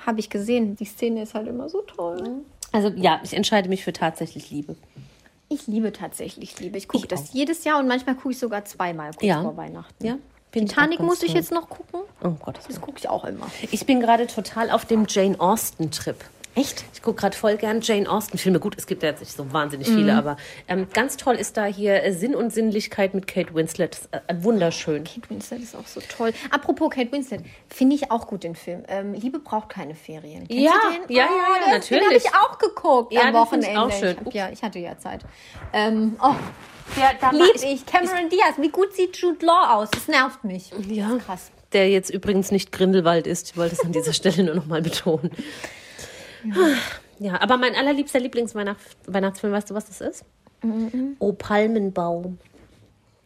habe 0.04 0.18
ich 0.18 0.28
gesehen. 0.30 0.76
Die 0.76 0.84
Szene 0.86 1.22
ist 1.22 1.34
halt 1.34 1.46
immer 1.46 1.68
so 1.68 1.82
toll. 1.82 2.42
Also 2.72 2.88
ja, 2.96 3.20
ich 3.22 3.32
entscheide 3.34 3.68
mich 3.68 3.84
für 3.84 3.92
tatsächlich 3.92 4.50
Liebe. 4.50 4.74
Ich 5.48 5.66
liebe 5.66 5.92
tatsächlich 5.92 6.58
Liebe. 6.58 6.78
Ich 6.78 6.88
gucke 6.88 7.04
Ich 7.04 7.08
das 7.08 7.30
auch. 7.30 7.34
jedes 7.34 7.64
Jahr 7.64 7.78
und 7.78 7.86
manchmal 7.86 8.14
gucke 8.16 8.30
ich 8.32 8.38
sogar 8.38 8.64
zweimal 8.64 9.10
kurz 9.12 9.22
Ja. 9.24 9.42
vor 9.42 9.56
Weihnachten. 9.56 10.04
Ja. 10.04 10.16
Ich 10.52 10.62
Titanic 10.62 10.98
ganz 10.98 11.08
muss 11.08 11.22
ich 11.22 11.32
jetzt 11.32 11.52
noch 11.52 11.68
gucken. 11.68 12.00
Oh 12.24 12.30
Gott, 12.40 12.56
das 12.56 12.66
Das 12.66 12.80
gucke 12.80 12.98
ich 12.98 13.08
auch 13.08 13.24
immer. 13.24 13.46
Ich 13.70 13.86
bin 13.86 14.00
gerade 14.00 14.26
total 14.26 14.70
auf 14.70 14.84
dem 14.84 15.04
Jane 15.08 15.38
Austen-Trip. 15.38 16.16
Echt? 16.56 16.84
Ich 16.94 17.00
gucke 17.02 17.20
gerade 17.20 17.36
voll 17.36 17.56
gern 17.56 17.80
Jane 17.80 18.10
Austen-Filme. 18.10 18.58
Gut, 18.58 18.74
es 18.76 18.86
gibt 18.86 19.02
ja 19.04 19.10
jetzt 19.10 19.20
nicht 19.20 19.32
so 19.36 19.52
wahnsinnig 19.52 19.86
viele, 19.86 20.14
aber 20.16 20.36
ähm, 20.66 20.88
ganz 20.92 21.16
toll 21.16 21.36
ist 21.36 21.56
da 21.56 21.64
hier 21.66 22.02
äh, 22.02 22.12
Sinn 22.12 22.34
und 22.34 22.52
Sinnlichkeit 22.52 23.14
mit 23.14 23.28
Kate 23.28 23.54
Winslet. 23.54 23.98
Äh, 24.10 24.20
wunderschön. 24.40 25.04
Kate 25.04 25.30
Winslet 25.30 25.62
ist 25.62 25.76
auch 25.76 25.86
so 25.86 26.00
toll. 26.00 26.32
Apropos 26.50 26.90
Kate 26.90 27.12
Winslet, 27.12 27.42
finde 27.68 27.94
ich 27.94 28.10
auch 28.10 28.26
gut 28.26 28.42
den 28.42 28.56
Film. 28.56 28.82
Ähm, 28.88 29.14
Liebe 29.14 29.38
braucht 29.38 29.68
keine 29.68 29.94
Ferien. 29.94 30.48
Kennst 30.48 30.64
Ja, 30.64 30.72
du 30.98 31.06
den? 31.06 31.16
ja, 31.16 31.24
ja, 31.24 31.30
ja, 31.70 31.76
das- 31.78 31.86
Den 31.88 31.96
habe 31.98 32.04
natürlich. 32.08 32.24
ich 32.26 32.34
auch 32.34 32.58
geguckt 32.58 33.12
Ja, 33.12 33.20
am 33.32 33.46
find 33.48 33.62
ich 33.62 33.70
Wochenende. 33.70 33.80
auch 33.80 33.92
schön. 33.98 34.16
Ich 34.20 34.26
hab, 34.26 34.34
ja, 34.34 34.50
ich 34.50 34.62
hatte 34.62 34.78
ja 34.80 34.98
Zeit. 34.98 35.20
Ähm, 35.72 36.16
oh, 36.20 36.34
Der, 36.96 37.12
da 37.20 37.30
lieb 37.30 37.54
ich. 37.62 37.86
Cameron 37.86 38.28
Diaz. 38.28 38.54
Wie 38.58 38.70
gut 38.70 38.92
sieht 38.94 39.16
Jude 39.18 39.46
Law 39.46 39.74
aus? 39.76 39.88
Das 39.92 40.08
nervt 40.08 40.42
mich. 40.42 40.72
Ja, 40.88 41.16
Krass. 41.24 41.52
der 41.72 41.88
jetzt 41.88 42.10
übrigens 42.10 42.50
nicht 42.50 42.72
Grindelwald 42.72 43.28
ist. 43.28 43.50
Ich 43.52 43.56
wollte 43.56 43.76
es 43.76 43.80
an 43.84 43.92
dieser 43.92 44.12
Stelle 44.14 44.42
nur 44.42 44.56
noch 44.56 44.66
mal 44.66 44.82
betonen. 44.82 45.30
Ja, 47.18 47.40
aber 47.42 47.58
mein 47.58 47.74
allerliebster 47.74 48.18
Lieblingsweihnachtsfilm, 48.18 49.52
weißt 49.52 49.70
du, 49.70 49.74
was 49.74 49.86
das 49.86 50.00
ist? 50.00 50.24
O 51.18 51.32
Palmenbaum 51.32 52.38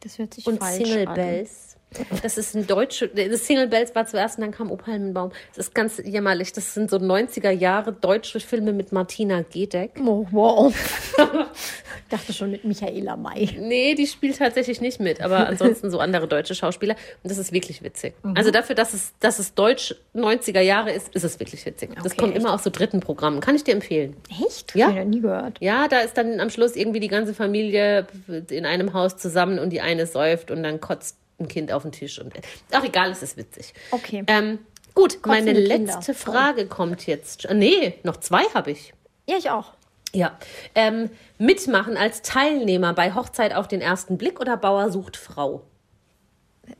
Das 0.01 0.19
hört 0.19 0.35
sich 0.35 0.47
und 0.47 0.59
falsch 0.59 0.85
Single 0.85 1.09
an. 1.09 1.15
Bells. 1.15 1.74
Das 2.23 2.39
ist 2.39 2.55
ein 2.55 2.67
deutsche, 2.67 3.09
das 3.09 3.47
Single 3.47 3.69
Bells 3.69 3.95
war 3.95 4.07
zuerst 4.07 4.39
und 4.39 4.43
dann 4.43 4.51
kam 4.53 4.71
O 4.71 4.77
Palmenbaum. 4.77 5.31
Das 5.55 5.67
ist 5.69 5.75
ganz 5.75 6.01
jämmerlich. 6.05 6.53
Das 6.53 6.75
sind 6.75 6.91
so 6.91 6.97
90er 6.97 7.51
Jahre 7.51 7.93
deutsche 7.93 8.41
Filme 8.41 8.73
mit 8.73 8.93
Martina 8.93 9.43
Gedeck. 9.43 9.93
Oh, 10.05 10.27
wow. 10.31 10.75
ich 11.17 12.09
dachte 12.09 12.33
schon 12.33 12.51
mit 12.51 12.65
Michaela 12.65 13.17
May. 13.17 13.57
Nee, 13.59 13.95
die 13.95 14.07
spielt 14.07 14.39
tatsächlich 14.39 14.81
nicht 14.81 15.01
mit, 15.01 15.21
aber 15.21 15.47
ansonsten 15.49 15.91
so 15.91 15.99
andere 15.99 16.27
deutsche 16.29 16.55
Schauspieler. 16.55 16.95
Und 17.23 17.31
das 17.31 17.39
ist 17.39 17.53
wirklich 17.53 17.83
witzig. 17.83 18.15
Mhm. 18.23 18.37
Also 18.37 18.51
dafür, 18.51 18.75
dass 18.75 18.95
es, 18.95 19.13
dass 19.21 19.39
es 19.39 19.55
deutsch 19.55 19.95
90er 20.15 20.61
Jahre 20.61 20.93
ist, 20.93 21.15
ist 21.15 21.25
es 21.25 21.39
wirklich 21.41 21.65
witzig. 21.67 21.91
das 21.97 22.07
Okay, 22.13 22.17
kommt 22.17 22.35
echt? 22.35 22.43
immer 22.43 22.55
auf 22.55 22.63
so 22.63 22.71
dritten 22.71 23.01
Programmen. 23.01 23.41
Kann 23.41 23.55
ich 23.55 23.65
dir 23.65 23.73
empfehlen. 23.75 24.17
Echt? 24.47 24.75
Ja. 24.75 24.91
Ich 24.91 25.05
nie 25.05 25.21
gehört. 25.21 25.59
Ja, 25.61 25.89
da 25.89 26.01
ist 26.01 26.17
dann 26.17 26.41
am 26.41 26.51
Schluss 26.51 26.77
irgendwie 26.77 27.01
die 27.01 27.09
ganze 27.09 27.35
Familie 27.35 28.07
in 28.51 28.67
einem 28.67 28.93
Haus 28.95 29.17
zusammen 29.17 29.59
und 29.59 29.71
die 29.71 29.81
eine 29.81 30.07
säuft 30.07 30.51
und 30.51 30.63
dann 30.63 30.81
kotzt 30.81 31.17
ein 31.39 31.49
Kind 31.49 31.73
auf 31.73 31.83
den 31.83 31.93
Tisch. 31.93 32.19
Und 32.21 32.33
ach 32.73 32.85
egal, 32.85 33.11
es 33.11 33.23
ist 33.23 33.37
witzig. 33.37 33.75
Okay. 33.91 34.25
Ähm, 34.27 34.59
gut, 34.95 35.19
meine 35.27 35.53
Kotzende 35.53 35.69
Kinder. 35.69 35.95
letzte 35.95 36.15
Frage 36.15 36.67
kommt 36.67 37.07
jetzt. 37.07 37.49
Nee, 37.53 37.99
noch 38.03 38.19
zwei 38.19 38.43
habe 38.55 38.71
ich. 38.71 38.95
Ja, 39.27 39.37
ich 39.37 39.51
auch. 39.51 39.73
Ja. 40.13 40.39
Ähm, 40.77 41.11
mitmachen 41.39 41.97
als 41.97 42.23
Teilnehmer 42.23 42.93
bei 42.95 43.15
Hochzeit 43.15 43.55
auf 43.55 43.67
den 43.67 43.81
ersten 43.81 44.17
Blick 44.17 44.41
oder 44.41 44.57
Bauer 44.57 44.91
sucht 44.93 45.17
Frau? 45.17 45.63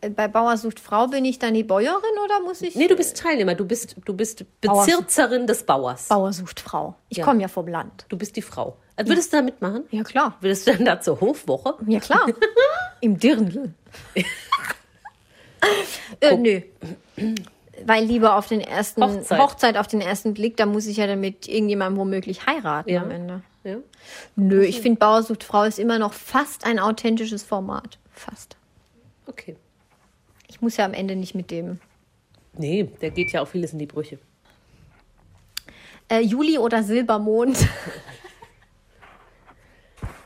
Äh, 0.01 0.11
Bei 0.11 0.29
Bauer 0.29 0.57
sucht 0.57 0.79
Frau 0.79 1.09
bin 1.09 1.25
ich 1.25 1.39
dann 1.41 1.53
die 1.53 1.65
Bäuerin 1.65 2.19
oder 2.25 2.41
muss 2.41 2.63
ich? 2.63 2.77
Nee, 2.77 2.87
du 2.87 2.95
bist 2.97 3.17
Teilnehmer. 3.19 3.55
Du 3.57 3.67
bist, 3.67 3.97
du 4.05 4.15
bist 4.15 4.45
Bauer- 4.61 4.87
Bezirzerin 4.87 5.47
des 5.49 5.65
Bauers. 5.65 6.09
Bauer 6.09 6.33
sucht 6.33 6.61
Frau. 6.61 6.95
Ich 7.09 7.19
Ja. 7.19 7.25
komme 7.25 7.43
ja 7.43 7.49
vom 7.49 7.67
Land. 7.67 8.07
Du 8.09 8.17
bist 8.17 8.37
die 8.37 8.43
Frau. 8.43 8.77
Würdest 8.97 9.33
du 9.33 9.39
da 9.39 9.43
mitmachen? 9.43 9.85
Ja, 9.91 10.05
klar. 10.05 10.37
Würdest 10.41 10.67
du 10.67 10.73
dann 10.73 10.85
da 10.85 11.01
zur 11.01 11.21
Hofwoche? 11.21 11.75
Ja, 11.87 12.01
klar. 12.01 12.27
Im 13.01 13.19
Dirndl. 13.19 13.75
äh, 16.21 16.37
nö. 16.37 16.61
Weil 17.85 18.05
lieber 18.05 18.37
auf 18.37 18.47
den 18.47 18.61
ersten 18.61 19.03
Hochzeit. 19.03 19.39
Hochzeit. 19.39 19.77
auf 19.79 19.89
den 19.89 20.01
ersten 20.01 20.33
Blick, 20.35 20.57
da 20.57 20.67
muss 20.67 20.87
ich 20.87 20.99
ja 20.99 21.07
dann 21.07 21.21
mit 21.21 21.49
irgendjemandem 21.49 21.99
womöglich 21.99 22.47
heiraten 22.47 22.89
Ja. 22.91 23.03
am 23.03 23.11
Ende. 23.11 23.43
Ja. 23.65 23.77
Nö, 24.37 24.63
ich 24.63 24.81
finde 24.81 24.99
Bauer 24.99 25.23
sucht 25.23 25.43
Frau 25.43 25.65
ist 25.65 25.79
immer 25.79 25.99
noch 25.99 26.13
fast 26.13 26.65
ein 26.67 26.79
authentisches 26.79 27.43
Format. 27.43 27.99
Fast. 28.13 28.57
Okay. 29.27 29.57
Ich 30.49 30.61
muss 30.61 30.77
ja 30.77 30.85
am 30.85 30.95
Ende 30.95 31.17
nicht 31.17 31.35
mit 31.35 31.51
dem. 31.51 31.81
Nee, 32.57 32.85
der 33.01 33.11
geht 33.11 33.33
ja 33.33 33.43
auch 33.43 33.49
vieles 33.49 33.73
in 33.73 33.79
die 33.81 33.87
Brüche. 33.87 34.19
Äh, 36.09 36.21
Juli 36.21 36.59
oder 36.59 36.83
Silbermond. 36.85 37.57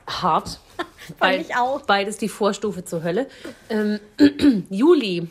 Hart. 0.09 0.59
Fand 1.19 1.41
ich 1.41 1.55
auch. 1.57 1.83
Beides 1.83 2.19
die 2.19 2.29
Vorstufe 2.29 2.85
zur 2.85 3.03
Hölle. 3.03 3.29
Ähm, 3.71 4.01
Juli. 4.71 5.29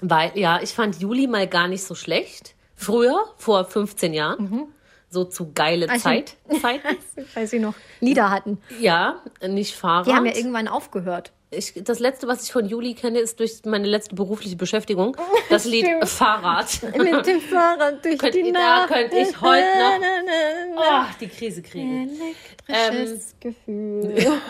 Weil, 0.00 0.36
ja, 0.36 0.60
ich 0.60 0.70
fand 0.74 0.98
Juli 1.00 1.26
mal 1.26 1.46
gar 1.46 1.68
nicht 1.68 1.84
so 1.84 1.94
schlecht. 1.94 2.54
Früher, 2.74 3.24
vor 3.38 3.64
15 3.64 4.12
Jahren. 4.14 4.66
So 5.08 5.24
zu 5.24 5.52
geile 5.52 5.88
Also- 5.88 6.02
Zeit, 6.02 6.36
Zeiten. 6.60 6.96
Weil 7.34 7.46
sie 7.46 7.58
noch 7.60 7.74
Lieder 8.00 8.30
hatten. 8.30 8.58
Ja, 8.80 9.20
nicht 9.46 9.74
Fahrrad. 9.76 10.06
Die 10.06 10.12
haben 10.12 10.26
ja 10.26 10.34
irgendwann 10.34 10.66
aufgehört. 10.68 11.32
Ich, 11.52 11.74
das 11.84 11.98
letzte, 11.98 12.26
was 12.28 12.44
ich 12.44 12.52
von 12.52 12.66
Juli 12.66 12.94
kenne, 12.94 13.18
ist 13.20 13.38
durch 13.40 13.60
meine 13.64 13.86
letzte 13.86 14.14
berufliche 14.14 14.56
Beschäftigung. 14.56 15.16
Das 15.50 15.64
Lied 15.66 15.84
Stimmt. 15.86 16.08
Fahrrad. 16.08 16.82
Mit 16.96 17.26
dem 17.26 17.40
Fahrrad 17.40 18.04
durch 18.04 18.18
Könnt 18.18 18.34
die 18.34 18.40
ihr- 18.40 18.52
da 18.52 18.78
Nacht. 18.86 18.88
könnt 18.88 19.12
ich 19.12 19.40
heute 19.40 19.66
noch-. 20.74 20.82
Oh, 20.82 21.04
die 21.20 21.28
Krise 21.28 21.62
kriegen. 21.62 22.10
Elektrisches 22.66 23.34
Gefühl. 23.40 24.14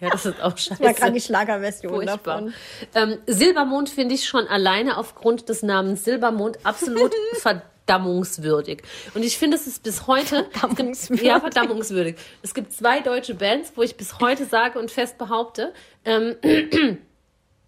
Ja, 0.00 0.10
das 0.10 0.26
ist 0.26 0.42
auch 0.42 0.58
scheiße. 0.58 0.82
war 0.82 0.94
gerade 0.94 1.12
die 1.12 1.20
Schlagerversion 1.20 1.92
Furchtbar. 1.92 2.16
davon. 2.42 2.54
Ähm, 2.92 3.18
Silbermond 3.28 3.88
finde 3.88 4.16
ich 4.16 4.26
schon 4.26 4.48
alleine 4.48 4.96
aufgrund 4.96 5.48
des 5.48 5.62
Namens 5.62 6.02
Silbermond 6.02 6.58
absolut 6.64 7.12
verdammungswürdig. 7.86 8.82
Und 9.14 9.24
ich 9.24 9.38
finde, 9.38 9.56
es 9.56 9.66
ist 9.66 9.82
bis 9.82 10.06
heute 10.06 10.44
Verdammungswürdig. 10.50 11.26
ja 11.26 11.40
verdammungswürdig. 11.40 12.16
Es 12.42 12.54
gibt 12.54 12.72
zwei 12.72 13.00
deutsche 13.00 13.34
Bands, 13.34 13.72
wo 13.76 13.82
ich 13.82 13.96
bis 13.96 14.20
heute 14.20 14.44
sage 14.44 14.78
und 14.78 14.90
fest 14.90 15.18
behaupte, 15.18 15.72
ähm, 16.04 16.36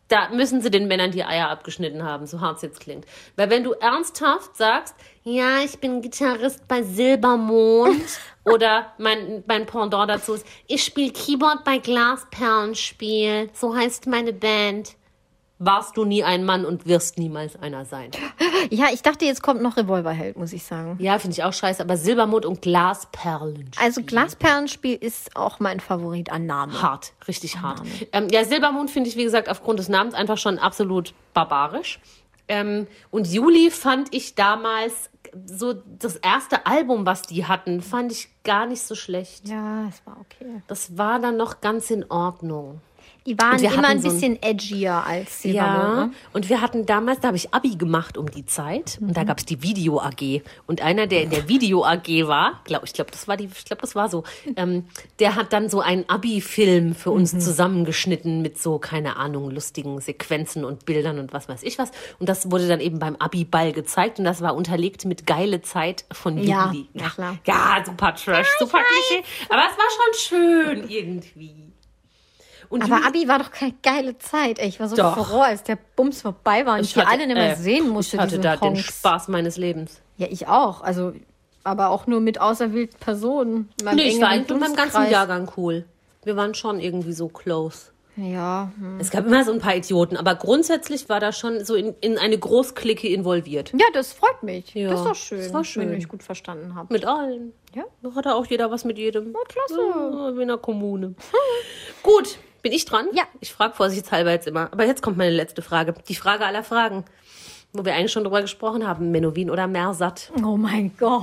da 0.08 0.28
müssen 0.30 0.60
sie 0.60 0.70
den 0.70 0.86
Männern 0.86 1.10
die 1.10 1.24
Eier 1.24 1.48
abgeschnitten 1.48 2.04
haben, 2.04 2.26
so 2.26 2.40
hart 2.40 2.56
es 2.56 2.62
jetzt 2.62 2.80
klingt. 2.80 3.06
Weil 3.36 3.50
wenn 3.50 3.64
du 3.64 3.72
ernsthaft 3.72 4.56
sagst, 4.56 4.94
ja, 5.22 5.60
ich 5.64 5.78
bin 5.78 6.02
Gitarrist 6.02 6.68
bei 6.68 6.82
Silbermond 6.82 8.02
oder 8.44 8.92
mein, 8.98 9.42
mein 9.46 9.66
Pendant 9.66 10.10
dazu 10.10 10.34
ist, 10.34 10.46
ich 10.66 10.84
spiele 10.84 11.12
Keyboard 11.12 11.64
bei 11.64 11.78
Glasperlenspiel, 11.78 13.50
so 13.54 13.74
heißt 13.74 14.06
meine 14.06 14.32
Band. 14.32 14.96
Warst 15.58 15.96
du 15.96 16.04
nie 16.04 16.24
ein 16.24 16.44
Mann 16.44 16.64
und 16.64 16.86
wirst 16.86 17.16
niemals 17.18 17.56
einer 17.56 17.84
sein. 17.84 18.10
Ja, 18.70 18.86
ich 18.92 19.02
dachte, 19.02 19.24
jetzt 19.24 19.42
kommt 19.42 19.62
noch 19.62 19.76
Revolverheld, 19.76 20.36
muss 20.36 20.52
ich 20.52 20.64
sagen. 20.64 20.96
Ja, 20.98 21.18
finde 21.18 21.34
ich 21.36 21.44
auch 21.44 21.52
scheiße, 21.52 21.82
aber 21.82 21.96
Silbermond 21.96 22.46
und 22.46 22.62
Glasperlenspiel. 22.62 23.84
Also 23.84 24.02
Glasperlenspiel 24.02 24.96
ist 24.96 25.36
auch 25.36 25.60
mein 25.60 25.80
Favorit 25.80 26.32
an 26.32 26.46
Namen. 26.46 26.80
hart, 26.80 27.12
richtig 27.28 27.60
hart. 27.60 27.82
Ähm, 28.12 28.28
ja, 28.30 28.44
Silbermond 28.44 28.90
finde 28.90 29.10
ich, 29.10 29.16
wie 29.16 29.24
gesagt, 29.24 29.48
aufgrund 29.48 29.78
des 29.78 29.88
Namens 29.88 30.14
einfach 30.14 30.38
schon 30.38 30.58
absolut 30.58 31.14
barbarisch. 31.34 32.00
Ähm, 32.48 32.86
und 33.10 33.26
Juli 33.26 33.70
fand 33.70 34.14
ich 34.14 34.34
damals 34.34 35.10
so 35.46 35.72
das 35.72 36.16
erste 36.16 36.66
Album, 36.66 37.06
was 37.06 37.22
die 37.22 37.46
hatten, 37.46 37.80
fand 37.80 38.12
ich 38.12 38.28
gar 38.44 38.66
nicht 38.66 38.82
so 38.82 38.94
schlecht. 38.94 39.48
Ja, 39.48 39.88
es 39.88 40.04
war 40.06 40.16
okay. 40.20 40.62
Das 40.68 40.96
war 40.96 41.18
dann 41.18 41.36
noch 41.36 41.60
ganz 41.60 41.90
in 41.90 42.10
Ordnung. 42.10 42.80
Die 43.26 43.38
waren 43.38 43.58
immer 43.62 43.88
ein 43.88 44.00
so 44.02 44.08
ein- 44.08 44.14
bisschen 44.14 44.42
edgier 44.42 45.02
als 45.06 45.40
Silbermond. 45.42 45.82
Ja, 45.98 46.06
ne? 46.06 46.12
und 46.34 46.48
wir 46.50 46.60
hatten 46.60 46.84
damals, 46.84 47.20
da 47.20 47.28
habe 47.28 47.38
ich 47.38 47.54
Abi 47.54 47.76
gemacht 47.76 48.18
um 48.18 48.30
die 48.30 48.44
Zeit 48.44 48.98
und 49.00 49.16
da 49.16 49.24
gab 49.24 49.38
es 49.38 49.46
die 49.46 49.62
Video 49.62 49.98
AG 50.00 50.42
und 50.66 50.82
einer, 50.82 51.06
der 51.06 51.22
in 51.22 51.30
der 51.30 51.48
Video 51.48 51.84
AG 51.86 52.26
war, 52.28 52.60
glaub, 52.64 52.84
ich 52.84 52.92
glaube, 52.92 53.10
das 53.10 53.26
war 53.26 53.38
die, 53.38 53.46
ich 53.46 53.64
glaube, 53.64 53.80
das 53.80 53.94
war 53.94 54.10
so, 54.10 54.24
ähm, 54.56 54.84
der 55.20 55.36
hat 55.36 55.54
dann 55.54 55.70
so 55.70 55.80
einen 55.80 56.04
Abi-Film 56.08 56.94
für 56.94 57.12
uns 57.12 57.30
zusammengeschnitten 57.38 58.42
mit 58.42 58.60
so 58.60 58.78
keine 58.78 59.16
Ahnung 59.16 59.50
lustigen 59.50 60.00
Sequenzen 60.02 60.64
und 60.64 60.84
Bildern 60.84 61.18
und 61.18 61.32
was 61.32 61.48
weiß 61.48 61.62
ich 61.62 61.78
was 61.78 61.92
und 62.18 62.28
das 62.28 62.50
wurde 62.50 62.68
dann 62.68 62.80
eben 62.80 62.98
beim 62.98 63.16
Abi-Ball 63.16 63.72
gezeigt 63.72 64.18
und 64.18 64.26
das 64.26 64.42
war 64.42 64.54
unterlegt 64.54 65.06
mit 65.06 65.26
geile 65.26 65.62
Zeit 65.62 66.04
von 66.12 66.36
Ja, 66.36 66.66
Juli. 66.66 66.88
na 66.92 67.08
klar. 67.08 67.38
ja, 67.46 67.82
super 67.86 68.14
Trash, 68.14 68.48
super 68.58 68.80
Klischee, 68.80 69.24
aber 69.48 69.62
es 69.70 69.78
war 69.78 69.86
schon 69.90 70.14
schön 70.82 70.88
irgendwie. 70.90 71.72
Und 72.74 72.82
Aber 72.82 72.96
Juli- 72.96 73.06
Abi 73.06 73.28
war 73.28 73.38
doch 73.38 73.50
keine 73.52 73.72
geile 73.82 74.18
Zeit. 74.18 74.58
Ey, 74.58 74.68
ich 74.68 74.80
war 74.80 74.88
so 74.88 74.96
Doch. 74.96 75.28
froh, 75.28 75.40
als 75.42 75.62
der 75.62 75.78
Bums 75.96 76.22
vorbei 76.22 76.66
war 76.66 76.74
und 76.74 76.80
ich, 76.80 76.92
die 76.94 77.00
alle 77.00 77.26
nicht 77.26 77.36
mehr 77.36 77.52
äh, 77.52 77.56
sehen 77.56 77.88
musste. 77.88 78.16
Ich 78.16 78.20
hatte 78.20 78.30
diese 78.30 78.40
da 78.42 78.56
den 78.56 78.60
Honks. 78.70 78.80
Spaß 78.82 79.28
meines 79.28 79.56
Lebens. 79.56 80.00
Ja, 80.16 80.26
ich 80.28 80.48
auch. 80.48 80.82
Also, 80.82 81.12
aber 81.62 81.90
auch 81.90 82.06
nur 82.08 82.20
mit 82.20 82.40
auserwählten 82.40 82.98
Personen. 82.98 83.68
in 83.78 83.84
meinem 83.84 83.96
Nee, 83.96 84.08
ich 84.08 84.20
war 84.20 84.32
engeren 84.32 84.32
eigentlich 84.32 84.48
mit 84.50 84.60
meinem 84.60 84.76
ganzen 84.76 84.92
Dunstkreis. 84.96 85.10
Jahrgang 85.12 85.50
cool. 85.56 85.84
Wir 86.24 86.36
waren 86.36 86.54
schon 86.54 86.80
irgendwie 86.80 87.12
so 87.12 87.28
close. 87.28 87.92
Ja, 88.16 88.70
hm. 88.78 89.00
Es 89.00 89.10
gab 89.10 89.26
immer 89.26 89.42
so 89.44 89.52
ein 89.52 89.58
paar 89.58 89.74
Idioten, 89.74 90.16
aber 90.16 90.36
grundsätzlich 90.36 91.08
war 91.08 91.18
da 91.18 91.32
schon 91.32 91.64
so 91.64 91.74
in, 91.74 91.96
in 92.00 92.16
eine 92.16 92.38
Großklicke 92.38 93.08
involviert. 93.08 93.72
ja, 93.72 93.86
das 93.92 94.12
freut 94.12 94.40
mich. 94.44 94.72
Ja, 94.72 94.90
das 94.90 95.00
ist 95.00 95.06
doch 95.06 95.14
schön, 95.16 95.38
das 95.40 95.52
war 95.52 95.64
schön. 95.64 95.90
wenn 95.90 95.98
euch 95.98 96.06
gut 96.08 96.22
verstanden 96.22 96.76
habt. 96.76 96.92
Mit 96.92 97.04
allen. 97.06 97.52
Ja. 97.74 97.82
Da 98.02 98.14
hatte 98.14 98.36
auch 98.36 98.46
jeder 98.46 98.70
was 98.70 98.84
mit 98.84 98.98
jedem. 98.98 99.32
Na, 99.32 99.40
klasse. 99.48 99.80
Ja, 99.80 100.36
wie 100.36 100.42
in 100.42 100.46
der 100.48 100.58
Kommune. 100.58 101.14
Gut, 102.04 102.38
bin 102.64 102.72
ich 102.72 102.84
dran? 102.84 103.06
Ja. 103.12 103.22
Ich 103.40 103.52
frage 103.52 103.74
vorsichtshalber 103.74 104.32
jetzt 104.32 104.48
immer. 104.48 104.72
Aber 104.72 104.84
jetzt 104.84 105.02
kommt 105.02 105.16
meine 105.16 105.30
letzte 105.30 105.62
Frage. 105.62 105.94
Die 106.08 106.16
Frage 106.16 106.44
aller 106.44 106.64
Fragen. 106.64 107.04
Wo 107.72 107.84
wir 107.84 107.94
eigentlich 107.94 108.10
schon 108.12 108.24
drüber 108.24 108.40
gesprochen 108.42 108.86
haben. 108.88 109.10
Menowin 109.12 109.50
oder 109.50 109.66
Mersat? 109.68 110.32
Oh 110.44 110.56
mein 110.56 110.96
Gott. 110.98 111.22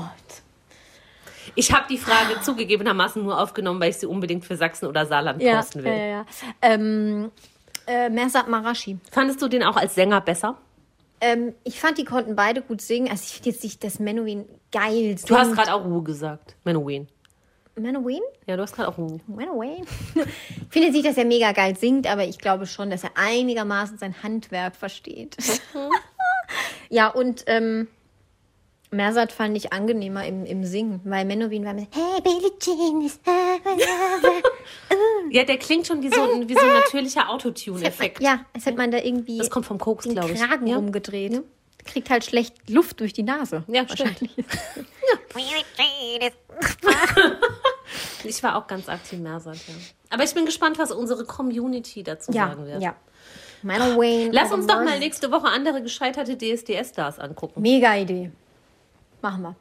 Ich 1.56 1.74
habe 1.74 1.86
die 1.90 1.98
Frage 1.98 2.40
zugegebenermaßen 2.42 3.22
nur 3.24 3.40
aufgenommen, 3.42 3.82
weil 3.82 3.90
ich 3.90 3.98
sie 3.98 4.06
unbedingt 4.06 4.46
für 4.46 4.56
Sachsen 4.56 4.86
oder 4.88 5.06
Saarland 5.06 5.42
Ja, 5.42 5.58
posten 5.58 5.84
will. 5.84 5.92
ja, 5.92 6.06
ja. 6.06 6.26
Ähm, 6.62 7.32
Äh, 7.88 8.10
Mersat 8.10 8.48
Marashi. 8.48 8.98
Fandest 9.12 9.42
du 9.42 9.48
den 9.48 9.64
auch 9.64 9.76
als 9.76 9.96
Sänger 9.96 10.22
besser? 10.22 10.56
Ähm, 11.20 11.54
ich 11.64 11.80
fand, 11.80 11.98
die 11.98 12.06
konnten 12.06 12.36
beide 12.36 12.62
gut 12.62 12.80
singen. 12.82 13.10
Also 13.10 13.24
ich 13.26 13.34
finde 13.34 13.50
jetzt 13.50 13.64
nicht, 13.64 13.84
dass 13.84 14.00
Menowin 14.00 14.46
geil 14.72 15.18
singt. 15.18 15.30
Du 15.30 15.36
hast 15.36 15.54
gerade 15.54 15.74
auch 15.74 15.84
Ruhe 15.84 16.04
gesagt. 16.04 16.56
Menowin. 16.64 17.08
Menowin? 17.76 18.22
Ja, 18.48 18.58
du 18.58 18.64
hast 18.64 18.76
gerade 18.76 18.90
auch 18.90 18.98
Ruhe. 18.98 19.20
Menowin? 19.28 19.86
ich 20.16 20.24
finde 20.70 20.88
jetzt 20.88 20.94
nicht, 20.94 21.06
dass 21.06 21.18
er 21.18 21.26
mega 21.26 21.52
geil 21.52 21.78
singt, 21.78 22.08
aber 22.08 22.26
ich 22.26 22.38
glaube 22.38 22.66
schon, 22.66 22.90
dass 22.90 23.04
er 23.04 23.12
einigermaßen 23.16 23.98
sein 23.98 24.16
Handwerk 24.24 24.76
versteht. 24.76 25.38
ja, 26.90 27.08
und 27.08 27.44
ähm, 27.48 27.88
Mersat 28.92 29.32
fand 29.32 29.56
ich 29.56 29.72
angenehmer 29.72 30.26
im, 30.26 30.46
im 30.46 30.66
Singen, 30.66 31.00
weil 31.06 31.24
Menowin 31.24 31.64
war 31.64 31.74
mit 31.74 31.88
Hey, 31.94 32.22
Billie 32.22 32.52
Jean 32.60 33.02
is 33.02 33.20
Ja, 35.32 35.46
der 35.46 35.58
klingt 35.58 35.88
schon 35.88 36.04
wie 36.04 36.10
so 36.10 36.22
ein, 36.22 36.50
wie 36.50 36.54
so 36.54 36.60
ein 36.60 36.74
natürlicher 36.74 37.30
Autotune-Effekt. 37.30 38.22
Ja, 38.22 38.46
als 38.54 38.66
hätte 38.66 38.78
man 38.78 38.92
da 38.92 38.98
irgendwie 38.98 39.38
Das 39.38 39.50
kommt 39.50 39.66
vom 39.66 39.78
Koks, 39.78 40.04
den 40.04 40.16
glaube 40.16 40.34
ich. 40.34 40.42
Kragen 40.42 40.68
ja. 40.68 40.76
rumgedreht. 40.76 41.42
Kriegt 41.86 42.10
halt 42.10 42.26
schlecht 42.26 42.70
Luft 42.70 43.00
durch 43.00 43.14
die 43.14 43.24
Nase. 43.24 43.64
Ja, 43.68 43.88
stimmt. 43.88 44.20
Ich 48.24 48.42
war 48.44 48.56
auch 48.56 48.68
ganz 48.68 48.88
aktiv 48.90 49.20
Mersat, 49.20 49.58
ja. 49.68 49.74
Aber 50.10 50.24
ich 50.24 50.34
bin 50.34 50.46
gespannt, 50.46 50.78
was 50.80 50.92
unsere 50.92 51.26
Community 51.26 52.04
dazu 52.04 52.32
Ja, 52.32 52.48
sagen 52.50 52.66
wird. 52.66 52.82
ja. 52.82 52.96
Menowin. 53.64 54.32
Lass 54.32 54.52
uns 54.52 54.66
doch 54.66 54.84
mal 54.84 54.98
nächste 55.00 55.32
Woche 55.32 55.48
andere 55.48 55.82
gescheiterte 55.84 56.36
DSDS-Stars 56.36 57.20
angucken. 57.20 57.62
Mega 57.62 57.96
Idee. 57.96 58.32
Machen 59.22 59.44
wir. 59.44 59.56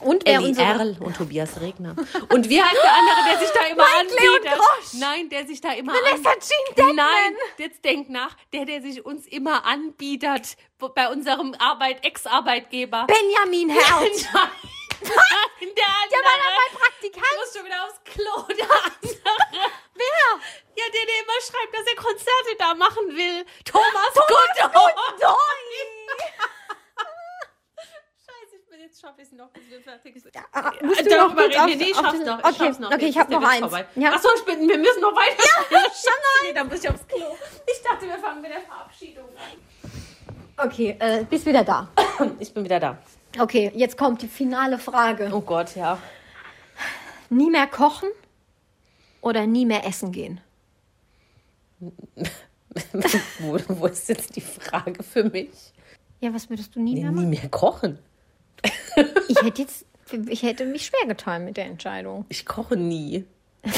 Und 0.00 0.26
Ellie 0.28 0.48
unsere... 0.48 0.66
Erl 0.66 0.96
und 1.00 1.16
Tobias 1.16 1.60
Regner. 1.60 1.94
Und 2.30 2.48
wie 2.50 2.60
heißt 2.60 2.76
der 2.82 2.92
andere, 2.92 3.16
der 3.30 3.38
sich 3.38 3.50
da 3.54 3.66
immer 3.72 3.84
anbietet? 4.00 4.60
Nein, 5.00 5.28
der 5.30 5.46
sich 5.46 5.60
da 5.60 5.72
immer 5.72 5.92
Deadman. 5.92 6.96
Nein, 6.96 7.34
jetzt 7.58 7.84
denk 7.84 8.10
nach. 8.10 8.36
Der, 8.52 8.64
der 8.66 8.82
sich 8.82 9.06
uns 9.06 9.26
immer 9.26 9.64
anbietet 9.64 10.56
bei 10.94 11.08
unserem 11.10 11.54
Arbeit 11.58 12.04
Ex-Arbeitgeber. 12.04 13.06
Benjamin 13.06 13.70
Herz. 13.70 14.26
Nein, 14.34 14.42
der 15.00 15.16
andere. 15.16 16.10
Der 16.10 16.20
war 16.24 16.36
doch 16.36 16.44
mein 16.44 16.70
Ich 16.72 16.78
Praktikant. 16.80 17.34
muss 17.36 17.52
schon 17.54 17.64
wieder 17.66 17.84
aufs 17.84 18.00
Klo. 18.04 18.42
Der 18.54 18.70
andere. 18.70 18.90
Wer? 19.94 20.28
Ja, 20.76 20.84
der, 20.90 21.06
der 21.06 21.18
immer 21.22 21.40
schreibt, 21.40 21.72
dass 21.74 21.86
er 21.86 21.94
Konzerte 21.96 22.56
da 22.58 22.74
machen 22.74 23.06
will. 23.16 23.44
Thomas, 23.64 24.12
Goodall. 24.14 24.94
Scheiße, 28.26 28.56
ich 28.56 28.66
bin 28.68 28.80
jetzt 28.80 29.00
schaffe 29.00 29.20
ich 29.22 29.28
es 29.28 29.32
noch, 29.32 29.48
bis 29.50 29.68
wir 29.68 29.80
fertig 29.80 30.14
sind. 30.20 30.34
Ah, 30.52 30.72
musst 30.82 31.00
du 31.00 31.08
Darüber 31.10 31.34
noch 31.34 31.50
reden 31.50 31.66
wir. 31.68 31.76
Nee, 31.76 31.90
ich 31.90 31.96
schaff's 31.96 32.18
noch. 32.18 32.38
Ich 32.38 32.44
okay, 32.44 32.56
schaff's 32.58 32.78
noch. 32.78 32.90
okay, 32.92 33.06
ich 33.06 33.14
der 33.14 33.28
noch 33.28 33.42
eins. 33.48 33.60
vorbei. 33.60 33.86
Ja. 33.94 34.12
Achso, 34.14 34.28
ich 34.36 34.44
bin, 34.44 34.68
wir 34.68 34.78
müssen 34.78 35.00
noch 35.00 35.14
weiter. 35.14 35.44
Ja, 35.70 35.80
nee, 36.42 36.52
dann 36.52 36.68
muss 36.68 36.82
ich 36.82 36.88
aufs 36.90 37.06
Klo. 37.06 37.36
Ich 37.66 37.82
dachte, 37.82 38.06
wir 38.06 38.18
fangen 38.18 38.40
mit 38.42 38.50
der 38.52 38.62
Verabschiedung 38.62 39.28
an. 39.36 39.73
Okay, 40.56 40.96
äh, 40.98 41.24
bist 41.24 41.46
wieder 41.46 41.64
da. 41.64 41.88
Ich 42.38 42.52
bin 42.54 42.64
wieder 42.64 42.78
da. 42.80 42.98
Okay, 43.38 43.72
jetzt 43.74 43.98
kommt 43.98 44.22
die 44.22 44.28
finale 44.28 44.78
Frage. 44.78 45.30
Oh 45.32 45.40
Gott, 45.40 45.74
ja. 45.74 45.98
Nie 47.28 47.50
mehr 47.50 47.66
kochen 47.66 48.08
oder 49.20 49.46
nie 49.46 49.66
mehr 49.66 49.84
essen 49.84 50.12
gehen? 50.12 50.40
wo, 53.40 53.58
wo 53.68 53.86
ist 53.86 54.08
jetzt 54.08 54.36
die 54.36 54.40
Frage 54.40 55.02
für 55.02 55.24
mich? 55.24 55.50
Ja, 56.20 56.32
was 56.32 56.48
würdest 56.48 56.76
du 56.76 56.80
nie 56.80 56.94
mehr 56.94 57.10
Nie 57.10 57.16
machen? 57.16 57.30
mehr 57.30 57.48
kochen. 57.48 57.98
Ich 59.28 59.42
hätte 59.42 59.62
jetzt, 59.62 59.84
ich 60.28 60.42
hätte 60.42 60.64
mich 60.66 60.86
schwer 60.86 61.06
getan 61.08 61.44
mit 61.44 61.56
der 61.56 61.66
Entscheidung. 61.66 62.24
Ich 62.28 62.46
koche 62.46 62.76
nie. 62.76 63.24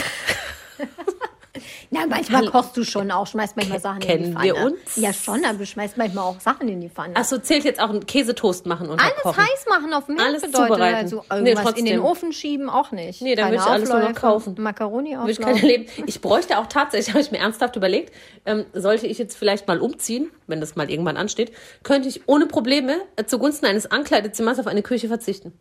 Na, 1.91 2.07
manchmal 2.07 2.47
kochst 2.51 2.77
du 2.77 2.85
schon 2.85 3.11
auch, 3.11 3.27
schmeißt 3.27 3.57
manchmal 3.57 3.81
Sachen 3.81 3.97
in 3.97 4.01
die 4.01 4.07
kennen 4.07 4.33
Pfanne. 4.33 4.45
wir 4.45 4.57
uns? 4.57 4.97
Ja, 4.97 5.13
schon, 5.13 5.45
aber 5.45 5.59
du 5.59 5.67
schmeißt 5.67 5.97
manchmal 5.97 6.25
auch 6.25 6.41
Sachen 6.41 6.69
in 6.69 6.81
die 6.81 6.89
Pfanne. 6.89 7.17
Achso, 7.17 7.39
zählt 7.39 7.65
jetzt 7.65 7.81
auch 7.81 7.91
ein 7.91 8.05
Käsetoast 8.07 8.67
machen 8.67 8.89
und 8.89 9.01
alles 9.01 9.15
kochen. 9.23 9.43
heiß 9.43 9.67
machen 9.69 9.93
auf 9.93 10.07
dem 10.07 10.17
Herd 10.17 10.29
Alles 10.29 10.43
bedeutet 10.43 10.67
zubereiten. 10.69 10.97
also 10.97 11.25
Nee, 11.43 11.51
irgendwas 11.51 11.75
in 11.79 11.85
den. 11.85 12.01
Ofen 12.01 12.33
schieben 12.33 12.69
auch 12.71 12.93
nicht. 12.93 13.23
Nee, 13.23 13.35
dann 13.35 13.47
würde 13.51 13.57
ich 13.57 13.71
alles 13.71 13.89
nur 13.89 14.01
noch 14.01 14.15
kaufen. 14.15 14.55
Macaroni 14.59 15.17
Würde 15.17 15.31
ich. 15.31 15.91
Ich 16.07 16.21
bräuchte 16.21 16.59
auch 16.59 16.67
tatsächlich, 16.67 17.09
habe 17.15 17.21
ich 17.21 17.31
mir 17.31 17.39
ernsthaft 17.39 17.77
überlegt, 17.77 18.13
ähm, 18.45 18.65
sollte 18.73 19.07
ich 19.07 19.19
jetzt 19.19 19.37
vielleicht 19.37 19.67
mal 19.69 19.81
umziehen, 19.81 20.31
wenn 20.47 20.61
das 20.61 20.77
mal 20.77 20.91
irgendwann 20.91 21.17
ansteht, 21.17 21.53
könnte 21.83 22.09
ich 22.09 22.29
ohne 22.29 22.47
Probleme 22.47 22.97
äh, 23.17 23.25
zugunsten 23.25 23.67
eines 23.67 23.91
Ankleidezimmers 23.91 24.59
auf 24.59 24.67
eine 24.67 24.83
Küche 24.83 25.09
verzichten. 25.09 25.53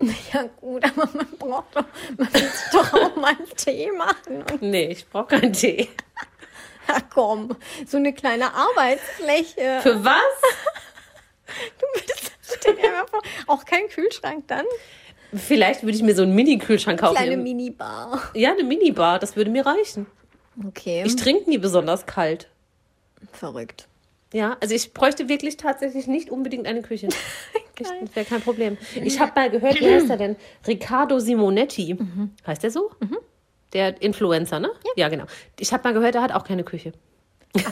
Ja 0.32 0.44
gut, 0.60 0.84
aber 0.84 1.08
man 1.14 1.26
braucht 1.38 1.74
doch, 1.74 1.84
man 2.16 2.32
will 2.32 2.50
doch 2.72 2.92
auch 2.92 3.16
mal 3.16 3.28
einen 3.36 3.48
Tee 3.56 3.90
machen. 3.92 4.44
Nee, 4.60 4.86
ich 4.92 5.08
brauche 5.08 5.38
keinen 5.38 5.52
Tee. 5.52 5.88
ach 6.86 7.00
komm, 7.12 7.56
so 7.86 7.96
eine 7.96 8.12
kleine 8.12 8.52
Arbeitsfläche. 8.54 9.80
Für 9.82 10.04
was? 10.04 10.14
Du 11.78 11.86
würdest 12.00 12.32
stell 12.42 12.76
dir 12.76 12.90
mal 12.92 13.06
vor, 13.08 13.22
auch 13.48 13.64
kein 13.64 13.88
Kühlschrank 13.88 14.46
dann? 14.48 14.64
Vielleicht 15.34 15.82
würde 15.82 15.96
ich 15.96 16.02
mir 16.02 16.14
so 16.14 16.22
einen 16.22 16.34
Mini-Kühlschrank 16.34 17.00
kaufen. 17.00 17.16
Kleine 17.16 17.36
Minibar. 17.36 18.30
ja, 18.34 18.52
eine 18.52 18.64
Minibar, 18.64 19.18
das 19.18 19.34
würde 19.36 19.50
mir 19.50 19.66
reichen. 19.66 20.06
Okay, 20.66 21.02
Ich 21.06 21.16
trinke 21.16 21.48
nie 21.50 21.58
besonders 21.58 22.06
kalt. 22.06 22.48
verrückt. 23.32 23.88
Ja, 24.32 24.56
also 24.60 24.74
ich 24.74 24.92
bräuchte 24.92 25.28
wirklich 25.28 25.56
tatsächlich 25.56 26.06
nicht 26.06 26.30
unbedingt 26.30 26.66
eine 26.66 26.82
Küche. 26.82 27.08
Das 27.80 27.92
wäre 28.16 28.26
kein 28.26 28.40
Problem. 28.40 28.76
Ich 29.04 29.20
habe 29.20 29.30
mal 29.36 29.50
gehört, 29.50 29.78
wie 29.80 29.88
heißt 29.88 30.10
er 30.10 30.16
denn? 30.16 30.34
Riccardo 30.66 31.20
Simonetti. 31.20 31.96
Heißt 32.44 32.64
der 32.64 32.72
so? 32.72 32.90
Der 33.72 34.02
Influencer, 34.02 34.58
ne? 34.58 34.72
Ja, 34.96 35.08
genau. 35.08 35.26
Ich 35.60 35.72
habe 35.72 35.84
mal 35.84 35.94
gehört, 35.94 36.16
er 36.16 36.22
hat 36.22 36.32
auch 36.32 36.42
keine 36.42 36.64
Küche. 36.64 36.90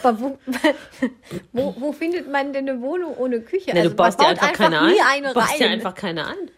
Aber 0.01 0.21
wo, 0.21 0.39
wo, 1.53 1.75
wo 1.79 1.93
findet 1.93 2.31
man 2.31 2.53
denn 2.53 2.69
eine 2.69 2.81
Wohnung 2.81 3.17
ohne 3.17 3.41
Küche? 3.41 3.71
Ne, 3.73 3.79
Also 3.81 3.91
du 3.91 3.97
baust 3.97 4.21
dir 4.21 4.27
baut 4.27 4.31
einfach 4.43 4.53
keine 4.53 4.81
ein. 4.81 4.95
eine 5.11 5.29
du 5.29 5.35
baust 5.35 5.59
dir 5.59 5.71
einfach 5.71 5.95
keine 5.97 6.27
ein. 6.29 6.51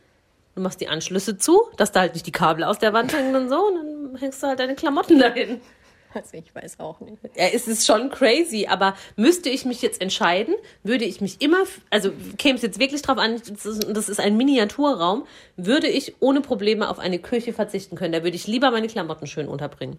Du 0.54 0.60
machst 0.60 0.82
die 0.82 0.88
Anschlüsse 0.88 1.38
zu, 1.38 1.62
dass 1.78 1.90
da 1.90 2.00
halt 2.00 2.12
nicht 2.12 2.26
die 2.26 2.32
Kabel 2.32 2.64
aus 2.64 2.78
der 2.78 2.92
Wand 2.92 3.14
hängen 3.16 3.34
und 3.34 3.48
so, 3.48 3.56
und 3.66 3.76
dann 3.76 4.16
hängst 4.20 4.42
du 4.42 4.46
halt 4.48 4.58
deine 4.60 4.74
Klamotten 4.74 5.18
dahin. 5.18 5.62
Also 6.14 6.36
ich 6.38 6.54
weiß 6.54 6.80
auch 6.80 7.00
nicht. 7.00 7.18
Ja, 7.36 7.46
es 7.52 7.68
ist 7.68 7.86
schon 7.86 8.10
crazy, 8.10 8.66
aber 8.66 8.94
müsste 9.16 9.48
ich 9.50 9.64
mich 9.64 9.82
jetzt 9.82 10.00
entscheiden, 10.00 10.54
würde 10.82 11.04
ich 11.04 11.20
mich 11.20 11.40
immer, 11.40 11.58
also 11.90 12.10
käme 12.38 12.56
es 12.56 12.62
jetzt 12.62 12.78
wirklich 12.78 13.02
drauf 13.02 13.18
an, 13.18 13.40
das 13.46 14.08
ist, 14.08 14.20
ein 14.20 14.36
Miniaturraum, 14.36 15.26
würde 15.56 15.86
ich 15.88 16.14
ohne 16.20 16.40
Probleme 16.40 16.88
auf 16.88 16.98
eine 16.98 17.18
Küche 17.18 17.52
verzichten 17.52 17.96
können. 17.96 18.12
Da 18.12 18.22
würde 18.24 18.36
ich 18.36 18.46
lieber 18.46 18.70
meine 18.70 18.86
Klamotten 18.88 19.26
schön 19.26 19.48
unterbringen. 19.48 19.98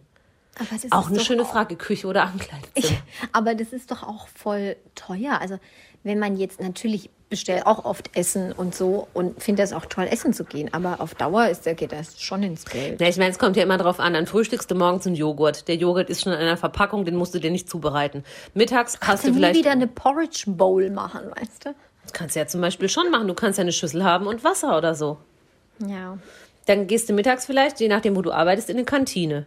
Aber 0.58 0.68
das 0.72 0.92
Auch 0.92 1.06
ist 1.06 1.12
eine 1.16 1.20
schöne 1.24 1.44
auch- 1.44 1.52
Frage, 1.52 1.76
Küche 1.78 2.08
oder 2.08 2.24
Ankleidezimmer. 2.24 3.00
Aber 3.32 3.56
das 3.56 3.72
ist 3.72 3.92
doch 3.92 4.04
auch 4.04 4.28
voll 4.28 4.76
teuer. 4.96 5.40
Also 5.40 5.58
wenn 6.04 6.20
man 6.20 6.38
jetzt 6.38 6.62
natürlich 6.62 7.10
bestellt 7.30 7.66
auch 7.68 7.86
oft 7.86 8.16
Essen 8.18 8.52
und 8.52 8.74
so 8.74 9.08
und 9.14 9.42
finde 9.42 9.62
das 9.62 9.72
auch 9.72 9.86
toll, 9.86 10.08
essen 10.10 10.34
zu 10.34 10.44
gehen. 10.44 10.74
Aber 10.74 11.00
auf 11.00 11.14
Dauer 11.14 11.48
ist 11.48 11.66
der 11.66 11.76
geht 11.76 11.92
das 11.92 12.20
schon 12.20 12.42
ins 12.42 12.66
Geld. 12.66 13.00
Ja, 13.00 13.08
ich 13.08 13.18
meine, 13.18 13.30
es 13.30 13.40
kommt 13.40 13.56
ja 13.56 13.64
immer 13.64 13.78
drauf 13.78 14.00
an, 14.00 14.14
dann 14.14 14.26
frühstückst 14.26 14.70
du 14.72 14.76
morgens 14.76 15.06
einen 15.06 15.16
Joghurt. 15.16 15.68
Der 15.68 15.76
Joghurt 15.76 16.10
ist 16.10 16.24
schon 16.24 16.34
in 16.34 16.40
einer 16.40 16.58
Verpackung, 16.58 17.06
den 17.06 17.16
musst 17.16 17.36
du 17.36 17.40
dir 17.40 17.52
nicht 17.52 17.70
zubereiten. 17.70 18.24
Mittags 18.56 18.94
hast 18.94 19.02
Kannst 19.02 19.28
du 19.28 19.34
vielleicht... 19.34 19.60
wieder 19.60 19.72
eine 19.72 19.88
Porridge 19.88 20.46
Bowl 20.48 20.90
machen, 20.90 21.22
weißt 21.36 21.66
du? 21.66 21.76
Das 22.04 22.14
kannst 22.14 22.36
du 22.36 22.40
ja 22.40 22.48
zum 22.48 22.62
Beispiel 22.62 22.90
schon 22.90 23.12
machen. 23.12 23.28
Du 23.28 23.36
kannst 23.36 23.60
ja 23.60 23.62
eine 23.62 23.72
Schüssel 23.72 24.04
haben 24.04 24.26
und 24.26 24.44
Wasser 24.44 24.76
oder 24.78 24.96
so. 24.96 25.18
Ja. 25.86 26.18
Dann 26.66 26.88
gehst 26.88 27.10
du 27.10 27.14
mittags 27.14 27.46
vielleicht, 27.46 27.80
je 27.80 27.88
nachdem, 27.88 28.16
wo 28.16 28.22
du 28.24 28.32
arbeitest, 28.32 28.70
in 28.70 28.78
eine 28.78 28.86
Kantine. 28.86 29.46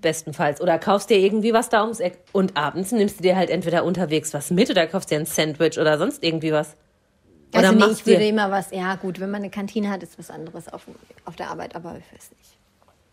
Bestenfalls. 0.00 0.60
Oder 0.60 0.78
kaufst 0.78 1.10
dir 1.10 1.18
irgendwie 1.18 1.52
was 1.52 1.68
da 1.68 1.82
ums 1.82 2.00
Eck. 2.00 2.18
Und 2.32 2.56
abends 2.56 2.92
nimmst 2.92 3.18
du 3.18 3.22
dir 3.22 3.36
halt 3.36 3.50
entweder 3.50 3.84
unterwegs 3.84 4.32
was 4.32 4.50
mit 4.50 4.70
oder 4.70 4.86
kaufst 4.86 5.10
dir 5.10 5.18
ein 5.18 5.26
Sandwich 5.26 5.78
oder 5.78 5.98
sonst 5.98 6.22
irgendwie 6.24 6.52
was. 6.52 6.76
Oder 7.52 7.68
Also 7.68 7.72
nee, 7.72 7.78
machst 7.80 8.00
ich 8.00 8.06
würde 8.06 8.20
dir. 8.20 8.28
immer 8.28 8.50
was, 8.50 8.70
ja 8.70 8.94
gut, 8.96 9.20
wenn 9.20 9.30
man 9.30 9.42
eine 9.42 9.50
Kantine 9.50 9.90
hat, 9.90 10.02
ist 10.02 10.18
was 10.18 10.30
anderes 10.30 10.68
auf, 10.68 10.86
auf 11.24 11.36
der 11.36 11.50
Arbeit, 11.50 11.74
aber 11.74 11.96
ich 11.98 12.12
weiß 12.14 12.30
nicht. 12.38 12.56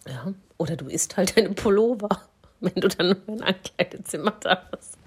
Ja. 0.07 0.33
Oder 0.57 0.75
du 0.77 0.87
isst 0.87 1.17
halt 1.17 1.35
deine 1.37 1.49
Pullover, 1.49 2.09
wenn 2.59 2.75
du 2.75 2.87
dann 2.87 3.07
nur 3.27 3.37
ein 3.37 3.43
Ankleidezimmer 3.43 4.33
da 4.39 4.63
hast. 4.71 4.97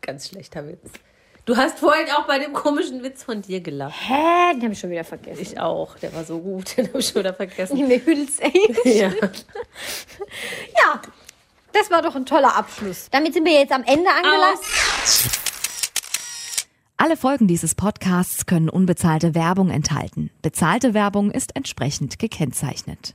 Ganz 0.00 0.28
schlechter 0.28 0.66
Witz. 0.68 0.90
Du 1.46 1.56
hast 1.56 1.78
vorhin 1.78 2.06
auch 2.18 2.26
bei 2.26 2.40
dem 2.40 2.52
komischen 2.52 3.04
Witz 3.04 3.22
von 3.22 3.40
dir 3.40 3.60
gelacht. 3.60 3.94
Hä? 4.00 4.52
Den 4.54 4.64
habe 4.64 4.72
ich 4.72 4.80
schon 4.80 4.90
wieder 4.90 5.04
vergessen. 5.04 5.40
Ich 5.40 5.60
auch. 5.60 5.96
Der 5.98 6.12
war 6.12 6.24
so 6.24 6.40
gut. 6.40 6.76
Den 6.76 6.88
habe 6.88 6.98
ich 6.98 7.06
schon 7.06 7.20
wieder 7.20 7.34
vergessen. 7.34 7.76
Ich 7.76 7.86
mir 7.86 8.04
Hülse. 8.04 8.42
Ja. 8.84 9.12
Ja, 10.78 11.00
das 11.72 11.90
war 11.90 12.02
doch 12.02 12.14
ein 12.14 12.26
toller 12.26 12.56
Abschluss. 12.56 13.08
Damit 13.10 13.32
sind 13.34 13.44
wir 13.44 13.52
jetzt 13.52 13.72
am 13.72 13.82
Ende 13.84 14.08
angelangt. 14.10 14.60
Alle 16.96 17.16
Folgen 17.16 17.46
dieses 17.46 17.74
Podcasts 17.74 18.46
können 18.46 18.68
unbezahlte 18.68 19.34
Werbung 19.34 19.70
enthalten. 19.70 20.30
Bezahlte 20.42 20.94
Werbung 20.94 21.30
ist 21.30 21.54
entsprechend 21.54 22.18
gekennzeichnet. 22.18 23.14